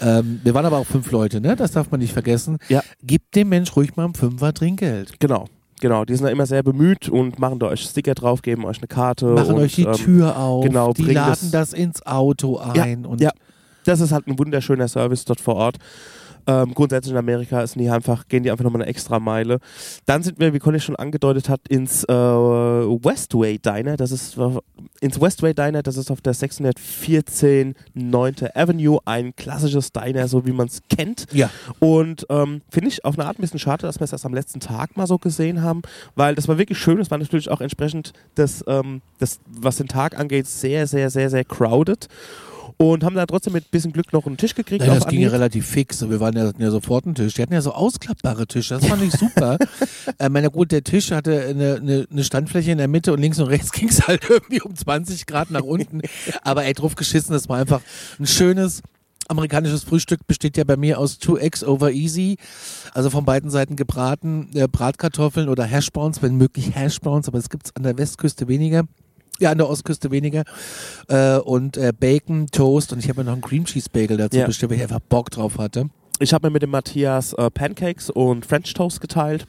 Ähm, 0.00 0.40
wir 0.44 0.54
waren 0.54 0.64
aber 0.66 0.78
auch 0.78 0.86
fünf 0.86 1.10
Leute, 1.10 1.40
ne? 1.40 1.56
Das 1.56 1.72
darf 1.72 1.90
man 1.90 1.98
nicht 2.00 2.12
vergessen. 2.12 2.58
Ja. 2.68 2.82
Gebt 3.02 3.34
dem 3.34 3.48
Mensch 3.48 3.74
ruhig 3.74 3.96
mal 3.96 4.04
ein 4.04 4.14
Fünfer 4.14 4.54
Trinkgeld. 4.54 5.18
Genau, 5.18 5.46
genau, 5.80 6.04
die 6.04 6.14
sind 6.14 6.24
da 6.26 6.30
immer 6.30 6.46
sehr 6.46 6.62
bemüht 6.62 7.08
und 7.08 7.38
machen 7.40 7.58
da 7.58 7.66
euch 7.66 7.80
Sticker 7.82 8.14
drauf, 8.14 8.42
geben 8.42 8.64
euch 8.66 8.78
eine 8.78 8.86
Karte. 8.86 9.26
machen 9.26 9.54
und, 9.56 9.62
euch 9.62 9.74
die 9.74 9.82
ähm, 9.82 9.94
Tür 9.94 10.36
auf, 10.38 10.64
genau, 10.64 10.92
die 10.92 11.02
laden 11.12 11.50
das- 11.50 11.70
das, 11.70 11.72
ins 11.72 12.06
Auto 12.06 12.58
ein 12.58 13.04
und 13.04 13.20
ja. 13.20 13.30
Das 13.86 14.00
ist 14.00 14.12
halt 14.12 14.26
ein 14.28 14.38
wunderschöner 14.38 14.88
Service 14.88 15.26
dort 15.26 15.42
vor 15.42 15.56
Ort. 15.56 15.76
Ähm, 16.46 16.74
grundsätzlich 16.74 17.12
in 17.12 17.18
Amerika 17.18 17.62
ist 17.62 17.76
nie 17.76 17.88
einfach, 17.88 18.28
gehen 18.28 18.42
die 18.42 18.50
einfach 18.50 18.64
nochmal 18.64 18.82
eine 18.82 18.90
extra 18.90 19.18
Meile. 19.18 19.58
Dann 20.06 20.22
sind 20.22 20.38
wir, 20.38 20.52
wie 20.52 20.58
Conny 20.58 20.80
schon 20.80 20.96
angedeutet 20.96 21.48
hat, 21.48 21.60
ins 21.68 22.04
äh, 22.04 22.12
Westway 22.12 23.58
Diner. 23.58 23.96
Das 23.96 24.12
ist 24.12 24.36
äh, 24.36 24.58
ins 25.00 25.20
Westway 25.20 25.54
Diner, 25.54 25.82
das 25.82 25.96
ist 25.96 26.10
auf 26.10 26.20
der 26.20 26.34
614 26.34 27.74
9. 27.94 28.34
Avenue, 28.54 28.98
ein 29.04 29.34
klassisches 29.36 29.92
Diner, 29.92 30.28
so 30.28 30.46
wie 30.46 30.52
man 30.52 30.66
es 30.66 30.80
kennt. 30.88 31.26
ja, 31.32 31.50
Und 31.78 32.26
ähm, 32.28 32.62
finde 32.70 32.88
ich 32.88 33.04
auf 33.04 33.18
eine 33.18 33.26
Art 33.26 33.38
ein 33.38 33.42
bisschen 33.42 33.58
schade, 33.58 33.86
dass 33.86 34.00
wir 34.00 34.04
es 34.04 34.12
erst 34.12 34.26
am 34.26 34.34
letzten 34.34 34.60
Tag 34.60 34.96
mal 34.96 35.06
so 35.06 35.18
gesehen 35.18 35.62
haben, 35.62 35.82
weil 36.14 36.34
das 36.34 36.48
war 36.48 36.58
wirklich 36.58 36.78
schön. 36.78 36.98
Es 37.00 37.10
war 37.10 37.18
natürlich 37.18 37.50
auch 37.50 37.60
entsprechend 37.60 38.12
das, 38.34 38.64
ähm, 38.66 39.02
das, 39.18 39.40
was 39.46 39.76
den 39.76 39.88
Tag 39.88 40.18
angeht, 40.18 40.46
sehr, 40.46 40.86
sehr, 40.86 41.10
sehr, 41.10 41.30
sehr 41.30 41.44
crowded. 41.44 42.08
Und 42.76 43.04
haben 43.04 43.14
da 43.14 43.24
trotzdem 43.24 43.52
mit 43.52 43.64
ein 43.64 43.70
bisschen 43.70 43.92
Glück 43.92 44.12
noch 44.12 44.26
einen 44.26 44.36
Tisch 44.36 44.54
gekriegt. 44.54 44.82
Auf 44.88 44.98
das 44.98 45.06
ging 45.06 45.20
ja 45.20 45.28
relativ 45.28 45.66
fix. 45.66 46.08
Wir 46.08 46.18
waren 46.20 46.36
ja, 46.36 46.46
hatten 46.46 46.60
ja 46.60 46.70
sofort 46.70 47.04
einen 47.04 47.14
Tisch. 47.14 47.34
Die 47.34 47.42
hatten 47.42 47.52
ja 47.52 47.60
so 47.60 47.72
ausklappbare 47.72 48.46
Tische. 48.46 48.74
Das 48.74 48.86
fand 48.86 49.02
ich 49.02 49.12
super. 49.12 49.58
äh, 50.18 50.28
meine 50.28 50.50
gut, 50.50 50.72
der 50.72 50.82
Tisch 50.82 51.12
hatte 51.12 51.40
eine, 51.40 51.76
eine, 51.76 52.06
eine 52.10 52.24
Standfläche 52.24 52.72
in 52.72 52.78
der 52.78 52.88
Mitte 52.88 53.12
und 53.12 53.20
links 53.20 53.38
und 53.38 53.46
rechts 53.46 53.70
ging 53.72 53.88
es 53.88 54.06
halt 54.06 54.28
irgendwie 54.28 54.60
um 54.60 54.74
20 54.74 55.26
Grad 55.26 55.50
nach 55.50 55.62
unten. 55.62 56.00
Aber 56.42 56.64
ey, 56.64 56.72
drauf 56.72 56.96
geschissen, 56.96 57.32
das 57.32 57.48
war 57.48 57.58
einfach 57.58 57.80
ein 58.18 58.26
schönes 58.26 58.82
amerikanisches 59.28 59.84
Frühstück 59.84 60.26
besteht 60.26 60.56
ja 60.56 60.64
bei 60.64 60.76
mir 60.76 60.98
aus 60.98 61.18
2x 61.18 61.64
over 61.64 61.90
easy, 61.90 62.36
also 62.92 63.10
von 63.10 63.24
beiden 63.24 63.50
Seiten 63.50 63.76
gebraten, 63.76 64.50
äh, 64.54 64.68
Bratkartoffeln 64.68 65.48
oder 65.48 65.64
Hashbrowns, 65.64 66.22
wenn 66.22 66.36
möglich 66.36 66.74
Hashbrowns, 66.74 67.28
aber 67.28 67.38
es 67.38 67.48
gibt 67.48 67.66
es 67.66 67.76
an 67.76 67.84
der 67.84 67.96
Westküste 67.96 68.48
weniger. 68.48 68.84
Ja, 69.40 69.50
an 69.50 69.58
der 69.58 69.68
Ostküste 69.68 70.10
weniger. 70.10 70.44
Äh, 71.08 71.38
und 71.38 71.76
äh, 71.76 71.92
Bacon, 71.98 72.46
Toast 72.46 72.92
und 72.92 73.00
ich 73.00 73.08
habe 73.08 73.20
mir 73.20 73.24
noch 73.24 73.32
einen 73.32 73.42
Cream 73.42 73.64
Cheese 73.64 73.88
Bagel 73.92 74.16
dazu 74.16 74.38
Ja. 74.38 74.46
bestellt, 74.46 74.70
weil 74.70 74.76
ich 74.78 74.82
einfach 74.84 75.00
Bock 75.00 75.30
drauf 75.30 75.58
hatte. 75.58 75.86
Ich 76.20 76.32
habe 76.32 76.46
mir 76.46 76.52
mit 76.52 76.62
dem 76.62 76.70
Matthias 76.70 77.32
äh, 77.32 77.50
Pancakes 77.50 78.10
und 78.10 78.46
French 78.46 78.72
Toast 78.74 79.00
geteilt. 79.00 79.46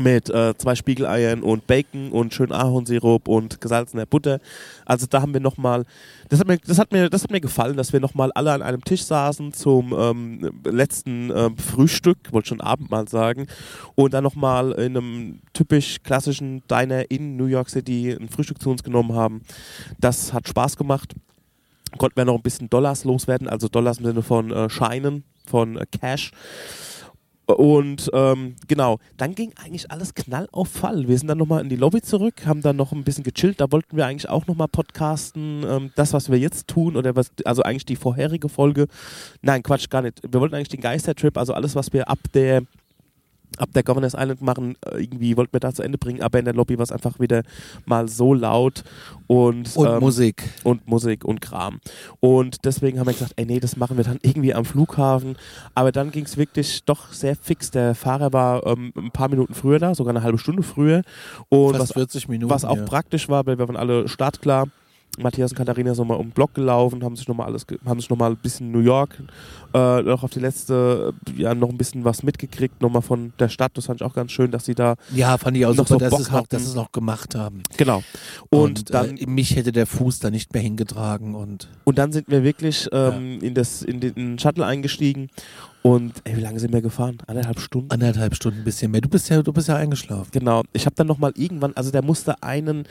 Mit 0.00 0.30
äh, 0.30 0.56
zwei 0.56 0.74
Spiegeleiern 0.74 1.42
und 1.42 1.66
Bacon 1.66 2.12
und 2.12 2.32
schön 2.32 2.50
Ahornsirup 2.50 3.28
und 3.28 3.60
gesalzener 3.60 4.06
Butter. 4.06 4.38
Also 4.86 5.06
da 5.06 5.20
haben 5.20 5.34
wir 5.34 5.40
nochmal, 5.40 5.84
das 6.30 6.40
hat 6.40 6.48
mir, 6.48 6.56
das 6.56 6.78
hat 6.78 6.92
mir, 6.92 7.10
das 7.10 7.24
hat 7.24 7.30
mir 7.30 7.42
gefallen, 7.42 7.76
dass 7.76 7.92
wir 7.92 8.00
nochmal 8.00 8.32
alle 8.32 8.52
an 8.52 8.62
einem 8.62 8.82
Tisch 8.82 9.02
saßen 9.02 9.52
zum 9.52 9.92
ähm, 9.92 10.50
letzten 10.64 11.30
ähm, 11.30 11.58
Frühstück, 11.58 12.16
wollte 12.30 12.48
schon 12.48 12.62
Abendmahl 12.62 13.06
sagen, 13.06 13.48
und 13.94 14.14
dann 14.14 14.24
nochmal 14.24 14.72
in 14.72 14.96
einem 14.96 15.40
typisch 15.52 15.98
klassischen 16.02 16.62
Diner 16.68 17.10
in 17.10 17.36
New 17.36 17.46
York 17.46 17.68
City 17.68 18.16
ein 18.18 18.30
Frühstück 18.30 18.62
zu 18.62 18.70
uns 18.70 18.82
genommen 18.82 19.12
haben. 19.14 19.42
Das 20.00 20.32
hat 20.32 20.48
Spaß 20.48 20.78
gemacht. 20.78 21.14
Konnten 21.98 22.16
wir 22.16 22.24
noch 22.24 22.36
ein 22.36 22.42
bisschen 22.42 22.70
Dollars 22.70 23.04
loswerden, 23.04 23.46
also 23.46 23.68
Dollars 23.68 23.98
im 23.98 24.06
Sinne 24.06 24.22
von 24.22 24.50
äh, 24.50 24.70
Scheinen, 24.70 25.24
von 25.44 25.76
äh, 25.76 25.84
Cash. 25.84 26.32
Und 27.58 28.10
ähm, 28.12 28.56
genau, 28.68 28.98
dann 29.16 29.34
ging 29.34 29.52
eigentlich 29.56 29.90
alles 29.90 30.14
knall 30.14 30.48
auf 30.52 30.68
Fall. 30.68 31.08
Wir 31.08 31.18
sind 31.18 31.28
dann 31.28 31.38
nochmal 31.38 31.62
in 31.62 31.68
die 31.68 31.76
Lobby 31.76 32.02
zurück, 32.02 32.46
haben 32.46 32.62
dann 32.62 32.76
noch 32.76 32.92
ein 32.92 33.04
bisschen 33.04 33.24
gechillt. 33.24 33.60
Da 33.60 33.70
wollten 33.70 33.96
wir 33.96 34.06
eigentlich 34.06 34.28
auch 34.28 34.46
nochmal 34.46 34.68
podcasten, 34.68 35.64
ähm, 35.68 35.90
das, 35.94 36.12
was 36.12 36.30
wir 36.30 36.38
jetzt 36.38 36.68
tun, 36.68 36.96
oder 36.96 37.14
was, 37.14 37.30
also 37.44 37.62
eigentlich 37.62 37.84
die 37.84 37.96
vorherige 37.96 38.48
Folge. 38.48 38.86
Nein, 39.42 39.62
Quatsch, 39.62 39.88
gar 39.90 40.02
nicht. 40.02 40.20
Wir 40.28 40.40
wollten 40.40 40.54
eigentlich 40.54 40.68
den 40.68 40.80
Geistertrip, 40.80 41.36
also 41.38 41.54
alles, 41.54 41.74
was 41.74 41.92
wir 41.92 42.08
ab 42.08 42.18
der 42.34 42.62
ab 43.58 43.70
der 43.74 43.82
Governors 43.82 44.14
Island 44.14 44.42
machen, 44.42 44.76
äh, 44.86 45.02
irgendwie 45.02 45.36
wollten 45.36 45.52
wir 45.52 45.60
da 45.60 45.72
zu 45.72 45.82
Ende 45.82 45.98
bringen, 45.98 46.22
aber 46.22 46.38
in 46.38 46.44
der 46.44 46.54
Lobby 46.54 46.78
war 46.78 46.84
es 46.84 46.92
einfach 46.92 47.20
wieder 47.20 47.42
mal 47.86 48.08
so 48.08 48.34
laut 48.34 48.84
und, 49.26 49.76
Und 49.76 49.88
ähm, 49.88 50.00
Musik. 50.00 50.42
und 50.64 50.86
Musik 50.86 51.24
und 51.24 51.40
Kram. 51.40 51.80
Und 52.20 52.64
deswegen 52.64 52.98
haben 52.98 53.06
wir 53.06 53.12
gesagt, 53.12 53.32
ey 53.36 53.46
nee, 53.46 53.60
das 53.60 53.76
machen 53.76 53.96
wir 53.96 54.04
dann 54.04 54.18
irgendwie 54.22 54.54
am 54.54 54.64
Flughafen. 54.64 55.36
Aber 55.74 55.92
dann 55.92 56.10
ging 56.10 56.24
es 56.24 56.36
wirklich 56.36 56.84
doch 56.84 57.12
sehr 57.12 57.36
fix. 57.36 57.70
Der 57.70 57.94
Fahrer 57.94 58.32
war 58.32 58.66
ähm, 58.66 58.92
ein 58.96 59.10
paar 59.10 59.28
Minuten 59.28 59.54
früher 59.54 59.78
da, 59.78 59.94
sogar 59.94 60.14
eine 60.14 60.22
halbe 60.22 60.38
Stunde 60.38 60.62
früher. 60.62 61.02
Und 61.48 61.76
Fast 61.76 61.90
was, 61.90 61.92
40 61.92 62.28
Minuten. 62.28 62.50
was 62.50 62.64
auch 62.64 62.76
ja. 62.76 62.84
praktisch 62.84 63.28
war, 63.28 63.46
weil 63.46 63.58
wir 63.58 63.68
waren 63.68 63.76
alle 63.76 64.08
startklar. 64.08 64.68
Matthias 65.18 65.52
und 65.52 65.58
Katharina 65.58 65.94
sind 65.94 66.02
nochmal 66.02 66.18
um 66.18 66.28
den 66.28 66.32
Block 66.32 66.54
gelaufen, 66.54 67.04
haben 67.04 67.16
sich 67.16 67.28
nochmal 67.28 67.46
alles, 67.46 67.66
haben 67.84 68.00
sich 68.00 68.08
nochmal 68.08 68.30
ein 68.30 68.36
bisschen 68.36 68.70
New 68.72 68.80
York 68.80 69.18
äh, 69.74 70.02
noch 70.02 70.22
auf 70.22 70.30
die 70.30 70.40
letzte, 70.40 71.14
äh, 71.28 71.42
ja, 71.42 71.54
noch 71.54 71.68
ein 71.68 71.78
bisschen 71.78 72.04
was 72.04 72.22
mitgekriegt, 72.22 72.80
nochmal 72.82 73.02
von 73.02 73.32
der 73.38 73.48
Stadt. 73.48 73.72
Das 73.74 73.86
fand 73.86 74.00
ich 74.00 74.06
auch 74.06 74.14
ganz 74.14 74.32
schön, 74.32 74.50
dass 74.50 74.64
sie 74.64 74.74
da, 74.74 74.96
Ja, 75.14 75.38
fand 75.38 75.56
ich 75.56 75.66
auch 75.66 75.74
Noch 75.74 75.86
super, 75.86 75.94
so 75.94 75.98
dass 75.98 76.10
Bock 76.10 76.20
es 76.20 76.30
noch, 76.30 76.46
dass 76.46 76.62
sie 76.62 76.68
es 76.68 76.74
noch 76.74 76.92
gemacht 76.92 77.34
haben. 77.34 77.62
genau. 77.76 78.02
Und, 78.50 78.92
dann 78.92 79.16
äh, 79.16 79.26
mich 79.26 79.56
hätte 79.56 79.72
der 79.72 79.86
Fuß 79.86 80.20
da 80.20 80.30
nicht 80.30 80.52
mehr 80.52 80.62
hingetragen 80.62 81.34
und 81.34 81.68
Und 81.84 81.98
dann 81.98 82.12
sind 82.12 82.28
wir 82.28 82.42
wirklich 82.42 82.88
ähm, 82.92 83.40
in, 83.40 83.54
das, 83.54 83.82
in 83.82 84.00
den 84.00 84.12
in 84.14 84.28
den 84.32 84.38
Shuttle 84.38 84.66
eingestiegen. 84.66 85.28
Und 85.82 86.12
ey, 86.24 86.36
wie 86.36 86.40
lange 86.40 86.60
sind 86.60 86.72
wir 86.72 86.80
gefahren? 86.80 87.18
Anderthalb 87.26 87.58
Stunden? 87.58 87.90
anderthalb 87.90 88.36
Stunden 88.36 88.60
ein 88.60 88.64
bisschen 88.64 88.92
mehr. 88.92 89.00
Du 89.00 89.08
bist 89.08 89.28
ja, 89.30 89.42
du 89.42 89.52
bist 89.52 89.68
ja 89.68 89.76
eingeschlafen. 89.76 90.28
Genau. 90.30 90.62
Ich 90.72 90.86
habe 90.86 90.94
dann 90.94 91.08
nochmal 91.08 91.32
irgendwann, 91.34 91.72
also 91.74 91.90
der 91.90 92.02
musste 92.02 92.40
einen, 92.42 92.84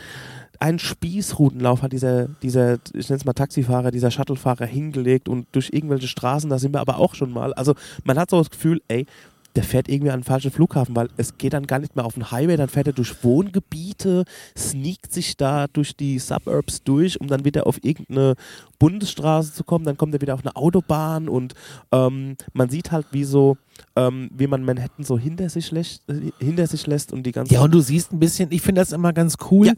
einen 0.62 0.80
Spießrutenlauf 0.80 1.82
hat 1.82 1.92
dieser, 1.92 2.28
dieser, 2.28 2.76
ich 2.94 3.10
nenne 3.10 3.18
es 3.18 3.26
mal 3.26 3.34
Taxifahrer, 3.34 3.90
dieser 3.90 4.12
Shuttlefahrer 4.12 4.66
hingelegt 4.66 5.28
und 5.28 5.48
durch 5.54 5.70
irgendwelche 5.74 6.08
Straßen, 6.08 6.50
da 6.50 6.60
sind 6.60 6.74
wir 6.74 6.82
aber 6.82 7.00
auch 7.00 7.16
schon 7.16 7.32
mal. 7.32 7.54
Also 7.56 7.74
man 8.04 8.20
hat 8.20 8.30
so 8.30 8.38
das 8.38 8.52
Gefühl, 8.52 8.82
ey, 8.88 9.08
der 9.56 9.64
fährt 9.64 9.90
irgendwie 9.90 10.12
an 10.12 10.20
den 10.20 10.26
falschen 10.26 10.52
Flughafen, 10.52 10.96
weil 10.96 11.10
es 11.18 11.38
geht 11.38 11.54
dann 11.54 11.68
gar 11.68 11.80
nicht 11.80 11.96
mehr 11.96 12.06
auf 12.06 12.14
den 12.14 12.32
Highway, 12.32 12.58
dann 12.58 12.70
fährt 12.70 12.88
er 12.88 12.94
durch 12.94 13.24
Wohngebiete, 13.24 14.24
sneakt 14.58 15.12
sich 15.12 15.36
da 15.36 15.68
durch 15.68 15.96
die 15.96 16.20
Suburbs 16.20 16.84
durch, 16.84 17.20
um 17.20 17.28
dann 17.28 17.44
wieder 17.44 17.68
auf 17.68 17.84
irgendeine 17.84 18.36
Bundesstraße 18.80 19.54
zu 19.54 19.64
kommen, 19.64 19.84
dann 19.84 19.98
kommt 19.98 20.14
er 20.14 20.22
wieder 20.22 20.36
auf 20.36 20.46
eine 20.46 20.56
Autobahn 20.56 21.28
und 21.28 21.54
ähm, 21.92 22.38
man 22.54 22.70
sieht 22.70 22.92
halt, 22.92 23.08
wie 23.12 23.24
so, 23.24 23.58
ähm, 23.96 24.30
wie 24.36 24.48
man 24.48 24.64
Manhattan 24.64 25.04
so 25.06 25.18
hinter 25.20 25.50
sich 25.50 25.72
lässt, 25.72 26.08
äh, 26.10 26.32
hinter 26.40 26.68
sich 26.68 26.88
lässt 26.88 27.12
und 27.14 27.24
die 27.24 27.32
ganze 27.32 27.54
Ja, 27.54 27.62
und 27.62 27.72
du 27.74 27.82
siehst 27.82 28.12
ein 28.14 28.20
bisschen, 28.20 28.52
ich 28.52 28.62
finde 28.62 28.82
das 28.82 28.92
immer 28.92 29.14
ganz 29.14 29.36
cool, 29.52 29.68
Ja. 29.68 29.74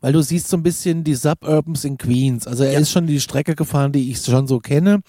weil 0.00 0.12
du 0.12 0.22
siehst 0.22 0.48
so 0.48 0.56
ein 0.56 0.62
bisschen 0.62 1.04
die 1.04 1.14
Suburbans 1.14 1.84
in 1.84 1.98
Queens. 1.98 2.46
Also 2.46 2.64
er 2.64 2.72
Ja. 2.72 2.78
ist 2.80 2.90
schon 2.90 3.06
die 3.06 3.20
Strecke 3.20 3.54
gefahren, 3.54 3.92
die 3.92 4.10
ich 4.10 4.18
schon 4.20 4.46
so 4.46 4.58
kenne. 4.60 5.00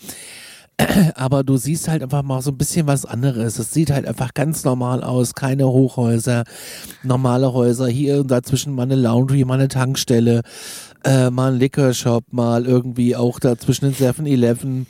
Aber 1.15 1.43
du 1.43 1.57
siehst 1.57 1.87
halt 1.87 2.03
einfach 2.03 2.21
mal 2.21 2.41
so 2.41 2.51
ein 2.51 2.57
bisschen 2.57 2.85
was 2.85 3.03
anderes. 3.05 3.57
Es 3.57 3.73
sieht 3.73 3.89
halt 3.89 4.05
einfach 4.05 4.33
ganz 4.35 4.63
normal 4.63 5.03
aus. 5.03 5.33
Keine 5.33 5.67
Hochhäuser, 5.67 6.43
normale 7.03 7.51
Häuser. 7.51 7.87
Hier 7.87 8.19
und 8.19 8.29
dazwischen 8.29 8.75
mal 8.75 8.83
eine 8.83 8.95
Laundry, 8.95 9.43
mal 9.43 9.55
eine 9.55 9.69
Tankstelle, 9.69 10.41
äh, 11.03 11.31
mal 11.31 11.53
ein 11.53 11.59
Liquor 11.59 11.93
Shop, 11.93 12.25
mal 12.31 12.65
irgendwie 12.67 13.15
auch 13.15 13.39
dazwischen 13.39 13.85
ein 13.87 13.93
7-Eleven. 13.95 14.85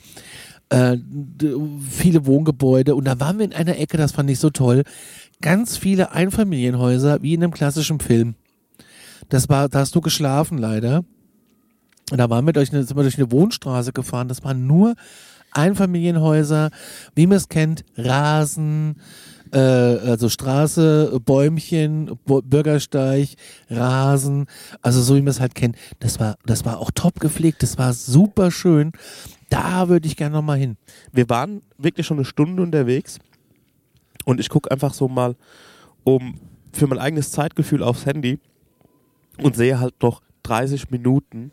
Äh, 0.69 0.97
viele 1.89 2.25
Wohngebäude. 2.25 2.95
Und 2.95 3.05
da 3.05 3.19
waren 3.19 3.37
wir 3.37 3.45
in 3.45 3.53
einer 3.53 3.77
Ecke, 3.77 3.97
das 3.97 4.11
fand 4.11 4.29
ich 4.29 4.39
so 4.39 4.49
toll. 4.49 4.83
Ganz 5.41 5.77
viele 5.77 6.11
Einfamilienhäuser, 6.11 7.21
wie 7.21 7.33
in 7.35 7.43
einem 7.43 7.53
klassischen 7.53 7.99
Film. 7.99 8.35
Das 9.29 9.49
war, 9.49 9.69
da 9.69 9.79
hast 9.79 9.95
du 9.95 10.01
geschlafen 10.01 10.57
leider. 10.57 11.03
Und 12.11 12.17
da 12.17 12.29
waren 12.29 12.45
wir 12.45 12.53
durch 12.53 12.71
eine, 12.71 12.83
sind 12.83 12.97
wir 12.97 13.03
durch 13.03 13.17
eine 13.17 13.31
Wohnstraße 13.31 13.93
gefahren. 13.93 14.27
Das 14.27 14.43
waren 14.43 14.67
nur 14.67 14.95
Einfamilienhäuser, 15.51 16.69
wie 17.15 17.27
man 17.27 17.37
es 17.37 17.49
kennt, 17.49 17.83
Rasen, 17.95 18.97
äh, 19.51 19.57
also 19.57 20.29
Straße, 20.29 21.19
Bäumchen, 21.25 22.17
Bo 22.25 22.41
Bürgersteig, 22.41 23.29
Rasen, 23.69 24.45
also 24.81 25.01
so 25.01 25.15
wie 25.15 25.21
man 25.21 25.29
es 25.29 25.39
halt 25.39 25.55
kennt. 25.55 25.77
Das 25.99 26.19
war, 26.19 26.37
das 26.45 26.65
war 26.65 26.79
auch 26.79 26.91
top 26.93 27.19
gepflegt, 27.19 27.63
das 27.63 27.77
war 27.77 27.93
super 27.93 28.51
schön. 28.51 28.91
Da 29.49 29.87
würde 29.87 30.07
ich 30.07 30.17
gerne 30.17 30.35
nochmal 30.35 30.57
hin. 30.57 30.77
wir 31.11 31.29
waren 31.29 31.61
wirklich 31.77 32.05
schon 32.05 32.17
eine 32.17 32.25
Stunde 32.25 32.61
unterwegs 32.61 33.19
und 34.25 34.39
ich 34.39 34.49
gucke 34.49 34.69
einfach 34.71 34.93
so 34.93 35.07
mal 35.07 35.35
um 36.03 36.39
für 36.73 36.87
mein 36.87 36.99
eigenes 36.99 37.31
Zeitgefühl 37.31 37.81
aufs 37.81 38.05
Handy 38.05 38.39
und 39.41 39.55
sehe 39.55 39.79
halt 39.79 40.01
noch 40.01 40.21
30 40.43 40.89
Minuten 40.91 41.51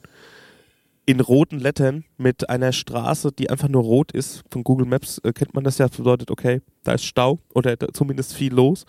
in 1.07 1.21
roten 1.21 1.59
Lettern 1.59 2.05
mit 2.16 2.49
einer 2.49 2.73
Straße, 2.73 3.33
die 3.33 3.51
einfach 3.51 3.69
nur 3.69 3.83
rot 3.83 4.12
ist. 4.12 4.43
Von 4.51 4.65
Google 4.65 4.87
Maps 4.87 5.19
äh, 5.19 5.33
kennt 5.33 5.55
man 5.55 5.65
das 5.65 5.79
ja, 5.79 5.89
das 5.89 5.97
bedeutet, 5.97 6.31
okay, 6.31 6.62
da 6.83 6.93
ist 6.93 7.05
Stau 7.05 7.41
oder 7.55 7.77
zumindest 7.93 8.35
viel 8.35 8.55
los. 8.55 8.87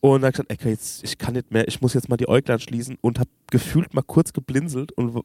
Und 0.00 0.22
dann 0.22 0.30
gesagt, 0.30 0.52
okay, 0.52 0.70
jetzt, 0.70 1.02
ich 1.02 1.18
kann 1.18 1.34
nicht 1.34 1.50
mehr, 1.50 1.66
ich 1.66 1.80
muss 1.80 1.94
jetzt 1.94 2.08
mal 2.08 2.16
die 2.16 2.28
Äuglein 2.28 2.60
schließen 2.60 2.96
und 3.00 3.18
habe 3.18 3.30
gefühlt 3.50 3.94
mal 3.94 4.02
kurz 4.02 4.32
geblinzelt 4.32 4.92
und 4.92 5.24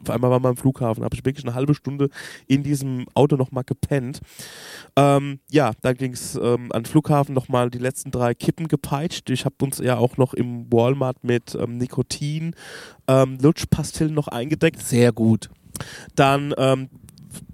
auf 0.00 0.10
einmal 0.10 0.30
waren 0.30 0.42
wir 0.42 0.48
am 0.48 0.56
Flughafen, 0.56 1.04
habe 1.04 1.14
ich 1.14 1.24
wirklich 1.24 1.44
eine 1.44 1.54
halbe 1.54 1.74
Stunde 1.74 2.10
in 2.46 2.62
diesem 2.62 3.06
Auto 3.14 3.36
nochmal 3.36 3.64
gepennt. 3.64 4.20
Ähm, 4.96 5.40
ja, 5.50 5.72
da 5.82 5.92
ging 5.92 6.12
es 6.12 6.36
ähm, 6.36 6.70
an 6.72 6.82
den 6.82 6.86
Flughafen 6.86 7.34
nochmal 7.34 7.70
die 7.70 7.78
letzten 7.78 8.10
drei 8.10 8.34
Kippen 8.34 8.68
gepeitscht. 8.68 9.30
Ich 9.30 9.44
habe 9.44 9.56
uns 9.62 9.78
ja 9.78 9.96
auch 9.96 10.16
noch 10.16 10.34
im 10.34 10.72
Walmart 10.72 11.24
mit 11.24 11.54
ähm, 11.54 11.78
Nikotin, 11.78 12.54
ähm, 13.08 13.38
Lutschpastillen 13.40 14.14
noch 14.14 14.28
eingedeckt. 14.28 14.80
Sehr 14.80 15.12
gut. 15.12 15.50
Dann 16.14 16.54
ähm, 16.58 16.88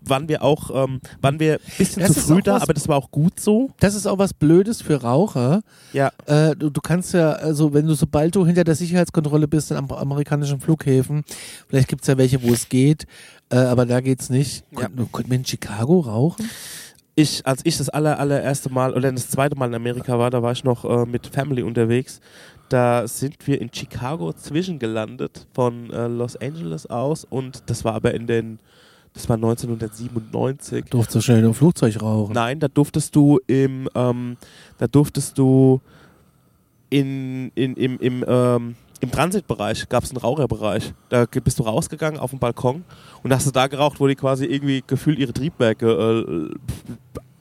waren 0.03 0.29
wir 0.29 0.43
auch, 0.43 0.71
ähm, 0.71 1.01
waren 1.21 1.41
wir 1.41 1.55
ein 1.55 1.61
bisschen 1.79 2.03
Das 2.03 2.13
zu 2.15 2.21
früh 2.21 2.43
da, 2.43 2.55
was- 2.55 2.63
aber 2.63 2.75
das 2.75 2.89
war 2.89 2.97
auch 2.97 3.11
gut 3.11 3.41
so. 3.41 3.71
Das 3.81 3.95
ist 3.95 4.07
auch 4.07 4.19
was 4.19 4.33
Blödes 4.35 4.83
für 4.83 5.03
Raucher. 5.03 5.63
Ja, 5.93 6.11
Äh, 6.27 6.55
du, 6.57 6.71
du 6.71 6.81
kannst 6.81 7.13
ja, 7.15 7.33
also 7.33 7.73
wenn 7.75 7.87
du, 7.87 7.95
sobald 7.95 8.35
du 8.35 8.47
hinter 8.47 8.65
der 8.65 8.75
Sicherheitskontrolle 8.75 9.49
bist 9.49 9.71
in 9.71 9.77
am- 9.77 9.91
amerikanischen 9.91 10.61
Flughäfen, 10.61 11.25
vielleicht 11.69 11.89
gibt's 11.89 12.07
ja 12.07 12.17
welche, 12.19 12.43
wo 12.43 12.53
es 12.53 12.69
geht, 12.69 13.07
äh, 13.51 13.57
aber 13.57 13.87
da 13.87 14.01
geht's 14.01 14.31
nicht. 14.31 14.65
Ja. 14.73 14.83
Konnten, 14.83 15.13
konnten 15.13 15.31
wir 15.31 15.39
in 15.39 15.45
Chicago 15.45 16.01
rauchen? 16.01 16.49
ich, 17.19 17.47
als 17.47 17.63
ich 17.65 17.79
das 17.79 17.89
aller, 17.89 18.19
allererste 18.21 18.69
Mal 18.71 18.93
oder 18.93 19.11
das 19.11 19.31
zweite 19.31 19.57
Mal 19.57 19.69
in 19.69 19.75
Amerika 19.75 20.19
war, 20.19 20.31
da 20.31 20.43
war 20.43 20.53
ich 20.53 20.65
noch 20.65 20.85
äh, 20.85 21.07
mit 21.07 21.27
Family 21.29 21.63
unterwegs. 21.63 22.21
Da 22.69 23.09
sind 23.09 23.47
wir 23.47 23.59
in 23.61 23.71
Chicago 23.73 24.33
zwischengelandet 24.35 25.47
von 25.55 25.91
äh, 25.93 26.09
Los 26.09 26.37
Angeles 26.37 26.87
aus 26.87 27.25
und 27.25 27.63
das 27.67 27.85
war 27.85 27.95
aber 27.95 28.13
in 28.13 28.27
den, 28.27 28.59
das 29.17 29.31
war 29.31 29.37
1997. 29.37 30.85
Durfte 30.91 31.15
so 31.15 31.21
schnell 31.23 31.43
im 31.43 31.55
Flugzeug 31.55 32.03
rauchen. 32.03 32.35
Nein, 32.35 32.61
da 32.61 32.69
durftest 32.69 33.17
du 33.17 33.41
im, 33.47 33.89
ähm, 33.95 34.37
da 34.77 34.87
durftest 34.87 35.39
du 35.39 35.81
in, 36.91 37.51
in, 37.55 37.75
im, 37.77 37.99
im, 37.99 38.25
ähm, 38.29 38.75
im 39.01 39.11
Transitbereich 39.11 39.89
gab 39.89 40.05
es 40.05 40.11
einen 40.11 40.19
Raucherbereich. 40.19 40.93
Da 41.09 41.25
bist 41.25 41.59
du 41.59 41.63
rausgegangen 41.63 42.21
auf 42.21 42.29
den 42.29 42.39
Balkon 42.39 42.85
und 43.23 43.33
hast 43.33 43.47
du 43.47 43.53
da 43.53 43.69
geraucht, 43.69 44.01
wo 44.01 44.07
die 44.07 44.17
quasi 44.17 44.45
irgendwie 44.45 44.85
gefühlt 44.87 45.19
ihre 45.19 45.33
Triebwerke 45.33 46.51
äh, 46.53 46.55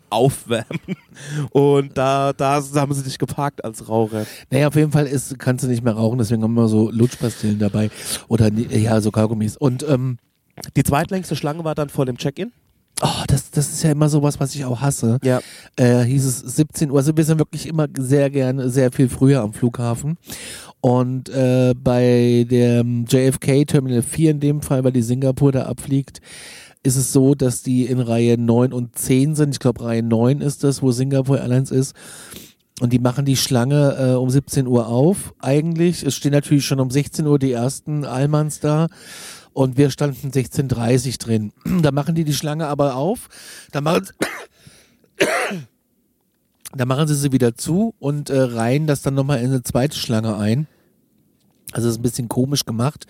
aufwärmen. 0.09 0.79
Und 1.51 1.97
da, 1.97 2.31
da 2.31 2.61
haben 2.75 2.93
sie 2.93 3.03
dich 3.03 3.17
geparkt 3.17 3.65
als 3.65 3.89
Raucher. 3.89 4.25
Naja, 4.49 4.67
auf 4.69 4.75
jeden 4.75 4.93
Fall 4.93 5.07
ist, 5.07 5.37
kannst 5.39 5.65
du 5.65 5.67
nicht 5.67 5.83
mehr 5.83 5.93
rauchen, 5.93 6.19
deswegen 6.19 6.41
haben 6.43 6.53
wir 6.53 6.69
so 6.69 6.89
Lutschpastillen 6.89 7.59
dabei. 7.59 7.89
Oder, 8.29 8.49
ja, 8.53 9.01
so 9.01 9.11
Kaugummis. 9.11 9.57
Und, 9.57 9.83
ähm, 9.89 10.17
Die 10.75 10.83
zweitlängste 10.83 11.35
Schlange 11.35 11.63
war 11.63 11.75
dann 11.75 11.89
vor 11.89 12.05
dem 12.05 12.17
Check-in. 12.17 12.51
oh, 13.01 13.23
das, 13.27 13.51
das 13.51 13.69
ist 13.69 13.83
ja 13.83 13.91
immer 13.91 14.07
sowas, 14.09 14.39
was 14.39 14.55
ich 14.55 14.63
auch 14.65 14.79
hasse. 14.81 15.19
Ja. 15.23 15.41
äh, 15.75 16.03
hieß 16.03 16.25
es 16.25 16.39
17 16.39 16.91
Uhr. 16.91 16.97
Also 16.97 17.15
wir 17.15 17.25
sind 17.25 17.39
wirklich 17.39 17.67
immer 17.67 17.87
sehr 17.97 18.29
gerne, 18.29 18.69
sehr 18.69 18.91
viel 18.91 19.09
früher 19.09 19.41
am 19.41 19.53
Flughafen. 19.53 20.17
Und 20.81 21.29
äh, 21.29 21.73
bei 21.75 22.45
dem 22.49 23.05
JFK 23.05 23.65
Terminal 23.65 24.01
4 24.03 24.31
in 24.31 24.39
dem 24.39 24.61
Fall, 24.61 24.83
weil 24.83 24.91
die 24.91 25.01
Singapur 25.01 25.51
da 25.51 25.63
abfliegt, 25.63 26.21
ist 26.83 26.95
es 26.95 27.11
so, 27.11 27.33
dass 27.33 27.63
die 27.63 27.85
in 27.85 27.99
Reihe 27.99 28.37
9 28.37 28.71
und 28.71 28.97
10 28.97 29.35
sind. 29.35 29.49
Ich 29.51 29.59
glaube, 29.59 29.83
Reihe 29.83 30.03
9 30.03 30.41
ist 30.41 30.63
das, 30.63 30.81
wo 30.83 30.91
Singapore 30.91 31.39
Airlines 31.39 31.71
ist. 31.71 31.95
Und 32.81 32.93
die 32.93 32.99
machen 32.99 33.25
die 33.25 33.37
Schlange 33.37 33.95
äh, 33.97 34.13
um 34.15 34.29
17 34.29 34.67
Uhr 34.67 34.87
auf. 34.87 35.33
Eigentlich, 35.39 36.03
es 36.03 36.15
stehen 36.15 36.33
natürlich 36.33 36.65
schon 36.65 36.79
um 36.79 36.91
16 36.91 37.25
Uhr 37.25 37.39
die 37.39 37.53
ersten 37.53 38.05
Allmanns 38.05 38.59
da. 38.59 38.87
Und 39.55 39.77
wir 39.77 39.89
standen 39.89 40.31
16.30 40.31 41.07
Uhr 41.07 41.17
drin. 41.17 41.53
Da 41.81 41.91
machen 41.91 42.13
die 42.13 42.25
die 42.25 42.33
Schlange 42.33 42.67
aber 42.67 42.95
auf. 42.95 43.29
Da 43.71 43.79
machen, 43.79 44.05
da 46.75 46.85
machen 46.85 47.07
sie 47.07 47.15
sie 47.15 47.31
wieder 47.31 47.55
zu 47.55 47.95
und 47.97 48.29
äh, 48.29 48.37
reihen 48.37 48.85
das 48.85 49.01
dann 49.01 49.13
nochmal 49.13 49.39
in 49.39 49.45
eine 49.45 49.63
zweite 49.63 49.97
Schlange 49.97 50.35
ein. 50.35 50.67
Also 51.75 51.89
ist 51.89 51.99
ein 51.99 52.03
bisschen 52.03 52.29
komisch 52.29 52.63
gemacht. 52.63 53.05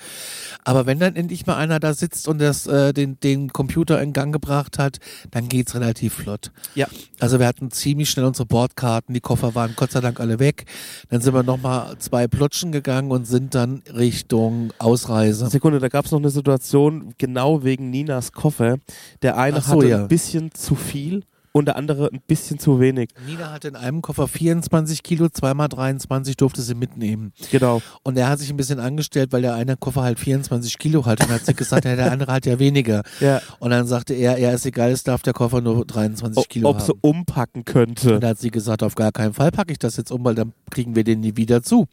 Aber 0.63 0.87
wenn 0.87 0.97
dann 0.97 1.15
endlich 1.15 1.45
mal 1.45 1.55
einer 1.55 1.79
da 1.79 1.93
sitzt 1.93 2.27
und 2.27 2.39
das, 2.39 2.65
äh, 2.65 2.93
den, 2.93 3.19
den 3.19 3.53
Computer 3.53 4.01
in 4.01 4.11
Gang 4.11 4.33
gebracht 4.33 4.79
hat, 4.79 4.97
dann 5.29 5.47
geht's 5.49 5.75
relativ 5.75 6.15
flott. 6.15 6.51
Ja. 6.73 6.87
Also 7.19 7.37
wir 7.37 7.45
hatten 7.45 7.69
ziemlich 7.69 8.09
schnell 8.09 8.25
unsere 8.25 8.47
Bordkarten, 8.47 9.13
die 9.13 9.21
Koffer 9.21 9.53
waren 9.53 9.73
Gott 9.75 9.91
sei 9.91 10.01
Dank 10.01 10.19
alle 10.19 10.39
weg. 10.39 10.65
Dann 11.09 11.21
sind 11.21 11.35
wir 11.35 11.43
nochmal 11.43 11.95
zwei 11.99 12.27
Plutschen 12.27 12.71
gegangen 12.71 13.11
und 13.11 13.25
sind 13.25 13.53
dann 13.53 13.83
Richtung 13.93 14.73
Ausreise. 14.79 15.47
Sekunde, 15.47 15.77
da 15.77 15.87
gab 15.87 16.05
es 16.05 16.11
noch 16.11 16.19
eine 16.19 16.31
Situation, 16.31 17.13
genau 17.19 17.63
wegen 17.63 17.91
Ninas 17.91 18.31
Koffer. 18.31 18.77
Der 19.21 19.37
eine 19.37 19.61
so, 19.61 19.73
hatte 19.73 19.89
ja. 19.89 19.99
ein 19.99 20.07
bisschen 20.07 20.51
zu 20.55 20.73
viel 20.73 21.21
und 21.55 21.67
der 21.67 21.77
andere 21.77 22.09
ein 22.11 22.19
bisschen 22.27 22.59
zu 22.59 22.81
wenig. 22.81 23.11
Nina 23.25 23.49
hatte 23.49 23.69
in 23.69 23.77
einem 23.77 24.01
Koffer 24.01 24.27
24 24.27 25.03
Kilo, 25.03 25.29
zweimal 25.29 25.69
23 25.69 26.35
durfte 26.35 26.61
sie 26.61 26.75
mitnehmen. 26.75 27.31
Genau. 27.49 27.81
Und 28.03 28.17
er 28.17 28.27
hat 28.27 28.39
sich 28.39 28.49
ein 28.49 28.57
bisschen 28.57 28.81
angestellt, 28.81 29.31
weil 29.31 29.41
der 29.41 29.55
eine 29.55 29.77
Koffer 29.77 30.03
halt 30.03 30.19
24 30.19 30.77
Kilo 30.77 31.05
hat 31.05 31.21
und 31.21 31.29
hat 31.29 31.45
sie 31.45 31.53
gesagt, 31.53 31.85
ja, 31.85 31.95
der 31.95 32.11
andere 32.11 32.33
hat 32.33 32.45
ja 32.45 32.59
weniger. 32.59 33.03
Ja. 33.21 33.41
Und 33.59 33.69
dann 33.69 33.87
sagte 33.87 34.13
er, 34.13 34.37
ja, 34.37 34.51
ist 34.51 34.65
egal, 34.65 34.91
es 34.91 35.03
darf 35.03 35.21
der 35.21 35.31
Koffer 35.31 35.61
nur 35.61 35.85
23 35.85 36.49
Kilo 36.49 36.67
ob 36.67 36.81
sie 36.81 36.89
haben. 36.89 36.99
umpacken 36.99 37.63
könnte. 37.63 38.15
Und 38.15 38.21
da 38.21 38.27
hat 38.29 38.39
sie 38.39 38.51
gesagt, 38.51 38.83
auf 38.83 38.95
gar 38.95 39.13
keinen 39.13 39.33
Fall 39.33 39.51
packe 39.51 39.71
ich 39.71 39.79
das 39.79 39.95
jetzt 39.95 40.11
um, 40.11 40.25
weil 40.25 40.35
dann 40.35 40.51
kriegen 40.71 40.93
wir 40.93 41.05
den 41.05 41.21
nie 41.21 41.37
wieder 41.37 41.63
zu. 41.63 41.87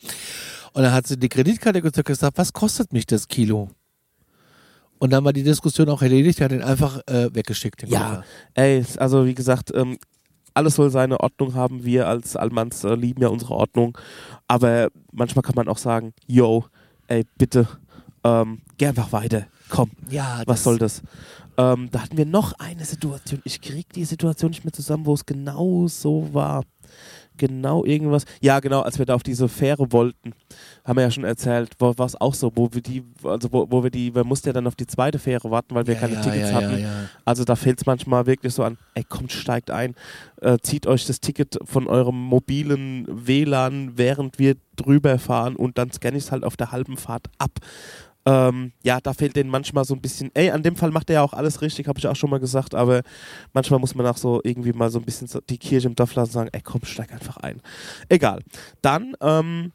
Und 0.72 0.82
dann 0.82 0.92
hat 0.92 1.06
sie 1.06 1.16
die 1.16 1.28
Kreditkarte 1.28 1.82
gezückt 1.82 2.08
und 2.08 2.14
gesagt, 2.14 2.36
was 2.36 2.52
kostet 2.52 2.92
mich 2.92 3.06
das 3.06 3.28
Kilo? 3.28 3.68
Und 5.02 5.10
dann 5.10 5.24
war 5.24 5.32
die 5.32 5.42
Diskussion 5.42 5.88
auch 5.88 6.00
erledigt, 6.00 6.38
er 6.38 6.44
hat 6.44 6.52
ihn 6.52 6.62
einfach 6.62 7.00
äh, 7.08 7.28
weggeschickt. 7.34 7.82
Ja, 7.88 8.22
ey, 8.54 8.84
also 8.98 9.26
wie 9.26 9.34
gesagt, 9.34 9.72
ähm, 9.74 9.98
alles 10.54 10.76
soll 10.76 10.90
seine 10.90 11.18
Ordnung 11.18 11.54
haben. 11.54 11.84
Wir 11.84 12.06
als 12.06 12.36
Allmanns 12.36 12.84
äh, 12.84 12.94
lieben 12.94 13.20
ja 13.20 13.26
unsere 13.26 13.52
Ordnung. 13.52 13.98
Aber 14.46 14.90
manchmal 15.10 15.42
kann 15.42 15.56
man 15.56 15.66
auch 15.66 15.78
sagen, 15.78 16.12
yo, 16.28 16.66
ey, 17.08 17.26
bitte, 17.36 17.66
ähm, 18.22 18.60
geh 18.78 18.86
einfach 18.86 19.10
weiter. 19.10 19.46
Komm, 19.70 19.90
ja 20.08 20.42
was 20.46 20.62
soll 20.62 20.78
das? 20.78 21.02
Ähm, 21.56 21.88
da 21.90 22.02
hatten 22.02 22.16
wir 22.16 22.26
noch 22.26 22.52
eine 22.60 22.84
Situation. 22.84 23.40
Ich 23.42 23.60
krieg 23.60 23.92
die 23.94 24.04
Situation 24.04 24.52
nicht 24.52 24.64
mehr 24.64 24.72
zusammen, 24.72 25.04
wo 25.04 25.14
es 25.14 25.26
genau 25.26 25.88
so 25.88 26.32
war. 26.32 26.62
Genau 27.36 27.84
irgendwas. 27.84 28.24
Ja, 28.40 28.60
genau, 28.60 28.80
als 28.80 28.98
wir 28.98 29.06
da 29.06 29.14
auf 29.14 29.22
diese 29.22 29.48
Fähre 29.48 29.90
wollten, 29.92 30.34
haben 30.84 30.96
wir 30.96 31.02
ja 31.02 31.10
schon 31.10 31.24
erzählt, 31.24 31.70
war 31.78 31.98
es 32.00 32.20
auch 32.20 32.34
so, 32.34 32.52
wo 32.54 32.68
wir 32.72 32.82
die, 32.82 33.02
also 33.24 33.52
wo, 33.52 33.66
wo 33.70 33.82
wir 33.82 33.90
die, 33.90 34.14
wir 34.14 34.24
mussten 34.24 34.48
ja 34.48 34.52
dann 34.52 34.66
auf 34.66 34.76
die 34.76 34.86
zweite 34.86 35.18
Fähre 35.18 35.50
warten, 35.50 35.74
weil 35.74 35.86
wir 35.86 35.94
ja, 35.94 36.00
keine 36.00 36.14
ja, 36.14 36.20
Tickets 36.20 36.50
ja, 36.50 36.54
hatten. 36.54 36.86
Also 37.24 37.44
da 37.44 37.56
fällt 37.56 37.80
es 37.80 37.86
manchmal 37.86 38.26
wirklich 38.26 38.52
so 38.52 38.62
an, 38.62 38.78
ey 38.94 39.04
kommt, 39.04 39.32
steigt 39.32 39.70
ein, 39.70 39.94
äh, 40.40 40.58
zieht 40.62 40.86
euch 40.86 41.06
das 41.06 41.20
Ticket 41.20 41.58
von 41.64 41.86
eurem 41.86 42.20
mobilen 42.20 43.06
WLAN, 43.08 43.92
während 43.96 44.38
wir 44.38 44.56
drüber 44.76 45.18
fahren 45.18 45.56
und 45.56 45.78
dann 45.78 45.90
scanne 45.90 46.16
ich 46.16 46.24
es 46.24 46.32
halt 46.32 46.44
auf 46.44 46.56
der 46.56 46.72
halben 46.72 46.96
Fahrt 46.96 47.28
ab. 47.38 47.50
Ähm, 48.24 48.72
ja, 48.84 49.00
da 49.00 49.12
fehlt 49.14 49.34
denen 49.34 49.50
manchmal 49.50 49.84
so 49.84 49.94
ein 49.94 50.00
bisschen, 50.00 50.30
ey, 50.34 50.50
an 50.50 50.62
dem 50.62 50.76
Fall 50.76 50.92
macht 50.92 51.10
er 51.10 51.14
ja 51.14 51.22
auch 51.22 51.32
alles 51.32 51.60
richtig, 51.60 51.88
habe 51.88 51.98
ich 51.98 52.06
auch 52.06 52.14
schon 52.14 52.30
mal 52.30 52.38
gesagt, 52.38 52.74
aber 52.74 53.02
manchmal 53.52 53.80
muss 53.80 53.94
man 53.94 54.06
auch 54.06 54.16
so 54.16 54.40
irgendwie 54.44 54.72
mal 54.72 54.90
so 54.90 55.00
ein 55.00 55.04
bisschen 55.04 55.26
so 55.26 55.40
die 55.40 55.58
Kirche 55.58 55.88
im 55.88 55.96
Dorf 55.96 56.14
lassen 56.14 56.30
und 56.30 56.34
sagen, 56.34 56.50
ey 56.52 56.60
komm, 56.62 56.84
steig 56.84 57.12
einfach 57.12 57.38
ein. 57.38 57.60
Egal. 58.08 58.40
Dann 58.80 59.14
ähm, 59.20 59.72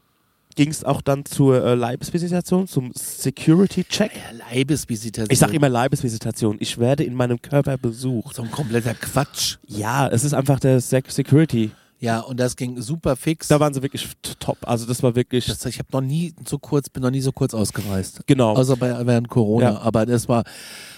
ging 0.58 0.70
es 0.70 0.82
auch 0.82 1.02
dann 1.02 1.24
zur 1.24 1.62
äh, 1.62 1.74
Leibesvisitation, 1.74 2.66
zum 2.66 2.90
Security-Check. 2.94 4.12
Ja, 4.14 4.46
Leibesvisitation. 4.50 5.30
Ich 5.30 5.38
sage 5.38 5.54
immer 5.54 5.68
Leibesvisitation. 5.68 6.56
Ich 6.58 6.78
werde 6.78 7.04
in 7.04 7.14
meinem 7.14 7.40
Körper 7.40 7.76
besucht. 7.78 8.34
So 8.34 8.42
ein 8.42 8.50
kompletter 8.50 8.94
Quatsch. 8.94 9.58
Ja, 9.66 10.08
es 10.08 10.24
ist 10.24 10.34
einfach 10.34 10.58
der 10.58 10.80
Sec 10.80 11.10
Security. 11.10 11.70
Ja, 12.00 12.20
und 12.20 12.38
das 12.38 12.54
ging 12.54 12.80
super 12.80 13.16
fix. 13.16 13.48
Da 13.48 13.58
waren 13.58 13.74
sie 13.74 13.82
wirklich 13.82 14.08
top. 14.38 14.58
Also 14.62 14.86
das 14.86 15.02
war 15.02 15.16
wirklich 15.16 15.46
das, 15.46 15.64
ich 15.66 15.78
habe 15.78 15.88
noch 15.92 16.00
nie 16.00 16.32
so 16.46 16.58
kurz, 16.58 16.88
bin 16.88 17.02
noch 17.02 17.10
nie 17.10 17.20
so 17.20 17.32
kurz 17.32 17.54
ausgereist. 17.54 18.20
genau. 18.26 18.54
Außer 18.54 18.76
bei, 18.76 19.06
während 19.06 19.28
Corona. 19.28 19.72
Ja. 19.72 19.78
Aber 19.80 20.06
das 20.06 20.28
war 20.28 20.44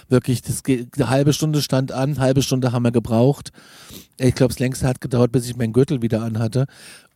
wirklich, 0.09 0.41
das 0.43 0.63
geht, 0.63 0.89
eine 0.95 1.09
halbe 1.09 1.33
Stunde 1.33 1.61
stand 1.61 1.91
an, 1.91 2.19
halbe 2.19 2.43
Stunde 2.43 2.71
haben 2.71 2.83
wir 2.83 2.91
gebraucht. 2.91 3.51
Ich 4.17 4.35
glaube, 4.35 4.53
das 4.53 4.59
längste 4.59 4.87
hat 4.87 5.01
gedauert, 5.01 5.31
bis 5.31 5.47
ich 5.47 5.55
meinen 5.55 5.73
Gürtel 5.73 6.01
wieder 6.03 6.21
anhatte. 6.21 6.67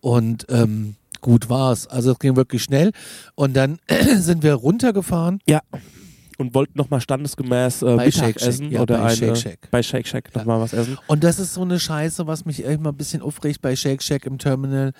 Und 0.01 0.47
ähm, 0.49 0.95
gut 1.21 1.49
war's. 1.49 1.85
Also 1.85 2.11
es 2.11 2.19
ging 2.19 2.35
wirklich 2.35 2.63
schnell. 2.63 2.91
Und 3.35 3.55
dann 3.55 3.77
sind 4.15 4.41
wir 4.41 4.55
runtergefahren. 4.55 5.39
ja. 5.47 5.61
Und 6.37 6.53
wollten 6.53 6.77
nochmal 6.77 7.01
standesgemäß 7.01 7.81
äh, 7.81 7.95
Bei 7.95 8.11
Shake 8.11 8.39
Shack, 8.39 8.59
ja, 8.69 8.81
oder 8.81 8.97
bei 8.97 9.03
eine, 9.05 9.15
Shake 9.15 9.37
Shack. 9.37 9.71
bei 9.71 9.81
Shake 9.81 10.07
Shack 10.07 10.35
nochmal 10.35 10.59
was 10.59 10.73
essen. 10.73 10.97
Und 11.07 11.23
das 11.23 11.39
ist 11.39 11.53
so 11.53 11.61
eine 11.61 11.79
Scheiße, 11.79 12.27
was 12.27 12.45
mich 12.45 12.63
immer 12.63 12.89
ein 12.91 12.97
bisschen 12.97 13.21
aufregt 13.21 13.61
bei 13.61 13.75
Shake 13.75 14.03
Shack 14.03 14.25
im 14.25 14.37
Terminal. 14.37 14.91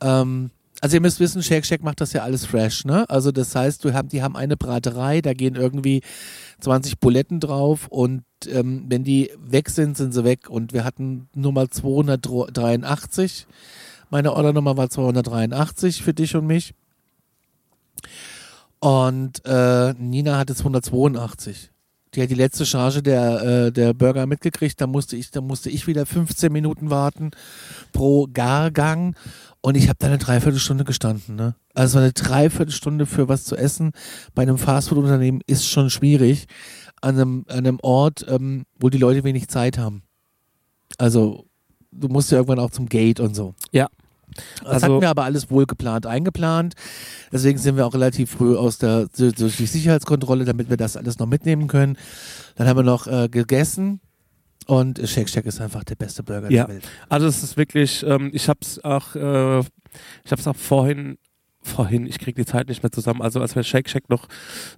Ähm, 0.00 0.50
also 0.80 0.96
ihr 0.96 1.00
müsst 1.00 1.20
wissen, 1.20 1.42
Shake 1.42 1.66
Shack 1.66 1.82
macht 1.82 2.00
das 2.00 2.12
ja 2.12 2.22
alles 2.22 2.46
fresh, 2.46 2.84
ne? 2.84 3.08
Also 3.10 3.32
das 3.32 3.54
heißt, 3.54 3.84
du 3.84 3.92
haben, 3.92 4.08
die 4.08 4.22
haben 4.22 4.36
eine 4.36 4.56
Braterei, 4.56 5.20
da 5.20 5.34
gehen 5.34 5.54
irgendwie 5.54 6.02
20 6.60 6.98
Buletten 6.98 7.40
drauf 7.40 7.88
und 7.88 8.22
ähm, 8.48 8.86
wenn 8.88 9.04
die 9.04 9.30
weg 9.38 9.68
sind, 9.68 9.96
sind 9.96 10.12
sie 10.12 10.24
weg. 10.24 10.48
Und 10.48 10.72
wir 10.72 10.84
hatten 10.84 11.28
Nummer 11.34 11.70
283. 11.70 13.46
Meine 14.08 14.32
Ordernummer 14.32 14.76
war 14.76 14.88
283 14.88 16.02
für 16.02 16.14
dich 16.14 16.34
und 16.34 16.46
mich. 16.46 16.74
Und 18.80 19.44
äh, 19.44 19.94
Nina 19.98 20.38
hatte 20.38 20.54
282. 20.54 21.70
Die 22.14 22.22
hat 22.22 22.30
die 22.30 22.34
letzte 22.34 22.66
Charge 22.66 23.02
der, 23.02 23.42
äh, 23.42 23.72
der 23.72 23.94
Burger 23.94 24.26
mitgekriegt. 24.26 24.80
Da 24.80 24.86
musste 24.86 25.16
ich, 25.16 25.30
da 25.30 25.40
musste 25.40 25.70
ich 25.70 25.86
wieder 25.86 26.06
15 26.06 26.52
Minuten 26.52 26.90
warten 26.90 27.30
pro 27.92 28.26
Gargang. 28.32 29.14
Und 29.60 29.76
ich 29.76 29.88
habe 29.88 29.98
da 29.98 30.08
eine 30.08 30.18
Dreiviertelstunde 30.18 30.84
gestanden. 30.84 31.36
Ne? 31.36 31.54
Also 31.74 31.98
eine 31.98 32.12
Dreiviertelstunde 32.12 33.06
für 33.06 33.28
was 33.28 33.44
zu 33.44 33.56
essen 33.56 33.92
bei 34.34 34.42
einem 34.42 34.58
Fastfood-Unternehmen 34.58 35.40
ist 35.46 35.66
schon 35.66 35.90
schwierig. 35.90 36.46
An 37.02 37.14
einem, 37.14 37.44
an 37.48 37.58
einem 37.58 37.78
Ort, 37.82 38.26
ähm, 38.28 38.64
wo 38.78 38.88
die 38.88 38.98
Leute 38.98 39.24
wenig 39.24 39.48
Zeit 39.48 39.78
haben. 39.78 40.02
Also 40.98 41.46
du 41.92 42.08
musst 42.08 42.30
ja 42.30 42.38
irgendwann 42.38 42.58
auch 42.58 42.70
zum 42.70 42.88
Gate 42.88 43.20
und 43.20 43.34
so. 43.34 43.54
Ja. 43.72 43.88
Das 44.62 44.74
Also- 44.74 44.86
hatten 44.86 45.00
wir 45.02 45.10
aber 45.10 45.24
alles 45.24 45.50
wohl 45.50 45.66
geplant 45.66 46.06
eingeplant. 46.06 46.74
Deswegen 47.32 47.58
sind 47.58 47.76
wir 47.76 47.86
auch 47.86 47.94
relativ 47.94 48.30
früh 48.30 48.56
aus 48.56 48.78
der 48.78 49.06
durch 49.16 49.56
die 49.56 49.66
Sicherheitskontrolle, 49.66 50.44
damit 50.44 50.68
wir 50.70 50.76
das 50.76 50.96
alles 50.96 51.18
noch 51.18 51.26
mitnehmen 51.26 51.68
können. 51.68 51.96
Dann 52.56 52.66
haben 52.68 52.76
wir 52.78 52.82
noch 52.84 53.06
äh, 53.06 53.28
gegessen 53.28 54.00
und 54.66 55.00
Shake 55.08 55.28
Shack 55.28 55.46
ist 55.46 55.60
einfach 55.60 55.84
der 55.84 55.94
beste 55.96 56.22
Burger 56.22 56.50
Ja. 56.50 56.64
der 56.66 56.74
Welt. 56.76 56.88
Also 57.08 57.26
es 57.26 57.42
ist 57.42 57.56
wirklich, 57.56 58.04
ähm, 58.06 58.30
ich 58.32 58.48
habe 58.48 58.60
es 58.62 58.82
auch, 58.84 59.14
äh, 59.14 59.58
ich 59.60 60.30
habe 60.30 60.40
es 60.40 60.46
auch 60.46 60.56
vorhin, 60.56 61.18
vorhin, 61.62 62.06
ich 62.06 62.18
kriege 62.18 62.42
die 62.42 62.46
Zeit 62.50 62.68
nicht 62.68 62.82
mehr 62.82 62.90
zusammen. 62.90 63.20
Also 63.20 63.38
als 63.40 63.54
wir 63.54 63.62
Shake 63.62 63.88
Shack 63.90 64.08
noch 64.08 64.28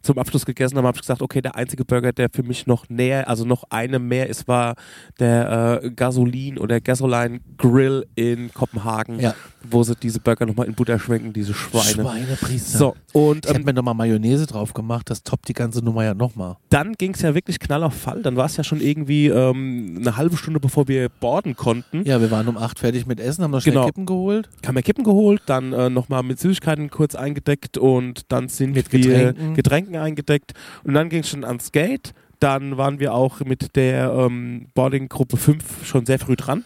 zum 0.02 0.18
Abschluss 0.18 0.44
gegessen 0.44 0.76
haben, 0.76 0.84
habe 0.86 0.96
ich 0.96 1.02
gesagt, 1.02 1.22
okay, 1.22 1.40
der 1.40 1.54
einzige 1.54 1.84
Burger, 1.84 2.12
der 2.12 2.28
für 2.32 2.42
mich 2.42 2.66
noch 2.66 2.88
näher, 2.88 3.28
also 3.28 3.44
noch 3.44 3.64
eine 3.70 3.98
mehr 4.00 4.28
ist, 4.28 4.48
war 4.48 4.74
der 5.20 5.80
äh, 5.84 5.90
Gasolin 5.90 6.58
oder 6.58 6.80
Gasoline 6.80 7.40
Grill 7.56 8.06
in 8.16 8.52
Kopenhagen, 8.52 9.20
Ja. 9.20 9.34
Wo 9.70 9.82
sie 9.82 9.94
diese 9.96 10.20
Burger 10.20 10.46
nochmal 10.46 10.66
in 10.66 10.74
Butter 10.74 10.98
schwenken, 10.98 11.32
diese 11.32 11.54
Schweine. 11.54 12.02
Schweinepriester. 12.02 12.78
So, 12.78 12.96
und 13.12 13.44
Ich 13.44 13.48
habe 13.50 13.60
ähm, 13.60 13.64
mir 13.66 13.72
nochmal 13.74 13.94
Mayonnaise 13.94 14.46
drauf 14.46 14.74
gemacht, 14.74 15.08
das 15.10 15.22
toppt 15.22 15.48
die 15.48 15.52
ganze 15.52 15.84
Nummer 15.84 16.04
ja 16.04 16.14
nochmal. 16.14 16.56
dann 16.70 16.92
ging 16.94 17.14
es 17.14 17.22
ja 17.22 17.34
wirklich 17.34 17.58
knall 17.58 17.82
auf 17.82 17.94
Fall. 17.94 18.22
Dann 18.22 18.36
war 18.36 18.46
es 18.46 18.56
ja 18.56 18.64
schon 18.64 18.80
irgendwie 18.80 19.28
ähm, 19.28 19.96
eine 20.00 20.16
halbe 20.16 20.36
Stunde, 20.36 20.60
bevor 20.60 20.88
wir 20.88 21.08
boarden 21.08 21.56
konnten. 21.56 22.04
Ja, 22.04 22.20
wir 22.20 22.30
waren 22.30 22.48
um 22.48 22.56
acht 22.56 22.78
fertig 22.78 23.06
mit 23.06 23.20
Essen, 23.20 23.44
haben 23.44 23.50
noch 23.50 23.60
schnell 23.60 23.74
Genau. 23.74 23.86
Kippen 23.86 24.06
geholt. 24.06 24.48
haben 24.66 24.74
wir 24.74 24.82
Kippen 24.82 25.04
geholt, 25.04 25.42
dann 25.46 25.72
äh, 25.72 25.90
nochmal 25.90 26.22
mit 26.22 26.38
Süßigkeiten 26.40 26.90
kurz 26.90 27.14
eingedeckt 27.14 27.78
und 27.78 28.22
dann 28.32 28.48
sind 28.48 28.72
Mit 28.74 28.92
wir 28.92 29.00
Getränken. 29.00 29.54
Getränken 29.54 29.96
eingedeckt 29.96 30.52
und 30.84 30.94
dann 30.94 31.08
ging 31.08 31.20
es 31.20 31.28
schon 31.28 31.44
ans 31.44 31.72
Gate. 31.72 32.12
Dann 32.40 32.76
waren 32.76 32.98
wir 32.98 33.14
auch 33.14 33.38
mit 33.40 33.76
der 33.76 34.12
ähm, 34.12 34.66
Boarding-Gruppe 34.74 35.36
5 35.36 35.86
schon 35.86 36.06
sehr 36.06 36.18
früh 36.18 36.34
dran, 36.34 36.64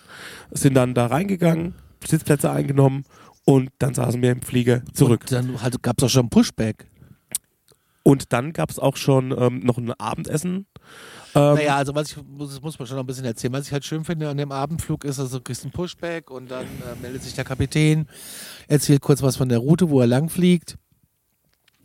sind 0.51 0.75
dann 0.75 0.95
da 0.95 1.07
reingegangen, 1.07 1.75
Sitzplätze 2.07 2.51
eingenommen 2.51 3.05
und 3.45 3.71
dann 3.79 3.95
saßen 3.95 4.21
wir 4.23 4.33
im 4.33 4.43
Flieger 4.43 4.83
zurück. 4.93 5.23
Und 5.23 5.33
dann 5.33 5.63
halt, 5.63 5.83
gab 5.83 5.99
es 5.99 6.05
auch 6.05 6.11
schon 6.11 6.31
Pushback. 6.31 6.89
Und 8.03 8.33
dann 8.33 8.53
gab 8.53 8.71
es 8.71 8.79
auch 8.79 8.97
schon 8.97 9.35
ähm, 9.37 9.61
noch 9.61 9.79
ein 9.79 9.93
Abendessen. 9.93 10.67
Ähm, 11.35 11.55
Naja, 11.57 11.77
also 11.77 11.95
was 11.95 12.11
ich, 12.13 12.19
das 12.39 12.63
muss 12.63 12.79
man 12.79 12.87
schon 12.87 12.97
noch 12.97 13.03
ein 13.03 13.07
bisschen 13.07 13.25
erzählen. 13.25 13.53
Was 13.53 13.67
ich 13.67 13.73
halt 13.73 13.85
schön 13.85 14.05
finde 14.05 14.29
an 14.29 14.37
dem 14.37 14.53
Abendflug 14.53 15.05
ist, 15.05 15.19
also 15.19 15.39
du 15.39 15.45
kriegst 15.45 15.65
einen 15.65 15.73
Pushback 15.73 16.31
und 16.31 16.51
dann 16.51 16.65
äh, 16.65 17.01
meldet 17.03 17.25
sich 17.25 17.35
der 17.35 17.45
Kapitän, 17.45 18.07
erzählt 18.69 19.03
kurz 19.03 19.23
was 19.23 19.37
von 19.37 19.49
der 19.49 19.59
Route, 19.59 19.91
wo 19.91 20.01
er 20.01 20.07
lang 20.07 20.29
fliegt. 20.29 20.77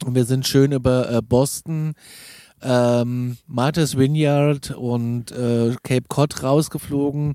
Und 0.06 0.14
wir 0.14 0.26
sind 0.26 0.48
schön 0.48 0.72
über 0.72 1.12
äh, 1.12 1.22
Boston, 1.22 1.94
ähm, 2.62 3.38
Martha's 3.48 3.98
Vineyard 3.98 4.72
und 4.72 5.32
äh, 5.32 5.76
Cape 5.84 6.06
Cod 6.08 6.44
rausgeflogen, 6.44 7.34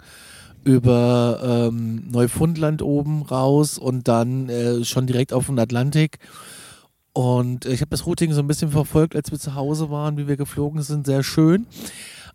über 0.66 1.68
ähm, 1.70 2.10
Neufundland 2.10 2.82
oben 2.82 3.22
raus 3.22 3.78
und 3.78 4.08
dann 4.08 4.48
äh, 4.48 4.84
schon 4.84 5.06
direkt 5.06 5.32
auf 5.32 5.46
den 5.46 5.60
Atlantik. 5.60 6.18
Und 7.12 7.66
äh, 7.66 7.72
ich 7.72 7.80
habe 7.82 7.90
das 7.90 8.04
Routing 8.04 8.32
so 8.32 8.40
ein 8.40 8.48
bisschen 8.48 8.72
verfolgt, 8.72 9.14
als 9.14 9.30
wir 9.30 9.38
zu 9.38 9.54
Hause 9.54 9.90
waren, 9.90 10.18
wie 10.18 10.26
wir 10.26 10.36
geflogen 10.36 10.82
sind. 10.82 11.06
Sehr 11.06 11.22
schön. 11.22 11.66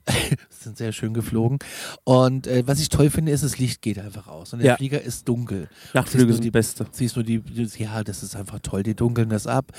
sind 0.49 0.77
sehr 0.77 0.93
schön 0.93 1.13
geflogen. 1.13 1.59
Und 2.05 2.47
äh, 2.47 2.63
was 2.65 2.79
ich 2.79 2.87
toll 2.87 3.09
finde, 3.09 3.33
ist, 3.33 3.43
das 3.43 3.57
Licht 3.57 3.81
geht 3.81 3.99
einfach 3.99 4.27
aus. 4.27 4.53
Und 4.53 4.59
der 4.59 4.69
Ja. 4.69 4.75
Flieger 4.77 5.01
ist 5.01 5.27
dunkel. 5.27 5.67
Nachtflüge 5.93 6.31
sind 6.31 6.39
du 6.39 6.43
die 6.43 6.51
beste. 6.51 6.87
Siehst 6.91 7.15
du 7.17 7.23
die, 7.23 7.39
die, 7.39 7.67
ja, 7.83 8.01
das 8.03 8.23
ist 8.23 8.35
einfach 8.35 8.59
toll, 8.59 8.83
die 8.83 8.95
dunkeln 8.95 9.27
das 9.29 9.45
ab. 9.45 9.73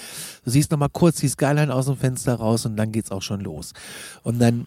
Du 0.45 0.51
siehst 0.51 0.71
nochmal 0.71 0.91
kurz 0.93 1.21
die 1.21 1.29
Skyline 1.29 1.75
aus 1.75 1.87
dem 1.87 1.97
Fenster 1.97 2.35
raus 2.35 2.67
und 2.67 2.77
dann 2.77 2.93
geht's 2.93 3.11
auch 3.11 3.23
schon 3.23 3.41
los. 3.41 3.73
Und 4.23 4.39
dann, 4.41 4.67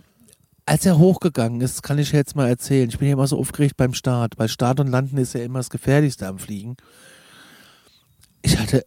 als 0.65 0.85
er 0.85 0.97
hochgegangen 0.97 1.61
ist, 1.61 1.83
kann 1.83 1.99
ich 1.99 2.11
jetzt 2.11 2.35
mal 2.35 2.47
erzählen, 2.47 2.89
ich 2.89 2.97
bin 2.97 3.07
ja 3.07 3.13
immer 3.13 3.27
so 3.27 3.37
aufgeregt 3.37 3.77
beim 3.77 3.93
Start. 3.93 4.35
Bei 4.35 4.47
Start 4.47 4.79
und 4.79 4.87
Landen 4.87 5.17
ist 5.17 5.33
ja 5.33 5.43
immer 5.43 5.59
das 5.59 5.69
Gefährlichste 5.69 6.27
am 6.27 6.39
Fliegen. 6.39 6.75
Ich 8.41 8.57
hatte, 8.57 8.83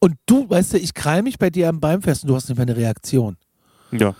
und 0.00 0.16
du, 0.26 0.48
weißt 0.48 0.74
du, 0.74 0.78
ich 0.78 0.94
krall 0.94 1.22
mich 1.22 1.38
bei 1.38 1.50
dir 1.50 1.68
am 1.68 1.80
Bein 1.80 2.02
fest 2.02 2.24
und 2.24 2.28
du 2.28 2.36
hast 2.36 2.48
nicht 2.48 2.58
mehr 2.58 2.66
eine 2.66 2.76
Reaktion. 2.76 3.36
Ja. 3.90 4.14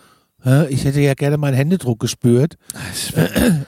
Ich 0.69 0.85
hätte 0.85 1.01
ja 1.01 1.15
gerne 1.15 1.37
meinen 1.37 1.55
Händedruck 1.55 1.99
gespürt, 1.99 2.59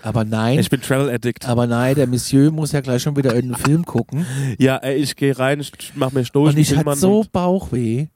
aber 0.03 0.25
nein. 0.25 0.61
Ich 0.61 0.71
bin 0.71 0.81
Travel 0.81 1.11
Addict. 1.11 1.49
aber 1.49 1.67
nein, 1.67 1.97
der 1.97 2.07
Monsieur 2.07 2.53
muss 2.53 2.71
ja 2.71 2.81
gleich 2.81 3.03
schon 3.03 3.17
wieder 3.17 3.35
irgendeinen 3.35 3.65
Film 3.65 3.85
gucken. 3.85 4.25
Ja, 4.57 4.77
ey, 4.77 4.95
ich 4.97 5.17
gehe 5.17 5.37
rein, 5.37 5.59
ich 5.59 5.73
mach 5.97 6.13
mir 6.13 6.25
Stoß. 6.25 6.51
Und 6.51 6.59
ich 6.59 6.77
hatte 6.77 6.97
so 6.97 7.27
Bauchweh 7.33 8.07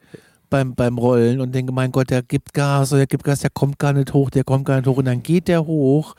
beim, 0.55 0.75
beim 0.77 0.99
Rollen 0.99 1.41
und 1.41 1.53
denke, 1.53 1.73
mein 1.73 1.91
Gott, 1.91 2.11
der 2.11 2.23
gibt 2.23 2.55
Gas, 2.55 2.93
oder 2.93 3.01
der 3.01 3.07
gibt 3.09 3.25
Gas, 3.25 3.41
der 3.41 3.51
kommt 3.51 3.77
gar 3.81 3.93
nicht 3.93 4.13
hoch, 4.15 4.31
der 4.31 4.45
kommt 4.45 4.65
gar 4.67 4.77
nicht 4.77 4.87
hoch. 4.87 4.99
Und 4.99 5.07
dann 5.07 5.21
geht 5.23 5.49
der 5.49 5.67
hoch 5.67 6.15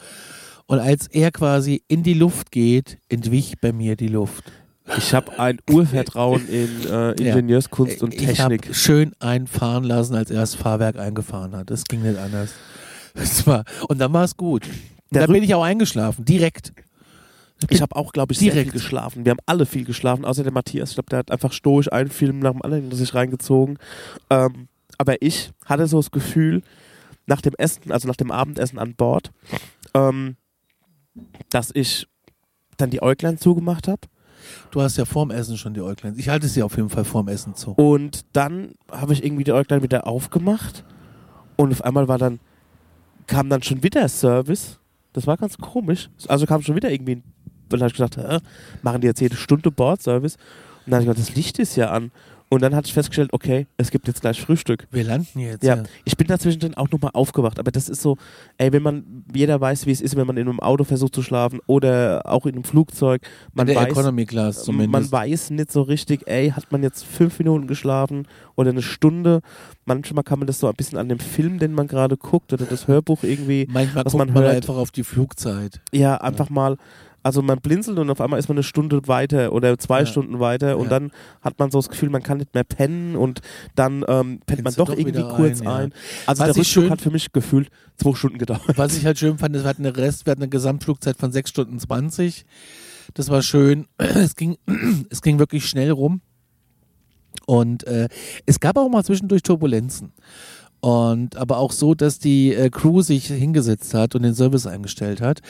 und 0.65 0.79
als 0.79 1.07
er 1.07 1.31
quasi 1.31 1.83
in 1.87 2.03
die 2.03 2.13
Luft 2.15 2.51
geht, 2.51 2.97
entwich 3.07 3.55
bei 3.61 3.71
mir 3.71 3.95
die 3.95 4.09
Luft. 4.09 4.43
Ich 4.97 5.13
habe 5.13 5.39
ein 5.39 5.57
Urvertrauen 5.71 6.47
in 6.49 6.69
äh, 6.91 7.11
Ingenieurskunst 7.13 8.03
und 8.03 8.13
Ich 8.13 8.39
habe 8.41 8.57
Technik. 8.57 8.75
schön 8.75 9.13
einfahren 9.19 9.83
lassen, 9.85 10.15
als 10.15 10.29
er 10.29 10.41
das 10.41 10.53
Fahrwerk 10.53 10.97
eingefahren 10.99 11.55
hat. 11.55 11.69
Das 11.71 11.85
ging 11.85 12.01
nicht 12.01 12.19
anders. 12.19 12.51
War, 13.45 13.63
und 13.87 13.99
dann 13.99 14.11
war 14.11 14.25
es 14.25 14.35
gut. 14.35 14.63
Und 15.11 15.17
Rück- 15.21 15.31
bin 15.31 15.43
ich 15.43 15.55
auch 15.55 15.63
eingeschlafen, 15.63 16.25
direkt. 16.25 16.73
Ich 17.69 17.81
habe 17.81 17.95
auch, 17.95 18.11
glaube 18.13 18.33
ich, 18.33 18.39
sehr 18.39 18.51
viel 18.51 18.63
Direkt. 18.63 18.73
geschlafen. 18.73 19.25
Wir 19.25 19.31
haben 19.31 19.39
alle 19.45 19.65
viel 19.65 19.85
geschlafen, 19.85 20.25
außer 20.25 20.43
der 20.43 20.51
Matthias. 20.53 20.89
Ich 20.89 20.95
glaube, 20.95 21.09
der 21.09 21.19
hat 21.19 21.31
einfach 21.31 21.51
stoisch 21.53 21.91
einen 21.91 22.09
Film 22.09 22.39
nach 22.39 22.51
dem 22.51 22.61
anderen 22.61 22.83
hinter 22.83 22.97
sich 22.97 23.13
reingezogen. 23.13 23.77
Ähm, 24.29 24.67
aber 24.97 25.21
ich 25.21 25.51
hatte 25.65 25.87
so 25.87 25.97
das 25.97 26.11
Gefühl, 26.11 26.61
nach 27.27 27.41
dem 27.41 27.53
Essen, 27.57 27.91
also 27.91 28.07
nach 28.07 28.15
dem 28.15 28.31
Abendessen 28.31 28.79
an 28.79 28.95
Bord, 28.95 29.31
ähm, 29.93 30.35
dass 31.49 31.71
ich 31.73 32.07
dann 32.77 32.89
die 32.89 33.01
Äuglein 33.01 33.37
zugemacht 33.37 33.87
habe. 33.87 34.01
Du 34.71 34.81
hast 34.81 34.97
ja 34.97 35.05
vorm 35.05 35.31
Essen 35.31 35.57
schon 35.57 35.73
die 35.73 35.81
Äuglein. 35.81 36.15
Ich 36.17 36.29
halte 36.29 36.47
sie 36.47 36.61
auf 36.61 36.75
jeden 36.77 36.89
Fall 36.89 37.05
vorm 37.05 37.27
Essen 37.27 37.55
zu. 37.55 37.71
Und 37.71 38.25
dann 38.33 38.75
habe 38.91 39.13
ich 39.13 39.23
irgendwie 39.23 39.43
die 39.43 39.53
Äuglein 39.53 39.81
wieder 39.81 40.05
aufgemacht. 40.05 40.83
Und 41.55 41.71
auf 41.71 41.83
einmal 41.83 42.07
war 42.07 42.17
dann, 42.17 42.39
kam 43.27 43.49
dann 43.49 43.63
schon 43.63 43.81
wieder 43.81 44.07
Service. 44.07 44.79
Das 45.13 45.25
war 45.25 45.37
ganz 45.37 45.57
komisch. 45.57 46.09
Also 46.27 46.45
kam 46.45 46.61
schon 46.61 46.75
wieder 46.75 46.91
irgendwie, 46.91 47.23
dann 47.69 47.81
habe 47.81 47.87
ich 47.89 47.93
gedacht, 47.97 48.17
hä, 48.17 48.37
machen 48.81 49.01
die 49.01 49.07
jetzt 49.07 49.21
jede 49.21 49.35
Stunde 49.35 49.71
Bordservice? 49.71 50.35
Und 50.85 50.91
dann 50.91 50.95
habe 50.95 51.03
ich 51.03 51.09
gedacht, 51.09 51.29
das 51.29 51.35
Licht 51.35 51.59
ist 51.59 51.75
ja 51.75 51.89
an. 51.91 52.11
Und 52.47 52.61
dann 52.61 52.75
hatte 52.75 52.85
ich 52.85 52.93
festgestellt, 52.93 53.31
okay, 53.33 53.65
es 53.75 53.89
gibt 53.89 54.07
jetzt 54.07 54.21
gleich 54.21 54.39
Frühstück. 54.39 54.87
Wir 54.91 55.03
landen 55.03 55.39
jetzt. 55.39 55.63
Ja, 55.63 55.81
ich 56.05 56.15
bin 56.15 56.27
dazwischen 56.27 56.59
dann 56.59 56.75
auch 56.75 56.91
nochmal 56.91 57.09
aufgewacht. 57.15 57.57
Aber 57.59 57.71
das 57.71 57.89
ist 57.89 58.03
so, 58.03 58.17
ey, 58.59 58.71
wenn 58.71 58.83
man, 58.83 59.25
jeder 59.33 59.59
weiß, 59.59 59.87
wie 59.87 59.91
es 59.91 59.99
ist, 59.99 60.15
wenn 60.15 60.27
man 60.27 60.37
in 60.37 60.47
einem 60.47 60.59
Auto 60.59 60.83
versucht 60.83 61.15
zu 61.15 61.23
schlafen 61.23 61.59
oder 61.65 62.21
auch 62.25 62.45
in 62.45 62.53
einem 62.53 62.63
Flugzeug. 62.63 63.23
Man 63.55 63.65
Man 63.65 63.67
der 63.67 63.75
weiß, 63.77 63.87
Economy 63.89 64.25
Class 64.27 64.57
man 64.57 64.63
zumindest. 64.65 65.11
weiß 65.11 65.49
nicht 65.49 65.71
so 65.71 65.81
richtig, 65.81 66.27
ey, 66.27 66.51
hat 66.51 66.71
man 66.71 66.83
jetzt 66.83 67.03
fünf 67.03 67.39
Minuten 67.39 67.65
geschlafen 67.65 68.27
oder 68.53 68.69
eine 68.69 68.83
Stunde? 68.83 69.41
Manchmal 69.85 70.23
kann 70.23 70.37
man 70.37 70.45
das 70.45 70.59
so 70.59 70.67
ein 70.67 70.75
bisschen 70.75 70.99
an 70.99 71.09
dem 71.09 71.19
Film, 71.19 71.57
den 71.57 71.73
man 71.73 71.87
gerade 71.87 72.15
guckt 72.15 72.53
oder 72.53 72.65
das 72.65 72.87
Hörbuch 72.87 73.23
irgendwie, 73.23 73.65
Manchmal 73.71 74.05
was 74.05 74.13
guckt 74.13 74.23
man 74.27 74.33
man, 74.35 74.43
hört. 74.43 74.55
einfach 74.57 74.75
auf 74.75 74.91
die 74.91 75.03
Flugzeit. 75.03 75.81
ja, 75.91 76.17
einfach 76.17 76.51
mal, 76.51 76.77
also 77.25 77.41
man 77.41 77.59
blinzelt 77.59 77.97
und 77.97 78.09
auf 78.11 78.21
einmal 78.21 78.37
ist 78.39 78.49
man 78.49 78.57
eine 78.57 78.63
Stunde 78.63 79.07
weiter 79.07 79.51
oder 79.51 79.77
zwei 79.79 80.01
Ja. 80.01 80.05
Stunden 80.05 80.39
weiter 80.39 80.77
und 80.77 80.85
Ja. 80.85 80.89
dann 80.99 81.11
hat 81.41 81.57
man 81.57 81.71
so 81.71 81.79
das 81.79 81.89
Gefühl, 81.89 82.09
man 82.11 82.21
kann 82.21 82.37
nicht 82.37 82.53
mehr 82.53 82.63
pennen 82.63 83.15
und 83.15 83.41
dann 83.73 84.05
ähm, 84.07 84.39
pennt 84.45 84.63
man 84.63 84.65
Pennst 84.65 84.77
du 84.77 84.81
doch, 84.83 84.89
doch 84.91 84.97
irgendwie 84.97 85.21
kurz 85.23 85.59
ein, 85.61 85.65
ja. 85.65 85.75
ein. 85.75 85.93
Also 86.27 86.41
Was 86.41 86.47
der 86.53 86.55
Rückflug 86.57 86.65
schön- 86.65 86.89
hat 86.91 87.01
für 87.01 87.09
mich 87.09 87.31
gefühlt 87.33 87.69
zwei 87.97 88.13
Stunden 88.13 88.37
gedauert. 88.37 88.61
Was 88.77 88.95
ich 88.95 89.05
halt 89.05 89.17
schön 89.17 89.39
fand, 89.39 89.55
ist, 89.55 89.63
wir 89.63 89.69
hatten 89.69 89.85
eine 89.85 89.97
Rest, 89.97 90.27
wir 90.27 90.31
hatten 90.31 90.43
eine 90.43 90.49
Gesamtflugzeit 90.49 91.17
von 91.17 91.31
6 91.31 91.49
Stunden 91.49 91.79
20. 91.79 92.45
Das 93.15 93.29
war 93.29 93.41
schön. 93.41 93.87
Es 93.97 94.35
ging, 94.35 94.57
es 95.09 95.21
ging 95.23 95.39
wirklich 95.39 95.65
schnell 95.67 95.89
rum. 95.91 96.21
Und 97.47 97.85
äh, 97.85 98.07
es 98.45 98.59
gab 98.59 98.77
auch 98.77 98.89
mal 98.89 99.03
zwischendurch 99.03 99.43
Turbulenzen. 99.43 100.13
Und 100.85 101.35
aber 101.35 101.57
auch 101.57 101.71
so, 101.71 101.95
dass 101.95 102.19
die 102.19 102.53
äh, 102.53 102.69
Crew 102.69 103.01
sich 103.01 103.25
hingesetzt 103.25 103.95
hat 103.95 104.13
und 104.13 104.21
den 104.21 104.35
Service 104.35 104.67
eingestellt 104.67 105.19
hat. 105.19 105.41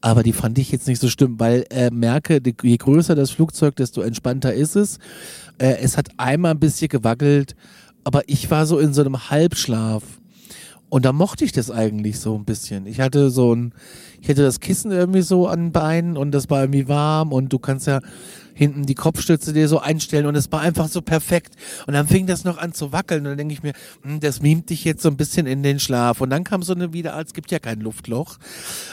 Aber 0.00 0.24
die 0.24 0.32
fand 0.32 0.58
ich 0.58 0.72
jetzt 0.72 0.88
nicht 0.88 1.00
so 1.00 1.08
schlimm, 1.08 1.38
weil 1.38 1.64
äh, 1.70 1.90
merke, 1.92 2.40
die, 2.40 2.56
je 2.60 2.76
größer 2.76 3.14
das 3.14 3.30
Flugzeug, 3.30 3.76
desto 3.76 4.00
entspannter 4.00 4.52
ist 4.52 4.74
es. 4.74 4.98
Äh, 5.58 5.76
es 5.80 5.96
hat 5.96 6.08
einmal 6.16 6.50
ein 6.50 6.58
bisschen 6.58 6.88
gewackelt, 6.88 7.54
aber 8.02 8.22
ich 8.26 8.50
war 8.50 8.66
so 8.66 8.80
in 8.80 8.92
so 8.92 9.02
einem 9.02 9.30
Halbschlaf. 9.30 10.02
Und 10.90 11.04
da 11.04 11.12
mochte 11.12 11.44
ich 11.44 11.52
das 11.52 11.70
eigentlich 11.70 12.18
so 12.18 12.34
ein 12.36 12.44
bisschen. 12.44 12.86
Ich 12.86 13.00
hatte 13.00 13.30
so 13.30 13.54
ein, 13.54 13.72
ich 14.20 14.28
hatte 14.28 14.42
das 14.42 14.58
Kissen 14.58 14.90
irgendwie 14.90 15.22
so 15.22 15.46
an 15.46 15.70
Beinen 15.70 16.16
und 16.16 16.32
das 16.32 16.50
war 16.50 16.62
irgendwie 16.62 16.88
warm 16.88 17.32
und 17.32 17.52
du 17.52 17.60
kannst 17.60 17.86
ja 17.86 18.00
hinten 18.54 18.84
die 18.84 18.96
Kopfstütze 18.96 19.52
dir 19.52 19.68
so 19.68 19.78
einstellen 19.78 20.26
und 20.26 20.34
es 20.34 20.50
war 20.50 20.60
einfach 20.60 20.88
so 20.88 21.00
perfekt. 21.00 21.54
Und 21.86 21.94
dann 21.94 22.08
fing 22.08 22.26
das 22.26 22.44
noch 22.44 22.58
an 22.58 22.74
zu 22.74 22.92
wackeln 22.92 23.20
und 23.20 23.30
dann 23.30 23.38
denke 23.38 23.54
ich 23.54 23.62
mir, 23.62 23.72
hm, 24.02 24.18
das 24.18 24.42
mimt 24.42 24.68
dich 24.68 24.84
jetzt 24.84 25.02
so 25.02 25.08
ein 25.08 25.16
bisschen 25.16 25.46
in 25.46 25.62
den 25.62 25.78
Schlaf. 25.78 26.20
Und 26.20 26.30
dann 26.30 26.42
kam 26.42 26.62
so 26.62 26.74
eine 26.74 26.92
wieder, 26.92 27.18
es 27.24 27.32
gibt 27.34 27.52
ja 27.52 27.60
kein 27.60 27.80
Luftloch. 27.80 28.36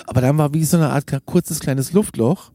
Aber 0.06 0.22
dann 0.22 0.38
war 0.38 0.54
wie 0.54 0.64
so 0.66 0.78
eine 0.78 0.92
Art 0.92 1.06
kurzes 1.26 1.60
kleines 1.60 1.94
Luftloch. 1.94 2.52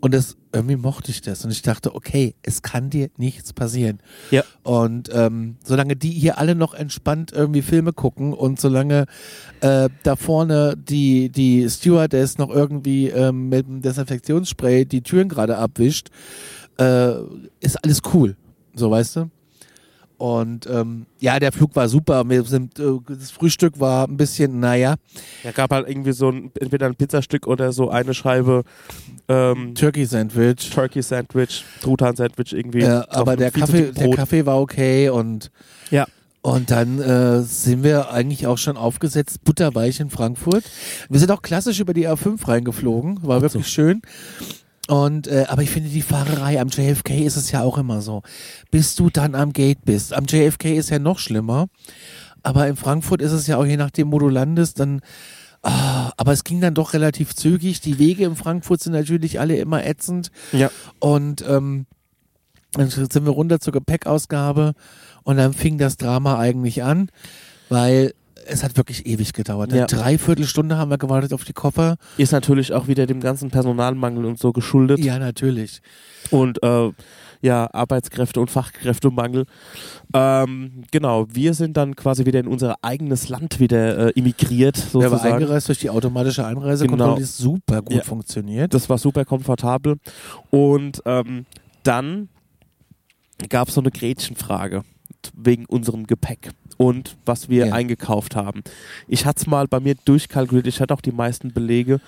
Und 0.00 0.14
das, 0.14 0.36
irgendwie 0.52 0.76
mochte 0.76 1.10
ich 1.10 1.20
das. 1.20 1.44
Und 1.44 1.50
ich 1.50 1.62
dachte, 1.62 1.94
okay, 1.94 2.34
es 2.42 2.62
kann 2.62 2.90
dir 2.90 3.10
nichts 3.16 3.52
passieren. 3.52 3.98
Ja. 4.30 4.44
Und 4.62 5.10
ähm, 5.12 5.56
solange 5.64 5.96
die 5.96 6.10
hier 6.10 6.38
alle 6.38 6.54
noch 6.54 6.74
entspannt 6.74 7.32
irgendwie 7.32 7.62
Filme 7.62 7.92
gucken 7.92 8.32
und 8.32 8.60
solange 8.60 9.06
äh, 9.60 9.88
da 10.02 10.16
vorne 10.16 10.76
die, 10.76 11.30
die 11.30 11.68
Stewardess 11.68 12.38
noch 12.38 12.50
irgendwie 12.50 13.08
ähm, 13.08 13.48
mit 13.48 13.66
dem 13.66 13.82
Desinfektionsspray 13.82 14.84
die 14.84 15.02
Türen 15.02 15.28
gerade 15.28 15.58
abwischt, 15.58 16.08
äh, 16.78 17.14
ist 17.60 17.82
alles 17.82 18.00
cool. 18.12 18.36
So, 18.74 18.90
weißt 18.90 19.16
du? 19.16 19.30
Und 20.22 20.68
ähm, 20.70 21.06
ja, 21.18 21.40
der 21.40 21.50
Flug 21.50 21.74
war 21.74 21.88
super. 21.88 22.22
Wir 22.30 22.44
sind, 22.44 22.78
äh, 22.78 22.84
das 23.08 23.32
Frühstück 23.32 23.80
war 23.80 24.06
ein 24.06 24.16
bisschen, 24.16 24.60
naja, 24.60 24.94
Ja, 25.42 25.50
gab 25.50 25.72
halt 25.72 25.88
irgendwie 25.88 26.12
so 26.12 26.28
ein, 26.28 26.52
entweder 26.60 26.86
ein 26.86 26.94
Pizzastück 26.94 27.48
oder 27.48 27.72
so 27.72 27.90
eine 27.90 28.14
Scheibe 28.14 28.62
ähm, 29.28 29.74
Turkey 29.74 30.04
Sandwich. 30.06 30.70
Turkey 30.70 31.02
Sandwich, 31.02 31.64
Truthahn 31.80 32.14
Sandwich 32.14 32.52
irgendwie. 32.52 32.82
Äh, 32.82 33.02
aber 33.08 33.34
der 33.34 33.50
Kaffee, 33.50 33.90
der. 33.90 34.10
Kaffee 34.10 34.46
war 34.46 34.60
okay 34.60 35.08
und 35.08 35.50
Ja. 35.90 36.06
und 36.42 36.70
dann 36.70 37.00
äh, 37.00 37.42
sind 37.42 37.82
wir 37.82 38.12
eigentlich 38.12 38.46
auch 38.46 38.58
schon 38.58 38.76
aufgesetzt, 38.76 39.42
butterweich 39.42 39.98
in 39.98 40.08
Frankfurt. 40.08 40.62
Wir 41.08 41.18
sind 41.18 41.32
auch 41.32 41.42
klassisch 41.42 41.80
über 41.80 41.94
die 41.94 42.06
A5 42.08 42.46
reingeflogen, 42.46 43.26
war 43.26 43.42
wirklich 43.42 43.66
schön. 43.66 44.02
Und 44.92 45.26
äh, 45.26 45.46
aber 45.48 45.62
ich 45.62 45.70
finde 45.70 45.88
die 45.88 46.02
Fahrerei 46.02 46.60
am 46.60 46.68
JFK 46.68 47.24
ist 47.24 47.36
es 47.36 47.50
ja 47.50 47.62
auch 47.62 47.78
immer 47.78 48.02
so. 48.02 48.20
Bis 48.70 48.94
du 48.94 49.08
dann 49.08 49.34
am 49.34 49.54
Gate 49.54 49.86
bist. 49.86 50.12
Am 50.12 50.26
JFK 50.26 50.76
ist 50.76 50.90
ja 50.90 50.98
noch 50.98 51.18
schlimmer. 51.18 51.68
Aber 52.42 52.68
in 52.68 52.76
Frankfurt 52.76 53.22
ist 53.22 53.32
es 53.32 53.46
ja 53.46 53.56
auch 53.56 53.64
je 53.64 53.78
nachdem, 53.78 54.12
wo 54.12 54.18
du 54.18 54.28
landest, 54.28 54.80
dann 54.80 55.00
Ah, 55.62 56.10
aber 56.16 56.32
es 56.32 56.44
ging 56.44 56.60
dann 56.60 56.74
doch 56.74 56.92
relativ 56.92 57.34
zügig. 57.34 57.80
Die 57.80 57.98
Wege 57.98 58.24
in 58.24 58.36
Frankfurt 58.36 58.82
sind 58.82 58.92
natürlich 58.92 59.40
alle 59.40 59.56
immer 59.56 59.86
ätzend. 59.86 60.30
Ja. 60.50 60.70
Und 60.98 61.42
ähm, 61.48 61.86
dann 62.72 62.90
sind 62.90 63.24
wir 63.24 63.30
runter 63.30 63.60
zur 63.60 63.72
Gepäckausgabe 63.72 64.74
und 65.22 65.38
dann 65.38 65.54
fing 65.54 65.78
das 65.78 65.96
Drama 65.96 66.38
eigentlich 66.38 66.82
an, 66.82 67.08
weil 67.70 68.12
es 68.46 68.62
hat 68.64 68.76
wirklich 68.76 69.06
ewig 69.06 69.32
gedauert. 69.32 69.72
Ja. 69.72 69.78
Eine 69.78 69.86
Dreiviertelstunde 69.86 70.76
haben 70.76 70.90
wir 70.90 70.98
gewartet 70.98 71.32
auf 71.32 71.44
die 71.44 71.52
Koffer. 71.52 71.96
Ist 72.16 72.32
natürlich 72.32 72.72
auch 72.72 72.88
wieder 72.88 73.06
dem 73.06 73.20
ganzen 73.20 73.50
Personalmangel 73.50 74.24
und 74.24 74.38
so 74.38 74.52
geschuldet. 74.52 74.98
Ja, 75.00 75.18
natürlich. 75.18 75.80
Und 76.30 76.62
äh, 76.62 76.90
ja, 77.40 77.68
Arbeitskräfte 77.72 78.40
und 78.40 78.50
Fachkräftemangel. 78.50 79.46
Ähm, 80.14 80.84
genau, 80.92 81.26
wir 81.32 81.54
sind 81.54 81.76
dann 81.76 81.96
quasi 81.96 82.24
wieder 82.24 82.38
in 82.40 82.46
unser 82.46 82.76
eigenes 82.82 83.28
Land 83.28 83.58
wieder 83.58 84.08
äh, 84.08 84.10
immigriert, 84.10 84.76
Wir 84.94 85.00
waren 85.02 85.10
sozusagen. 85.10 85.34
eingereist 85.34 85.68
durch 85.68 85.78
die 85.80 85.90
automatische 85.90 86.46
Einreisekontrolle, 86.46 87.14
Genau. 87.14 87.18
die 87.18 87.24
super 87.24 87.82
gut 87.82 87.96
Ja. 87.96 88.02
funktioniert. 88.04 88.72
Das 88.74 88.88
war 88.88 88.98
super 88.98 89.24
komfortabel. 89.24 89.96
Und 90.50 91.02
ähm, 91.04 91.46
dann 91.82 92.28
gab 93.48 93.68
es 93.68 93.74
so 93.74 93.80
eine 93.80 93.90
Gretchenfrage 93.90 94.82
wegen 95.36 95.64
unserem 95.66 96.06
Gepäck 96.06 96.50
und 96.82 97.16
was 97.24 97.48
wir 97.48 97.66
Ja. 97.66 97.74
eingekauft 97.74 98.34
haben. 98.36 98.62
Ich 99.08 99.24
hatte 99.26 99.40
es 99.40 99.46
mal 99.46 99.68
bei 99.68 99.80
mir 99.80 99.94
durchkalkuliert, 100.04 100.66
ich 100.66 100.80
hatte 100.80 100.92
auch 100.94 101.00
die 101.00 101.12
meisten 101.12 101.52
Belege 101.52 102.00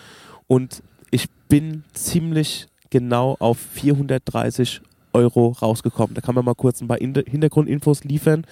und 0.46 0.82
ich 1.10 1.26
bin 1.48 1.84
ziemlich 1.92 2.66
genau 2.90 3.36
auf 3.38 3.58
430 3.58 4.80
Euro 5.12 5.48
rausgekommen. 5.62 6.14
Da 6.14 6.20
kann 6.20 6.34
man 6.34 6.44
mal 6.44 6.54
kurz 6.54 6.80
ein 6.80 6.88
paar 6.88 6.98
Hin- 6.98 7.14
Hintergrundinfos 7.26 8.02
liefern. 8.04 8.44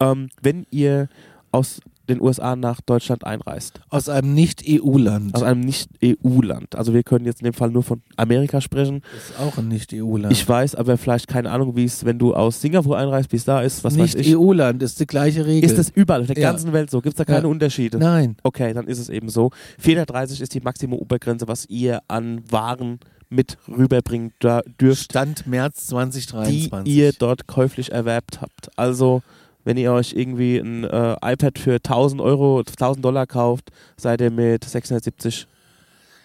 Ähm, 0.00 0.28
wenn 0.40 0.66
ihr 0.70 1.08
aus 1.54 1.80
den 2.06 2.20
USA 2.20 2.54
nach 2.54 2.82
Deutschland 2.82 3.24
einreist, 3.24 3.80
Aus 3.88 4.10
einem 4.10 4.34
Nicht-EU-Land. 4.34 5.34
aus 5.34 5.42
einem 5.42 5.60
Nicht-EU-Land. 5.60 6.74
Also 6.76 6.92
wir 6.92 7.02
können 7.02 7.24
jetzt 7.24 7.40
in 7.40 7.46
dem 7.46 7.54
Fall 7.54 7.70
nur 7.70 7.82
von 7.82 8.02
Amerika 8.16 8.60
sprechen. 8.60 9.00
Das 9.14 9.30
ist 9.30 9.40
auch 9.40 9.56
ein 9.56 9.68
Nicht-EU-Land. 9.68 10.30
Ich 10.30 10.46
weiß 10.46 10.74
aber 10.74 10.98
vielleicht 10.98 11.28
keine 11.28 11.50
Ahnung, 11.50 11.76
wie 11.76 11.84
es, 11.84 12.04
wenn 12.04 12.18
du 12.18 12.34
aus 12.34 12.60
Singapur 12.60 12.98
einreist, 12.98 13.32
wie 13.32 13.36
es 13.36 13.44
da 13.46 13.62
ist, 13.62 13.84
was 13.84 13.98
weiß 13.98 14.16
ich. 14.16 14.26
Nicht-EU-Land 14.26 14.82
ist 14.82 15.00
die 15.00 15.06
gleiche 15.06 15.46
Regel. 15.46 15.64
Ist 15.64 15.78
das 15.78 15.88
überall 15.88 16.20
auf 16.20 16.26
der 16.26 16.36
Ja. 16.36 16.50
ganzen 16.50 16.74
Welt 16.74 16.90
so? 16.90 17.00
Gibt 17.00 17.14
es 17.14 17.16
da 17.18 17.24
keine 17.24 17.46
Ja. 17.46 17.50
Unterschiede? 17.50 17.96
Nein. 17.98 18.36
Okay, 18.42 18.74
dann 18.74 18.86
ist 18.86 18.98
es 18.98 19.08
eben 19.08 19.30
so. 19.30 19.50
430 19.78 20.42
ist 20.42 20.52
die 20.52 20.60
maximum 20.60 20.98
Obergrenze, 20.98 21.48
was 21.48 21.64
ihr 21.70 22.00
an 22.08 22.42
Waren 22.50 23.00
mit 23.30 23.56
rüberbringen 23.66 24.32
dürft, 24.78 25.04
Stand 25.04 25.46
März 25.46 25.80
die 25.86 25.86
2023. 25.94 26.94
ihr 26.94 27.12
dort 27.12 27.46
käuflich 27.46 27.92
erwerbt 27.92 28.42
habt. 28.42 28.68
Also 28.78 29.22
wenn 29.64 29.76
ihr 29.76 29.92
euch 29.92 30.12
irgendwie 30.12 30.58
ein 30.58 30.84
äh, 30.84 31.16
iPad 31.22 31.58
für 31.58 31.74
1000 31.74 32.20
Euro, 32.20 32.60
1000 32.60 33.04
Dollar 33.04 33.26
kauft, 33.26 33.70
seid 33.96 34.20
ihr 34.20 34.30
mit 34.30 34.64
670 34.64 35.46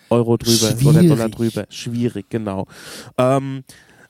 Euro 0.09 0.37
drüber 0.37 0.67
oder 0.69 0.77
Schwierig. 0.77 1.09
Dollar 1.09 1.29
drüber. 1.29 1.65
Schwierig, 1.69 2.29
genau. 2.29 2.65
Ähm, 3.17 3.63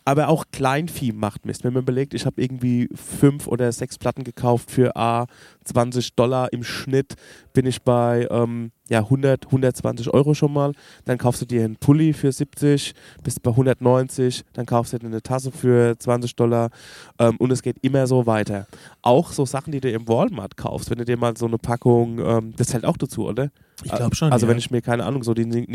Aber 0.10 0.27
auch 0.27 0.45
Kleinvieh 0.52 1.11
macht 1.11 1.45
Mist. 1.45 1.64
Wenn 1.64 1.73
man 1.73 1.84
überlegt, 1.84 2.15
ich 2.15 2.26
habe 2.26 2.41
irgendwie 2.41 2.90
fünf 2.95 3.45
oder 3.45 3.72
sechs 3.72 3.99
Platten 3.99 4.23
gekauft 4.23 4.72
für 4.72 4.95
A 4.95 5.27
20 5.65 6.15
Dollar 6.15 6.52
im 6.52 6.64
Schnitt, 6.64 7.14
bin 7.53 7.68
ich 7.68 7.84
bei 7.84 8.27
ähm, 8.31 8.72
ja, 8.90 9.02
100, 9.02 9.45
120 9.45 10.11
Euro 10.11 10.34
schon 10.34 10.52
mal. 10.52 10.73
Dann 11.06 11.19
kaufst 11.19 11.44
du 11.44 11.45
dir 11.45 11.64
einen 11.64 11.76
Pulli 11.76 12.14
für 12.14 12.31
70, 12.31 12.95
bist 13.23 13.44
bei 13.44 13.52
190, 13.52 14.45
dann 14.53 14.65
kaufst 14.65 14.94
du 14.94 14.98
dir 14.98 15.06
eine 15.06 15.22
Tasse 15.22 15.52
für 15.52 15.95
20 15.99 16.36
Dollar 16.36 16.72
ähm, 17.19 17.38
und 17.38 17.52
es 17.52 17.61
geht 17.61 17.77
immer 17.84 18.07
so 18.07 18.26
weiter. 18.26 18.65
Auch 19.03 19.31
so 19.31 19.45
Sachen, 19.45 19.72
die 19.72 19.80
du 19.80 19.91
im 19.91 20.07
Walmart 20.07 20.57
kaufst, 20.57 20.90
wenn 20.90 20.98
du 20.98 21.06
dir 21.06 21.18
mal 21.18 21.38
so 21.38 21.45
eine 21.45 21.60
Packung, 21.60 22.18
ähm, 22.18 22.56
das 22.57 22.73
hält 22.73 22.84
auch 22.84 22.98
dazu, 22.98 23.27
oder? 23.27 23.52
Ich 23.84 23.91
glaube 23.91 24.15
schon. 24.15 24.31
Also 24.31 24.45
ja. 24.45 24.49
wenn 24.49 24.57
ich 24.57 24.72
mir, 24.72 24.81
keine 24.81 25.06
Ahnung, 25.06 25.23
so 25.23 25.34
die 25.34 25.45
Ni- 25.45 25.65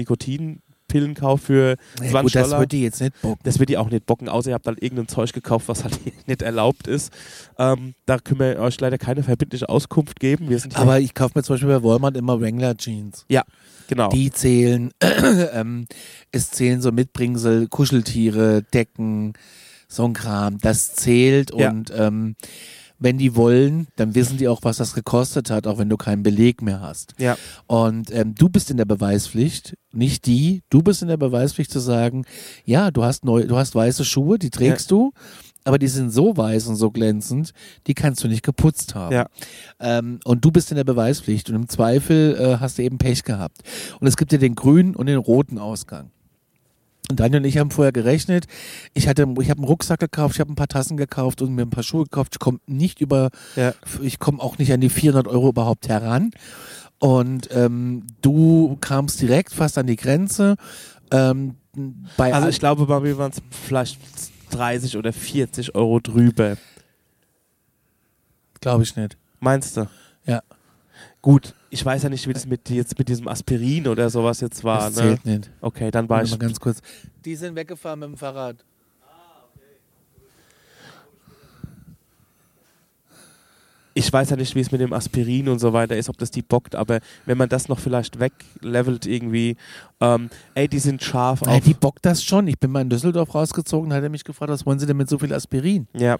Nikotinpillen 0.84 1.14
kaufe 1.14 1.44
für 1.44 1.76
20 1.96 2.12
ja, 2.12 2.22
gut, 2.22 2.34
das 2.34 2.42
Dollar. 2.44 2.60
wird 2.60 2.72
die 2.72 2.82
jetzt 2.82 3.00
nicht 3.00 3.20
bocken. 3.22 3.40
Das 3.44 3.58
wird 3.58 3.68
die 3.70 3.78
auch 3.78 3.90
nicht 3.90 4.06
bocken, 4.06 4.28
außer 4.28 4.50
ihr 4.50 4.54
habt 4.54 4.66
halt 4.66 4.82
irgendein 4.82 5.08
Zeug 5.08 5.32
gekauft, 5.32 5.68
was 5.68 5.84
halt 5.84 5.98
nicht 6.26 6.42
erlaubt 6.42 6.86
ist. 6.86 7.12
Ähm, 7.58 7.94
da 8.06 8.18
können 8.18 8.40
wir 8.40 8.58
euch 8.60 8.80
leider 8.80 8.98
keine 8.98 9.22
verbindliche 9.22 9.68
Auskunft 9.68 10.20
geben. 10.20 10.48
Aber 10.74 11.00
ich 11.00 11.14
kaufe 11.14 11.32
mir 11.38 11.42
zum 11.42 11.54
Beispiel 11.54 11.68
bei 11.70 11.82
Walmart 11.82 12.16
immer 12.16 12.40
Wrangler 12.40 12.76
Jeans. 12.76 13.26
genau. 13.88 14.08
Die 14.10 14.30
zählen, 14.30 14.92
ähm, 15.52 15.86
es 16.32 16.50
zählen 16.50 16.80
so 16.80 16.92
Mitbringsel, 16.92 17.68
Kuscheltiere, 17.68 18.62
Decken, 18.62 19.34
so 19.88 20.04
ein 20.04 20.12
Kram. 20.12 20.58
Das 20.58 20.94
zählt 20.94 21.52
Ja. 21.56 21.70
und 21.70 21.92
ähm, 21.96 22.36
wenn 23.04 23.18
die 23.18 23.36
wollen, 23.36 23.86
dann 23.96 24.14
wissen 24.14 24.38
die 24.38 24.48
auch, 24.48 24.60
was 24.62 24.78
das 24.78 24.94
gekostet 24.94 25.50
hat, 25.50 25.66
auch 25.66 25.76
wenn 25.76 25.90
du 25.90 25.98
keinen 25.98 26.22
Beleg 26.22 26.62
mehr 26.62 26.80
hast. 26.80 27.12
Ja. 27.18 27.36
Und 27.66 28.10
ähm, 28.10 28.34
du 28.34 28.48
bist 28.48 28.70
in 28.70 28.78
der 28.78 28.86
Beweispflicht, 28.86 29.76
nicht 29.92 30.24
die. 30.24 30.62
Du 30.70 30.82
bist 30.82 31.02
in 31.02 31.08
der 31.08 31.18
Beweispflicht 31.18 31.70
zu 31.70 31.80
sagen, 31.80 32.24
ja, 32.64 32.90
du 32.90 33.04
hast 33.04 33.26
neu, 33.26 33.46
du 33.46 33.56
hast 33.58 33.74
weiße 33.74 34.06
Schuhe, 34.06 34.38
die 34.38 34.48
trägst 34.48 34.90
du, 34.90 35.12
aber 35.64 35.78
die 35.78 35.88
sind 35.88 36.12
so 36.12 36.34
weiß 36.34 36.66
und 36.68 36.76
so 36.76 36.90
glänzend, 36.90 37.52
die 37.86 37.94
kannst 37.94 38.24
du 38.24 38.28
nicht 38.28 38.42
geputzt 38.42 38.94
haben. 38.94 39.14
Ja. 39.14 39.26
Ähm, 39.80 40.18
und 40.24 40.42
du 40.42 40.50
bist 40.50 40.70
in 40.70 40.76
der 40.76 40.84
Beweispflicht 40.84 41.50
und 41.50 41.56
im 41.56 41.68
Zweifel 41.68 42.36
äh, 42.38 42.56
hast 42.58 42.78
du 42.78 42.82
eben 42.82 42.96
Pech 42.96 43.22
gehabt. 43.22 43.58
Und 44.00 44.06
es 44.06 44.16
gibt 44.16 44.32
ja 44.32 44.38
den 44.38 44.54
grünen 44.54 44.96
und 44.96 45.06
den 45.06 45.18
roten 45.18 45.58
Ausgang. 45.58 46.10
Und 47.10 47.20
Daniel 47.20 47.40
und 47.42 47.44
ich 47.46 47.58
haben 47.58 47.70
vorher 47.70 47.92
gerechnet. 47.92 48.46
Ich 48.94 49.08
hatte, 49.08 49.26
ich 49.40 49.50
habe 49.50 49.58
einen 49.58 49.66
Rucksack 49.66 50.00
gekauft, 50.00 50.36
ich 50.36 50.40
habe 50.40 50.50
ein 50.52 50.56
paar 50.56 50.68
Tassen 50.68 50.96
gekauft 50.96 51.42
und 51.42 51.54
mir 51.54 51.62
ein 51.62 51.70
paar 51.70 51.82
Schuhe 51.82 52.04
gekauft. 52.04 52.34
Ich 52.36 52.38
komme 52.38 52.60
nicht 52.66 53.00
über, 53.00 53.30
Ja. 53.56 53.74
ich 54.00 54.18
komme 54.18 54.40
auch 54.42 54.56
nicht 54.58 54.72
an 54.72 54.80
die 54.80 54.88
400 54.88 55.28
Euro 55.28 55.50
überhaupt 55.50 55.88
heran. 55.88 56.30
Und 56.98 57.48
ähm, 57.52 58.06
du 58.22 58.78
kamst 58.80 59.20
direkt 59.20 59.52
fast 59.52 59.76
an 59.76 59.86
die 59.86 59.96
Grenze. 59.96 60.56
Ähm, 61.10 61.56
bei 62.16 62.32
Also 62.32 62.48
ich 62.48 62.58
glaube, 62.58 62.86
bei 62.86 63.00
mir 63.00 63.18
waren 63.18 63.32
es 63.32 63.42
vielleicht 63.50 63.98
30 64.50 64.96
oder 64.96 65.12
40 65.12 65.74
Euro 65.74 66.00
drüber. 66.00 66.56
glaube 68.60 68.82
ich 68.84 68.96
nicht. 68.96 69.18
Meinst 69.40 69.76
du? 69.76 69.86
Ja. 70.24 70.42
Gut, 71.20 71.54
ich 71.74 71.84
weiß 71.84 72.04
ja 72.04 72.08
nicht, 72.08 72.26
wie 72.28 72.32
das 72.32 72.46
mit, 72.46 72.70
jetzt 72.70 72.96
mit 72.98 73.08
diesem 73.08 73.26
Aspirin 73.26 73.88
oder 73.88 74.08
sowas 74.08 74.40
jetzt 74.40 74.62
war. 74.62 74.78
das 74.90 74.96
Ne? 74.96 75.02
zählt 75.02 75.26
nicht. 75.26 75.50
Okay, 75.60 75.90
dann 75.90 76.08
war 76.08 76.22
ich. 76.22 76.30
mal 76.30 76.38
ganz 76.38 76.60
kurz. 76.60 76.80
Die 77.24 77.34
sind 77.34 77.56
weggefahren 77.56 77.98
mit 77.98 78.08
dem 78.10 78.16
Fahrrad. 78.16 78.64
Ich 83.96 84.12
weiß 84.12 84.30
ja 84.30 84.36
nicht, 84.36 84.54
wie 84.56 84.60
es 84.60 84.72
mit 84.72 84.80
dem 84.80 84.92
Aspirin 84.92 85.48
und 85.48 85.60
so 85.60 85.72
weiter 85.72 85.96
ist, 85.96 86.08
ob 86.08 86.18
das 86.18 86.30
die 86.32 86.42
bockt, 86.42 86.74
aber 86.74 86.98
wenn 87.26 87.38
man 87.38 87.48
das 87.48 87.68
noch 87.68 87.78
vielleicht 87.78 88.18
weglevelt 88.18 89.06
irgendwie, 89.06 89.56
ähm, 90.00 90.30
ey, 90.54 90.66
die 90.66 90.80
sind 90.80 91.00
scharf 91.02 91.42
auf. 91.42 91.60
die 91.62 91.74
bockt 91.74 92.04
das 92.04 92.24
schon. 92.24 92.48
Ich 92.48 92.58
bin 92.58 92.72
mal 92.72 92.82
in 92.82 92.90
Düsseldorf 92.90 93.34
rausgezogen, 93.34 93.90
da 93.90 93.96
hat 93.96 94.02
er 94.02 94.08
mich 94.10 94.24
gefragt, 94.24 94.50
was 94.50 94.66
wollen 94.66 94.80
Sie 94.80 94.86
denn 94.86 94.96
mit 94.96 95.08
so 95.08 95.18
viel 95.18 95.32
Aspirin? 95.32 95.86
ja. 95.92 96.14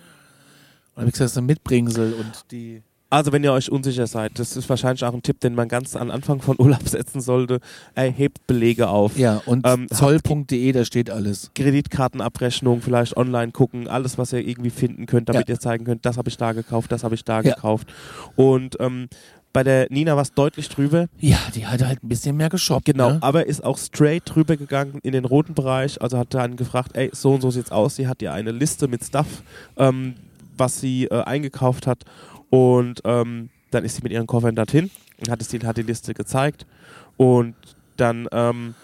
Und 0.97 1.01
habe 1.01 1.09
ich 1.09 1.15
gesagt, 1.15 1.27
das 1.27 1.33
ist 1.33 1.39
ein 1.39 1.47
Mitbringsel 1.47 2.13
und 2.13 2.53
die. 2.53 2.83
Also 3.15 3.31
wenn 3.31 3.45
ihr 3.45 3.53
euch 3.53 3.71
unsicher 3.71 4.09
seid, 4.09 4.39
das 4.41 4.57
ist 4.57 4.69
wahrscheinlich 4.69 5.05
auch 5.05 5.15
ein 5.15 5.23
Tipp, 5.23 5.39
den 5.39 5.55
man 5.55 5.69
ganz 5.69 5.95
am 5.95 6.11
Anfang 6.11 6.43
von 6.43 6.57
Urlaub 6.59 6.89
setzen 6.89 7.21
sollte. 7.21 7.61
Ey, 7.95 8.13
hebt 8.13 8.45
Belege 8.49 8.89
auf. 8.89 9.17
Ja, 9.17 9.41
und 9.47 9.65
Ähm, 9.67 9.87
zoll.de, 9.89 10.73
da 10.73 10.85
steht 10.85 11.11
alles. 11.11 11.51
Kreditkartenabrechnung, 11.55 12.83
vielleicht 12.83 13.17
online 13.17 13.53
gucken, 13.53 13.87
alles, 13.89 14.19
was 14.19 14.33
ihr 14.33 14.41
irgendwie 14.47 14.71
finden 14.71 15.07
könnt, 15.07 15.29
damit 15.29 15.49
ihr 15.49 15.61
zeigen 15.61 15.85
könnt, 15.85 16.05
das 16.05 16.17
habe 16.19 16.29
ich 16.29 16.37
da 16.37 16.53
gekauft, 16.53 16.91
das 16.91 17.05
habe 17.05 17.15
ich 17.15 17.25
da 17.25 17.41
Ja. 17.41 17.55
gekauft. 17.55 17.87
Und 18.37 18.77
ähm, 18.81 19.09
bei 19.53 19.63
der 19.63 19.87
Nina 19.91 20.17
war 20.17 20.23
es 20.23 20.33
deutlich 20.33 20.69
drüber. 20.69 21.07
Ja, 21.21 21.39
die 21.55 21.67
hatte 21.69 21.87
halt 21.87 22.03
ein 22.03 22.09
bisschen 22.09 22.37
mehr 22.37 22.49
geshoppt. 22.49 22.87
Genau, 22.87 23.11
Ne? 23.13 23.19
aber 23.21 23.47
ist 23.47 23.63
auch 23.63 23.79
straight 23.79 24.25
drüber 24.27 24.57
gegangen 24.57 24.99
in 25.05 25.13
den 25.13 25.25
roten 25.25 25.55
Bereich. 25.55 26.03
Also 26.03 26.19
hat 26.19 26.35
dann 26.35 26.57
gefragt, 26.57 26.91
ey, 26.97 27.11
so 27.13 27.35
und 27.35 27.41
so 27.43 27.53
sieht's 27.53 27.71
aus. 27.71 27.95
Sie 27.95 28.09
hat 28.09 28.21
ja 28.23 28.33
eine 28.33 28.51
Liste 28.51 28.89
mit 28.89 29.05
Stuff, 29.05 29.45
ähm, 29.77 30.15
was 30.59 30.81
sie 30.81 31.05
äh, 31.05 31.23
eingekauft 31.23 31.87
hat. 31.87 32.05
Und 32.51 33.01
ähm, 33.05 33.51
dann 33.71 33.85
ist 33.85 33.97
sie 33.97 34.03
mit 34.03 34.13
ihren 34.13 34.27
Koffern 34.27 34.55
dorthin 34.55 34.91
und 35.21 35.31
hat, 35.31 35.41
es 35.41 35.49
die, 35.49 35.61
hat 35.61 35.77
die 35.77 35.83
Liste 35.83 36.15
gezeigt. 36.15 36.67
Und 37.17 37.55
dann, 37.97 38.29
ähm, 38.33 38.75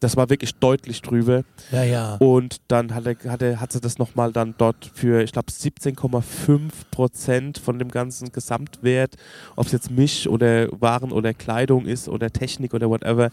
das 0.00 0.16
war 0.16 0.28
wirklich 0.30 0.54
deutlich 0.56 1.00
drüber. 1.00 1.44
Ja, 1.70 1.84
ja. 1.84 2.16
Und 2.16 2.60
dann 2.68 2.94
hat, 2.94 3.06
er, 3.06 3.16
hat, 3.30 3.42
er, 3.42 3.60
hat 3.60 3.72
sie 3.72 3.80
das 3.80 3.98
nochmal 3.98 4.32
dann 4.32 4.54
dort 4.58 4.90
für, 4.92 5.22
ich 5.22 5.32
glaube, 5.32 5.50
17,5 5.50 6.70
Prozent 6.90 7.58
von 7.58 7.78
dem 7.78 7.88
ganzen 7.88 8.32
Gesamtwert, 8.32 9.16
ob 9.56 9.66
es 9.66 9.72
jetzt 9.72 9.90
Misch 9.90 10.26
oder 10.26 10.68
Waren 10.80 11.12
oder 11.12 11.32
Kleidung 11.34 11.86
ist 11.86 12.08
oder 12.08 12.30
Technik 12.30 12.74
oder 12.74 12.90
whatever, 12.90 13.30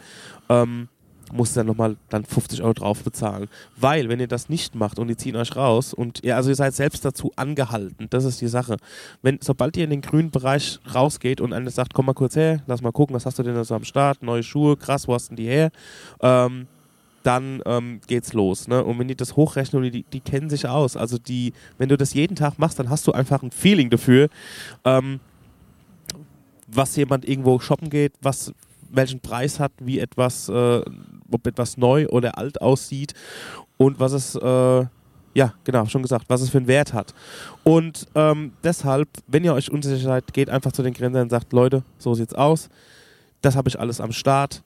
ähm, 0.48 0.90
muss 1.32 1.54
dann 1.54 1.68
nochmal 1.68 1.96
dann 2.10 2.26
50 2.26 2.62
Euro 2.62 2.74
drauf 2.74 3.04
bezahlen. 3.04 3.48
Weil, 3.76 4.10
wenn 4.10 4.20
ihr 4.20 4.28
das 4.28 4.50
nicht 4.50 4.76
macht 4.76 5.00
und 5.00 5.08
die 5.08 5.18
ziehen 5.18 5.36
euch 5.36 5.56
raus 5.56 5.94
und 5.94 6.24
ihr, 6.24 6.36
also 6.36 6.50
ihr 6.50 6.56
seid 6.56 6.74
selbst 6.74 7.06
dazu 7.06 7.32
angehalten, 7.36 8.08
das 8.10 8.26
ist 8.26 8.42
die 8.42 8.48
Sache. 8.48 8.78
Wenn, 9.22 9.40
sobald 9.42 9.78
ihr 9.78 9.84
in 9.84 9.90
den 9.90 10.02
grünen 10.02 10.32
Bereich 10.32 10.80
rausgeht 10.94 11.42
und 11.42 11.54
einer 11.54 11.70
sagt, 11.70 11.94
komm 11.94 12.08
mal 12.08 12.14
kurz 12.14 12.36
her, 12.36 12.62
lass 12.68 12.82
mal 12.82 12.92
gucken, 12.92 13.16
was 13.16 13.26
hast 13.26 13.40
du 13.40 13.44
denn 13.44 13.56
da 13.56 13.64
so 13.64 13.76
am 13.76 13.84
Start, 13.84 14.24
neue 14.24 14.44
Schuhe, 14.44 14.78
krass, 14.78 15.08
wo 15.08 15.14
hast 15.14 15.30
denn 15.30 15.38
die 15.38 15.48
her? 15.48 15.72
Ähm, 16.22 16.68
dann 17.24 17.62
ähm, 17.66 18.00
geht's 18.08 18.34
los. 18.34 18.68
Ne? 18.68 18.84
Und 18.84 18.98
wenn 19.00 19.08
die 19.08 19.16
das 19.16 19.36
hochrechnen, 19.36 19.92
die, 19.92 20.04
die 20.04 20.20
kennen 20.20 20.50
sich 20.50 20.68
aus. 20.68 20.96
Also 20.96 21.18
die, 21.18 21.54
wenn 21.78 21.90
du 21.90 21.98
das 21.98 22.14
jeden 22.14 22.36
Tag 22.36 22.58
machst, 22.58 22.80
dann 22.80 22.90
hast 22.90 23.06
du 23.08 23.12
einfach 23.12 23.44
ein 23.44 23.52
Feeling 23.52 23.90
dafür, 23.90 24.30
ähm, 24.86 25.20
was 26.68 26.96
jemand 26.96 27.28
irgendwo 27.28 27.60
shoppen 27.60 27.90
geht, 27.90 28.14
was 28.22 28.54
welchen 28.92 29.20
Preis 29.20 29.60
hat, 29.60 29.72
wie 29.80 30.00
etwas, 30.00 30.50
äh, 30.50 30.82
ob 31.32 31.48
etwas 31.48 31.78
neu 31.78 32.08
oder 32.08 32.38
alt 32.38 32.62
aussieht 32.62 33.14
und 33.78 34.00
was 34.00 34.12
es, 34.14 34.36
äh, 34.36 34.86
ja, 35.34 35.54
genau, 35.64 35.86
schon 35.86 36.02
gesagt, 36.02 36.26
was 36.28 36.42
es 36.42 36.50
für 36.50 36.58
einen 36.58 36.68
Wert 36.68 36.94
hat. 36.94 37.14
Und 37.64 38.08
ähm, 38.16 38.54
deshalb, 38.64 39.08
wenn 39.28 39.44
ihr 39.44 39.54
euch 39.54 39.72
unsicher 39.72 39.98
seid, 39.98 40.34
geht 40.34 40.50
einfach 40.50 40.72
zu 40.72 40.84
den 40.84 40.94
Grenzern 40.94 41.24
und 41.24 41.30
sagt, 41.30 41.54
Leute, 41.54 41.84
so 41.98 42.14
sieht's 42.14 42.34
aus. 42.34 42.70
Das 43.42 43.56
habe 43.56 43.70
ich 43.70 43.80
alles 43.80 44.02
am 44.02 44.12
Start. 44.12 44.64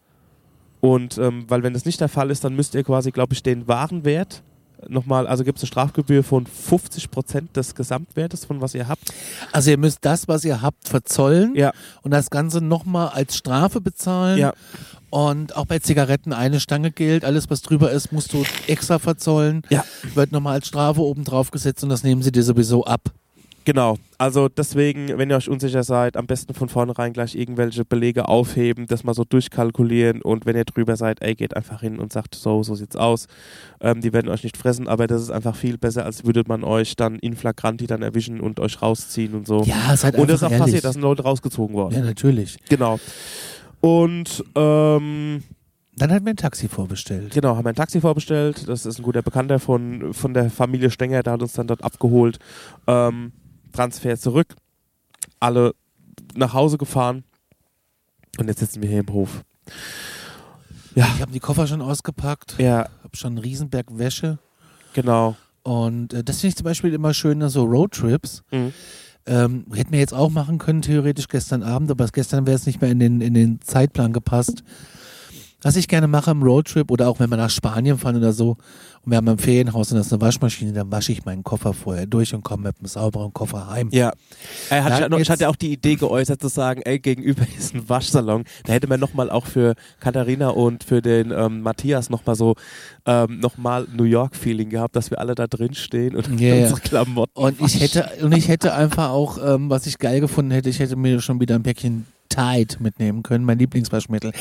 Und 0.82 1.18
ähm, 1.18 1.46
weil 1.48 1.64
wenn 1.64 1.74
das 1.74 1.86
nicht 1.86 2.02
der 2.02 2.10
Fall 2.10 2.32
ist, 2.32 2.44
dann 2.44 2.56
müsst 2.56 2.76
ihr 2.76 2.84
quasi, 2.84 3.12
glaube 3.12 3.34
ich, 3.34 3.44
den 3.44 3.68
Warenwert 3.68 4.44
nochmal, 4.90 5.28
also 5.28 5.44
gibt 5.44 5.58
es 5.58 5.64
eine 5.64 5.68
Strafgebühr 5.68 6.24
von 6.24 6.46
50% 6.46 7.54
des 7.54 7.76
Gesamtwertes, 7.76 8.46
von 8.46 8.62
was 8.62 8.74
ihr 8.76 8.88
habt. 8.88 9.14
Also 9.52 9.72
ihr 9.72 9.78
müsst 9.78 10.00
das, 10.02 10.28
was 10.28 10.44
ihr 10.46 10.62
habt, 10.62 10.88
verzollen 10.88 11.56
Ja. 11.56 11.72
und 12.02 12.12
das 12.12 12.30
Ganze 12.30 12.62
nochmal 12.62 13.10
als 13.10 13.36
Strafe 13.38 13.82
bezahlen. 13.82 14.38
Ja. 14.40 14.54
Und 15.10 15.56
auch 15.56 15.66
bei 15.66 15.78
Zigaretten 15.80 16.34
eine 16.34 16.60
Stange 16.60 16.90
gilt. 16.92 17.24
Alles, 17.24 17.50
was 17.50 17.62
drüber 17.62 17.92
ist, 17.92 18.12
musst 18.12 18.34
du 18.34 18.44
extra 18.68 18.98
verzollen. 18.98 19.62
Ja. 19.70 19.84
Wird 20.16 20.32
nochmal 20.32 20.54
als 20.54 20.68
Strafe 20.68 21.02
oben 21.02 21.24
drauf 21.24 21.52
gesetzt 21.52 21.84
und 21.84 21.90
das 21.90 22.04
nehmen 22.04 22.24
sie 22.24 22.32
dir 22.32 22.44
sowieso 22.44 22.84
ab. 22.86 23.12
Genau, 23.66 23.98
also 24.18 24.50
deswegen, 24.50 25.18
wenn 25.18 25.30
ihr 25.30 25.38
euch 25.38 25.48
unsicher 25.48 25.84
seid, 25.84 26.18
am 26.18 26.28
besten 26.28 26.54
von 26.54 26.68
vornherein 26.68 27.14
gleich 27.14 27.34
irgendwelche 27.36 27.86
Belege 27.86 28.28
aufheben, 28.28 28.88
das 28.88 29.04
mal 29.06 29.14
so 29.14 29.24
durchkalkulieren 29.24 30.22
und 30.22 30.46
wenn 30.46 30.58
ihr 30.58 30.66
drüber 30.66 30.98
seid, 30.98 31.22
ey, 31.22 31.34
geht 31.34 31.56
einfach 31.56 31.82
hin 31.82 31.98
und 32.00 32.12
sagt, 32.12 32.36
so, 32.36 32.62
so 32.64 32.76
sieht's 32.76 32.98
aus. 32.98 33.28
Ähm, 33.80 34.02
die 34.02 34.12
werden 34.12 34.30
euch 34.30 34.44
nicht 34.44 34.58
fressen, 34.58 34.88
aber 34.90 35.08
das 35.08 35.22
ist 35.22 35.30
einfach 35.32 35.56
viel 35.56 35.78
besser, 35.78 36.04
als 36.06 36.26
würde 36.26 36.44
man 36.46 36.64
euch 36.64 36.96
dann 36.98 37.16
in 37.20 37.36
flagranti 37.36 37.88
dann 37.88 38.02
erwischen 38.02 38.42
und 38.42 38.60
euch 38.60 38.82
rausziehen 38.82 39.34
und 39.34 39.48
so. 39.48 39.64
Ja, 39.64 39.94
ist 39.94 40.04
halt 40.04 40.16
und 40.16 40.30
das 40.30 40.42
ist 40.42 40.44
auch 40.44 40.52
ehrlich. 40.52 40.66
passiert, 40.66 40.84
da 40.84 40.92
sind 40.92 41.02
Leute 41.02 41.24
rausgezogen 41.24 41.76
worden. 41.76 41.96
Ja, 41.96 42.02
natürlich. 42.02 42.58
Genau. 42.68 43.00
Und 43.80 44.44
ähm, 44.56 45.44
Dann 45.96 46.12
hat 46.12 46.24
mir 46.24 46.32
ein 46.32 46.38
Taxi 46.38 46.68
vorbestellt. 46.68 47.34
Genau, 47.34 47.56
haben 47.56 47.68
ein 47.68 47.76
Taxi 47.76 48.02
vorbestellt. 48.02 48.68
Das 48.68 48.86
ist 48.86 49.00
ein 49.00 49.04
guter 49.04 49.22
Bekannter 49.22 49.60
von, 49.60 50.14
von 50.14 50.34
der 50.34 50.50
Familie 50.50 50.90
Stenger, 50.90 51.24
der 51.24 51.34
hat 51.34 51.42
uns 51.42 51.54
dann 51.54 51.68
dort 51.68 51.84
abgeholt. 51.84 52.40
Ähm, 52.88 53.32
Transfer 53.74 54.18
zurück. 54.18 54.56
Alle 55.40 55.74
nach 56.36 56.54
Hause 56.54 56.78
gefahren. 56.78 57.24
Und 58.40 58.48
jetzt 58.48 58.60
sitzen 58.60 58.82
wir 58.82 58.90
hier 58.90 59.02
im 59.02 59.10
Hof. 59.14 59.44
Ja, 60.96 61.08
Ich 61.16 61.22
habe 61.22 61.32
die 61.32 61.40
Koffer 61.40 61.68
schon 61.68 61.82
ausgepackt, 61.82 62.56
ja, 62.60 62.88
habe 63.04 63.16
schon 63.18 63.34
einen 63.34 63.38
Riesenberg 63.40 63.98
Wäsche. 63.98 64.38
genau. 64.94 65.36
Und 65.64 66.14
äh, 66.14 66.24
das 66.26 66.42
finde 66.42 66.50
ich 66.50 66.56
zum 66.58 66.66
Beispiel 66.66 66.94
immer 66.94 67.14
schön, 67.14 67.38
ne, 67.38 67.50
so 67.50 67.64
Roadtrips. 67.64 68.44
Mhm. 68.52 68.74
Ähm, 69.26 69.66
hätten 69.74 69.94
wir 69.94 70.00
jetzt 70.00 70.14
auch 70.14 70.30
machen 70.30 70.58
können, 70.58 70.82
theoretisch 70.82 71.30
gestern 71.30 71.64
Abend, 71.64 71.90
aber 71.90 72.06
gestern 72.08 72.46
wäre 72.46 72.58
es 72.58 72.66
nicht 72.66 72.82
mehr 72.82 72.92
in 72.92 73.00
den, 73.00 73.22
in 73.22 73.34
den 73.34 73.62
Zeitplan 73.62 74.12
gepasst. 74.12 74.64
Was 75.64 75.76
ich 75.76 75.88
gerne 75.88 76.08
mache 76.08 76.32
im 76.32 76.44
Roadtrip 76.44 76.92
oder 76.92 77.10
auch 77.10 77.20
wenn 77.20 77.30
wir 77.30 77.38
nach 77.38 77.50
Spanien 77.50 77.98
fahren 77.98 78.18
oder 78.18 78.34
so 78.34 78.58
und 79.06 79.12
wir 79.12 79.18
haben 79.18 79.28
ein 79.28 79.38
Ferienhaus 79.38 79.92
und 79.92 79.98
das 79.98 80.08
ist 80.08 80.14
eine 80.14 80.22
Waschmaschine, 80.22 80.72
dann 80.72 80.92
wasche 80.92 81.12
ich 81.12 81.26
meinen 81.26 81.44
Koffer 81.44 81.74
vorher 81.74 82.06
durch 82.06 82.34
und 82.34 82.44
komme 82.44 82.64
mit 82.64 82.80
einem 82.80 82.88
sauberen 82.88 83.34
Koffer 83.34 83.70
heim. 83.70 83.90
Ja. 83.92 84.14
Er 84.70 84.84
hat, 84.84 85.10
noch, 85.10 85.20
ich 85.20 85.30
hatte 85.30 85.50
auch 85.50 85.58
die 85.58 85.74
Idee 85.74 85.96
geäußert 85.96 86.42
zu 86.42 86.48
sagen, 86.48 86.82
ey, 86.84 87.00
gegenüber 87.00 87.44
ist 87.58 87.76
ein 87.76 87.88
Waschsalon. 87.90 88.46
Da 88.66 88.74
hätte 88.74 88.88
man 88.88 89.00
nochmal 89.00 89.30
auch 89.30 89.46
für 89.46 89.76
Katharina 90.00 90.50
und 90.50 90.84
für 90.84 91.02
den 91.02 91.32
ähm, 91.32 91.62
Matthias 91.62 92.10
nochmal 92.10 92.36
so 92.36 92.56
ähm, 93.06 93.40
nochmal 93.40 93.88
New 93.94 94.06
York-Feeling 94.06 94.70
gehabt, 94.70 94.96
dass 94.96 95.12
wir 95.12 95.20
alle 95.20 95.36
da 95.36 95.48
drin 95.48 95.74
stehen 95.74 96.16
und 96.16 96.40
ja. 96.40 96.56
unsere 96.56 96.80
Klamotten. 96.80 97.38
Und 97.38 97.60
ich 97.62 97.82
hätte, 97.82 98.10
und 98.22 98.32
ich 98.34 98.48
hätte 98.48 98.74
einfach 98.74 99.10
auch, 99.10 99.38
ähm, 99.38 99.70
was 99.70 99.86
ich 99.86 99.98
geil 99.98 100.22
gefunden 100.22 100.52
hätte, 100.52 100.70
ich 100.70 100.80
hätte 100.80 100.96
mir 100.96 101.20
schon 101.20 101.42
wieder 101.42 101.56
ein 101.56 101.64
Päckchen 101.64 102.06
Tide 102.34 102.76
mitnehmen 102.80 103.22
können, 103.24 103.46
mein 103.46 103.60
Lieblingswaschmittel. 103.60 104.32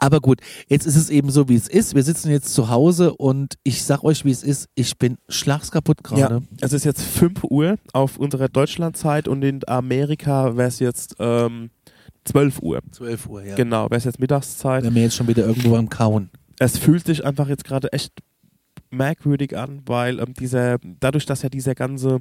Aber 0.00 0.20
gut, 0.20 0.40
jetzt 0.68 0.86
ist 0.86 0.96
es 0.96 1.10
eben 1.10 1.30
so, 1.30 1.48
wie 1.48 1.54
es 1.56 1.68
ist. 1.68 1.94
Wir 1.94 2.02
sitzen 2.02 2.30
jetzt 2.30 2.54
zu 2.54 2.68
Hause 2.68 3.14
und 3.14 3.54
ich 3.64 3.82
sag 3.84 4.02
euch, 4.04 4.24
wie 4.24 4.30
es 4.30 4.42
ist. 4.42 4.68
Ich 4.74 4.96
bin 4.98 5.18
schlagskaputt 5.28 5.98
Ja, 6.10 6.28
gerade. 6.28 6.42
es 6.60 6.72
ist 6.72 6.84
jetzt 6.84 7.02
5 7.02 7.44
Uhr 7.44 7.76
auf 7.92 8.16
unserer 8.18 8.48
Deutschlandzeit 8.48 9.28
und 9.28 9.42
in 9.42 9.60
Amerika 9.68 10.56
wäre 10.56 10.68
es 10.68 10.78
jetzt 10.78 11.16
ähm, 11.18 11.70
12 12.24 12.60
Uhr. 12.62 12.80
12 12.92 13.26
Uhr, 13.26 13.42
ja. 13.44 13.54
Genau, 13.56 13.84
wäre 13.90 13.96
es 13.98 14.04
jetzt 14.04 14.20
Mittagszeit. 14.20 14.82
Wir 14.84 14.90
haben 14.90 14.96
jetzt 14.96 15.16
schon 15.16 15.28
wieder 15.28 15.44
irgendwo 15.46 15.76
am 15.76 15.88
Kauen. 15.88 16.30
es 16.58 16.78
fühlt 16.78 17.04
sich 17.04 17.24
einfach 17.24 17.48
jetzt 17.48 17.64
gerade 17.64 17.92
echt 17.92 18.12
merkwürdig 18.90 19.56
an, 19.56 19.82
weil 19.86 20.18
ähm, 20.20 20.34
dieser, 20.34 20.78
dadurch, 21.00 21.26
dass 21.26 21.42
ja 21.42 21.48
dieser 21.48 21.74
ganze, 21.74 22.18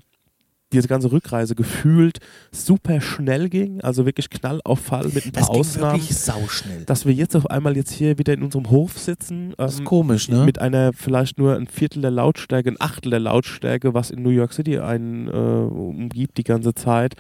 diese 0.74 0.88
ganze 0.88 1.12
Rückreise 1.12 1.56
gefühlt 1.56 2.20
super 2.52 3.02
schnell 3.02 3.50
ging, 3.50 3.82
also 3.82 4.06
wirklich 4.06 4.30
Knall 4.30 4.62
auf 4.64 4.80
Fall 4.80 5.06
mit 5.10 5.26
ein 5.26 5.32
paar 5.32 5.42
Das 5.44 5.50
ging 5.52 5.60
Ausnahmen, 5.60 6.00
wirklich 6.02 6.18
sauschnell. 6.18 6.86
dass 6.86 7.06
wir 7.06 7.14
jetzt 7.14 7.36
auf 7.36 7.50
einmal 7.50 7.76
jetzt 7.76 7.92
hier 7.92 8.18
wieder 8.18 8.34
in 8.34 8.44
unserem 8.44 8.70
Hof 8.70 8.98
sitzen, 8.98 9.54
Das 9.58 9.74
ist 9.74 9.80
ähm, 9.80 9.86
komisch, 9.86 10.30
ne? 10.30 10.44
mit 10.46 10.60
einer 10.60 10.94
vielleicht 10.94 11.38
nur 11.38 11.56
ein 11.56 11.68
Viertel 11.68 12.02
der 12.02 12.12
Lautstärke, 12.12 12.70
ein 12.70 12.78
Achtel 12.80 13.12
der 13.12 13.20
Lautstärke, 13.20 13.94
was 13.94 14.12
in 14.12 14.22
New 14.24 14.30
York 14.30 14.54
City 14.54 14.80
einen 14.80 15.28
äh, 15.28 15.32
umgibt 15.32 16.38
die 16.38 16.44
ganze 16.44 16.74
Zeit. 16.74 17.16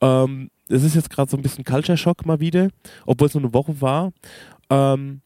Ähm, 0.00 0.50
es 0.68 0.82
ist 0.84 0.94
jetzt 0.94 1.10
gerade 1.10 1.30
so 1.30 1.36
ein 1.36 1.42
bisschen 1.42 1.64
Culture 1.64 1.96
Shock 1.98 2.26
mal 2.26 2.40
wieder, 2.40 2.68
obwohl 3.06 3.28
es 3.28 3.34
nur 3.34 3.42
eine 3.42 3.54
Woche 3.54 3.80
war. 3.80 4.12
Ähm, 4.70 5.20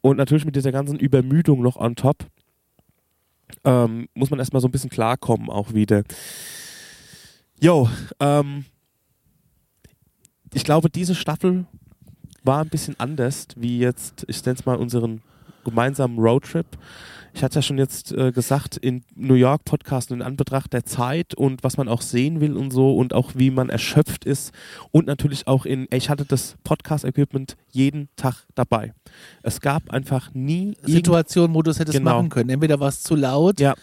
und 0.00 0.16
natürlich 0.18 0.44
mit 0.44 0.54
dieser 0.56 0.72
ganzen 0.72 0.98
Übermüdung 0.98 1.62
noch 1.62 1.76
on 1.76 1.96
top 1.96 2.26
ähm, 3.64 4.08
muss 4.14 4.30
man 4.30 4.38
erstmal 4.38 4.60
so 4.62 4.68
ein 4.68 4.72
bisschen 4.72 4.90
klarkommen 4.90 5.50
auch 5.50 5.74
wieder. 5.74 6.02
Jo, 7.60 7.88
ähm, 8.20 8.64
ich 10.52 10.64
glaube, 10.64 10.90
diese 10.90 11.14
Staffel 11.14 11.66
war 12.42 12.60
ein 12.60 12.68
bisschen 12.68 12.98
anders, 13.00 13.48
wie 13.56 13.78
jetzt, 13.78 14.24
ich 14.28 14.44
nenne 14.44 14.58
es 14.58 14.66
mal 14.66 14.76
unseren 14.76 15.22
gemeinsamen 15.64 16.18
Roadtrip. 16.18 16.66
Ich 17.36 17.42
hatte 17.42 17.56
ja 17.56 17.62
schon 17.62 17.78
jetzt 17.78 18.12
äh, 18.12 18.30
gesagt, 18.30 18.76
in 18.76 19.02
New 19.16 19.34
York 19.34 19.64
Podcast 19.64 20.12
in 20.12 20.22
Anbetracht 20.22 20.72
der 20.72 20.84
Zeit 20.84 21.34
und 21.34 21.64
was 21.64 21.76
man 21.76 21.88
auch 21.88 22.00
sehen 22.00 22.40
will 22.40 22.56
und 22.56 22.70
so 22.70 22.96
und 22.96 23.12
auch 23.12 23.32
wie 23.34 23.50
man 23.50 23.70
erschöpft 23.70 24.24
ist 24.24 24.52
und 24.92 25.06
natürlich 25.08 25.48
auch 25.48 25.66
in, 25.66 25.88
ich 25.92 26.08
hatte 26.10 26.24
das 26.24 26.54
Podcast-Equipment 26.62 27.56
jeden 27.72 28.08
Tag 28.14 28.46
dabei. 28.54 28.94
Es 29.42 29.60
gab 29.60 29.90
einfach 29.90 30.32
nie 30.32 30.74
irgend- 30.82 30.90
Situation, 30.90 31.52
wo 31.54 31.62
du 31.62 31.72
es 31.72 31.80
hättest 31.80 31.98
Genau. 31.98 32.18
machen 32.18 32.28
können. 32.28 32.50
Entweder 32.50 32.78
war 32.78 32.88
es 32.88 33.02
zu 33.02 33.16
laut 33.16 33.58
Ja. 33.58 33.74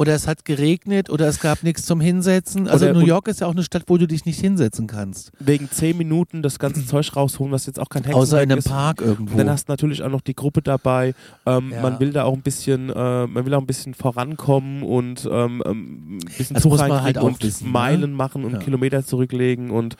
Oder 0.00 0.14
es 0.14 0.26
hat 0.26 0.46
geregnet 0.46 1.10
oder 1.10 1.28
es 1.28 1.40
gab 1.40 1.62
nichts 1.62 1.84
zum 1.84 2.00
Hinsetzen. 2.00 2.66
Also 2.68 2.86
Oder- 2.86 2.94
New 2.94 3.04
York 3.04 3.28
ist 3.28 3.40
ja 3.40 3.46
auch 3.46 3.52
eine 3.52 3.62
Stadt, 3.62 3.82
wo 3.88 3.98
du 3.98 4.06
dich 4.08 4.24
nicht 4.24 4.40
hinsetzen 4.40 4.86
kannst. 4.86 5.30
wegen 5.40 5.70
zehn 5.70 5.94
Minuten 5.98 6.40
das 6.40 6.58
ganze 6.58 6.86
Zeug 6.86 7.14
rausholen, 7.14 7.52
was 7.52 7.66
jetzt 7.66 7.78
auch 7.78 7.90
kein 7.90 8.04
Hexenwerk 8.04 8.22
Außer 8.22 8.42
in 8.42 8.50
einem 8.50 8.60
ist. 8.60 8.68
Park 8.68 9.02
irgendwo. 9.02 9.32
Und 9.32 9.38
dann 9.38 9.50
hast 9.50 9.68
du 9.68 9.72
natürlich 9.72 10.02
auch 10.02 10.08
noch 10.08 10.22
die 10.22 10.34
Gruppe 10.34 10.62
dabei. 10.62 11.12
Ähm, 11.44 11.70
Ja. 11.72 11.82
Man 11.82 12.00
will 12.00 12.12
da 12.14 12.24
auch 12.24 12.32
ein 12.32 12.40
bisschen, 12.40 12.88
äh, 12.88 13.26
man 13.26 13.44
will 13.44 13.52
auch 13.52 13.60
ein 13.60 13.66
bisschen 13.66 13.92
vorankommen 13.92 14.82
und 14.84 15.28
ähm, 15.30 15.62
ähm, 15.66 16.16
ein 16.16 16.18
bisschen 16.38 16.54
Das 16.54 16.62
Zug 16.62 16.72
muss 16.72 16.80
man 16.80 16.92
reinkriegen 16.92 17.22
halt 17.22 17.34
und 17.34 17.42
wissen, 17.42 17.64
ne? 17.66 17.70
Meilen 17.70 18.12
machen 18.14 18.44
und 18.46 18.52
Ja. 18.52 18.58
Kilometer 18.58 19.04
zurücklegen 19.04 19.70
und 19.70 19.96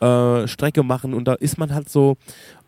äh, 0.00 0.46
Strecke 0.46 0.84
machen. 0.84 1.12
Und 1.12 1.24
da 1.26 1.34
ist 1.34 1.58
man 1.58 1.74
halt 1.74 1.88
so, 1.88 2.16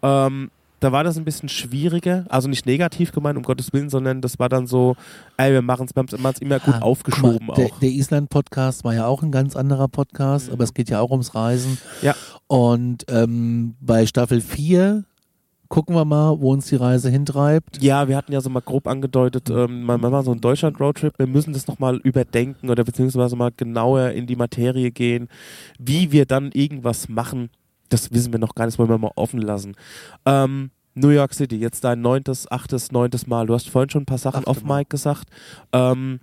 ähm, 0.03 0.51
da 0.83 0.91
war 0.91 1.05
das 1.05 1.17
ein 1.17 1.25
bisschen 1.25 1.49
schwieriger, 1.49 2.25
also 2.29 2.49
nicht 2.49 2.67
negativ 2.67 3.13
gemeint, 3.13 3.37
um 3.37 3.45
Gottes 3.45 3.73
Willen, 3.73 3.89
sondern 3.89 4.21
das 4.21 4.41
war 4.41 4.49
dann 4.49 4.67
so, 4.67 4.97
ey, 5.37 5.53
wir 5.53 5.63
machen 5.63 5.87
es, 5.87 5.95
wir 5.95 6.01
haben 6.01 6.33
es 6.35 6.41
immer 6.41 6.59
gut 6.59 6.75
Ah, 6.75 6.83
aufgeschoben 6.83 7.47
mal, 7.47 7.55
der, 7.55 7.67
auch. 7.67 7.79
Der 7.79 7.91
Island-Podcast 7.91 8.83
war 8.83 8.93
ja 8.93 9.07
auch 9.07 9.23
ein 9.23 9.31
ganz 9.31 9.55
anderer 9.55 9.87
Podcast, 9.87 10.51
aber 10.51 10.65
es 10.65 10.75
geht 10.75 10.91
ja 10.91 11.01
auch 11.01 11.13
ums 11.13 11.37
Reisen. 11.37 11.79
Ja. 12.03 12.17
Und 12.49 13.05
ähm, 13.09 13.77
bei 13.81 14.07
Staffel 14.07 14.41
4 14.41 15.05
gucken 15.69 15.95
wir 15.95 16.05
mal, 16.05 16.41
wo 16.41 16.53
uns 16.53 16.67
die 16.67 16.77
Reise 16.77 17.11
hintreibt. 17.11 17.81
Ja, 17.81 18.09
wir 18.09 18.17
hatten 18.17 18.33
ja 18.33 18.41
so 18.41 18.51
mal 18.51 18.61
grob 18.61 18.89
angedeutet, 18.89 19.51
ähm, 19.51 19.85
man, 19.85 20.03
war 20.03 20.25
so 20.25 20.33
ein 20.33 20.41
Deutschland-Roadtrip, 20.41 21.17
wir 21.17 21.29
müssen 21.29 21.53
das 21.53 21.69
nochmal 21.69 21.99
überdenken 21.99 22.71
oder 22.71 22.83
beziehungsweise 22.83 23.37
mal 23.37 23.53
genauer 23.57 24.11
in 24.11 24.27
die 24.27 24.37
Materie 24.37 24.91
gehen, 24.91 25.29
wie 25.79 26.11
wir 26.11 26.27
dann 26.27 26.51
irgendwas 26.53 27.09
machen, 27.09 27.51
das 27.93 28.12
wissen 28.12 28.32
wir 28.32 28.39
noch 28.39 28.55
gar 28.55 28.64
nicht, 28.66 28.74
das 28.74 28.78
wollen 28.78 28.90
wir 28.90 28.98
mal 28.98 29.12
offen 29.16 29.40
lassen. 29.40 29.74
Ähm, 30.27 30.70
New 30.94 31.09
York 31.09 31.32
City, 31.35 31.56
jetzt 31.56 31.85
dein 31.85 32.01
neuntes, 32.02 32.51
achtes, 32.51 32.93
neuntes 32.93 33.27
Mal. 33.27 33.47
Du 33.47 33.55
hast 33.55 33.69
vorhin 33.69 33.89
schon 33.90 34.02
ein 34.02 34.06
paar 34.06 34.19
Sachen 34.19 34.44
auf. 34.44 34.62
Mike 34.64 34.89
gesagt. 34.90 35.28
Ähm, 35.73 36.20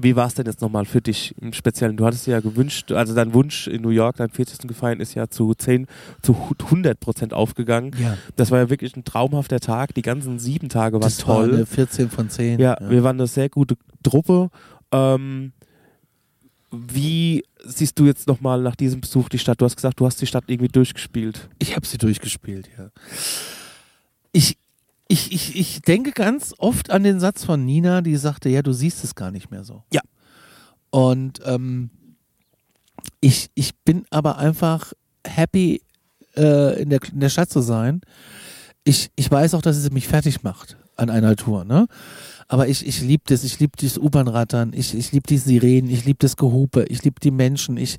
wie 0.00 0.14
war 0.14 0.28
es 0.28 0.34
denn 0.34 0.46
jetzt 0.46 0.60
nochmal 0.60 0.84
für 0.84 1.00
dich 1.00 1.34
im 1.40 1.52
Speziellen? 1.52 1.96
Du 1.96 2.06
hattest 2.06 2.26
ja 2.28 2.38
gewünscht, 2.38 2.92
also 2.92 3.12
dein 3.12 3.34
Wunsch 3.34 3.66
in 3.66 3.82
New 3.82 3.88
York, 3.90 4.16
dein 4.18 4.30
40. 4.30 4.68
gefallen, 4.68 5.00
ist 5.00 5.14
ja 5.14 5.28
zu 5.28 5.52
10, 5.52 5.86
zu 6.22 6.36
100 6.64 7.00
Prozent 7.00 7.32
aufgegangen. 7.34 7.90
Ja, 7.98 8.16
Das 8.36 8.52
war 8.52 8.58
ja 8.60 8.70
wirklich 8.70 8.96
ein 8.96 9.04
traumhafter 9.04 9.58
Tag. 9.58 9.94
Die 9.94 10.02
ganzen 10.02 10.38
sieben 10.38 10.68
Tage 10.68 10.94
waren 10.94 11.00
das 11.02 11.18
toll. 11.18 11.48
war 11.50 11.56
eine 11.56 11.66
14 11.66 12.08
von 12.08 12.30
10. 12.30 12.60
ja, 12.60 12.76
wir 12.80 13.02
waren 13.02 13.16
eine 13.16 13.26
sehr 13.26 13.48
gute 13.48 13.74
Truppe. 14.04 14.50
Ähm, 14.92 15.52
wie 16.70 17.44
siehst 17.64 17.98
du 17.98 18.06
jetzt 18.06 18.26
nochmal 18.26 18.62
nach 18.62 18.76
diesem 18.76 19.00
Besuch 19.00 19.28
die 19.28 19.38
Stadt? 19.38 19.60
Du 19.60 19.64
hast 19.64 19.76
gesagt, 19.76 20.00
du 20.00 20.06
hast 20.06 20.20
die 20.20 20.26
Stadt 20.26 20.44
irgendwie 20.46 20.68
durchgespielt. 20.68 21.48
Ich 21.58 21.76
habe 21.76 21.86
sie 21.86 21.98
durchgespielt, 21.98 22.68
ja. 22.78 22.90
Ich, 24.32 24.56
ich, 25.08 25.32
ich, 25.32 25.56
ich 25.56 25.82
denke 25.82 26.12
ganz 26.12 26.54
oft 26.58 26.90
an 26.90 27.02
den 27.02 27.18
Satz 27.18 27.44
von 27.44 27.64
Nina, 27.64 28.00
die 28.00 28.16
sagte, 28.16 28.48
ja, 28.48 28.62
du 28.62 28.72
siehst 28.72 29.02
es 29.02 29.14
gar 29.14 29.30
nicht 29.30 29.50
mehr 29.50 29.64
so. 29.64 29.82
Ja. 29.92 30.02
Und 30.90 31.40
ähm, 31.44 31.90
ich, 33.20 33.50
ich 33.54 33.76
bin 33.78 34.04
aber 34.10 34.38
einfach 34.38 34.92
happy, 35.26 35.82
äh, 36.36 36.80
in, 36.80 36.90
der, 36.90 37.00
in 37.12 37.20
der 37.20 37.28
Stadt 37.28 37.50
zu 37.50 37.60
sein. 37.60 38.00
Ich, 38.84 39.10
ich 39.16 39.30
weiß 39.30 39.54
auch, 39.54 39.62
dass 39.62 39.76
es 39.76 39.90
mich 39.90 40.08
fertig 40.08 40.42
macht 40.42 40.76
an 40.96 41.10
einer 41.10 41.36
Tour, 41.36 41.64
ne? 41.64 41.86
Aber 42.50 42.66
ich, 42.66 42.84
ich 42.84 43.00
liebe 43.00 43.22
das, 43.28 43.44
ich 43.44 43.60
liebe 43.60 43.76
dieses 43.78 43.96
U-Bahn-Rattern, 43.96 44.72
ich, 44.74 44.92
ich 44.96 45.12
liebe 45.12 45.24
die 45.28 45.38
Sirenen, 45.38 45.88
ich 45.88 46.04
liebe 46.04 46.18
das 46.18 46.36
Gehupe, 46.36 46.84
ich 46.88 47.04
liebe 47.04 47.20
die 47.22 47.30
Menschen, 47.30 47.76
ich, 47.76 47.98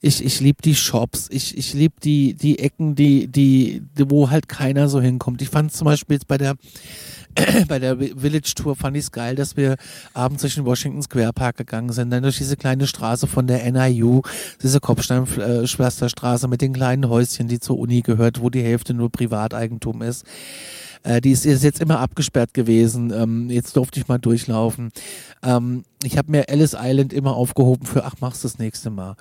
ich, 0.00 0.24
ich 0.24 0.38
liebe 0.38 0.62
die 0.62 0.76
Shops, 0.76 1.26
ich, 1.32 1.58
ich 1.58 1.74
liebe 1.74 1.96
die, 2.00 2.34
die 2.34 2.60
Ecken, 2.60 2.94
die, 2.94 3.26
die, 3.26 3.82
wo 3.96 4.30
halt 4.30 4.48
keiner 4.48 4.88
so 4.88 5.00
hinkommt. 5.00 5.42
Ich 5.42 5.48
fand 5.48 5.72
zum 5.72 5.86
Beispiel 5.86 6.14
jetzt 6.14 6.28
bei 6.28 6.38
der 6.38 6.54
bei 7.68 7.80
der 7.80 7.96
Village 7.96 8.52
Tour 8.54 8.76
fand 8.76 8.96
ich 8.96 9.04
es 9.04 9.10
geil, 9.10 9.34
dass 9.34 9.56
wir 9.56 9.74
abends 10.14 10.42
durch 10.42 10.54
den 10.54 10.64
Washington 10.64 11.02
Square 11.02 11.32
Park 11.32 11.56
gegangen 11.56 11.90
sind, 11.90 12.10
dann 12.10 12.22
durch 12.22 12.38
diese 12.38 12.56
kleine 12.56 12.86
Straße 12.86 13.26
von 13.26 13.48
der 13.48 13.68
NIU, 13.72 14.22
diese 14.62 14.78
Kopfsteinpflasterstraße 14.78 16.46
mit 16.46 16.60
den 16.60 16.72
kleinen 16.72 17.08
Häuschen, 17.08 17.48
die 17.48 17.58
zur 17.58 17.80
Uni 17.80 18.02
gehört, 18.02 18.40
wo 18.40 18.48
die 18.48 18.62
Hälfte 18.62 18.94
nur 18.94 19.10
Privateigentum 19.10 20.02
ist. 20.02 20.24
Äh, 21.02 21.20
die 21.20 21.32
ist, 21.32 21.46
ist 21.46 21.64
jetzt 21.64 21.80
immer 21.80 22.00
abgesperrt 22.00 22.54
gewesen. 22.54 23.12
Ähm, 23.12 23.50
jetzt 23.50 23.76
durfte 23.76 24.00
ich 24.00 24.08
mal 24.08 24.18
durchlaufen. 24.18 24.90
Ähm, 25.42 25.84
ich 26.04 26.18
habe 26.18 26.30
mir 26.30 26.48
Ellis 26.48 26.76
Island 26.78 27.12
immer 27.12 27.34
aufgehoben 27.34 27.86
für, 27.86 28.04
ach, 28.04 28.14
mach's 28.20 28.42
das 28.42 28.58
nächste 28.58 28.90
Mal. 28.90 29.16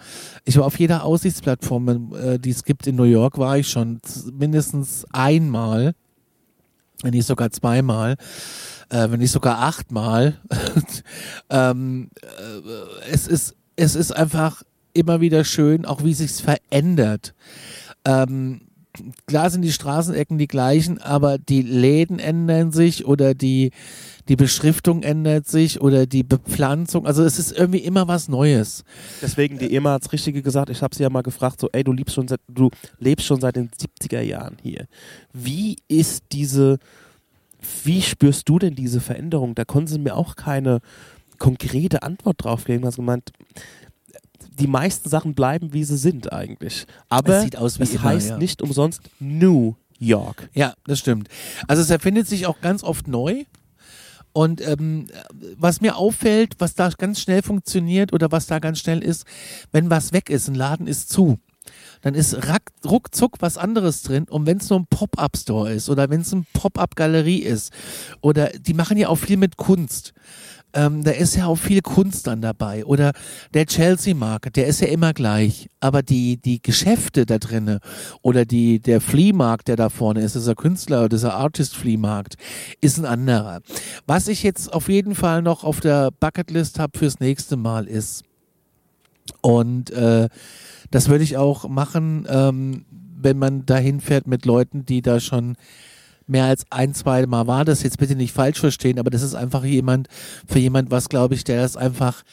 Ich 0.45 0.57
war 0.57 0.65
auf 0.65 0.79
jeder 0.79 1.03
Aussichtsplattform, 1.03 2.13
äh, 2.13 2.39
die 2.39 2.51
es 2.51 2.63
gibt 2.63 2.87
in 2.87 2.95
New 2.95 3.03
York, 3.03 3.37
war 3.37 3.57
ich 3.57 3.69
schon 3.69 3.99
mindestens 4.31 5.05
einmal, 5.11 5.93
wenn 7.01 7.11
nicht 7.11 7.25
sogar 7.25 7.49
zweimal, 7.51 8.15
äh, 8.89 9.09
wenn 9.09 9.19
nicht 9.19 9.31
sogar 9.31 9.59
achtmal. 9.59 10.39
ähm, 11.49 12.09
äh, 12.21 13.11
es 13.11 13.27
ist, 13.27 13.55
es 13.75 13.95
ist 13.95 14.15
einfach 14.15 14.63
immer 14.93 15.21
wieder 15.21 15.43
schön, 15.43 15.85
auch 15.85 16.03
wie 16.03 16.13
sich's 16.13 16.41
verändert. 16.41 17.33
Ähm, 18.05 18.61
klar 19.25 19.49
sind 19.49 19.61
die 19.61 19.71
Straßenecken 19.71 20.37
die 20.37 20.47
gleichen, 20.47 20.99
aber 20.99 21.37
die 21.37 21.61
Läden 21.61 22.19
ändern 22.19 22.71
sich 22.71 23.05
oder 23.05 23.33
die, 23.33 23.71
die 24.27 24.35
Beschriftung 24.35 25.03
ändert 25.03 25.47
sich 25.47 25.81
oder 25.81 26.05
die 26.05 26.23
Bepflanzung. 26.23 27.05
Also 27.05 27.23
es 27.23 27.39
ist 27.39 27.51
irgendwie 27.51 27.79
immer 27.79 28.07
was 28.07 28.27
Neues. 28.27 28.83
Deswegen, 29.21 29.57
die 29.57 29.73
Irma 29.73 29.93
hat 29.93 30.03
das 30.03 30.13
Richtige 30.13 30.41
gesagt. 30.41 30.69
Ich 30.69 30.81
habe 30.81 30.95
sie 30.95 31.03
ja 31.03 31.09
mal 31.09 31.23
gefragt, 31.23 31.59
so, 31.59 31.69
ey, 31.71 31.83
du 31.83 31.93
lebst 31.93 32.15
schon 32.15 32.27
seit, 32.27 32.41
du 32.47 32.69
lebst 32.99 33.25
schon 33.25 33.41
seit 33.41 33.55
den 33.55 33.69
70er 33.69 34.21
Jahren 34.21 34.57
hier. 34.61 34.87
Wie 35.33 35.77
ist 35.87 36.23
diese, 36.31 36.79
wie 37.83 38.01
spürst 38.01 38.47
du 38.47 38.59
denn 38.59 38.75
diese 38.75 39.01
Veränderung? 39.01 39.55
Da 39.55 39.65
konnten 39.65 39.87
sie 39.87 39.99
mir 39.99 40.15
auch 40.15 40.35
keine 40.35 40.79
konkrete 41.37 42.03
Antwort 42.03 42.43
drauf 42.43 42.65
geben. 42.65 42.85
Also 42.85 43.01
gemeint, 43.01 43.31
die 44.59 44.67
meisten 44.67 45.09
Sachen 45.09 45.33
bleiben, 45.33 45.73
wie 45.73 45.83
sie 45.83 45.97
sind 45.97 46.31
eigentlich. 46.31 46.85
Aber 47.09 47.37
Es 47.37 47.43
sieht 47.43 47.57
aus 47.57 47.79
wie 47.79 47.83
es 47.83 47.93
immer, 47.93 48.03
heißt 48.03 48.29
ja. 48.29 48.37
nicht 48.37 48.61
umsonst 48.61 49.01
New 49.19 49.75
York. 49.97 50.49
Ja, 50.53 50.73
das 50.85 50.99
stimmt. 50.99 51.29
Also 51.67 51.81
es 51.81 51.89
erfindet 51.89 52.27
sich 52.27 52.45
auch 52.47 52.59
ganz 52.61 52.83
oft 52.83 53.07
neu. 53.07 53.45
Und 54.33 54.65
ähm, 54.65 55.07
was 55.57 55.81
mir 55.81 55.97
auffällt, 55.97 56.55
was 56.59 56.73
da 56.73 56.89
ganz 56.89 57.19
schnell 57.19 57.41
funktioniert 57.41 58.13
oder 58.13 58.31
was 58.31 58.47
da 58.47 58.59
ganz 58.59 58.79
schnell 58.79 59.03
ist, 59.03 59.25
wenn 59.71 59.89
was 59.89 60.13
weg 60.13 60.29
ist, 60.29 60.47
ein 60.47 60.55
Laden 60.55 60.87
ist 60.87 61.09
zu, 61.09 61.37
dann 62.01 62.15
ist 62.15 62.37
ruckzuck 62.85 63.37
was 63.41 63.57
anderes 63.57 64.03
drin. 64.03 64.25
Und 64.29 64.45
wenn 64.45 64.57
es 64.57 64.69
nur 64.69 64.79
ein 64.79 64.87
Pop-up-Store 64.89 65.71
ist 65.73 65.89
oder 65.89 66.09
wenn 66.09 66.21
es 66.21 66.31
ein 66.31 66.45
Pop-up-Galerie 66.53 67.39
ist 67.39 67.71
oder 68.21 68.49
die 68.49 68.73
machen 68.73 68.97
ja 68.97 69.09
auch 69.09 69.17
viel 69.17 69.37
mit 69.37 69.57
Kunst. 69.57 70.13
Ähm, 70.73 71.03
da 71.03 71.11
ist 71.11 71.35
ja 71.35 71.47
auch 71.47 71.57
viel 71.57 71.81
Kunst 71.81 72.27
dann 72.27 72.41
dabei. 72.41 72.85
Oder 72.85 73.11
der 73.53 73.65
Chelsea 73.65 74.15
Market, 74.15 74.55
der 74.55 74.67
ist 74.67 74.81
ja 74.81 74.87
immer 74.87 75.13
gleich. 75.13 75.69
Aber 75.79 76.03
die, 76.03 76.37
die 76.37 76.61
Geschäfte 76.61 77.25
da 77.25 77.37
drinnen 77.37 77.79
oder 78.21 78.45
die, 78.45 78.79
der 78.79 79.01
Flea-Markt, 79.01 79.67
der 79.67 79.75
da 79.75 79.89
vorne 79.89 80.21
ist, 80.21 80.35
dieser 80.35 80.55
Künstler, 80.55 81.09
dieser 81.09 81.33
Artist-Flea-Markt, 81.33 82.35
ist 82.81 82.97
ein 82.97 83.05
anderer. 83.05 83.61
Was 84.07 84.27
ich 84.27 84.43
jetzt 84.43 84.73
auf 84.73 84.89
jeden 84.89 85.15
Fall 85.15 85.41
noch 85.41 85.63
auf 85.63 85.79
der 85.79 86.11
Bucketlist 86.11 86.79
habe 86.79 86.97
fürs 86.97 87.19
nächste 87.19 87.57
Mal 87.57 87.87
ist, 87.87 88.23
und 89.41 89.91
äh, 89.91 90.29
das 90.89 91.09
würde 91.09 91.23
ich 91.23 91.37
auch 91.37 91.67
machen, 91.67 92.27
ähm, 92.29 92.85
wenn 93.21 93.37
man 93.37 93.65
dahin 93.65 94.01
fährt 94.01 94.27
mit 94.27 94.45
Leuten, 94.45 94.85
die 94.85 95.01
da 95.01 95.19
schon 95.19 95.55
mehr 96.27 96.45
als 96.45 96.65
ein, 96.69 96.93
zwei 96.93 97.25
Mal 97.25 97.47
war. 97.47 97.65
Das 97.65 97.83
jetzt 97.83 97.97
bitte 97.97 98.15
nicht 98.15 98.33
falsch 98.33 98.59
verstehen, 98.59 98.99
aber 98.99 99.09
das 99.09 99.21
ist 99.21 99.35
einfach 99.35 99.63
jemand, 99.63 100.07
für 100.47 100.59
jemand, 100.59 100.91
was 100.91 101.09
glaube 101.09 101.35
ich, 101.35 101.43
der 101.43 101.61
das 101.61 101.77
einfach 101.77 102.23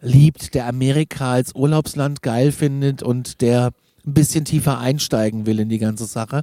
liebt, 0.00 0.54
der 0.54 0.66
Amerika 0.66 1.32
als 1.32 1.54
Urlaubsland 1.54 2.22
geil 2.22 2.52
findet 2.52 3.02
und 3.02 3.40
der 3.40 3.72
ein 4.06 4.14
bisschen 4.14 4.44
tiefer 4.44 4.78
einsteigen 4.78 5.46
will 5.46 5.60
in 5.60 5.68
die 5.68 5.78
ganze 5.78 6.06
Sache. 6.06 6.42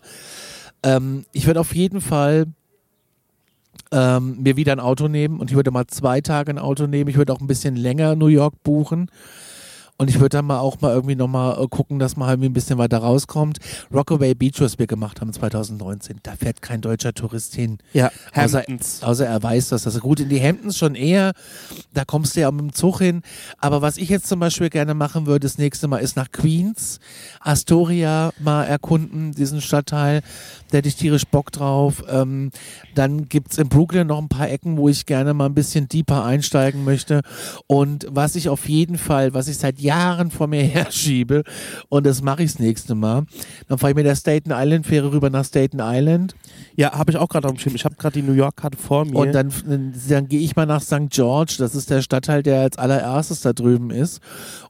Ähm, 0.84 1.26
ich 1.32 1.48
würde 1.48 1.60
auf 1.60 1.74
jeden 1.74 2.02
Fall 2.02 2.46
ähm, 3.92 4.42
mir 4.42 4.56
wieder 4.58 4.72
ein 4.72 4.80
Auto 4.80 5.08
nehmen 5.08 5.40
und 5.40 5.52
ich 5.52 5.56
würde 5.56 5.72
mal 5.72 5.88
zwei 5.88 6.22
Tage 6.22 6.52
ein 6.52 6.60
Auto 6.60 6.88
nehmen. 6.88 7.10
Ich 7.10 7.18
würde 7.18 7.34
auch 7.34 7.42
ein 7.42 7.48
bisschen 7.48 7.76
länger 7.76 8.16
New 8.16 8.28
York 8.28 8.62
buchen. 8.64 9.10
Und 9.98 10.10
ich 10.10 10.16
würde 10.20 10.38
dann 10.38 10.46
mal 10.46 10.60
auch 10.60 10.82
mal 10.82 10.94
irgendwie 10.94 11.16
nochmal 11.16 11.62
äh, 11.62 11.68
gucken, 11.70 12.00
dass 12.00 12.18
man 12.18 12.28
halt 12.28 12.42
ein 12.44 12.52
bisschen 12.54 12.78
weiter 12.78 12.98
rauskommt. 12.98 13.60
Rockaway 13.94 14.34
Beach, 14.36 14.60
was 14.60 14.78
wir 14.78 14.88
gemacht 14.88 15.22
haben 15.22 15.32
2019, 15.32 16.20
da 16.24 16.36
fährt 16.36 16.62
kein 16.62 16.82
deutscher 16.82 17.14
Tourist 17.14 17.56
hin. 17.56 17.78
Ja, 17.94 18.12
Außer, 18.34 18.60
Hamptons. 18.60 19.02
außer 19.04 19.26
er 19.26 19.42
weiß 19.42 19.70
das. 19.70 19.86
Also 19.86 20.00
gut, 20.00 20.20
in 20.20 20.28
die 20.28 20.42
Hamptons 20.42 20.78
schon 20.78 20.96
eher, 20.96 21.32
da 21.94 22.04
kommst 22.04 22.36
du 22.36 22.42
ja 22.42 22.52
mit 22.52 22.60
dem 22.62 22.74
Zug 22.74 23.00
hin. 23.00 23.22
Aber 23.60 23.82
was 23.82 23.96
ich 23.98 24.10
jetzt 24.10 24.28
zum 24.28 24.40
Beispiel 24.42 24.70
gerne 24.70 24.94
machen 24.94 25.28
würde, 25.28 25.46
das 25.46 25.58
nächste 25.58 25.88
Mal 25.88 26.00
ist 26.00 26.18
nach 26.18 26.30
Queens, 26.32 27.00
Astoria 27.40 28.32
mal 28.40 28.66
erkunden, 28.66 29.32
diesen 29.32 29.62
Stadtteil. 29.62 30.22
Da 30.72 30.80
hätte 30.80 30.90
ich 30.90 30.96
tierisch 30.98 31.26
Bock 31.26 31.52
drauf. 31.52 32.04
Ähm, 32.10 32.52
dann 32.96 33.30
gibt's 33.30 33.58
in 33.58 33.70
Brooklyn 33.70 34.08
noch 34.08 34.20
ein 34.20 34.28
paar 34.30 34.50
Ecken, 34.50 34.78
wo 34.78 34.90
ich 34.90 35.06
gerne 35.06 35.34
mal 35.34 35.46
ein 35.46 35.56
bisschen 35.56 35.88
deeper 35.88 36.26
einsteigen 36.26 36.84
möchte. 36.84 37.22
Und 37.68 38.08
was 38.10 38.36
ich 38.36 38.50
auf 38.50 38.68
jeden 38.68 38.98
Fall, 38.98 39.34
was 39.34 39.48
ich 39.48 39.58
seit 39.58 39.80
Jahren 39.86 40.32
vor 40.32 40.48
mir 40.48 40.64
herschiebe, 40.64 41.44
und 41.90 42.06
das 42.06 42.22
mache 42.22 42.44
ich 42.44 42.52
das 42.52 42.60
nächste 42.60 42.96
Mal, 42.96 43.26
dann 43.68 43.78
fahre 43.78 43.92
ich 43.92 43.96
mit 43.96 44.06
der 44.06 44.16
Staten 44.16 44.52
Island 44.52 44.86
Fähre 44.86 45.12
rüber 45.12 45.30
nach 45.30 45.46
Staten 45.46 45.80
Island. 45.80 46.36
Ja, 46.76 46.92
habe 46.92 47.12
ich 47.12 47.18
auch 47.18 47.30
gerade 47.30 47.48
auf 47.48 47.54
dem 47.54 47.60
Schirm. 47.60 47.76
Ich 47.76 47.86
habe 47.86 47.96
gerade 47.96 48.20
die 48.20 48.28
New 48.28 48.34
York-Karte 48.34 48.78
vor 48.78 49.06
mir. 49.06 49.16
Und 49.16 49.34
dann, 49.34 49.54
dann, 49.66 49.94
dann 50.10 50.28
gehe 50.28 50.42
ich 50.42 50.56
mal 50.56 50.66
nach 50.66 50.82
St. 50.82 51.10
George, 51.10 51.56
das 51.60 51.76
ist 51.76 51.90
der 51.90 52.02
Stadtteil, 52.02 52.44
der 52.44 52.62
als 52.62 52.78
allererstes 52.78 53.42
da 53.42 53.54
drüben 53.54 53.92
ist. 53.92 54.22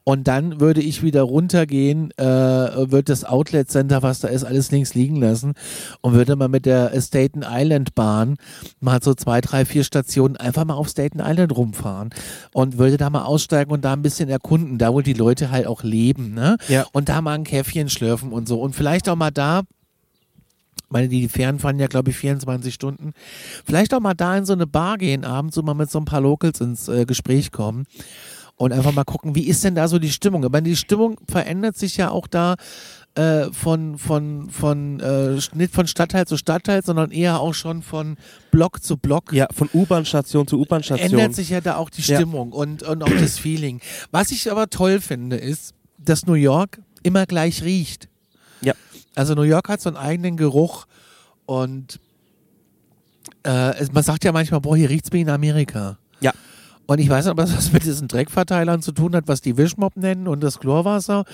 Und 0.08 0.28
dann 0.28 0.60
würde 0.62 0.82
ich 0.82 1.02
wieder 1.02 1.24
runtergehen, 1.24 2.12
äh, 2.18 2.24
würde 2.24 3.06
das 3.06 3.24
Outlet 3.24 3.72
Center, 3.72 4.04
was 4.04 4.20
da 4.20 4.28
ist, 4.28 4.44
alles 4.44 4.70
links 4.70 4.94
liegen 4.94 5.16
lassen 5.16 5.56
und 6.02 6.14
würde 6.14 6.36
mal 6.36 6.48
mit 6.48 6.68
der 6.68 6.92
Staten 7.02 7.44
Island 7.44 7.96
Bahn 7.96 8.38
mal 8.80 9.02
so 9.02 9.16
zwei, 9.16 9.42
drei, 9.42 9.66
vier 9.66 9.84
Stationen 9.84 10.38
einfach 10.38 10.64
mal 10.64 10.76
auf 10.76 10.90
Staten 10.90 11.20
Island 11.20 11.58
rumfahren 11.58 12.12
und 12.54 12.78
würde 12.78 12.98
da 12.98 13.10
mal 13.10 13.24
aussteigen 13.24 13.72
und 13.72 13.84
da 13.84 13.94
ein 13.94 14.04
bisschen 14.04 14.30
erkunden, 14.30 14.78
da 14.78 14.94
wo 14.94 15.02
die 15.02 15.14
Leute 15.14 15.50
halt 15.50 15.66
auch 15.66 15.82
leben, 15.82 16.36
ne? 16.36 16.58
Ja. 16.68 16.86
Und 16.92 17.10
da 17.10 17.20
mal 17.22 17.34
ein 17.34 17.44
Käffchen 17.44 17.90
schlürfen 17.90 18.32
und 18.32 18.48
so 18.48 18.62
und 18.62 18.76
vielleicht 18.76 19.10
auch 19.10 19.16
mal 19.16 19.32
da 19.32 19.64
meine, 20.88 21.08
die 21.10 21.28
Fähren 21.28 21.58
fahren 21.58 21.80
ja, 21.80 21.88
glaube 21.88 22.12
ich, 22.12 22.18
24 22.18 22.72
Stunden. 22.72 23.14
Vielleicht 23.66 23.92
auch 23.94 24.00
mal 24.00 24.14
da 24.14 24.38
in 24.38 24.46
so 24.46 24.54
eine 24.54 24.68
Bar 24.68 25.00
gehen 25.00 25.26
abends 25.26 25.58
und 25.58 25.66
mal 25.66 25.74
mit 25.74 25.90
so 25.90 26.00
ein 26.00 26.06
paar 26.06 26.22
Locals 26.22 26.62
ins 26.62 26.88
äh, 26.88 27.06
Gespräch 27.06 27.52
kommen 27.52 27.88
und 28.58 28.72
einfach 28.72 28.94
mal 28.94 29.04
gucken, 29.04 29.36
wie 29.36 29.48
ist 29.48 29.64
denn 29.64 29.76
da 29.76 29.88
so 29.88 30.00
die 30.00 30.12
Stimmung? 30.12 30.44
Ich 30.44 30.50
meine, 30.52 30.68
die 30.68 30.76
Stimmung 30.76 31.20
verändert 31.30 31.78
sich 31.78 31.98
ja 31.98 32.10
auch 32.12 32.28
da 32.28 32.56
äh, 33.16 33.52
von, 33.52 33.98
von, 33.98 34.50
von, 34.50 35.00
äh, 35.00 35.40
nicht 35.54 35.74
von 35.74 35.88
Stadtteil 35.88 36.26
zu 36.28 36.38
Stadtteil, 36.38 36.84
sondern 36.84 37.12
eher 37.12 37.40
auch 37.40 37.54
schon 37.54 37.82
von 37.82 38.18
Block 38.52 38.84
zu 38.84 38.98
Block. 38.98 39.32
ja, 39.34 39.48
von 39.54 39.70
U-Bahn-Station 39.74 40.48
zu 40.48 40.60
U-Bahn-Station. 40.60 41.12
Ändert 41.12 41.34
sich 41.36 41.50
ja 41.50 41.62
da 41.62 41.76
auch 41.78 41.90
die 41.90 42.02
Ja. 42.02 42.18
Stimmung 42.18 42.52
und, 42.52 42.84
und 42.84 43.04
auch 43.04 43.10
das 43.10 43.40
Feeling. 43.40 43.80
Was 44.12 44.32
ich 44.32 44.52
aber 44.52 44.70
toll 44.70 45.00
finde, 45.02 45.38
ist, 45.38 45.74
dass 45.98 46.26
New 46.26 46.34
York 46.34 46.80
immer 47.04 47.26
gleich 47.26 47.64
riecht. 47.64 48.10
Ja. 48.62 48.74
Also 49.16 49.34
New 49.34 49.44
York 49.44 49.70
hat 49.70 49.80
so 49.82 49.90
einen 49.90 49.98
eigenen 49.98 50.36
Geruch 50.38 50.86
und 51.46 52.00
äh, 53.44 53.86
man 53.92 54.04
sagt 54.04 54.24
ja 54.24 54.32
manchmal, 54.32 54.60
boah, 54.62 54.76
hier 54.76 54.90
riecht's 54.90 55.12
wie 55.12 55.22
in 55.22 55.30
Amerika. 55.30 55.98
Ja. 56.20 56.34
Und 56.88 57.00
ich 57.00 57.10
weiß 57.10 57.26
nicht, 57.26 57.32
ob 57.32 57.38
das 57.38 57.56
was 57.58 57.72
mit 57.74 57.84
diesen 57.84 58.08
Dreckverteilern 58.08 58.82
zu 58.82 58.92
tun 58.92 59.16
hat, 59.16 59.28
was 59.28 59.42
die 59.42 59.58
Wischmopp 59.58 59.98
nennen 59.98 60.28
und 60.28 60.42
das 60.44 60.60
Chlorwasser. 60.60 61.26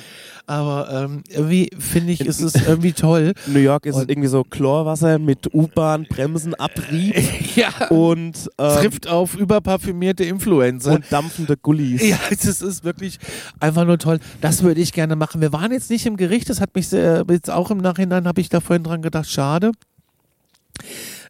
Aber 0.47 0.89
ähm, 1.09 1.23
irgendwie 1.27 1.69
finde 1.77 2.13
ich, 2.13 2.21
ist 2.21 2.39
es 2.41 2.55
irgendwie 2.55 2.93
toll. 2.93 3.33
New 3.47 3.59
York 3.59 3.85
ist 3.85 3.95
Und- 3.95 4.09
irgendwie 4.09 4.29
so 4.29 4.43
Chlorwasser 4.45 5.19
mit 5.19 5.53
U-Bahn, 5.53 6.05
Bremsen, 6.09 6.55
Abrieb 6.55 7.15
ja. 7.57 7.87
und, 7.89 8.49
ähm, 8.57 8.77
Trifft 8.81 9.07
auf 9.09 9.35
überparfümierte 9.35 10.23
Influencer. 10.23 10.93
und 10.93 11.05
dampfende 11.11 11.57
Gullis. 11.57 12.01
Ja, 12.07 12.17
das 12.29 12.61
ist 12.61 12.85
wirklich 12.85 13.19
einfach 13.59 13.83
nur 13.85 13.97
toll. 13.97 14.19
Das 14.39 14.63
würde 14.63 14.79
ich 14.79 14.93
gerne 14.93 15.17
machen. 15.17 15.41
Wir 15.41 15.51
waren 15.51 15.73
jetzt 15.73 15.89
nicht 15.89 16.05
im 16.05 16.15
Gericht, 16.15 16.49
das 16.49 16.61
hat 16.61 16.73
mich 16.75 16.87
sehr, 16.87 17.25
jetzt 17.29 17.49
auch 17.49 17.71
im 17.71 17.79
Nachhinein 17.79 18.25
habe 18.25 18.39
ich 18.39 18.47
da 18.47 18.61
vorhin 18.61 18.83
dran 18.83 19.01
gedacht, 19.01 19.29
schade. 19.29 19.71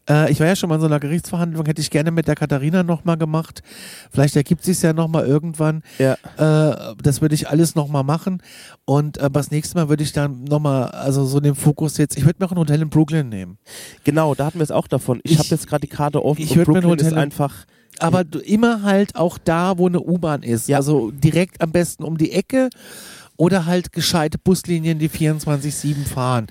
Äh, 0.08 0.32
ich 0.32 0.40
war 0.40 0.46
ja 0.48 0.56
schon 0.56 0.68
mal 0.68 0.74
in 0.76 0.80
so 0.80 0.86
einer 0.86 0.98
Gerichtsverhandlung, 1.00 1.64
hätte 1.66 1.80
ich 1.80 1.90
gerne 1.90 2.10
mit 2.10 2.26
der 2.28 2.34
Katharina 2.34 2.82
nochmal 2.82 3.16
gemacht. 3.16 3.62
Vielleicht 4.10 4.34
ergibt 4.36 4.64
sich 4.64 4.82
ja 4.82 4.92
nochmal 4.92 5.26
irgendwann. 5.26 5.82
Ja. 5.98 6.14
Äh, 6.36 6.94
das 7.02 7.20
würde 7.20 7.34
ich 7.34 7.48
alles 7.48 7.74
nochmal 7.74 8.02
machen. 8.04 8.42
Und 8.84 9.18
äh, 9.18 9.30
das 9.30 9.50
nächste 9.50 9.76
Mal 9.78 9.88
würde 9.88 10.02
ich 10.02 10.12
dann 10.12 10.44
nochmal, 10.44 10.86
also 10.90 11.24
so 11.24 11.38
den 11.40 11.54
Fokus 11.54 11.98
jetzt, 11.98 12.16
ich 12.18 12.24
würde 12.24 12.38
mir 12.40 12.46
auch 12.46 12.52
ein 12.52 12.58
Hotel 12.58 12.82
in 12.82 12.90
Brooklyn 12.90 13.28
nehmen. 13.28 13.58
Genau, 14.04 14.34
da 14.34 14.46
hatten 14.46 14.58
wir 14.58 14.64
es 14.64 14.70
auch 14.72 14.88
davon. 14.88 15.20
Ich, 15.22 15.32
Ich- 15.32 15.38
habe 15.38 15.48
jetzt 15.48 15.66
gerade 15.68 15.82
die 15.86 15.92
Karte 15.94 16.24
offen 16.24 16.42
ich 16.42 16.50
und 16.50 16.56
würd 16.58 16.68
mir 16.68 16.78
ein 16.78 16.98
ist 16.98 17.06
Hotel- 17.06 17.18
einfach 17.18 17.64
Aber 17.98 18.24
immer 18.44 18.82
halt 18.82 19.14
auch 19.16 19.38
da, 19.38 19.78
wo 19.78 19.86
eine 19.86 20.00
U-Bahn 20.00 20.42
ist. 20.42 20.68
Ja. 20.68 20.78
Also 20.78 21.10
direkt 21.12 21.60
am 21.60 21.70
besten 21.70 22.02
um 22.02 22.18
die 22.18 22.32
Ecke 22.32 22.70
oder 23.36 23.66
halt 23.66 23.92
gescheite 23.92 24.38
Buslinien, 24.38 24.98
die 24.98 25.08
24-7 25.08 26.06
fahren. 26.06 26.46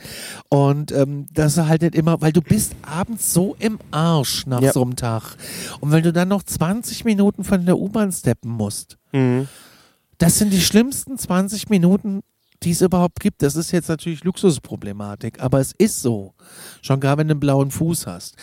Und 0.49 0.91
ähm, 0.91 1.27
das 1.33 1.57
ist 1.57 1.67
halt 1.67 1.81
nicht 1.81 1.95
immer, 1.95 2.21
weil 2.21 2.33
du 2.33 2.41
bist 2.41 2.75
abends 2.81 3.33
so 3.33 3.55
im 3.59 3.79
Arsch 3.91 4.45
nach 4.45 4.61
Ja. 4.61 4.73
so 4.73 4.81
einem 4.81 4.95
Tag. 4.95 5.37
Und 5.79 5.91
wenn 5.91 6.03
du 6.03 6.11
dann 6.11 6.27
noch 6.27 6.43
20 6.43 7.05
Minuten 7.05 7.43
von 7.43 7.65
der 7.65 7.77
U-Bahn 7.77 8.11
steppen 8.11 8.51
musst, 8.51 8.97
mhm. 9.11 9.47
das 10.17 10.37
sind 10.37 10.51
die 10.51 10.61
schlimmsten 10.61 11.17
20 11.17 11.69
Minuten, 11.69 12.21
die 12.63 12.71
es 12.71 12.81
überhaupt 12.81 13.19
gibt. 13.19 13.41
Das 13.41 13.55
ist 13.55 13.71
jetzt 13.71 13.89
natürlich 13.89 14.23
Luxusproblematik, 14.23 15.41
aber 15.41 15.59
es 15.59 15.71
ist 15.77 16.01
so. 16.01 16.33
Schon 16.81 16.99
gar 16.99 17.17
wenn 17.17 17.27
du 17.27 17.33
einen 17.33 17.39
blauen 17.39 17.71
Fuß 17.71 18.05
hast. 18.07 18.35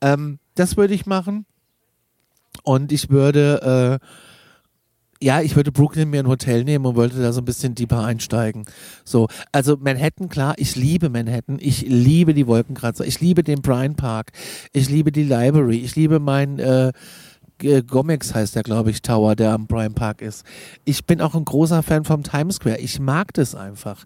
Ähm, 0.00 0.38
das 0.54 0.76
würde 0.76 0.94
ich 0.94 1.06
machen. 1.06 1.46
Und 2.64 2.92
ich 2.92 3.08
würde, 3.10 4.00
äh, 4.02 4.06
ja, 5.22 5.40
ich 5.40 5.56
würde 5.56 5.72
Brooklyn 5.72 6.10
mir 6.10 6.20
ein 6.20 6.28
Hotel 6.28 6.64
nehmen 6.64 6.84
und 6.84 6.96
wollte 6.96 7.20
da 7.22 7.32
so 7.32 7.40
ein 7.40 7.44
bisschen 7.44 7.74
deeper 7.74 8.04
einsteigen. 8.04 8.64
So, 9.04 9.28
also 9.52 9.76
Manhattan, 9.78 10.28
klar, 10.28 10.54
ich 10.56 10.74
liebe 10.74 11.08
Manhattan, 11.08 11.58
ich 11.60 11.82
liebe 11.82 12.34
die 12.34 12.46
Wolkenkratzer, 12.46 13.06
ich 13.06 13.20
liebe 13.20 13.42
den 13.42 13.62
Bryant 13.62 13.96
Park, 13.96 14.32
ich 14.72 14.88
liebe 14.88 15.12
die 15.12 15.22
Library, 15.22 15.78
ich 15.78 15.94
liebe 15.94 16.18
mein 16.18 16.58
äh, 16.58 16.92
Gomex 17.62 18.34
heißt 18.34 18.56
der, 18.56 18.62
glaube 18.62 18.90
ich, 18.90 19.02
Tower, 19.02 19.36
der 19.36 19.52
am 19.52 19.66
Bryant 19.66 19.94
Park 19.94 20.20
ist. 20.20 20.44
Ich 20.84 21.06
bin 21.06 21.20
auch 21.20 21.34
ein 21.34 21.44
großer 21.44 21.82
Fan 21.82 22.04
vom 22.04 22.22
Times 22.22 22.56
Square. 22.56 22.78
Ich 22.78 23.00
mag 23.00 23.32
das 23.34 23.54
einfach. 23.54 24.04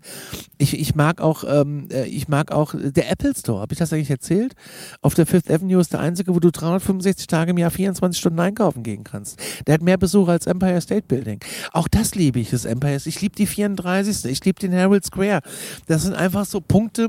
Ich, 0.58 0.78
ich 0.78 0.94
mag 0.94 1.20
auch, 1.20 1.44
ähm, 1.46 1.88
äh, 1.90 2.06
ich 2.06 2.28
mag 2.28 2.52
auch 2.52 2.74
der 2.76 3.10
Apple 3.10 3.34
Store. 3.34 3.60
Habe 3.60 3.72
ich 3.72 3.78
das 3.78 3.92
eigentlich 3.92 4.10
erzählt? 4.10 4.54
Auf 5.00 5.14
der 5.14 5.26
Fifth 5.26 5.50
Avenue 5.50 5.80
ist 5.80 5.92
der 5.92 6.00
einzige, 6.00 6.34
wo 6.34 6.40
du 6.40 6.50
365 6.50 7.26
Tage 7.26 7.52
im 7.52 7.58
Jahr 7.58 7.70
24 7.70 8.18
Stunden 8.18 8.40
einkaufen 8.40 8.82
gehen 8.82 9.04
kannst. 9.04 9.40
Der 9.66 9.74
hat 9.74 9.82
mehr 9.82 9.98
Besucher 9.98 10.32
als 10.32 10.46
Empire 10.46 10.80
State 10.80 11.06
Building. 11.08 11.40
Auch 11.72 11.88
das 11.88 12.14
liebe 12.14 12.38
ich, 12.38 12.50
das 12.50 12.64
Empire. 12.64 13.00
Ich 13.04 13.20
liebe 13.20 13.34
die 13.34 13.46
34. 13.46 14.30
Ich 14.30 14.44
liebe 14.44 14.60
den 14.60 14.72
Herald 14.72 15.04
Square. 15.04 15.40
Das 15.86 16.02
sind 16.02 16.14
einfach 16.14 16.44
so 16.44 16.60
Punkte, 16.60 17.08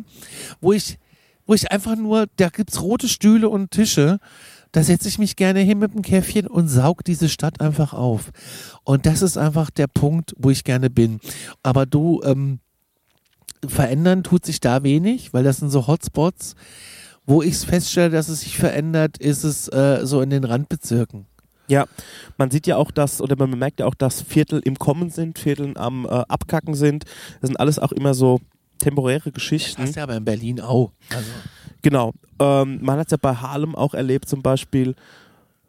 wo 0.61 0.73
ich, 0.73 0.97
wo 1.45 1.53
ich 1.53 1.71
einfach 1.71 1.95
nur, 1.95 2.27
da 2.37 2.49
gibt's 2.49 2.81
rote 2.81 3.07
Stühle 3.07 3.49
und 3.49 3.71
Tische. 3.71 4.19
Da 4.71 4.83
setze 4.83 5.07
ich 5.07 5.19
mich 5.19 5.35
gerne 5.35 5.59
hin 5.61 5.79
mit 5.79 5.93
dem 5.93 6.01
Käffchen 6.01 6.47
und 6.47 6.67
saug 6.67 7.03
diese 7.03 7.29
Stadt 7.29 7.61
einfach 7.61 7.93
auf. 7.93 8.31
Und 8.83 9.05
das 9.05 9.21
ist 9.21 9.37
einfach 9.37 9.69
der 9.69 9.87
Punkt, 9.87 10.33
wo 10.37 10.49
ich 10.49 10.63
gerne 10.63 10.89
bin. 10.89 11.19
Aber 11.63 11.85
du, 11.85 12.21
ähm, 12.23 12.59
verändern 13.65 14.23
tut 14.23 14.45
sich 14.45 14.59
da 14.59 14.83
wenig, 14.83 15.33
weil 15.33 15.43
das 15.43 15.57
sind 15.57 15.69
so 15.69 15.87
Hotspots. 15.87 16.55
Wo 17.25 17.41
ich 17.41 17.57
feststelle, 17.57 18.09
dass 18.09 18.29
es 18.29 18.41
sich 18.41 18.57
verändert, 18.57 19.17
ist 19.17 19.43
es 19.43 19.67
äh, 19.67 20.05
so 20.05 20.21
in 20.21 20.29
den 20.29 20.45
Randbezirken. 20.45 21.25
Ja, 21.67 21.85
man 22.37 22.49
sieht 22.51 22.67
ja 22.67 22.77
auch, 22.77 22.91
dass, 22.91 23.19
oder 23.19 23.35
man 23.35 23.59
merkt 23.59 23.81
ja 23.81 23.85
auch, 23.85 23.95
dass 23.95 24.21
Viertel 24.21 24.61
im 24.63 24.79
Kommen 24.79 25.09
sind, 25.09 25.37
Viertel 25.37 25.77
am 25.77 26.05
äh, 26.05 26.09
Abkacken 26.09 26.73
sind. 26.73 27.03
Das 27.41 27.49
sind 27.49 27.59
alles 27.59 27.79
auch 27.79 27.91
immer 27.91 28.13
so 28.13 28.39
temporäre 28.77 29.31
Geschichten. 29.31 29.81
Das 29.81 29.91
ist 29.91 29.95
ja 29.95 30.03
aber 30.03 30.15
in 30.15 30.25
Berlin 30.25 30.61
auch. 30.61 30.91
Also. 31.09 31.29
Genau. 31.81 32.13
Ähm, 32.39 32.79
man 32.81 32.99
hat 32.99 33.07
es 33.07 33.11
ja 33.11 33.17
bei 33.17 33.33
Harlem 33.33 33.75
auch 33.75 33.93
erlebt, 33.93 34.27
zum 34.29 34.41
Beispiel, 34.41 34.95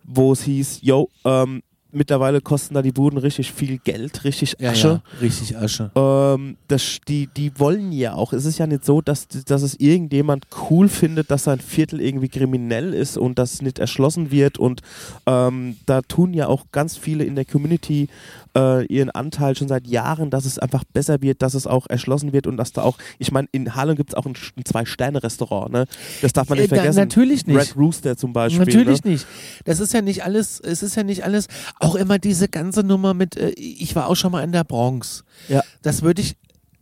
wo 0.04 0.32
es 0.32 0.42
hieß, 0.42 0.80
yo, 0.82 1.10
ähm, 1.24 1.62
mittlerweile 1.92 2.40
kosten 2.40 2.74
da 2.74 2.82
die 2.82 2.92
Buden 2.92 3.18
richtig 3.18 3.52
viel 3.52 3.78
Geld, 3.78 4.24
richtig 4.24 4.56
Ja, 4.58 4.70
Asche. 4.70 4.88
ja, 4.88 5.02
richtig 5.20 5.56
Asche. 5.56 5.90
Ähm, 5.94 6.56
das, 6.68 6.98
die, 7.08 7.28
die 7.36 7.58
wollen 7.58 7.92
ja 7.92 8.12
auch. 8.14 8.32
Es 8.32 8.44
ist 8.44 8.58
ja 8.58 8.66
nicht 8.66 8.84
so, 8.84 9.00
dass, 9.00 9.26
dass 9.28 9.62
es 9.62 9.74
irgendjemand 9.80 10.46
cool 10.70 10.88
findet, 10.88 11.30
dass 11.30 11.44
sein 11.44 11.60
Viertel 11.60 12.00
irgendwie 12.00 12.28
kriminell 12.28 12.92
ist 12.94 13.16
und 13.16 13.38
das 13.38 13.62
nicht 13.62 13.78
erschlossen 13.78 14.30
wird. 14.30 14.58
Und 14.58 14.82
ähm, 15.26 15.76
da 15.86 16.02
tun 16.02 16.34
ja 16.34 16.46
auch 16.48 16.66
ganz 16.72 16.96
viele 16.96 17.24
in 17.24 17.34
der 17.34 17.44
Community 17.46 18.08
äh, 18.56 18.84
ihren 18.86 19.10
Anteil 19.10 19.56
schon 19.56 19.68
seit 19.68 19.86
Jahren, 19.86 20.30
dass 20.30 20.44
es 20.44 20.58
einfach 20.58 20.84
besser 20.84 21.22
wird, 21.22 21.42
dass 21.42 21.54
es 21.54 21.66
auch 21.66 21.86
erschlossen 21.88 22.32
wird 22.32 22.46
und 22.46 22.56
dass 22.56 22.72
da 22.72 22.82
auch, 22.82 22.98
ich 23.18 23.32
meine, 23.32 23.48
in 23.52 23.74
Harlem 23.74 23.96
gibt 23.96 24.10
es 24.10 24.14
auch 24.14 24.26
ein, 24.26 24.34
ein 24.56 24.64
Zwei-Sterne-Restaurant, 24.64 25.72
ne? 25.72 25.86
Das 26.22 26.32
darf 26.32 26.48
man 26.48 26.58
nicht 26.58 26.66
Äh, 26.66 26.76
da- 26.76 26.76
vergessen. 26.76 26.98
natürlich 26.98 27.46
nicht. 27.46 27.56
Red 27.58 27.76
Rooster 27.76 28.16
zum 28.16 28.32
Beispiel. 28.32 28.64
Natürlich 28.66 29.04
ne? 29.04 29.12
nicht. 29.12 29.26
Das 29.64 29.80
ist 29.80 29.92
ja 29.92 30.02
nicht 30.02 30.24
alles, 30.24 30.60
es 30.60 30.82
ist 30.82 30.96
ja 30.96 31.02
nicht 31.02 31.24
alles, 31.24 31.46
auch 31.80 31.94
immer 31.94 32.18
diese 32.18 32.48
ganze 32.48 32.82
Nummer 32.82 33.14
mit, 33.14 33.36
äh, 33.36 33.50
ich 33.50 33.94
war 33.96 34.08
auch 34.08 34.16
schon 34.16 34.32
mal 34.32 34.42
in 34.44 34.52
der 34.52 34.64
Bronx. 34.64 35.24
Ja. 35.48 35.62
Das 35.82 36.02
würde 36.02 36.22
ich, 36.22 36.32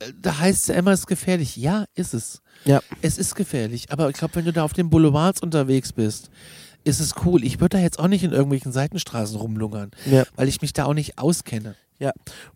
äh, 0.01 0.13
da 0.21 0.39
heißt 0.39 0.63
es 0.63 0.67
ja 0.69 0.75
immer, 0.77 0.93
es 0.93 1.01
ist 1.01 1.07
gefährlich. 1.07 1.57
Ja, 1.57 1.85
ist 1.95 2.15
es. 2.15 2.41
Ja. 2.65 2.81
Es 3.03 3.19
ist 3.19 3.35
gefährlich. 3.35 3.91
Aber 3.93 4.09
ich 4.11 4.17
glaube, 4.17 4.35
wenn 4.37 4.45
du 4.45 4.53
da 4.53 4.65
auf 4.65 4.73
den 4.73 4.91
Boulevards 4.91 5.41
unterwegs 5.43 5.93
bist, 5.93 6.31
ist 6.85 7.01
es 7.01 7.15
cool. 7.25 7.45
Ich 7.45 7.61
würde 7.61 7.77
da 7.77 7.83
jetzt 7.83 7.99
auch 7.99 8.09
nicht 8.09 8.23
in 8.25 8.33
irgendwelchen 8.33 8.73
Seitenstraßen 8.73 9.37
rumlungern, 9.37 9.91
Ja. 10.07 10.25
weil 10.37 10.49
ich 10.49 10.63
mich 10.63 10.73
da 10.73 10.85
auch 10.85 10.95
nicht 10.95 11.19
auskenne. 11.19 11.75
Ja. 11.99 12.13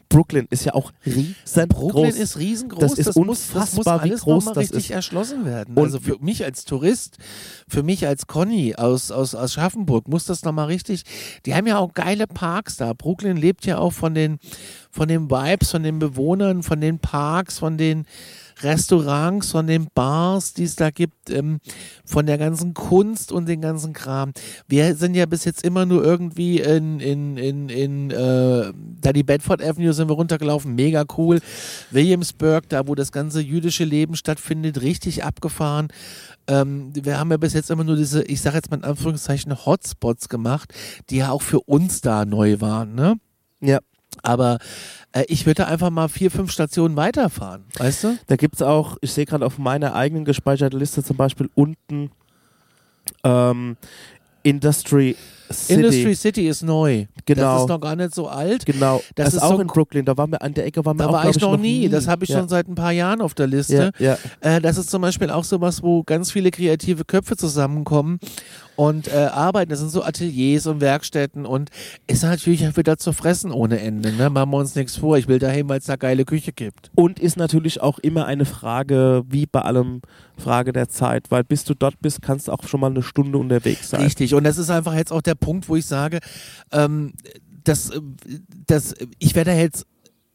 Brooklyn 0.09 0.49
ist 0.51 0.65
ja 0.65 0.75
auch 0.75 0.93
riesengroß. 1.07 1.69
Brooklyn 1.69 2.17
ist 2.17 2.37
riesengroß. 2.37 2.81
Das 2.81 2.99
ist 2.99 3.15
muss, 3.15 3.15
das 3.15 3.17
muss 3.17 3.49
unfassbar, 3.49 4.05
wie 4.05 4.11
alles 4.11 4.23
groß 4.23 4.45
noch 4.45 4.55
mal 4.55 4.61
das 4.61 4.73
richtig 4.73 4.91
ist. 4.91 4.91
erschlossen 4.91 5.45
werden. 5.45 5.77
Und 5.77 5.85
also 5.85 6.01
für 6.01 6.19
mich 6.19 6.45
als 6.45 6.65
Tourist, 6.65 7.19
für 7.69 7.85
mich 7.85 8.07
als 8.07 8.27
Conny 8.27 8.75
aus, 8.75 9.13
aus, 9.13 9.37
aus 9.37 9.53
Schaffenburg 9.53 10.09
muss 10.09 10.25
das 10.25 10.43
nochmal 10.43 10.67
richtig. 10.67 11.05
Die 11.47 11.55
haben 11.55 11.69
ja 11.69 11.79
auch 11.79 11.95
geile 11.95 12.27
Parks 12.27 12.77
da. 12.77 12.93
Brooklyn 12.93 13.37
lebt 13.37 13.65
ja 13.67 13.79
auch 13.79 13.93
von 13.93 14.15
den, 14.15 14.41
von 14.91 15.07
den 15.07 15.31
Vibes, 15.31 15.71
von 15.71 15.85
den 15.85 16.01
Bewohnern, 16.01 16.65
von 16.65 16.81
den 16.81 16.99
Parks, 16.99 17.61
von 17.61 17.79
den 17.79 18.05
Restaurants, 18.63 19.51
von 19.51 19.67
den 19.67 19.89
Bars, 19.95 20.53
die 20.55 20.65
es 20.65 20.77
da 20.77 20.91
gibt, 20.91 21.31
ähm, 21.31 21.61
von 22.05 22.27
der 22.27 22.39
ganzen 22.39 22.75
Kunst 22.75 23.33
und 23.33 23.47
den 23.47 23.61
ganzen 23.61 23.93
Kram. 23.93 24.33
Wir 24.69 24.95
sind 24.97 25.15
ja 25.15 25.27
bis 25.27 25.45
jetzt 25.45 25.65
immer 25.65 25.87
nur 25.87 26.05
irgendwie 26.05 26.61
in, 26.61 27.01
in, 27.01 27.37
in, 27.37 27.69
in 27.69 28.11
äh, 28.11 28.73
da 29.01 29.13
die 29.13 29.23
Bedford 29.23 29.63
Avenue 29.63 29.93
sind 29.93 30.09
wir 30.09 30.15
runtergelaufen, 30.15 30.75
mega 30.75 31.05
cool. 31.17 31.41
Williamsburg, 31.91 32.69
da 32.69 32.87
wo 32.87 32.95
das 32.95 33.13
ganze 33.13 33.41
jüdische 33.41 33.85
Leben 33.85 34.17
stattfindet, 34.17 34.83
richtig 34.83 35.25
abgefahren. 35.25 35.89
Ähm, 36.47 36.93
wir 36.95 37.19
haben 37.19 37.31
ja 37.31 37.37
bis 37.37 37.53
jetzt 37.53 37.71
immer 37.71 37.85
nur 37.85 37.97
diese, 37.97 38.23
ich 38.25 38.41
sage 38.41 38.57
jetzt 38.57 38.71
mal 38.71 38.79
in 38.79 38.85
Anführungszeichen, 38.85 39.65
Hotspots 39.65 40.29
gemacht, 40.29 40.73
die 41.11 41.19
ja 41.19 41.31
auch 41.31 41.43
für 41.43 41.61
uns 41.61 42.01
da 42.01 42.25
neu 42.25 42.61
waren, 42.61 42.95
ne? 42.95 43.17
Ja. 43.61 43.79
Aber 44.23 44.59
äh, 45.13 45.25
ich 45.29 45.47
würde 45.47 45.67
einfach 45.67 45.91
mal 45.91 46.09
vier, 46.09 46.31
fünf 46.31 46.51
Stationen 46.53 46.97
weiterfahren, 46.97 47.65
weißt 47.79 48.05
du? 48.05 48.19
Da 48.27 48.37
gibt 48.37 48.57
es 48.57 48.63
auch, 48.63 48.97
ich 49.01 49.13
sehe 49.13 49.27
gerade 49.27 49.45
auf 49.47 49.59
meiner 49.59 49.95
eigenen 49.95 50.25
gespeicherten 50.25 50.79
Liste 50.79 51.03
zum 51.03 51.17
Beispiel 51.17 51.49
unten 51.55 52.11
ähm, 53.25 53.77
Industry 54.43 55.17
City. 55.53 55.75
Industry 55.75 56.15
City 56.15 56.49
ist 56.49 56.63
neu. 56.63 57.07
Das 57.17 57.25
Genau. 57.37 57.63
ist 57.63 57.69
noch 57.69 57.81
gar 57.81 57.95
nicht 57.97 58.15
so 58.15 58.29
alt. 58.29 58.65
Genau, 58.65 59.03
Das 59.17 59.27
das, 59.27 59.35
ist 59.35 59.43
auch 59.43 59.57
so- 59.57 59.61
in 59.61 59.67
Brooklyn. 59.67 60.05
Da 60.05 60.17
waren 60.17 60.31
wir 60.31 60.41
an 60.41 60.55
der 60.55 60.65
Ecke, 60.65 60.85
waren 60.85 60.97
wir 60.97 61.03
Da 61.05 61.09
auch, 61.09 61.13
war 61.13 61.23
glaub 61.23 61.37
ich 61.37 61.43
noch 61.43 61.57
nie. 61.59 61.81
nie. 61.81 61.89
Das 61.89 62.07
habe 62.07 62.25
ich 62.25 62.31
ja. 62.31 62.39
schon 62.39 62.49
seit 62.49 62.69
ein 62.69 62.75
paar 62.77 62.93
Jahren 62.93 63.21
auf 63.21 63.35
der 63.35 63.49
Liste. 63.49 63.93
Ja, 63.99 64.17
ja. 64.43 64.57
Äh, 64.57 64.61
das 64.61 64.79
ist 64.79 64.91
zum 64.91 65.03
Beispiel 65.03 65.29
auch 65.31 65.45
sowas, 65.45 65.83
wo 65.83 66.03
ganz 66.05 66.31
viele 66.31 66.51
kreative 66.53 67.05
Köpfe 67.05 67.37
zusammenkommen 67.37 68.19
und 68.81 69.09
äh, 69.09 69.29
arbeiten. 69.31 69.69
Das 69.69 69.81
sind 69.81 69.91
so 69.91 70.03
Ateliers 70.03 70.67
und 70.67 70.81
Werkstätten 70.81 71.45
und 71.45 71.69
ist 72.07 72.23
natürlich 72.23 72.67
auch 72.67 72.79
wieder 72.79 72.97
zu 72.97 73.13
fressen 73.13 73.53
ohne 73.53 73.79
Ende. 73.79 74.11
Ne? 74.11 74.31
Machen 74.31 74.53
wir 74.53 74.57
uns 74.57 74.75
nichts 74.75 74.97
vor. 74.97 75.19
Ich 75.19 75.29
will 75.29 75.39
dahin, 75.39 75.69
weil 75.69 75.81
es 75.81 75.85
da 75.85 75.97
geile 75.97 76.25
Küche 76.25 76.53
gibt. 76.53 76.91
Und 76.95 77.19
ist 77.19 77.37
natürlich 77.37 77.83
auch 77.83 77.99
immer 77.99 78.25
eine 78.25 78.47
Frage, 78.47 79.23
wie 79.29 79.45
bei 79.45 79.61
allem, 79.61 80.01
Frage 80.39 80.73
der 80.73 80.89
Zeit. 80.89 81.31
Weil 81.31 81.45
bis 81.45 81.65
du 81.65 81.75
dort 81.75 82.01
bist, 82.01 82.23
kannst 82.23 82.49
du 82.49 82.53
auch 82.53 82.67
schon 82.67 82.81
mal 82.81 82.87
eine 82.87 83.03
Stunde 83.03 83.37
unterwegs 83.37 83.91
sein. 83.91 84.01
Richtig. 84.01 84.33
Und 84.33 84.45
das 84.45 84.57
ist 84.57 84.71
einfach 84.71 84.95
jetzt 84.95 85.13
auch 85.13 85.21
der 85.21 85.35
Punkt, 85.35 85.69
wo 85.69 85.77
ich 85.77 85.85
sage, 85.85 86.21
ähm, 86.73 87.13
dass, 87.65 87.91
äh, 87.91 88.01
dass 88.67 88.95
ich 89.19 89.35
werde 89.35 89.53
jetzt 89.53 89.85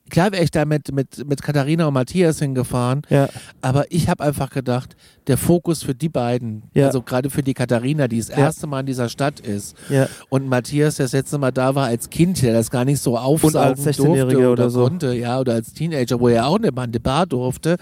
Klar 0.10 0.32
wäre 0.32 0.44
ich 0.44 0.52
da 0.52 0.65
mit, 0.65 0.91
mit, 0.94 1.27
mit 1.27 1.41
Katharina 1.41 1.88
und 1.88 1.94
Matthias 1.95 2.38
hingefahren, 2.40 3.02
Ja, 3.10 3.27
aber 3.61 3.91
ich 3.91 4.07
habe 4.07 4.23
einfach 4.23 4.52
gedacht, 4.52 4.95
der 5.26 5.38
Fokus 5.38 5.82
für 5.82 5.95
die 5.95 6.10
beiden, 6.10 6.64
Ja. 6.76 6.86
also 6.88 7.02
gerade 7.02 7.32
für 7.32 7.41
die 7.41 7.56
Katharina, 7.56 8.07
die 8.07 8.19
das 8.19 8.27
Ja. 8.27 8.38
erste 8.38 8.68
Mal 8.68 8.82
in 8.82 8.86
dieser 8.86 9.10
Stadt 9.10 9.40
ist, 9.40 9.76
ja. 9.90 10.07
und 10.30 10.48
Matthias, 10.48 10.98
der 10.98 11.06
das 11.06 11.14
letzte 11.14 11.40
Mal 11.40 11.52
da 11.52 11.73
war 11.73 11.88
als 11.88 12.10
Kind, 12.11 12.41
der 12.44 12.53
das 12.53 12.69
gar 12.69 12.86
nicht 12.86 13.02
so 13.02 13.18
aufsaugen 13.18 13.57
als 13.57 13.86
16-Jähriger 13.86 14.22
durfte 14.22 14.38
oder, 14.38 14.52
oder 14.52 14.69
so. 14.69 14.84
konnte, 14.84 15.14
ja, 15.14 15.40
oder 15.40 15.53
als 15.53 15.73
Teenager, 15.73 16.19
wo 16.19 16.27
er 16.30 16.45
auch 16.48 16.57
eine 16.57 16.72
Bande 16.72 16.99
Bar 16.99 17.26
durfte, 17.26 17.77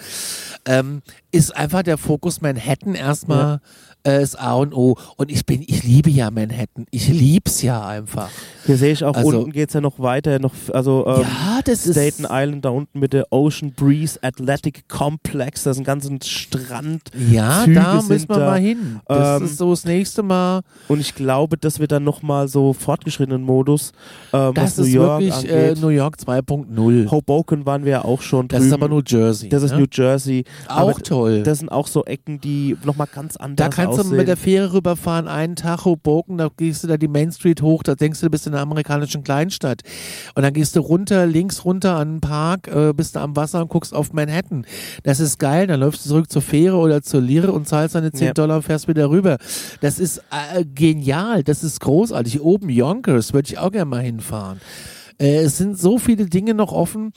ähm, 0.65 1.01
ist 1.31 1.55
einfach 1.55 1.83
der 1.83 1.97
Fokus 1.97 2.39
Manhattan 2.41 2.95
erstmal 2.95 3.59
äh, 4.03 4.19
das 4.19 4.35
A 4.35 4.53
und 4.53 4.73
O. 4.73 4.95
Und 5.17 5.31
ich 5.31 5.45
bin, 5.45 5.61
ich 5.65 5.83
liebe 5.83 6.09
ja 6.09 6.29
Manhattan. 6.31 6.85
Ich 6.91 7.07
lieb's 7.07 7.61
ja 7.61 7.85
einfach. 7.85 8.29
Hier 8.65 8.77
sehe 8.77 8.93
ich 8.93 9.03
auch, 9.03 9.15
Also- 9.15 9.39
unten 9.39 9.51
geht 9.51 9.69
es 9.69 9.73
ja 9.73 9.81
noch 9.81 9.99
weiter, 9.99 10.39
noch, 10.39 10.53
also 10.71 11.05
ähm, 11.07 11.21
ja, 11.21 11.59
das 11.65 11.85
ist. 11.85 11.93
Staten 11.97 12.25
Island 12.29 12.63
da 12.65 12.69
unten 12.69 12.99
mit 12.99 13.13
der 13.13 13.27
Ocean 13.31 13.73
Breeze 13.73 14.19
Athletic 14.21 14.87
Complex, 14.87 15.63
da 15.63 15.71
ist 15.71 15.77
ein 15.79 15.83
ganzen 15.83 16.21
Strand 16.21 17.01
Ja, 17.29 17.63
Züge 17.65 17.75
da 17.79 18.01
müssen 18.01 18.29
wir 18.29 18.37
da. 18.37 18.45
mal 18.51 18.59
hin. 18.59 18.99
Das 19.07 19.41
Ähm, 19.41 19.45
ist 19.47 19.57
so 19.57 19.69
das 19.71 19.85
nächste 19.85 20.23
Mal. 20.23 20.61
und 20.87 20.99
ich 20.99 21.15
glaube, 21.15 21.57
dass 21.57 21.79
wir 21.79 21.87
dann 21.87 22.03
nochmal 22.03 22.47
so 22.47 22.73
fortgeschrittenen 22.73 23.43
Modus, 23.43 23.91
ähm, 24.31 24.53
Das 24.53 24.63
was 24.63 24.77
New 24.77 24.83
ist 24.85 24.93
York 24.93 25.21
wirklich 25.21 25.49
äh. 25.51 25.75
New 25.75 25.89
York 25.89 26.17
2.0. 26.19 27.11
Hoboken 27.11 27.65
waren 27.65 27.85
wir 27.85 27.91
ja 27.91 28.05
auch 28.05 28.21
schon 28.21 28.47
Das 28.47 28.59
drüben. 28.59 28.67
ist 28.67 28.73
aber 28.73 28.87
New 28.89 29.01
Jersey. 29.05 29.49
das 29.49 29.63
ist 29.63 29.71
ne? 29.71 29.79
New 29.79 29.85
Jersey. 29.91 30.43
Auch 30.67 30.77
aber 30.77 30.93
toll. 30.95 31.43
Das 31.43 31.59
sind 31.59 31.69
auch 31.69 31.87
so 31.87 32.05
Ecken, 32.05 32.39
die 32.39 32.77
nochmal 32.85 33.07
ganz 33.13 33.35
anders 33.37 33.55
Da 33.57 33.69
kannst 33.69 33.99
aussehen. 33.99 34.11
du 34.11 34.17
mit 34.17 34.27
der 34.27 34.37
Fähre 34.37 34.73
rüberfahren, 34.73 35.27
einen 35.27 35.55
Tag 35.55 35.85
Hoboken, 35.85 36.37
da 36.37 36.49
gehst 36.55 36.83
du 36.83 36.87
da 36.87 36.97
die 36.97 37.07
Main 37.07 37.31
Street 37.31 37.61
hoch, 37.61 37.83
da 37.83 37.95
denkst 37.95 38.19
du, 38.21 38.27
du 38.27 38.29
bist 38.31 38.47
in 38.47 38.52
einer 38.53 38.61
amerikanischen 38.61 39.23
Kleinstadt. 39.23 39.81
Und 40.35 40.43
dann 40.43 40.53
gehst 40.53 40.75
du 40.75 40.79
runter, 40.79 41.25
links 41.25 41.65
runter 41.65 41.95
an 41.95 42.15
den 42.15 42.21
Park, 42.21 42.67
äh, 42.67 42.93
bist 42.93 43.15
du 43.15 43.19
am 43.19 43.35
Wasser 43.35 43.61
und 43.61 43.69
guckst 43.69 43.93
auf 43.93 44.13
Manhattan. 44.13 44.65
Das 45.03 45.19
ist 45.19 45.39
geil, 45.39 45.67
dann 45.67 45.79
läufst 45.79 46.05
du 46.05 46.09
zurück 46.09 46.31
zur 46.31 46.41
Fähre 46.41 46.77
oder 46.77 47.01
zur 47.01 47.21
Lire 47.21 47.51
und 47.51 47.67
zahlst 47.67 47.95
deine 47.95 48.11
10 48.11 48.27
Ja. 48.27 48.33
Dollar 48.33 48.57
und 48.57 48.63
fährst 48.63 48.87
wieder 48.87 49.09
rüber. 49.09 49.37
Das 49.81 49.99
ist 49.99 50.19
äh, 50.55 50.63
genial, 50.65 51.43
das 51.43 51.63
ist 51.63 51.79
großartig. 51.79 52.41
Oben 52.41 52.69
Yonkers 52.69 53.33
würde 53.33 53.47
ich 53.49 53.57
auch 53.57 53.71
gerne 53.71 53.85
mal 53.85 54.01
hinfahren. 54.01 54.61
Äh, 55.23 55.37
es 55.43 55.57
sind 55.57 55.79
so 55.79 55.97
viele 55.97 56.25
Dinge 56.25 56.53
noch 56.53 56.71
offen. 56.73 57.13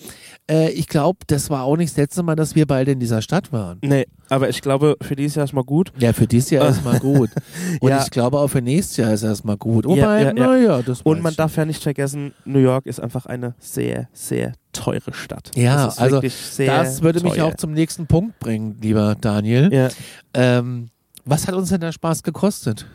Äh, 0.49 0.71
ich 0.71 0.87
glaube, 0.87 1.19
das 1.27 1.51
war 1.51 1.65
auch 1.65 1.77
nicht 1.77 1.91
das 1.93 1.97
letzte 1.97 2.23
Mal, 2.23 2.37
dass 2.37 2.55
wir 2.55 2.67
beide 2.67 2.93
in 2.93 3.01
dieser 3.01 3.21
Stadt 3.21 3.53
waren. 3.53 3.79
Nee, 3.83 4.07
aber 4.29 4.49
ich 4.49 4.63
glaube, 4.63 4.97
für 5.03 5.17
dieses 5.17 5.35
Jahr 5.35 5.45
ist 5.45 5.53
mal 5.53 5.65
gut. 5.65 5.93
Ja, 5.99 6.13
für 6.13 6.27
dieses 6.29 6.51
Jahr 6.51 6.67
erstmal 6.67 7.01
gut. 7.01 7.31
Und 7.81 7.91
Ja. 7.91 8.03
ich 8.03 8.11
glaube 8.11 8.39
auch 8.39 8.49
für 8.49 8.63
nächstes 8.63 8.97
Jahr 8.99 9.13
ist 9.13 9.25
erstmal 9.25 9.57
gut. 9.57 9.85
Wobei, 9.87 10.23
ja, 10.23 10.29
ja. 10.29 10.33
naja, 10.33 10.83
das 10.83 11.03
Und 11.03 11.21
man 11.21 11.33
ich. 11.33 11.37
darf 11.37 11.57
ja 11.57 11.65
nicht 11.65 11.83
vergessen, 11.83 12.33
New 12.45 12.61
York 12.61 12.87
ist 12.87 13.01
einfach 13.01 13.27
eine 13.27 13.55
sehr, 13.59 14.09
sehr 14.13 14.53
teure 14.73 15.13
Stadt. 15.13 15.51
Ja, 15.57 15.87
das 15.87 15.95
ist 15.95 16.01
also 16.01 16.21
Das 16.21 17.03
würde 17.03 17.23
mich 17.25 17.35
teuer. 17.35 17.47
auch 17.47 17.55
zum 17.57 17.73
nächsten 17.73 18.07
Punkt 18.07 18.39
bringen, 18.39 18.77
lieber 18.81 19.17
Daniel. 19.21 19.73
Ja. 19.73 19.89
Ähm, 20.35 20.91
was 21.25 21.49
hat 21.49 21.55
uns 21.55 21.71
denn 21.71 21.81
der 21.81 21.91
Spaß 21.93 22.23
gekostet? 22.23 22.87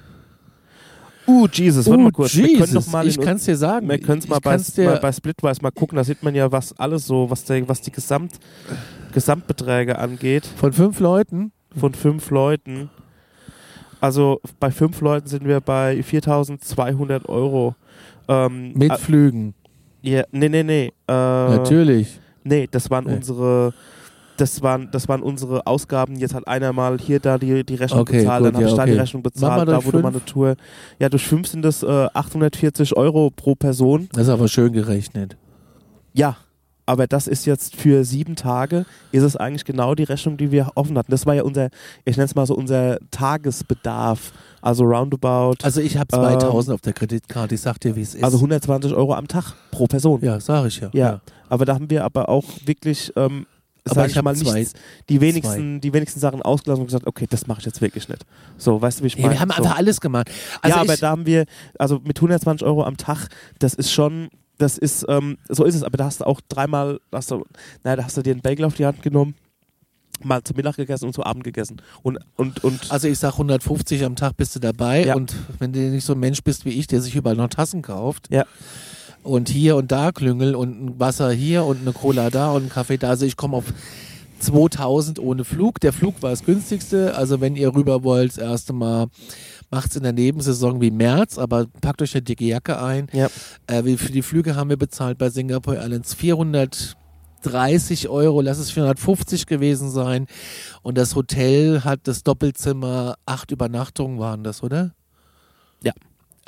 Uh, 1.31 1.47
Jesus, 1.51 1.85
warte 1.87 1.99
Oh, 1.99 2.03
mal 2.03 2.11
kurz. 2.11 2.35
Wir 2.35 2.43
können 2.45 2.59
Jesus, 2.59 2.91
mal 2.91 3.07
ich 3.07 3.19
kann 3.19 3.37
es 3.37 3.45
dir 3.45 3.55
sagen. 3.55 3.87
Wir 3.87 3.99
können 3.99 4.19
es 4.19 4.27
mal, 4.27 4.39
mal 4.43 4.99
bei 4.99 5.11
Splitwise 5.11 5.61
mal 5.61 5.71
gucken, 5.71 5.95
da 5.95 6.03
sieht 6.03 6.21
man 6.23 6.35
ja, 6.35 6.51
was 6.51 6.77
alles 6.77 7.05
so, 7.05 7.29
was, 7.29 7.43
der, 7.45 7.67
was 7.69 7.81
die 7.81 7.91
Gesamt, 7.91 8.33
Gesamtbeträge 9.13 9.97
angeht, 9.97 10.45
von 10.45 10.73
fünf 10.73 10.99
Leuten. 10.99 11.51
von 11.77 11.93
fünf 11.93 12.29
Leuten. 12.31 12.89
Also 13.99 14.41
bei 14.59 14.71
fünf 14.71 14.99
Leuten 15.01 15.27
sind 15.27 15.45
wir 15.47 15.61
bei 15.61 16.01
4200 16.03 17.29
Euro. 17.29 17.75
Ähm, 18.27 18.73
Mit 18.73 18.91
ah, 18.91 18.97
Flügen. 18.97 19.53
ja, 20.01 20.23
nee, 20.31 20.49
nee, 20.49 20.63
nee. 20.63 20.85
Äh, 21.07 21.11
Natürlich. 21.11 22.19
Nee, 22.43 22.67
das 22.69 22.89
waren 22.89 23.05
Nee. 23.05 23.15
unsere. 23.15 23.73
Das 24.41 24.63
waren, 24.63 24.89
das 24.91 25.07
waren 25.07 25.21
unsere 25.21 25.67
Ausgaben. 25.67 26.15
Jetzt 26.15 26.33
hat 26.33 26.47
einer 26.47 26.73
mal 26.73 26.97
hier 26.97 27.19
da 27.19 27.37
die, 27.37 27.63
die 27.63 27.75
Rechnung 27.75 28.01
Okay, 28.01 28.19
bezahlt, 28.19 28.43
gut, 28.43 28.47
dann 28.47 28.55
habe 28.55 28.63
ja, 28.65 28.69
ich 28.71 28.75
da 28.75 28.85
die 28.85 28.91
okay. 28.93 29.01
Rechnung 29.01 29.21
Mach 29.23 29.31
mal 29.41 29.65
bezahlt, 29.65 29.69
da 29.69 29.85
wurde 29.85 29.99
mal 29.99 30.11
fünf. 30.11 30.23
eine 30.23 30.25
Tour. 30.25 30.55
Ja, 30.99 31.09
durch 31.09 31.27
fünf 31.27 31.47
sind 31.47 31.61
das 31.61 31.83
äh, 31.83 32.07
840 32.13 32.97
Euro 32.97 33.29
pro 33.29 33.53
Person. 33.53 34.09
Das 34.13 34.23
ist 34.23 34.29
aber 34.29 34.47
schön 34.47 34.73
gerechnet. 34.73 35.37
Ja, 36.13 36.37
aber 36.87 37.07
das 37.07 37.27
ist 37.27 37.45
jetzt 37.45 37.75
für 37.75 38.03
sieben 38.03 38.35
Tage, 38.35 38.85
ist 39.11 39.23
es 39.23 39.35
eigentlich 39.37 39.63
genau 39.63 39.93
die 39.93 40.03
Rechnung, 40.03 40.37
die 40.37 40.51
wir 40.51 40.71
offen 40.75 40.97
hatten. 40.97 41.11
Das 41.11 41.25
war 41.25 41.35
ja 41.35 41.43
unser, 41.43 41.69
ich 42.03 42.17
nenne 42.17 42.25
es 42.25 42.35
mal 42.35 42.45
so 42.47 42.55
unser 42.55 42.97
Tagesbedarf. 43.11 44.33
Also 44.63 44.83
roundabout, 44.83 45.55
Also 45.63 45.81
ich 45.81 45.97
habe 45.97 46.07
2000 46.07 46.75
auf 46.75 46.81
der 46.81 46.93
Kreditkarte, 46.93 47.55
ich 47.55 47.61
sag 47.61 47.79
dir, 47.79 47.95
wie 47.95 48.01
es 48.01 48.09
ist. 48.15 48.19
Ähm, 48.19 48.25
also 48.25 48.37
120 48.37 48.93
Euro 48.93 49.13
am 49.13 49.27
Tag 49.27 49.53
pro 49.71 49.87
Person. 49.87 50.19
ja, 50.21 50.39
sag 50.39 50.65
ich 50.65 50.79
ja. 50.79 50.89
Ja. 50.93 51.21
Aber 51.49 51.65
da 51.65 51.73
haben 51.75 51.89
wir 51.89 52.03
aber 52.05 52.29
auch 52.29 52.45
wirklich, 52.65 53.11
ähm, 53.15 53.45
Aber 53.85 53.95
sag 53.95 54.09
ich 54.11 54.15
ich 54.15 54.21
mal, 54.21 54.35
zwei- 54.35 54.59
nichts, 54.59 54.73
die 55.09 55.21
wenigsten, 55.21 55.81
die 55.81 55.91
wenigsten 55.93 56.19
Sachen 56.19 56.41
ausgelassen 56.41 56.81
und 56.81 56.87
gesagt, 56.87 57.07
okay, 57.07 57.25
das 57.29 57.47
mache 57.47 57.59
ich 57.59 57.65
jetzt 57.65 57.81
wirklich 57.81 58.07
nicht. 58.09 58.23
So, 58.57 58.79
weißt 58.81 58.99
du, 58.99 59.03
wie 59.03 59.07
ich 59.07 59.17
meine? 59.17 59.33
wir 59.33 59.39
haben 59.39 59.49
so. 59.49 59.55
einfach 59.63 59.77
alles 59.77 59.99
gemacht. 60.01 60.29
Also 60.61 60.75
ja, 60.77 60.81
aber 60.81 60.97
da 60.97 61.09
haben 61.09 61.25
wir, 61.25 61.45
also 61.79 61.99
mit 62.03 62.17
120 62.17 62.65
Euro 62.65 62.83
am 62.83 62.97
Tag, 62.97 63.27
das 63.59 63.73
ist 63.73 63.91
schon, 63.91 64.29
das 64.59 64.77
ist, 64.77 65.05
ähm, 65.09 65.37
so 65.49 65.63
ist 65.65 65.73
es, 65.75 65.83
aber 65.83 65.97
da 65.97 66.05
hast 66.05 66.21
du 66.21 66.25
auch 66.27 66.41
dreimal, 66.47 66.99
hast 67.11 67.31
du, 67.31 67.43
naja, 67.83 67.95
da 67.95 68.03
hast 68.03 68.15
du 68.17 68.21
dir 68.21 68.31
einen 68.33 68.41
Bagel 68.41 68.65
auf 68.65 68.75
die 68.75 68.85
Hand 68.85 69.01
genommen, 69.01 69.33
mal 70.23 70.43
zu 70.43 70.53
Mittag 70.53 70.75
gegessen 70.75 71.05
und 71.05 71.13
zu 71.13 71.23
Abend 71.25 71.43
gegessen. 71.43 71.81
Und, 72.03 72.19
und, 72.35 72.63
und 72.63 72.91
also 72.91 73.07
ich 73.07 73.17
sag 73.17 73.31
150 73.33 74.05
am 74.05 74.15
Tag 74.15 74.37
bist 74.37 74.55
du 74.55 74.59
dabei 74.59 75.03
Ja. 75.05 75.15
und 75.15 75.33
wenn 75.57 75.73
du 75.73 75.79
nicht 75.79 76.05
so 76.05 76.13
ein 76.13 76.19
Mensch 76.19 76.43
bist 76.43 76.63
wie 76.65 76.69
ich, 76.69 76.85
der 76.85 77.01
sich 77.01 77.15
überall 77.15 77.35
noch 77.35 77.47
Tassen 77.49 77.81
kauft 77.81 78.27
Ja. 78.29 78.45
Und 79.23 79.49
hier 79.49 79.75
und 79.75 79.91
da 79.91 80.11
Klüngel 80.11 80.55
und 80.55 80.83
ein 80.85 80.99
Wasser 80.99 81.31
hier 81.31 81.63
und 81.65 81.81
eine 81.81 81.93
Cola 81.93 82.29
da 82.29 82.51
und 82.51 82.61
einen 82.61 82.69
Kaffee 82.69 82.97
da, 82.97 83.09
also 83.09 83.25
ich 83.25 83.37
komme 83.37 83.57
auf 83.57 83.65
2000 84.39 85.19
ohne 85.19 85.43
Flug. 85.43 85.79
Der 85.79 85.93
Flug 85.93 86.21
war 86.21 86.31
das 86.31 86.43
günstigste, 86.43 87.15
also 87.15 87.41
wenn 87.41 87.55
ihr 87.55 87.75
rüber 87.75 88.03
wollt, 88.03 88.31
das 88.31 88.37
erste 88.39 88.73
Mal 88.73 89.07
macht's 89.69 89.95
in 89.95 90.03
der 90.03 90.13
Nebensaison 90.13 90.81
wie 90.81 90.91
März, 90.91 91.37
aber 91.37 91.67
packt 91.81 92.01
euch 92.01 92.13
eine 92.15 92.23
dicke 92.23 92.45
Jacke 92.45 92.81
ein. 92.81 93.07
Ja. 93.13 93.27
Äh, 93.67 93.85
wie- 93.85 93.97
für 93.97 94.11
die 94.11 94.21
Flüge 94.23 94.55
haben 94.55 94.69
wir 94.69 94.77
bezahlt 94.77 95.17
bei 95.17 95.29
Singapore 95.29 95.77
Airlines 95.77 96.13
430 96.15 98.09
Euro, 98.09 98.41
lass 98.41 98.57
es 98.57 98.71
450 98.71 99.45
gewesen 99.45 99.89
sein. 99.91 100.27
Und 100.81 100.97
das 100.97 101.15
Hotel 101.15 101.83
hat 101.83 102.01
das 102.03 102.23
Doppelzimmer, 102.23 103.15
acht 103.25 103.51
Übernachtungen 103.51 104.19
waren 104.19 104.43
das, 104.43 104.63
oder? 104.63 104.93
Ja. 105.83 105.93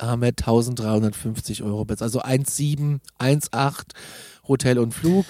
Haben 0.00 0.22
wir 0.22 0.28
1350 0.28 1.62
Euro 1.62 1.84
bezahlt. 1.84 2.14
Also 2.14 2.22
1,7, 2.22 2.98
1,8 3.18 3.82
Hotel 4.48 4.78
und 4.78 4.92
Flug. 4.92 5.26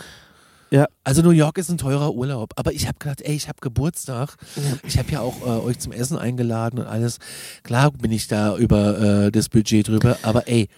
Ja. 0.70 0.86
Also 1.04 1.22
New 1.22 1.30
York 1.30 1.58
ist 1.58 1.70
ein 1.70 1.78
teurer 1.78 2.14
Urlaub. 2.14 2.52
Aber 2.56 2.72
ich 2.72 2.88
habe 2.88 2.98
gedacht, 2.98 3.20
ey, 3.22 3.34
ich 3.34 3.48
habe 3.48 3.58
Geburtstag. 3.60 4.36
Ich 4.86 4.98
habe 4.98 5.10
ja 5.12 5.20
auch 5.20 5.40
äh, 5.42 5.64
euch 5.64 5.78
zum 5.78 5.92
Essen 5.92 6.18
eingeladen 6.18 6.80
und 6.80 6.86
alles. 6.86 7.18
Klar 7.62 7.92
bin 7.92 8.10
ich 8.10 8.26
da 8.26 8.56
über 8.56 8.98
äh, 9.26 9.30
das 9.30 9.48
Budget 9.48 9.86
drüber, 9.88 10.18
aber 10.22 10.48
ey, 10.48 10.68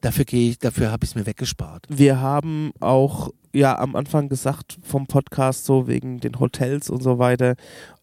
dafür 0.00 0.24
gehe 0.24 0.50
ich, 0.50 0.58
dafür 0.58 0.90
habe 0.90 1.04
ich 1.04 1.10
es 1.10 1.14
mir 1.14 1.26
weggespart. 1.26 1.86
wir 1.88 2.20
haben 2.20 2.72
auch 2.80 3.30
ja 3.52 3.78
am 3.78 3.96
Anfang 3.96 4.28
gesagt 4.28 4.78
vom 4.82 5.06
Podcast 5.06 5.64
so 5.64 5.88
wegen 5.88 6.20
den 6.20 6.38
Hotels 6.38 6.90
und 6.90 7.02
so 7.02 7.18
weiter, 7.18 7.54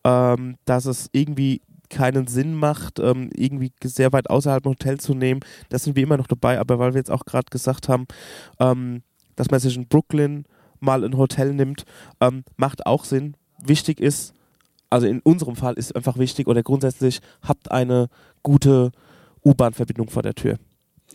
ähm, 0.03 0.57
dass 0.65 0.85
es 0.85 1.09
irgendwie 1.11 1.61
keinen 1.89 2.27
Sinn 2.27 2.53
macht, 2.55 2.99
ähm, 2.99 3.29
irgendwie 3.35 3.71
sehr 3.83 4.11
weit 4.13 4.29
außerhalb 4.29 4.65
ein 4.65 4.69
Hotel 4.69 4.99
zu 4.99 5.13
nehmen. 5.13 5.41
Das 5.69 5.83
sind 5.83 5.95
wir 5.95 6.03
immer 6.03 6.17
noch 6.17 6.27
dabei, 6.27 6.59
aber 6.59 6.79
weil 6.79 6.93
wir 6.93 6.99
jetzt 6.99 7.11
auch 7.11 7.25
gerade 7.25 7.47
gesagt 7.49 7.89
haben, 7.89 8.05
ähm, 8.59 9.01
dass 9.35 9.51
man 9.51 9.59
sich 9.59 9.75
in 9.75 9.87
Brooklyn 9.87 10.45
mal 10.79 11.03
ein 11.03 11.17
Hotel 11.17 11.53
nimmt, 11.53 11.85
ähm, 12.21 12.43
macht 12.57 12.85
auch 12.85 13.05
Sinn. 13.05 13.35
Wichtig 13.63 13.99
ist, 13.99 14.33
also 14.89 15.07
in 15.07 15.19
unserem 15.21 15.55
Fall 15.55 15.73
ist 15.75 15.95
einfach 15.95 16.17
wichtig 16.17 16.47
oder 16.47 16.63
grundsätzlich 16.63 17.19
habt 17.41 17.71
eine 17.71 18.07
gute 18.43 18.91
U-Bahn-Verbindung 19.43 20.09
vor 20.09 20.23
der 20.23 20.35
Tür. 20.35 20.57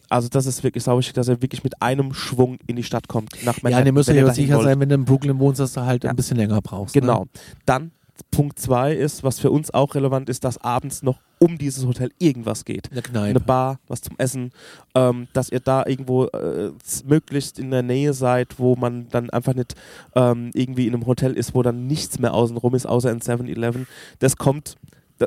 Also 0.09 0.29
das 0.29 0.47
ist 0.47 0.63
wirklich 0.65 0.85
sau 0.85 0.99
wichtig, 0.99 1.15
dass 1.15 1.29
er 1.29 1.41
wirklich 1.43 1.63
mit 1.65 1.81
einem 1.83 2.13
Schwung 2.13 2.59
in 2.67 2.77
die 2.77 2.83
Stadt 2.83 3.09
kommt. 3.09 3.33
Nach 3.45 3.59
Ja, 3.63 3.81
ihr 3.85 3.93
müsst 3.93 4.09
ja 4.09 4.33
sicher 4.33 4.57
wollt. 4.57 4.65
sein, 4.65 4.81
wenn 4.81 4.89
du 4.89 4.95
in 4.97 5.05
Brooklyn 5.05 5.39
wohnst, 5.39 5.61
dass 5.61 5.73
du 5.73 5.83
halt 5.83 6.05
Ja. 6.05 6.11
ein 6.11 6.17
bisschen 6.17 6.37
länger 6.37 6.61
brauchst. 6.61 6.95
Genau. 6.95 7.21
Ne? 7.25 7.29
Dann 7.67 7.93
Punkt 8.25 8.59
zwei 8.59 8.95
ist, 8.95 9.25
was 9.25 9.41
für 9.41 9.51
uns 9.51 9.73
auch 9.73 9.95
relevant 9.95 10.29
ist, 10.29 10.45
dass 10.45 10.59
abends 10.59 11.03
noch 11.03 11.19
um 11.43 11.57
dieses 11.57 11.87
Hotel 11.87 12.11
irgendwas 12.19 12.65
geht. 12.67 12.93
Eine 12.93 13.01
Kneipe. 13.01 13.31
Eine 13.31 13.41
Bar, 13.41 13.81
was 13.89 14.03
zum 14.03 14.15
Essen, 14.19 14.53
ähm, 14.95 15.27
dass 15.33 15.49
ihr 15.49 15.61
da 15.61 15.85
irgendwo 15.87 16.27
äh, 16.27 16.71
möglichst 17.07 17.59
in 17.59 17.71
der 17.71 17.83
Nähe 17.83 18.13
seid, 18.13 18.59
wo 18.59 18.77
man 18.77 19.09
dann 19.09 19.31
einfach 19.31 19.55
nicht 19.55 19.75
ähm, 20.15 20.51
irgendwie 20.53 20.87
in 20.87 20.95
einem 20.95 21.07
Hotel 21.07 21.33
ist, 21.33 21.55
wo 21.55 21.63
dann 21.63 21.87
nichts 21.87 22.19
mehr 22.19 22.35
außenrum 22.35 22.75
ist, 22.75 22.87
außer 22.87 23.09
ein 23.09 23.21
7-Eleven. 23.21 23.87
Das 24.19 24.37
kommt, 24.37 24.77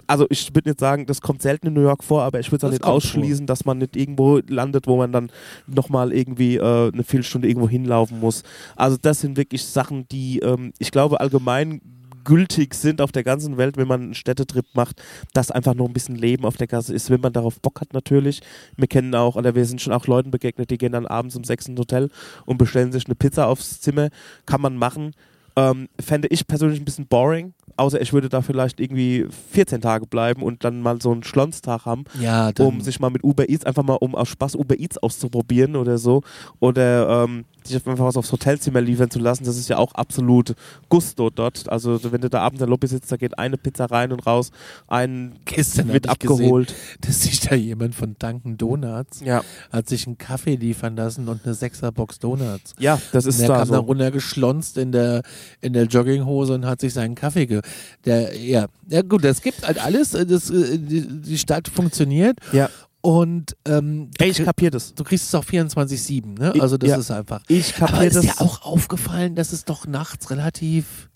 also 0.06 0.28
ich 0.30 0.54
würde 0.54 0.70
nicht 0.70 0.80
sagen, 0.80 1.08
das 1.08 1.22
kommt 1.22 1.42
selten 1.42 1.68
in 1.68 1.74
New 1.74 1.82
York 1.82 2.04
vor, 2.04 2.22
aber 2.22 2.40
ich 2.40 2.52
würde 2.52 2.58
es 2.58 2.70
auch 2.70 2.72
nicht 2.72 2.84
ausschließen, 2.84 3.48
dass 3.48 3.66
man 3.66 3.80
nicht 3.80 3.96
irgendwo 3.96 4.40
landet, 4.48 4.86
wo 4.86 4.98
man 4.98 5.12
dann 5.12 5.32
nochmal 5.66 6.14
irgendwie 6.14 6.58
äh, 6.58 6.92
eine 6.94 7.04
Viertelstunde 7.04 7.48
irgendwo 7.48 7.68
hinlaufen 7.68 8.20
muss. 8.20 8.44
Also 8.76 8.98
das 9.02 9.22
sind 9.22 9.36
wirklich 9.36 9.66
Sachen, 9.66 10.08
die 10.10 10.40
ähm, 10.40 10.74
ich 10.78 10.92
glaube 10.92 11.20
allgemein 11.20 11.82
gültig 12.24 12.74
sind 12.74 13.02
auf 13.02 13.12
der 13.12 13.24
ganzen 13.24 13.58
Welt, 13.58 13.78
wenn 13.78 13.88
man 13.88 14.02
einen 14.02 14.14
Städtetrip 14.14 14.66
macht, 14.74 15.02
dass 15.34 15.52
einfach 15.52 15.74
noch 15.74 15.88
ein 15.88 15.94
bisschen 15.94 16.16
Leben 16.16 16.46
auf 16.46 16.58
der 16.58 16.68
Gasse 16.68 16.94
ist, 16.94 17.10
wenn 17.10 17.22
man 17.22 17.34
darauf 17.34 17.60
Bock 17.60 17.82
hat 17.82 17.94
natürlich. 17.94 18.42
Wir 18.78 18.88
kennen 18.88 19.14
auch, 19.16 19.36
oder 19.36 19.56
wir 19.56 19.66
sind 19.66 19.82
schon 19.82 19.94
auch 19.94 20.08
Leuten 20.08 20.32
begegnet, 20.32 20.70
die 20.70 20.78
gehen 20.78 20.92
dann 20.92 21.06
abends 21.08 21.36
um 21.36 21.44
sechs 21.44 21.68
ins 21.68 21.80
Hotel 21.80 22.10
und 22.46 22.58
bestellen 22.58 22.92
sich 22.92 23.06
eine 23.06 23.16
Pizza 23.16 23.48
aufs 23.48 23.82
Zimmer. 23.82 24.10
Kann 24.46 24.62
man 24.62 24.78
machen. 24.78 25.12
Ähm, 25.56 25.88
fände 26.00 26.28
ich 26.30 26.48
persönlich 26.48 26.82
ein 26.82 26.86
bisschen 26.86 27.06
boring, 27.06 27.54
außer 27.78 28.02
ich 28.02 28.12
würde 28.12 28.28
da 28.28 28.42
vielleicht 28.42 28.80
irgendwie 28.80 29.28
14 29.52 29.82
Tage 29.82 30.08
bleiben 30.08 30.42
und 30.42 30.64
dann 30.64 30.82
mal 30.82 31.00
so 31.00 31.12
einen 31.12 31.24
Schlonztag 31.24 31.86
haben 31.86 32.06
Ja, 32.20 32.52
um 32.60 32.82
sich 32.82 33.00
mal 33.00 33.12
mit 33.12 33.24
Uber 33.24 33.48
Eats 33.50 33.64
einfach 33.64 33.84
mal 33.84 33.98
um 34.02 34.16
aus 34.16 34.30
Spaß 34.30 34.56
Uber 34.56 34.80
Eats 34.80 34.98
auszuprobieren 34.98 35.76
oder 35.76 36.00
so 36.00 36.24
oder 36.60 37.24
ähm, 37.26 37.46
sich 37.68 37.76
einfach 37.88 38.06
was 38.06 38.18
aufs 38.18 38.32
Hotelzimmer 38.32 38.82
liefern 38.82 39.10
zu 39.10 39.20
lassen, 39.20 39.44
das 39.46 39.58
ist 39.58 39.70
ja 39.70 39.78
auch 39.78 39.94
absolut 39.94 40.56
Gusto 40.90 41.30
dort. 41.30 41.70
Also 41.70 42.00
wenn 42.12 42.22
du 42.22 42.30
da 42.30 42.42
abends 42.42 42.60
in 42.60 42.66
der 42.66 42.70
Lobby 42.70 42.88
sitzt, 42.88 43.12
da 43.12 43.18
geht 43.18 43.38
eine 43.40 43.58
Pizza 43.58 43.86
rein 43.86 44.12
und 44.12 44.26
raus, 44.26 44.52
ein 44.88 45.36
gestern 45.46 45.88
wird 45.94 46.06
ich 46.06 46.20
gesehen, 46.20 46.38
abgeholt. 46.38 46.74
dass 47.02 47.24
sich 47.24 47.40
da 47.42 47.56
jemand 47.56 47.96
von 47.96 48.16
Dunkin' 48.20 48.58
Donuts 48.58 49.22
Ja, 49.22 49.44
hat 49.72 49.88
sich 49.90 50.08
einen 50.08 50.18
Kaffee 50.18 50.56
liefern 50.56 50.96
lassen 50.96 51.28
und 51.28 51.46
eine 51.46 51.54
Sechserbox 51.54 52.20
Donuts. 52.20 52.74
ja, 52.80 53.00
das 53.12 53.26
Und 53.26 53.30
ist 53.30 53.40
der 53.42 53.48
da 53.50 53.58
kam 53.60 53.68
so. 53.68 53.76
runtergeschlonzt 53.80 54.78
in 54.78 54.92
der, 54.92 55.24
in 55.62 55.74
der 55.74 55.86
Jogginghose 55.86 56.54
und 56.54 56.66
hat 56.66 56.82
sich 56.82 56.94
seinen 56.94 57.16
Kaffee 57.16 57.46
ge... 57.46 57.62
Der, 58.06 58.36
ja. 58.38 58.68
ja, 58.90 59.02
gut, 59.02 59.24
es 59.26 59.42
gibt 59.42 59.66
halt 59.66 59.84
alles. 59.84 60.12
Das, 60.12 60.50
äh, 60.50 60.78
die, 60.78 61.08
die 61.22 61.38
Stadt 61.38 61.68
funktioniert 61.68 62.38
Ja. 62.52 62.70
Und 63.06 63.58
ähm, 63.66 64.12
Ey, 64.18 64.30
ich 64.30 64.42
kapier 64.42 64.72
das. 64.72 64.96
du 64.96 65.04
kriegst 65.04 65.28
es 65.28 65.36
auch 65.36 65.44
24-7. 65.44 66.40
Ne? 66.40 66.54
Also 66.62 66.78
das 66.78 66.90
ja. 66.90 66.96
ist 66.96 67.12
einfach... 67.12 67.42
Ich 67.50 67.76
Aber 67.76 67.88
kapier 67.88 68.08
ist 68.08 68.16
das. 68.16 68.24
dir 68.24 68.42
auch 68.42 68.62
aufgefallen, 68.62 69.36
dass 69.36 69.52
es 69.52 69.66
doch 69.66 69.86
nachts 69.86 70.32
relativ... 70.32 71.10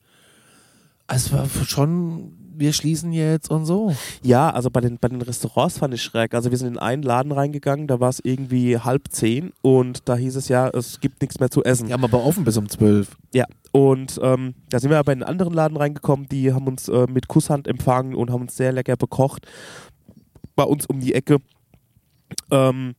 Es 1.07 1.31
war 1.31 1.47
schon... 1.65 2.33
Wir 2.57 2.73
schließen 2.73 3.13
jetzt 3.13 3.49
und 3.49 3.65
so. 3.65 3.95
Ja, 4.21 4.49
also 4.49 4.69
bei 4.69 4.81
den, 4.81 4.97
bei 4.97 5.07
den 5.07 5.21
Restaurants 5.21 5.77
fand 5.77 5.93
ich 5.93 6.01
schräg. 6.01 6.33
Also 6.33 6.51
wir 6.51 6.57
sind 6.57 6.67
in 6.67 6.77
einen 6.77 7.03
Laden 7.03 7.31
reingegangen, 7.31 7.87
da 7.87 8.01
war 8.01 8.09
es 8.09 8.19
irgendwie 8.21 8.77
halb 8.79 9.03
zehn 9.09 9.53
und 9.61 10.09
da 10.09 10.15
hieß 10.17 10.35
es 10.35 10.49
ja, 10.49 10.67
es 10.69 10.99
gibt 10.99 11.21
nichts 11.21 11.39
mehr 11.39 11.51
zu 11.51 11.63
essen. 11.63 11.93
Haben 11.93 12.03
aber 12.03 12.25
offen 12.25 12.43
bis 12.43 12.57
um 12.57 12.67
12. 12.67 13.15
Ja, 13.33 13.45
und 13.71 14.19
ähm, 14.21 14.55
da 14.71 14.79
sind 14.79 14.89
wir 14.89 14.97
aber 14.97 15.13
in 15.13 15.21
einen 15.21 15.29
anderen 15.29 15.53
Laden 15.53 15.77
reingekommen, 15.77 16.27
die 16.27 16.51
haben 16.51 16.67
uns 16.67 16.89
äh, 16.89 17.05
mit 17.07 17.27
Kusshand 17.29 17.67
empfangen 17.67 18.15
und 18.15 18.31
haben 18.31 18.41
uns 18.41 18.57
sehr 18.57 18.73
lecker 18.73 18.97
bekocht. 18.97 19.45
Bei 20.55 20.63
uns 20.63 20.85
um 20.87 20.99
die 20.99 21.13
Ecke. 21.13 21.37
Ähm, 22.51 22.95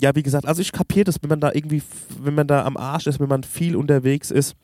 ja, 0.00 0.14
wie 0.14 0.22
gesagt, 0.22 0.46
also 0.46 0.60
ich 0.60 0.72
kapiere 0.72 1.04
das, 1.04 1.22
wenn 1.22 1.30
man 1.30 1.40
da 1.40 1.52
irgendwie, 1.52 1.82
wenn 2.20 2.34
man 2.34 2.46
da 2.46 2.64
am 2.64 2.76
Arsch 2.76 3.06
ist, 3.06 3.20
wenn 3.20 3.28
man 3.28 3.44
viel 3.44 3.76
unterwegs 3.76 4.30
ist 4.30 4.56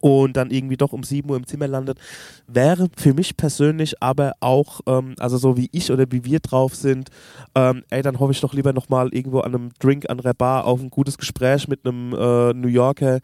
und 0.00 0.36
dann 0.36 0.50
irgendwie 0.50 0.76
doch 0.76 0.92
um 0.92 1.02
7 1.02 1.28
Uhr 1.28 1.36
im 1.36 1.46
Zimmer 1.46 1.68
landet, 1.68 1.98
wäre 2.46 2.88
für 2.96 3.14
mich 3.14 3.36
persönlich 3.36 4.02
aber 4.02 4.32
auch, 4.40 4.80
ähm, 4.86 5.14
also 5.18 5.36
so 5.36 5.56
wie 5.56 5.68
ich 5.72 5.90
oder 5.90 6.06
wie 6.10 6.24
wir 6.24 6.40
drauf 6.40 6.74
sind, 6.74 7.08
ähm, 7.54 7.82
ey, 7.90 8.02
dann 8.02 8.18
hoffe 8.18 8.32
ich 8.32 8.40
doch 8.40 8.54
lieber 8.54 8.72
nochmal 8.72 9.08
irgendwo 9.12 9.40
an 9.40 9.54
einem 9.54 9.70
Drink 9.78 10.08
an 10.08 10.18
der 10.18 10.34
Bar 10.34 10.64
auf 10.64 10.80
ein 10.80 10.90
gutes 10.90 11.18
Gespräch 11.18 11.66
mit 11.68 11.84
einem 11.84 12.12
äh, 12.12 12.52
New 12.52 12.68
Yorker 12.68 13.20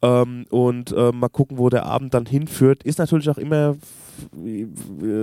ähm, 0.00 0.46
und 0.50 0.92
äh, 0.92 1.12
mal 1.12 1.28
gucken, 1.28 1.58
wo 1.58 1.68
der 1.68 1.86
Abend 1.86 2.14
dann 2.14 2.26
hinführt. 2.26 2.82
Ist 2.82 2.98
natürlich 2.98 3.28
auch 3.28 3.38
immer 3.38 3.76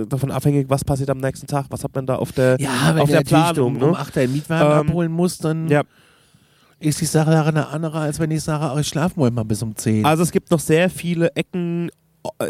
davon 0.08 0.30
abhängig, 0.30 0.66
was 0.68 0.84
passiert 0.84 1.10
am 1.10 1.18
nächsten 1.18 1.46
Tag, 1.46 1.66
was 1.70 1.84
hat 1.84 1.94
man 1.94 2.06
da 2.06 2.16
auf 2.16 2.32
der 2.32 2.56
Ja, 2.60 2.92
wenn 2.94 3.02
auf 3.02 3.10
der 3.10 3.22
Planung, 3.22 3.76
um, 3.76 3.82
um 3.82 3.90
ne? 3.92 3.98
8 3.98 4.16
Uhr 4.16 4.22
einen 4.22 4.32
Mietwagen 4.32 4.72
Ähm, 4.80 4.88
abholen 4.88 5.12
musst, 5.12 5.44
dann 5.44 5.68
Ja. 5.68 5.82
ist 6.78 7.00
die 7.00 7.04
Sache 7.06 7.30
daran 7.30 7.56
eine 7.56 7.68
andere, 7.68 7.98
als 8.00 8.18
wenn 8.18 8.30
ich 8.30 8.42
sage, 8.42 8.80
ich 8.80 8.88
schlafe 8.88 9.18
mal 9.30 9.44
bis 9.44 9.62
um 9.62 9.74
10. 9.76 10.04
Also 10.04 10.22
es 10.22 10.30
gibt 10.32 10.50
noch 10.50 10.60
sehr 10.60 10.90
viele 10.90 11.34
Ecken 11.36 11.90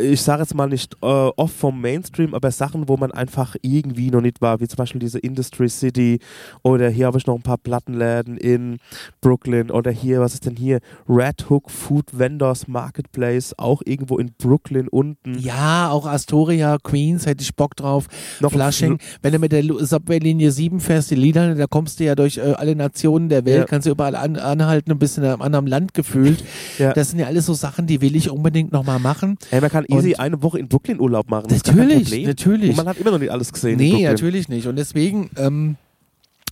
ich 0.01 0.23
sage 0.23 0.43
jetzt 0.43 0.55
mal 0.55 0.69
nicht 0.69 0.94
äh, 1.02 1.07
oft 1.07 1.55
vom 1.55 1.81
Mainstream, 1.81 2.35
aber 2.35 2.51
Sachen, 2.51 2.89
wo 2.89 2.97
man 2.97 3.12
einfach 3.12 3.57
irgendwie 3.62 4.11
noch 4.11 4.20
nicht 4.20 4.40
war, 4.40 4.61
wie 4.61 4.69
zum 4.69 4.77
Beispiel 4.77 4.98
diese 5.01 5.19
Industry 5.19 5.69
City 5.69 6.19
oder 6.62 6.89
hier 6.89 7.07
habe 7.07 7.19
ich 7.19 7.27
noch 7.27 7.35
ein 7.36 7.43
paar 7.43 7.59
Plattenläden 7.59 8.36
in 8.36 8.78
Brooklyn 9.20 9.70
oder 9.70 9.90
hier, 9.90 10.20
was 10.20 10.35
ist 10.35 10.47
denn 10.47 10.57
hier? 10.57 10.81
Red 11.09 11.48
Hook 11.51 11.70
Food 11.70 12.07
Vendors 12.19 12.69
Marketplace, 12.69 13.55
auch 13.59 13.82
irgendwo 13.85 14.19
in 14.19 14.32
Brooklyn 14.39 14.89
unten. 14.89 15.39
Ja, 15.39 15.90
auch 15.90 16.07
Astoria, 16.07 16.78
Queens, 16.82 17.27
hätte 17.27 17.43
ich 17.43 17.55
Bock 17.55 17.77
drauf. 17.77 18.07
Noch 18.40 18.52
Flushing, 18.52 18.98
wenn 19.23 19.32
du 19.32 19.39
mit 19.39 19.52
der 19.52 19.62
Subway-Linie 19.65 20.51
7 20.51 20.81
fährst, 20.81 21.11
die 21.11 21.15
Lieder, 21.15 21.55
da 21.55 21.66
kommst 21.66 22.01
du 22.01 22.05
ja 22.05 22.15
durch 22.15 22.39
äh, 22.39 22.52
alle 22.57 22.74
Nationen 22.77 23.28
der 23.28 23.44
Welt, 23.44 23.59
Ja. 23.59 23.65
kannst 23.65 23.86
du 23.86 23.90
überall 23.90 24.15
an, 24.16 24.36
anhalten, 24.36 24.90
ein 24.90 24.98
bisschen 24.98 25.24
in 25.24 25.31
einem 25.31 25.43
anderen 25.43 25.66
Land 25.66 25.94
gefühlt. 25.94 26.44
Ja. 26.78 26.93
Das 26.93 27.11
sind 27.11 27.19
ja 27.19 27.27
alles 27.27 27.47
so 27.47 27.55
Sachen, 27.55 27.86
die 27.86 28.01
will 28.01 28.16
ich 28.16 28.31
unbedingt 28.31 28.73
nochmal 28.73 28.98
machen. 28.98 29.36
Hey, 29.51 29.61
man 29.73 29.87
kann 29.87 29.97
easy 29.99 30.11
Und- 30.15 30.21
eine 30.21 30.43
Woche 30.43 30.59
in 30.59 30.69
Brooklyn 30.69 31.01
Urlaub 31.01 31.31
machen. 31.31 31.47
Natürlich, 31.51 32.27
natürlich. 32.27 32.71
Und 32.71 32.77
man 32.77 32.89
hat 32.89 32.99
immer 32.99 33.11
noch 33.11 33.19
nicht 33.19 33.31
alles 33.33 33.53
gesehen. 33.53 33.77
Nee, 33.79 34.05
natürlich 34.05 34.49
nicht. 34.49 34.67
Und 34.67 34.77
deswegen, 34.77 35.31
ähm, 35.37 35.77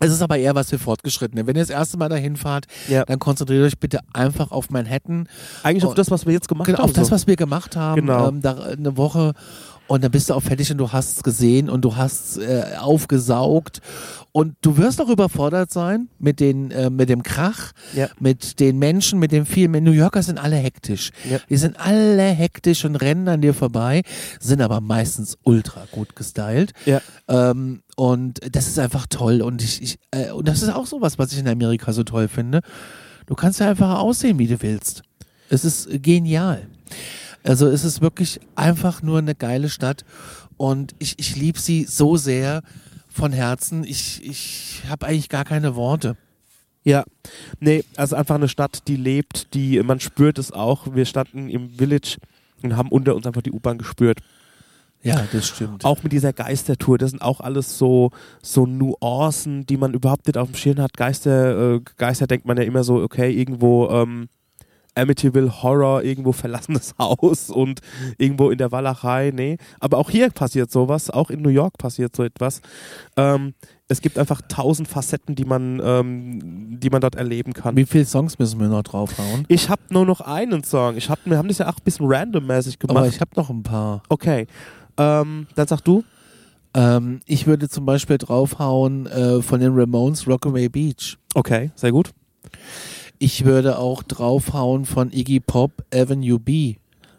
es 0.01 0.13
ist 0.13 0.23
aber 0.23 0.39
eher 0.39 0.55
was 0.55 0.71
für 0.71 0.79
Fortgeschrittene. 0.79 1.47
Wenn 1.47 1.57
ihr 1.57 1.63
das 1.63 1.71
erste 1.71 1.97
Mal 1.99 2.09
dahin 2.09 2.37
fahrt, 2.37 2.67
Ja. 2.89 3.05
dann 3.05 3.19
konzentriert 3.19 3.65
euch 3.65 3.79
bitte 3.79 3.99
einfach 4.13 4.53
auf 4.53 4.71
Manhattan. 4.71 5.29
Eigentlich 5.65 5.85
auf 5.85 5.95
das, 5.95 6.11
was 6.11 6.25
wir 6.27 6.33
jetzt 6.33 6.49
gemacht 6.49 6.67
Genau, 6.67 6.79
haben. 6.79 6.85
auf 6.87 6.93
das, 6.93 7.11
was 7.11 7.27
wir 7.27 7.37
gemacht 7.37 7.75
haben, 7.77 8.03
Genau. 8.03 8.29
ähm, 8.29 8.41
da, 8.43 8.55
eine 8.63 8.97
Woche. 8.97 9.33
Und 9.89 10.05
dann 10.05 10.11
bist 10.11 10.29
du 10.31 10.35
auch 10.35 10.43
fertig 10.43 10.71
und 10.71 10.79
du 10.79 10.93
hast 10.93 11.17
es 11.17 11.23
gesehen 11.23 11.69
und 11.71 11.83
du 11.83 11.97
hast 11.97 12.37
äh, 12.39 12.75
aufgesaugt. 12.79 13.81
Und 14.33 14.55
du 14.61 14.77
wirst 14.77 15.01
auch 15.01 15.09
überfordert 15.09 15.73
sein 15.73 16.09
mit, 16.19 16.39
den, 16.41 16.71
äh, 16.71 16.91
mit 16.91 17.09
dem 17.09 17.23
Krach, 17.23 17.73
Ja. 17.95 18.09
mit 18.21 18.61
den 18.61 18.79
Menschen, 18.79 19.19
mit 19.19 19.33
dem 19.33 19.47
Film. 19.47 19.73
New 19.73 19.91
Yorker 19.93 20.23
sind 20.23 20.39
alle 20.39 20.57
hektisch. 20.57 21.11
Ja. 21.29 21.39
Die 21.49 21.57
sind 21.57 21.81
alle 21.81 22.23
hektisch 22.25 22.85
und 22.85 22.97
rennen 22.97 23.27
an 23.29 23.41
dir 23.41 23.55
vorbei, 23.55 24.03
sind 24.39 24.61
aber 24.61 24.81
meistens 24.83 25.39
ultra 25.43 25.87
gut 25.91 26.15
gestylt. 26.15 26.73
Ja. 26.85 27.01
Ähm, 27.27 27.83
und 27.97 28.41
das 28.55 28.69
ist 28.69 28.79
einfach 28.79 29.07
toll. 29.09 29.41
Und, 29.41 29.63
ich, 29.63 29.83
ich, 29.83 29.99
äh, 30.11 30.31
und 30.31 30.47
das 30.47 30.63
ist 30.63 30.69
auch 30.69 30.87
sowas, 30.87 31.19
was 31.19 31.33
ich 31.33 31.39
in 31.39 31.49
Amerika 31.49 31.93
so 31.95 32.05
toll 32.05 32.29
finde. 32.29 32.61
Du 33.27 33.35
kannst 33.35 33.59
ja 33.61 33.71
einfach 33.71 33.99
aussehen, 33.99 34.39
wie 34.39 34.47
du 34.47 34.61
willst. 34.61 35.03
Es 35.49 35.65
ist 35.65 35.89
genial. 36.03 36.67
Also 37.43 37.67
es 37.69 37.85
ist 37.85 38.01
wirklich 38.01 38.41
einfach 38.55 39.03
nur 39.03 39.19
eine 39.19 39.35
geile 39.35 39.69
Stadt. 39.69 40.05
Und 40.57 40.95
ich, 40.99 41.19
ich 41.19 41.37
liebe 41.37 41.59
sie 41.59 41.85
so 41.85 42.17
sehr 42.17 42.63
von 43.09 43.33
Herzen. 43.33 43.85
Ich, 43.85 44.25
ich 44.25 44.83
habe 44.89 45.07
eigentlich 45.07 45.29
gar 45.29 45.45
keine 45.45 45.77
Worte. 45.77 46.17
Ja, 46.85 47.05
nee, 47.61 47.85
also 47.97 48.17
einfach 48.17 48.37
eine 48.37 48.49
Stadt, 48.49 48.89
die 48.89 48.97
lebt, 48.97 49.53
die, 49.55 49.83
man 49.83 50.01
spürt 50.01 50.39
es 50.39 50.53
auch. 50.53 50.95
Wir 50.95 51.05
standen 51.05 51.49
im 51.49 51.71
Village 51.71 52.17
und 52.63 52.77
haben 52.77 52.91
unter 52.91 53.15
uns 53.15 53.27
einfach 53.27 53.43
die 53.43 53.53
U-Bahn 53.53 53.79
gespürt. 53.79 54.21
Ja, 55.03 55.27
das 55.33 55.47
stimmt. 55.47 55.85
Auch 55.85 56.03
mit 56.03 56.13
dieser 56.13 56.33
Geistertour, 56.33 56.99
das 56.99 57.11
sind 57.11 57.23
auch 57.23 57.41
alles 57.41 57.79
so, 57.79 58.11
so 58.43 58.67
Nuancen, 58.67 59.65
die 59.65 59.77
man 59.77 59.95
überhaupt 59.95 60.27
nicht 60.27 60.37
auf 60.37 60.51
dem 60.51 60.57
Schirm 60.57 60.79
hat. 60.79 60.97
Geister, 60.97 61.75
äh, 61.75 61.81
Geister 61.97 62.27
denkt 62.27 62.47
man 62.47 62.57
ja 62.57 62.65
immer 62.65 62.83
so, 62.83 62.97
okay, 62.97 63.31
irgendwo 63.31 63.89
ähm, 63.91 64.29
Amityville 64.99 65.63
Horror, 65.63 66.03
irgendwo 66.03 66.33
verlassenes 66.33 66.95
Haus 66.99 67.51
und 67.51 67.81
irgendwo 68.19 68.51
in 68.51 68.59
der 68.59 68.73
Walachei, 68.73 69.33
nee. 69.35 69.59
Aber 69.81 69.99
auch 69.99 70.11
hier 70.11 70.31
passiert 70.31 70.71
sowas, 70.71 71.11
auch 71.11 71.31
in 71.31 71.43
New 71.43 71.49
York 71.49 71.79
passiert 71.79 72.15
so 72.15 72.25
etwas. 72.25 72.61
Ähm, 73.17 73.55
es 73.89 74.03
gibt 74.03 74.19
einfach 74.19 74.43
tausend 74.49 74.87
Facetten, 74.87 75.35
die 75.35 75.45
man, 75.45 75.81
ähm, 75.83 76.79
die 76.79 76.91
man 76.91 77.01
dort 77.01 77.15
erleben 77.15 77.55
kann. 77.55 77.75
Wie 77.77 77.87
viele 77.87 78.05
Songs 78.05 78.39
müssen 78.39 78.61
wir 78.61 78.69
noch 78.69 78.83
draufhauen? 78.83 79.45
Ich 79.49 79.71
habe 79.71 79.81
nur 79.89 80.05
noch 80.05 80.21
einen 80.21 80.63
Song. 80.63 80.97
Ich 80.97 81.09
hab, 81.09 81.19
wir 81.25 81.39
haben 81.39 81.49
das 81.49 81.59
ja 81.59 81.69
auch 81.69 81.79
ein 81.79 81.85
bisschen 81.85 82.07
randommäßig 82.07 82.79
gemacht. 82.79 82.99
Aber 82.99 83.09
ich 83.09 83.21
habe 83.21 83.31
noch 83.37 83.49
ein 83.49 83.63
paar. 83.63 84.03
okay. 84.09 84.47
Ähm, 84.99 85.47
dann 85.55 85.69
sag 85.69 85.81
du. 85.83 86.05
Ähm, 86.75 87.21
ich 87.25 87.47
würde 87.47 87.69
zum 87.69 87.87
Beispiel 87.87 88.19
draufhauen 88.19 89.07
äh, 89.07 89.41
von 89.41 89.61
den 89.61 89.73
Ramones 89.75 90.27
Rockaway 90.27 90.69
Beach. 90.69 91.17
Okay, 91.35 91.71
sehr 91.75 91.93
gut. 91.93 92.11
Ich 93.19 93.45
würde 93.45 93.79
auch 93.79 94.03
draufhauen 94.03 94.85
von 94.85 95.13
Iggy 95.13 95.41
Pop 95.41 95.73
Avenue 95.93 96.39
B. 96.39 96.77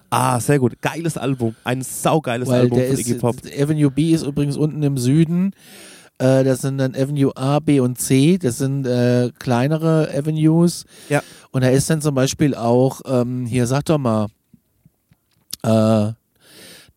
Ah, 0.09 0.39
sehr 0.39 0.59
gut. 0.59 0.81
Geiles 0.81 1.17
Album. 1.17 1.55
Ein 1.63 1.81
saugeiles 1.81 2.47
Weil 2.47 2.61
Album 2.61 2.79
von 2.79 2.87
ist, 2.87 2.99
Iggy 2.99 3.15
Pop. 3.15 3.35
Avenue 3.57 3.91
B 3.91 4.11
ist 4.11 4.23
übrigens 4.23 4.57
unten 4.57 4.81
im 4.81 4.97
Süden. 4.97 5.53
Äh, 6.17 6.43
das 6.43 6.61
sind 6.61 6.77
dann 6.77 6.95
Avenue 6.95 7.35
A, 7.35 7.59
B 7.59 7.79
und 7.79 7.99
C. 7.99 8.37
Das 8.37 8.57
sind 8.57 8.85
äh, 8.87 9.31
kleinere 9.39 10.09
Avenues. 10.13 10.85
Ja. 11.09 11.21
Und 11.51 11.63
da 11.63 11.69
ist 11.69 11.89
dann 11.89 12.01
zum 12.01 12.15
Beispiel 12.15 12.55
auch, 12.55 13.01
ähm, 13.05 13.45
hier 13.45 13.67
sag 13.67 13.85
doch 13.85 13.97
mal, 13.97 14.27
äh, 15.63 16.13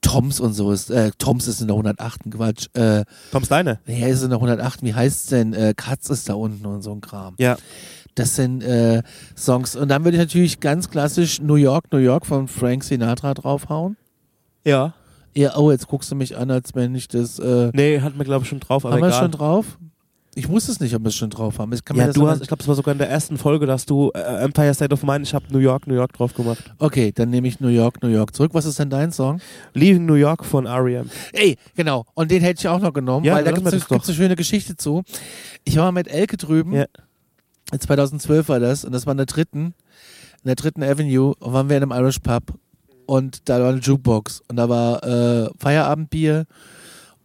Toms 0.01 0.41
und 0.41 0.53
so 0.53 0.73
ist, 0.73 0.91
äh, 0.91 1.12
Toms 1.19 1.47
ist 1.47 1.61
in 1.61 1.69
der 1.69 1.77
108. 1.77 2.31
Quatsch. 2.31 2.66
Äh, 2.74 3.05
Tom 3.31 3.45
Steiner. 3.45 3.79
wer 3.85 4.09
ist 4.09 4.23
in 4.23 4.31
der 4.31 4.39
108? 4.39 4.83
Wie 4.83 4.95
heißt's 4.95 5.27
denn? 5.27 5.53
Äh, 5.55 5.74
Katz 5.77 6.11
ist 6.11 6.29
da 6.29 6.35
unten 6.35 6.66
und 6.66 6.83
so 6.83 6.93
ein 6.93 7.01
Kram. 7.01 7.35
Ja. 7.39 7.57
Das 8.14 8.36
sind 8.36 8.62
äh, 8.62 9.02
Songs. 9.36 9.74
Und 9.76 9.89
dann 9.89 10.05
würde 10.05 10.16
ich 10.16 10.22
natürlich 10.22 10.60
ganz 10.60 10.90
klassisch 10.90 11.40
New 11.40 11.55
York, 11.56 11.86
New 11.93 11.98
York 11.98 12.26
von 12.26 12.47
Frank 12.48 12.84
Sinatra 12.84 13.34
draufhauen. 13.34 13.97
Ja. 14.64 14.94
Ja, 15.34 15.56
oh, 15.56 15.70
jetzt 15.70 15.89
guckst 15.89 16.10
du 16.10 16.14
mich 16.14 16.36
an, 16.36 16.51
als 16.51 16.74
wenn 16.74 16.94
ich 16.94 17.09
das. 17.09 17.39
Äh, 17.39 17.70
Nee, 17.72 18.01
hatten 18.01 18.18
wir 18.18 18.24
glaube 18.26 18.43
ich 18.44 18.51
schon 18.51 18.60
drauf, 18.60 18.84
haben 18.84 19.01
wir 19.01 19.09
es 19.09 19.16
schon 19.16 19.30
drauf? 19.30 19.78
Ich 20.34 20.48
wusste 20.48 20.72
es 20.72 20.80
nicht, 20.80 20.94
ob 20.94 21.02
wir 21.02 21.09
es 21.09 21.14
schon 21.14 21.28
drauf 21.28 21.59
haben. 21.59 21.72
Ich 21.74 21.84
kann 21.84 21.94
mir 21.97 22.02
ja, 22.02 22.06
das 22.06 22.14
du 22.14 22.22
aber- 22.22 22.30
hast, 22.32 22.40
ich 22.43 22.48
glaube, 22.48 22.62
es 22.62 22.68
war 22.68 22.74
sogar 22.74 22.93
in 22.93 22.98
der 22.98 23.09
ersten 23.10 23.36
Folge, 23.36 23.66
dass 23.66 23.84
du 23.84 24.10
äh, 24.14 24.18
Empire 24.43 24.72
State 24.72 24.93
of 24.93 25.02
Mind, 25.02 25.26
ich 25.26 25.34
habe 25.34 25.44
New 25.51 25.59
York, 25.59 25.86
New 25.86 25.94
York 25.94 26.12
drauf 26.14 26.32
gemacht. 26.34 26.62
okay, 26.78 27.12
dann 27.14 27.28
nehme 27.30 27.48
ich 27.48 27.60
New 27.60 27.68
York, 27.68 28.02
New 28.02 28.09
York 28.09 28.34
zurück. 28.34 28.52
Was 28.55 28.64
ist 28.64 28.78
denn 28.78 28.89
dein 28.89 29.12
Song? 29.12 29.40
Leaving 29.74 30.06
New 30.06 30.14
York 30.14 30.44
von 30.44 30.64
R.E.M. 30.66 31.10
Ey, 31.32 31.56
genau. 31.76 32.05
Und 32.14 32.30
den 32.30 32.43
hätte 32.43 32.60
ich 32.60 32.68
auch 32.68 32.80
noch 32.80 32.93
genommen, 32.94 33.24
Ja, 33.26 33.34
weil 33.34 33.44
da 33.44 33.52
gibt 33.52 33.66
es 33.66 33.90
eine 33.90 34.14
schöne 34.14 34.36
Geschichte 34.36 34.74
zu. 34.76 35.02
Ich 35.64 35.76
war 35.76 35.84
mal 35.84 35.93
mit 35.93 36.09
Elke 36.09 36.36
drüben. 36.39 36.72
Ja. 36.74 36.86
2012 37.81 38.49
war 38.49 38.61
das. 38.61 38.85
Und 38.85 38.93
das 38.93 39.07
war 39.07 39.12
in 39.12 39.19
der 39.19 39.27
dritten, 39.27 39.74
in 40.43 40.47
der 40.47 40.57
dritten 40.57 40.82
Avenue. 40.82 41.35
Und 41.39 41.53
waren 41.53 41.69
wir 41.69 41.77
in 41.77 41.82
einem 41.82 41.93
Irish 41.93 42.19
Pub. 42.20 42.55
Und 43.07 43.49
da 43.49 43.61
war 43.61 43.70
eine 43.70 43.81
Jukebox. 43.81 44.43
Und 44.49 44.57
da 44.57 44.69
war 44.69 45.03
äh, 45.05 45.51
Feierabendbier. 45.59 46.47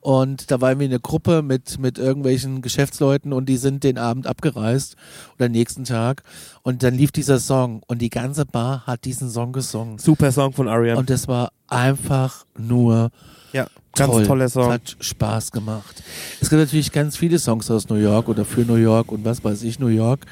Und 0.07 0.51
da 0.51 0.61
war 0.61 0.71
irgendwie 0.71 0.85
eine 0.85 1.01
Gruppe 1.01 1.41
mit, 1.41 1.79
mit 1.79 1.97
irgendwelchen 1.97 2.61
Geschäftsleuten 2.61 3.33
und 3.33 3.49
die 3.49 3.57
sind 3.57 3.83
den 3.83 3.97
Abend 3.97 4.25
abgereist 4.25 4.95
oder 5.35 5.49
nächsten 5.49 5.83
Tag. 5.83 6.23
Und 6.61 6.81
dann 6.83 6.93
lief 6.93 7.11
dieser 7.11 7.39
Song 7.39 7.81
und 7.87 8.01
die 8.01 8.09
ganze 8.09 8.45
Bar 8.45 8.87
hat 8.87 9.03
diesen 9.03 9.29
Song 9.29 9.51
gesungen. 9.51 9.97
Super 9.97 10.31
Song 10.31 10.53
von 10.53 10.67
R.E.M. 10.67 10.97
Und 10.97 11.09
das 11.09 11.27
war 11.27 11.51
einfach 11.67 12.45
nur 12.57 13.09
Ja, 13.53 13.67
ganz 13.95 14.11
toll. 14.11 14.25
toller 14.25 14.49
Song. 14.49 14.71
Hat 14.71 14.95
Spaß 14.99 15.51
gemacht. 15.51 16.03
Es 16.41 16.49
gibt 16.49 16.59
natürlich 16.61 16.91
ganz 16.91 17.17
viele 17.17 17.39
Songs 17.39 17.69
aus 17.71 17.87
New 17.89 17.95
York 17.95 18.27
oder 18.29 18.45
für 18.45 18.61
New 18.61 18.75
York 18.75 19.11
und 19.11 19.23
was 19.25 19.43
weiß 19.43 19.63
ich, 19.63 19.79
New 19.79 19.87
York. 19.87 20.25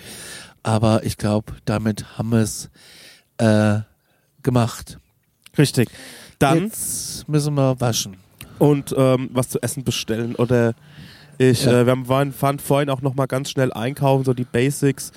Aber 0.63 1.03
ich 1.03 1.17
glaube, 1.17 1.53
damit 1.65 2.17
haben 2.17 2.29
wir 2.31 2.39
es 2.39 2.69
äh, 3.37 3.79
gemacht. 4.43 4.97
Richtig. 5.57 5.89
Dann 6.39 6.65
Jetzt 6.65 7.27
müssen 7.29 7.53
wir 7.55 7.79
waschen. 7.79 8.17
und 8.59 8.93
ähm, 8.97 9.29
was 9.33 9.49
zu 9.49 9.61
essen 9.61 9.83
bestellen 9.83 10.35
oder 10.35 10.73
ich, 11.37 11.65
Ja. 11.65 11.81
äh, 11.81 11.85
wir 11.85 11.91
haben, 11.91 12.07
waren, 12.07 12.31
fahren 12.33 12.59
vorhin 12.59 12.89
auch 12.89 13.01
nochmal 13.01 13.27
ganz 13.27 13.49
schnell 13.51 13.71
einkaufen, 13.73 14.23
so 14.25 14.33
die 14.33 14.43
Basics. 14.45 15.11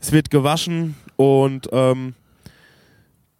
Es 0.00 0.10
wird 0.12 0.30
gewaschen 0.30 0.94
und 1.16 1.68
ähm, 1.72 2.14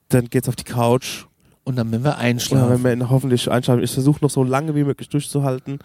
dann 0.08 0.28
geht's 0.28 0.48
auf 0.48 0.56
die 0.56 0.64
Couch. 0.64 1.24
Und 1.64 1.76
dann 1.76 1.90
werden 1.92 2.02
wir 2.04 2.10
Ja, 2.12 2.16
einschlafen. 2.18 2.70
wenn 2.70 2.84
wir 2.84 2.92
ihn 2.92 3.10
hoffentlich 3.10 3.50
einschalten. 3.50 3.84
Ich 3.84 3.92
versuche 3.92 4.18
noch 4.22 4.30
so 4.30 4.42
lange 4.42 4.74
wie 4.74 4.84
möglich 4.84 5.08
durchzuhalten, 5.08 5.78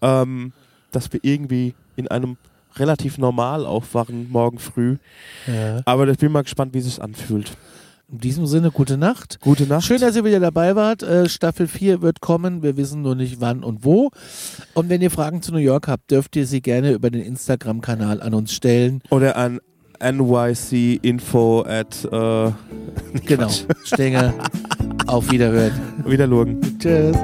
ähm, 0.00 0.52
dass 0.90 1.12
wir 1.12 1.20
irgendwie 1.22 1.74
in 1.96 2.08
einem 2.08 2.36
relativ 2.76 3.18
normal 3.18 3.66
aufwachen 3.66 4.30
morgen 4.30 4.58
früh. 4.58 4.96
ja. 5.46 5.80
Aber 5.84 6.08
ich 6.08 6.18
bin 6.18 6.32
mal 6.32 6.42
gespannt, 6.42 6.72
wie 6.74 6.78
es 6.78 6.84
sich 6.86 7.02
anfühlt. 7.02 7.52
In 8.10 8.20
diesem 8.20 8.46
Sinne, 8.46 8.70
gute 8.70 8.96
Nacht. 8.96 9.38
Gute 9.40 9.64
Nacht. 9.66 9.84
Schön, 9.84 10.00
dass 10.00 10.16
ihr 10.16 10.24
wieder 10.24 10.40
dabei 10.40 10.74
wart. 10.74 11.02
Äh, 11.02 11.28
Staffel 11.28 11.66
4 11.68 12.00
wird 12.00 12.22
kommen. 12.22 12.62
Wir 12.62 12.78
wissen 12.78 13.02
nur 13.02 13.14
nicht 13.14 13.42
wann 13.42 13.62
und 13.62 13.84
wo. 13.84 14.10
Und 14.72 14.88
wenn 14.88 15.02
ihr 15.02 15.10
Fragen 15.10 15.42
zu 15.42 15.52
New 15.52 15.58
York 15.58 15.88
habt, 15.88 16.10
dürft 16.10 16.34
ihr 16.36 16.46
sie 16.46 16.62
gerne 16.62 16.92
über 16.92 17.10
den 17.10 17.20
Instagram-Kanal 17.20 18.22
an 18.22 18.32
uns 18.32 18.54
stellen. 18.54 19.02
Oder 19.10 19.36
an 19.36 19.60
nycinfo 20.00 21.66
at 21.68 22.02
äh, 22.10 22.50
Genau. 23.26 23.50
Stenger. 23.84 24.32
Auf 25.08 25.30
Wiederhören. 25.30 25.72
Wiederlurgen. 26.04 26.60
Tschüss. 26.78 27.16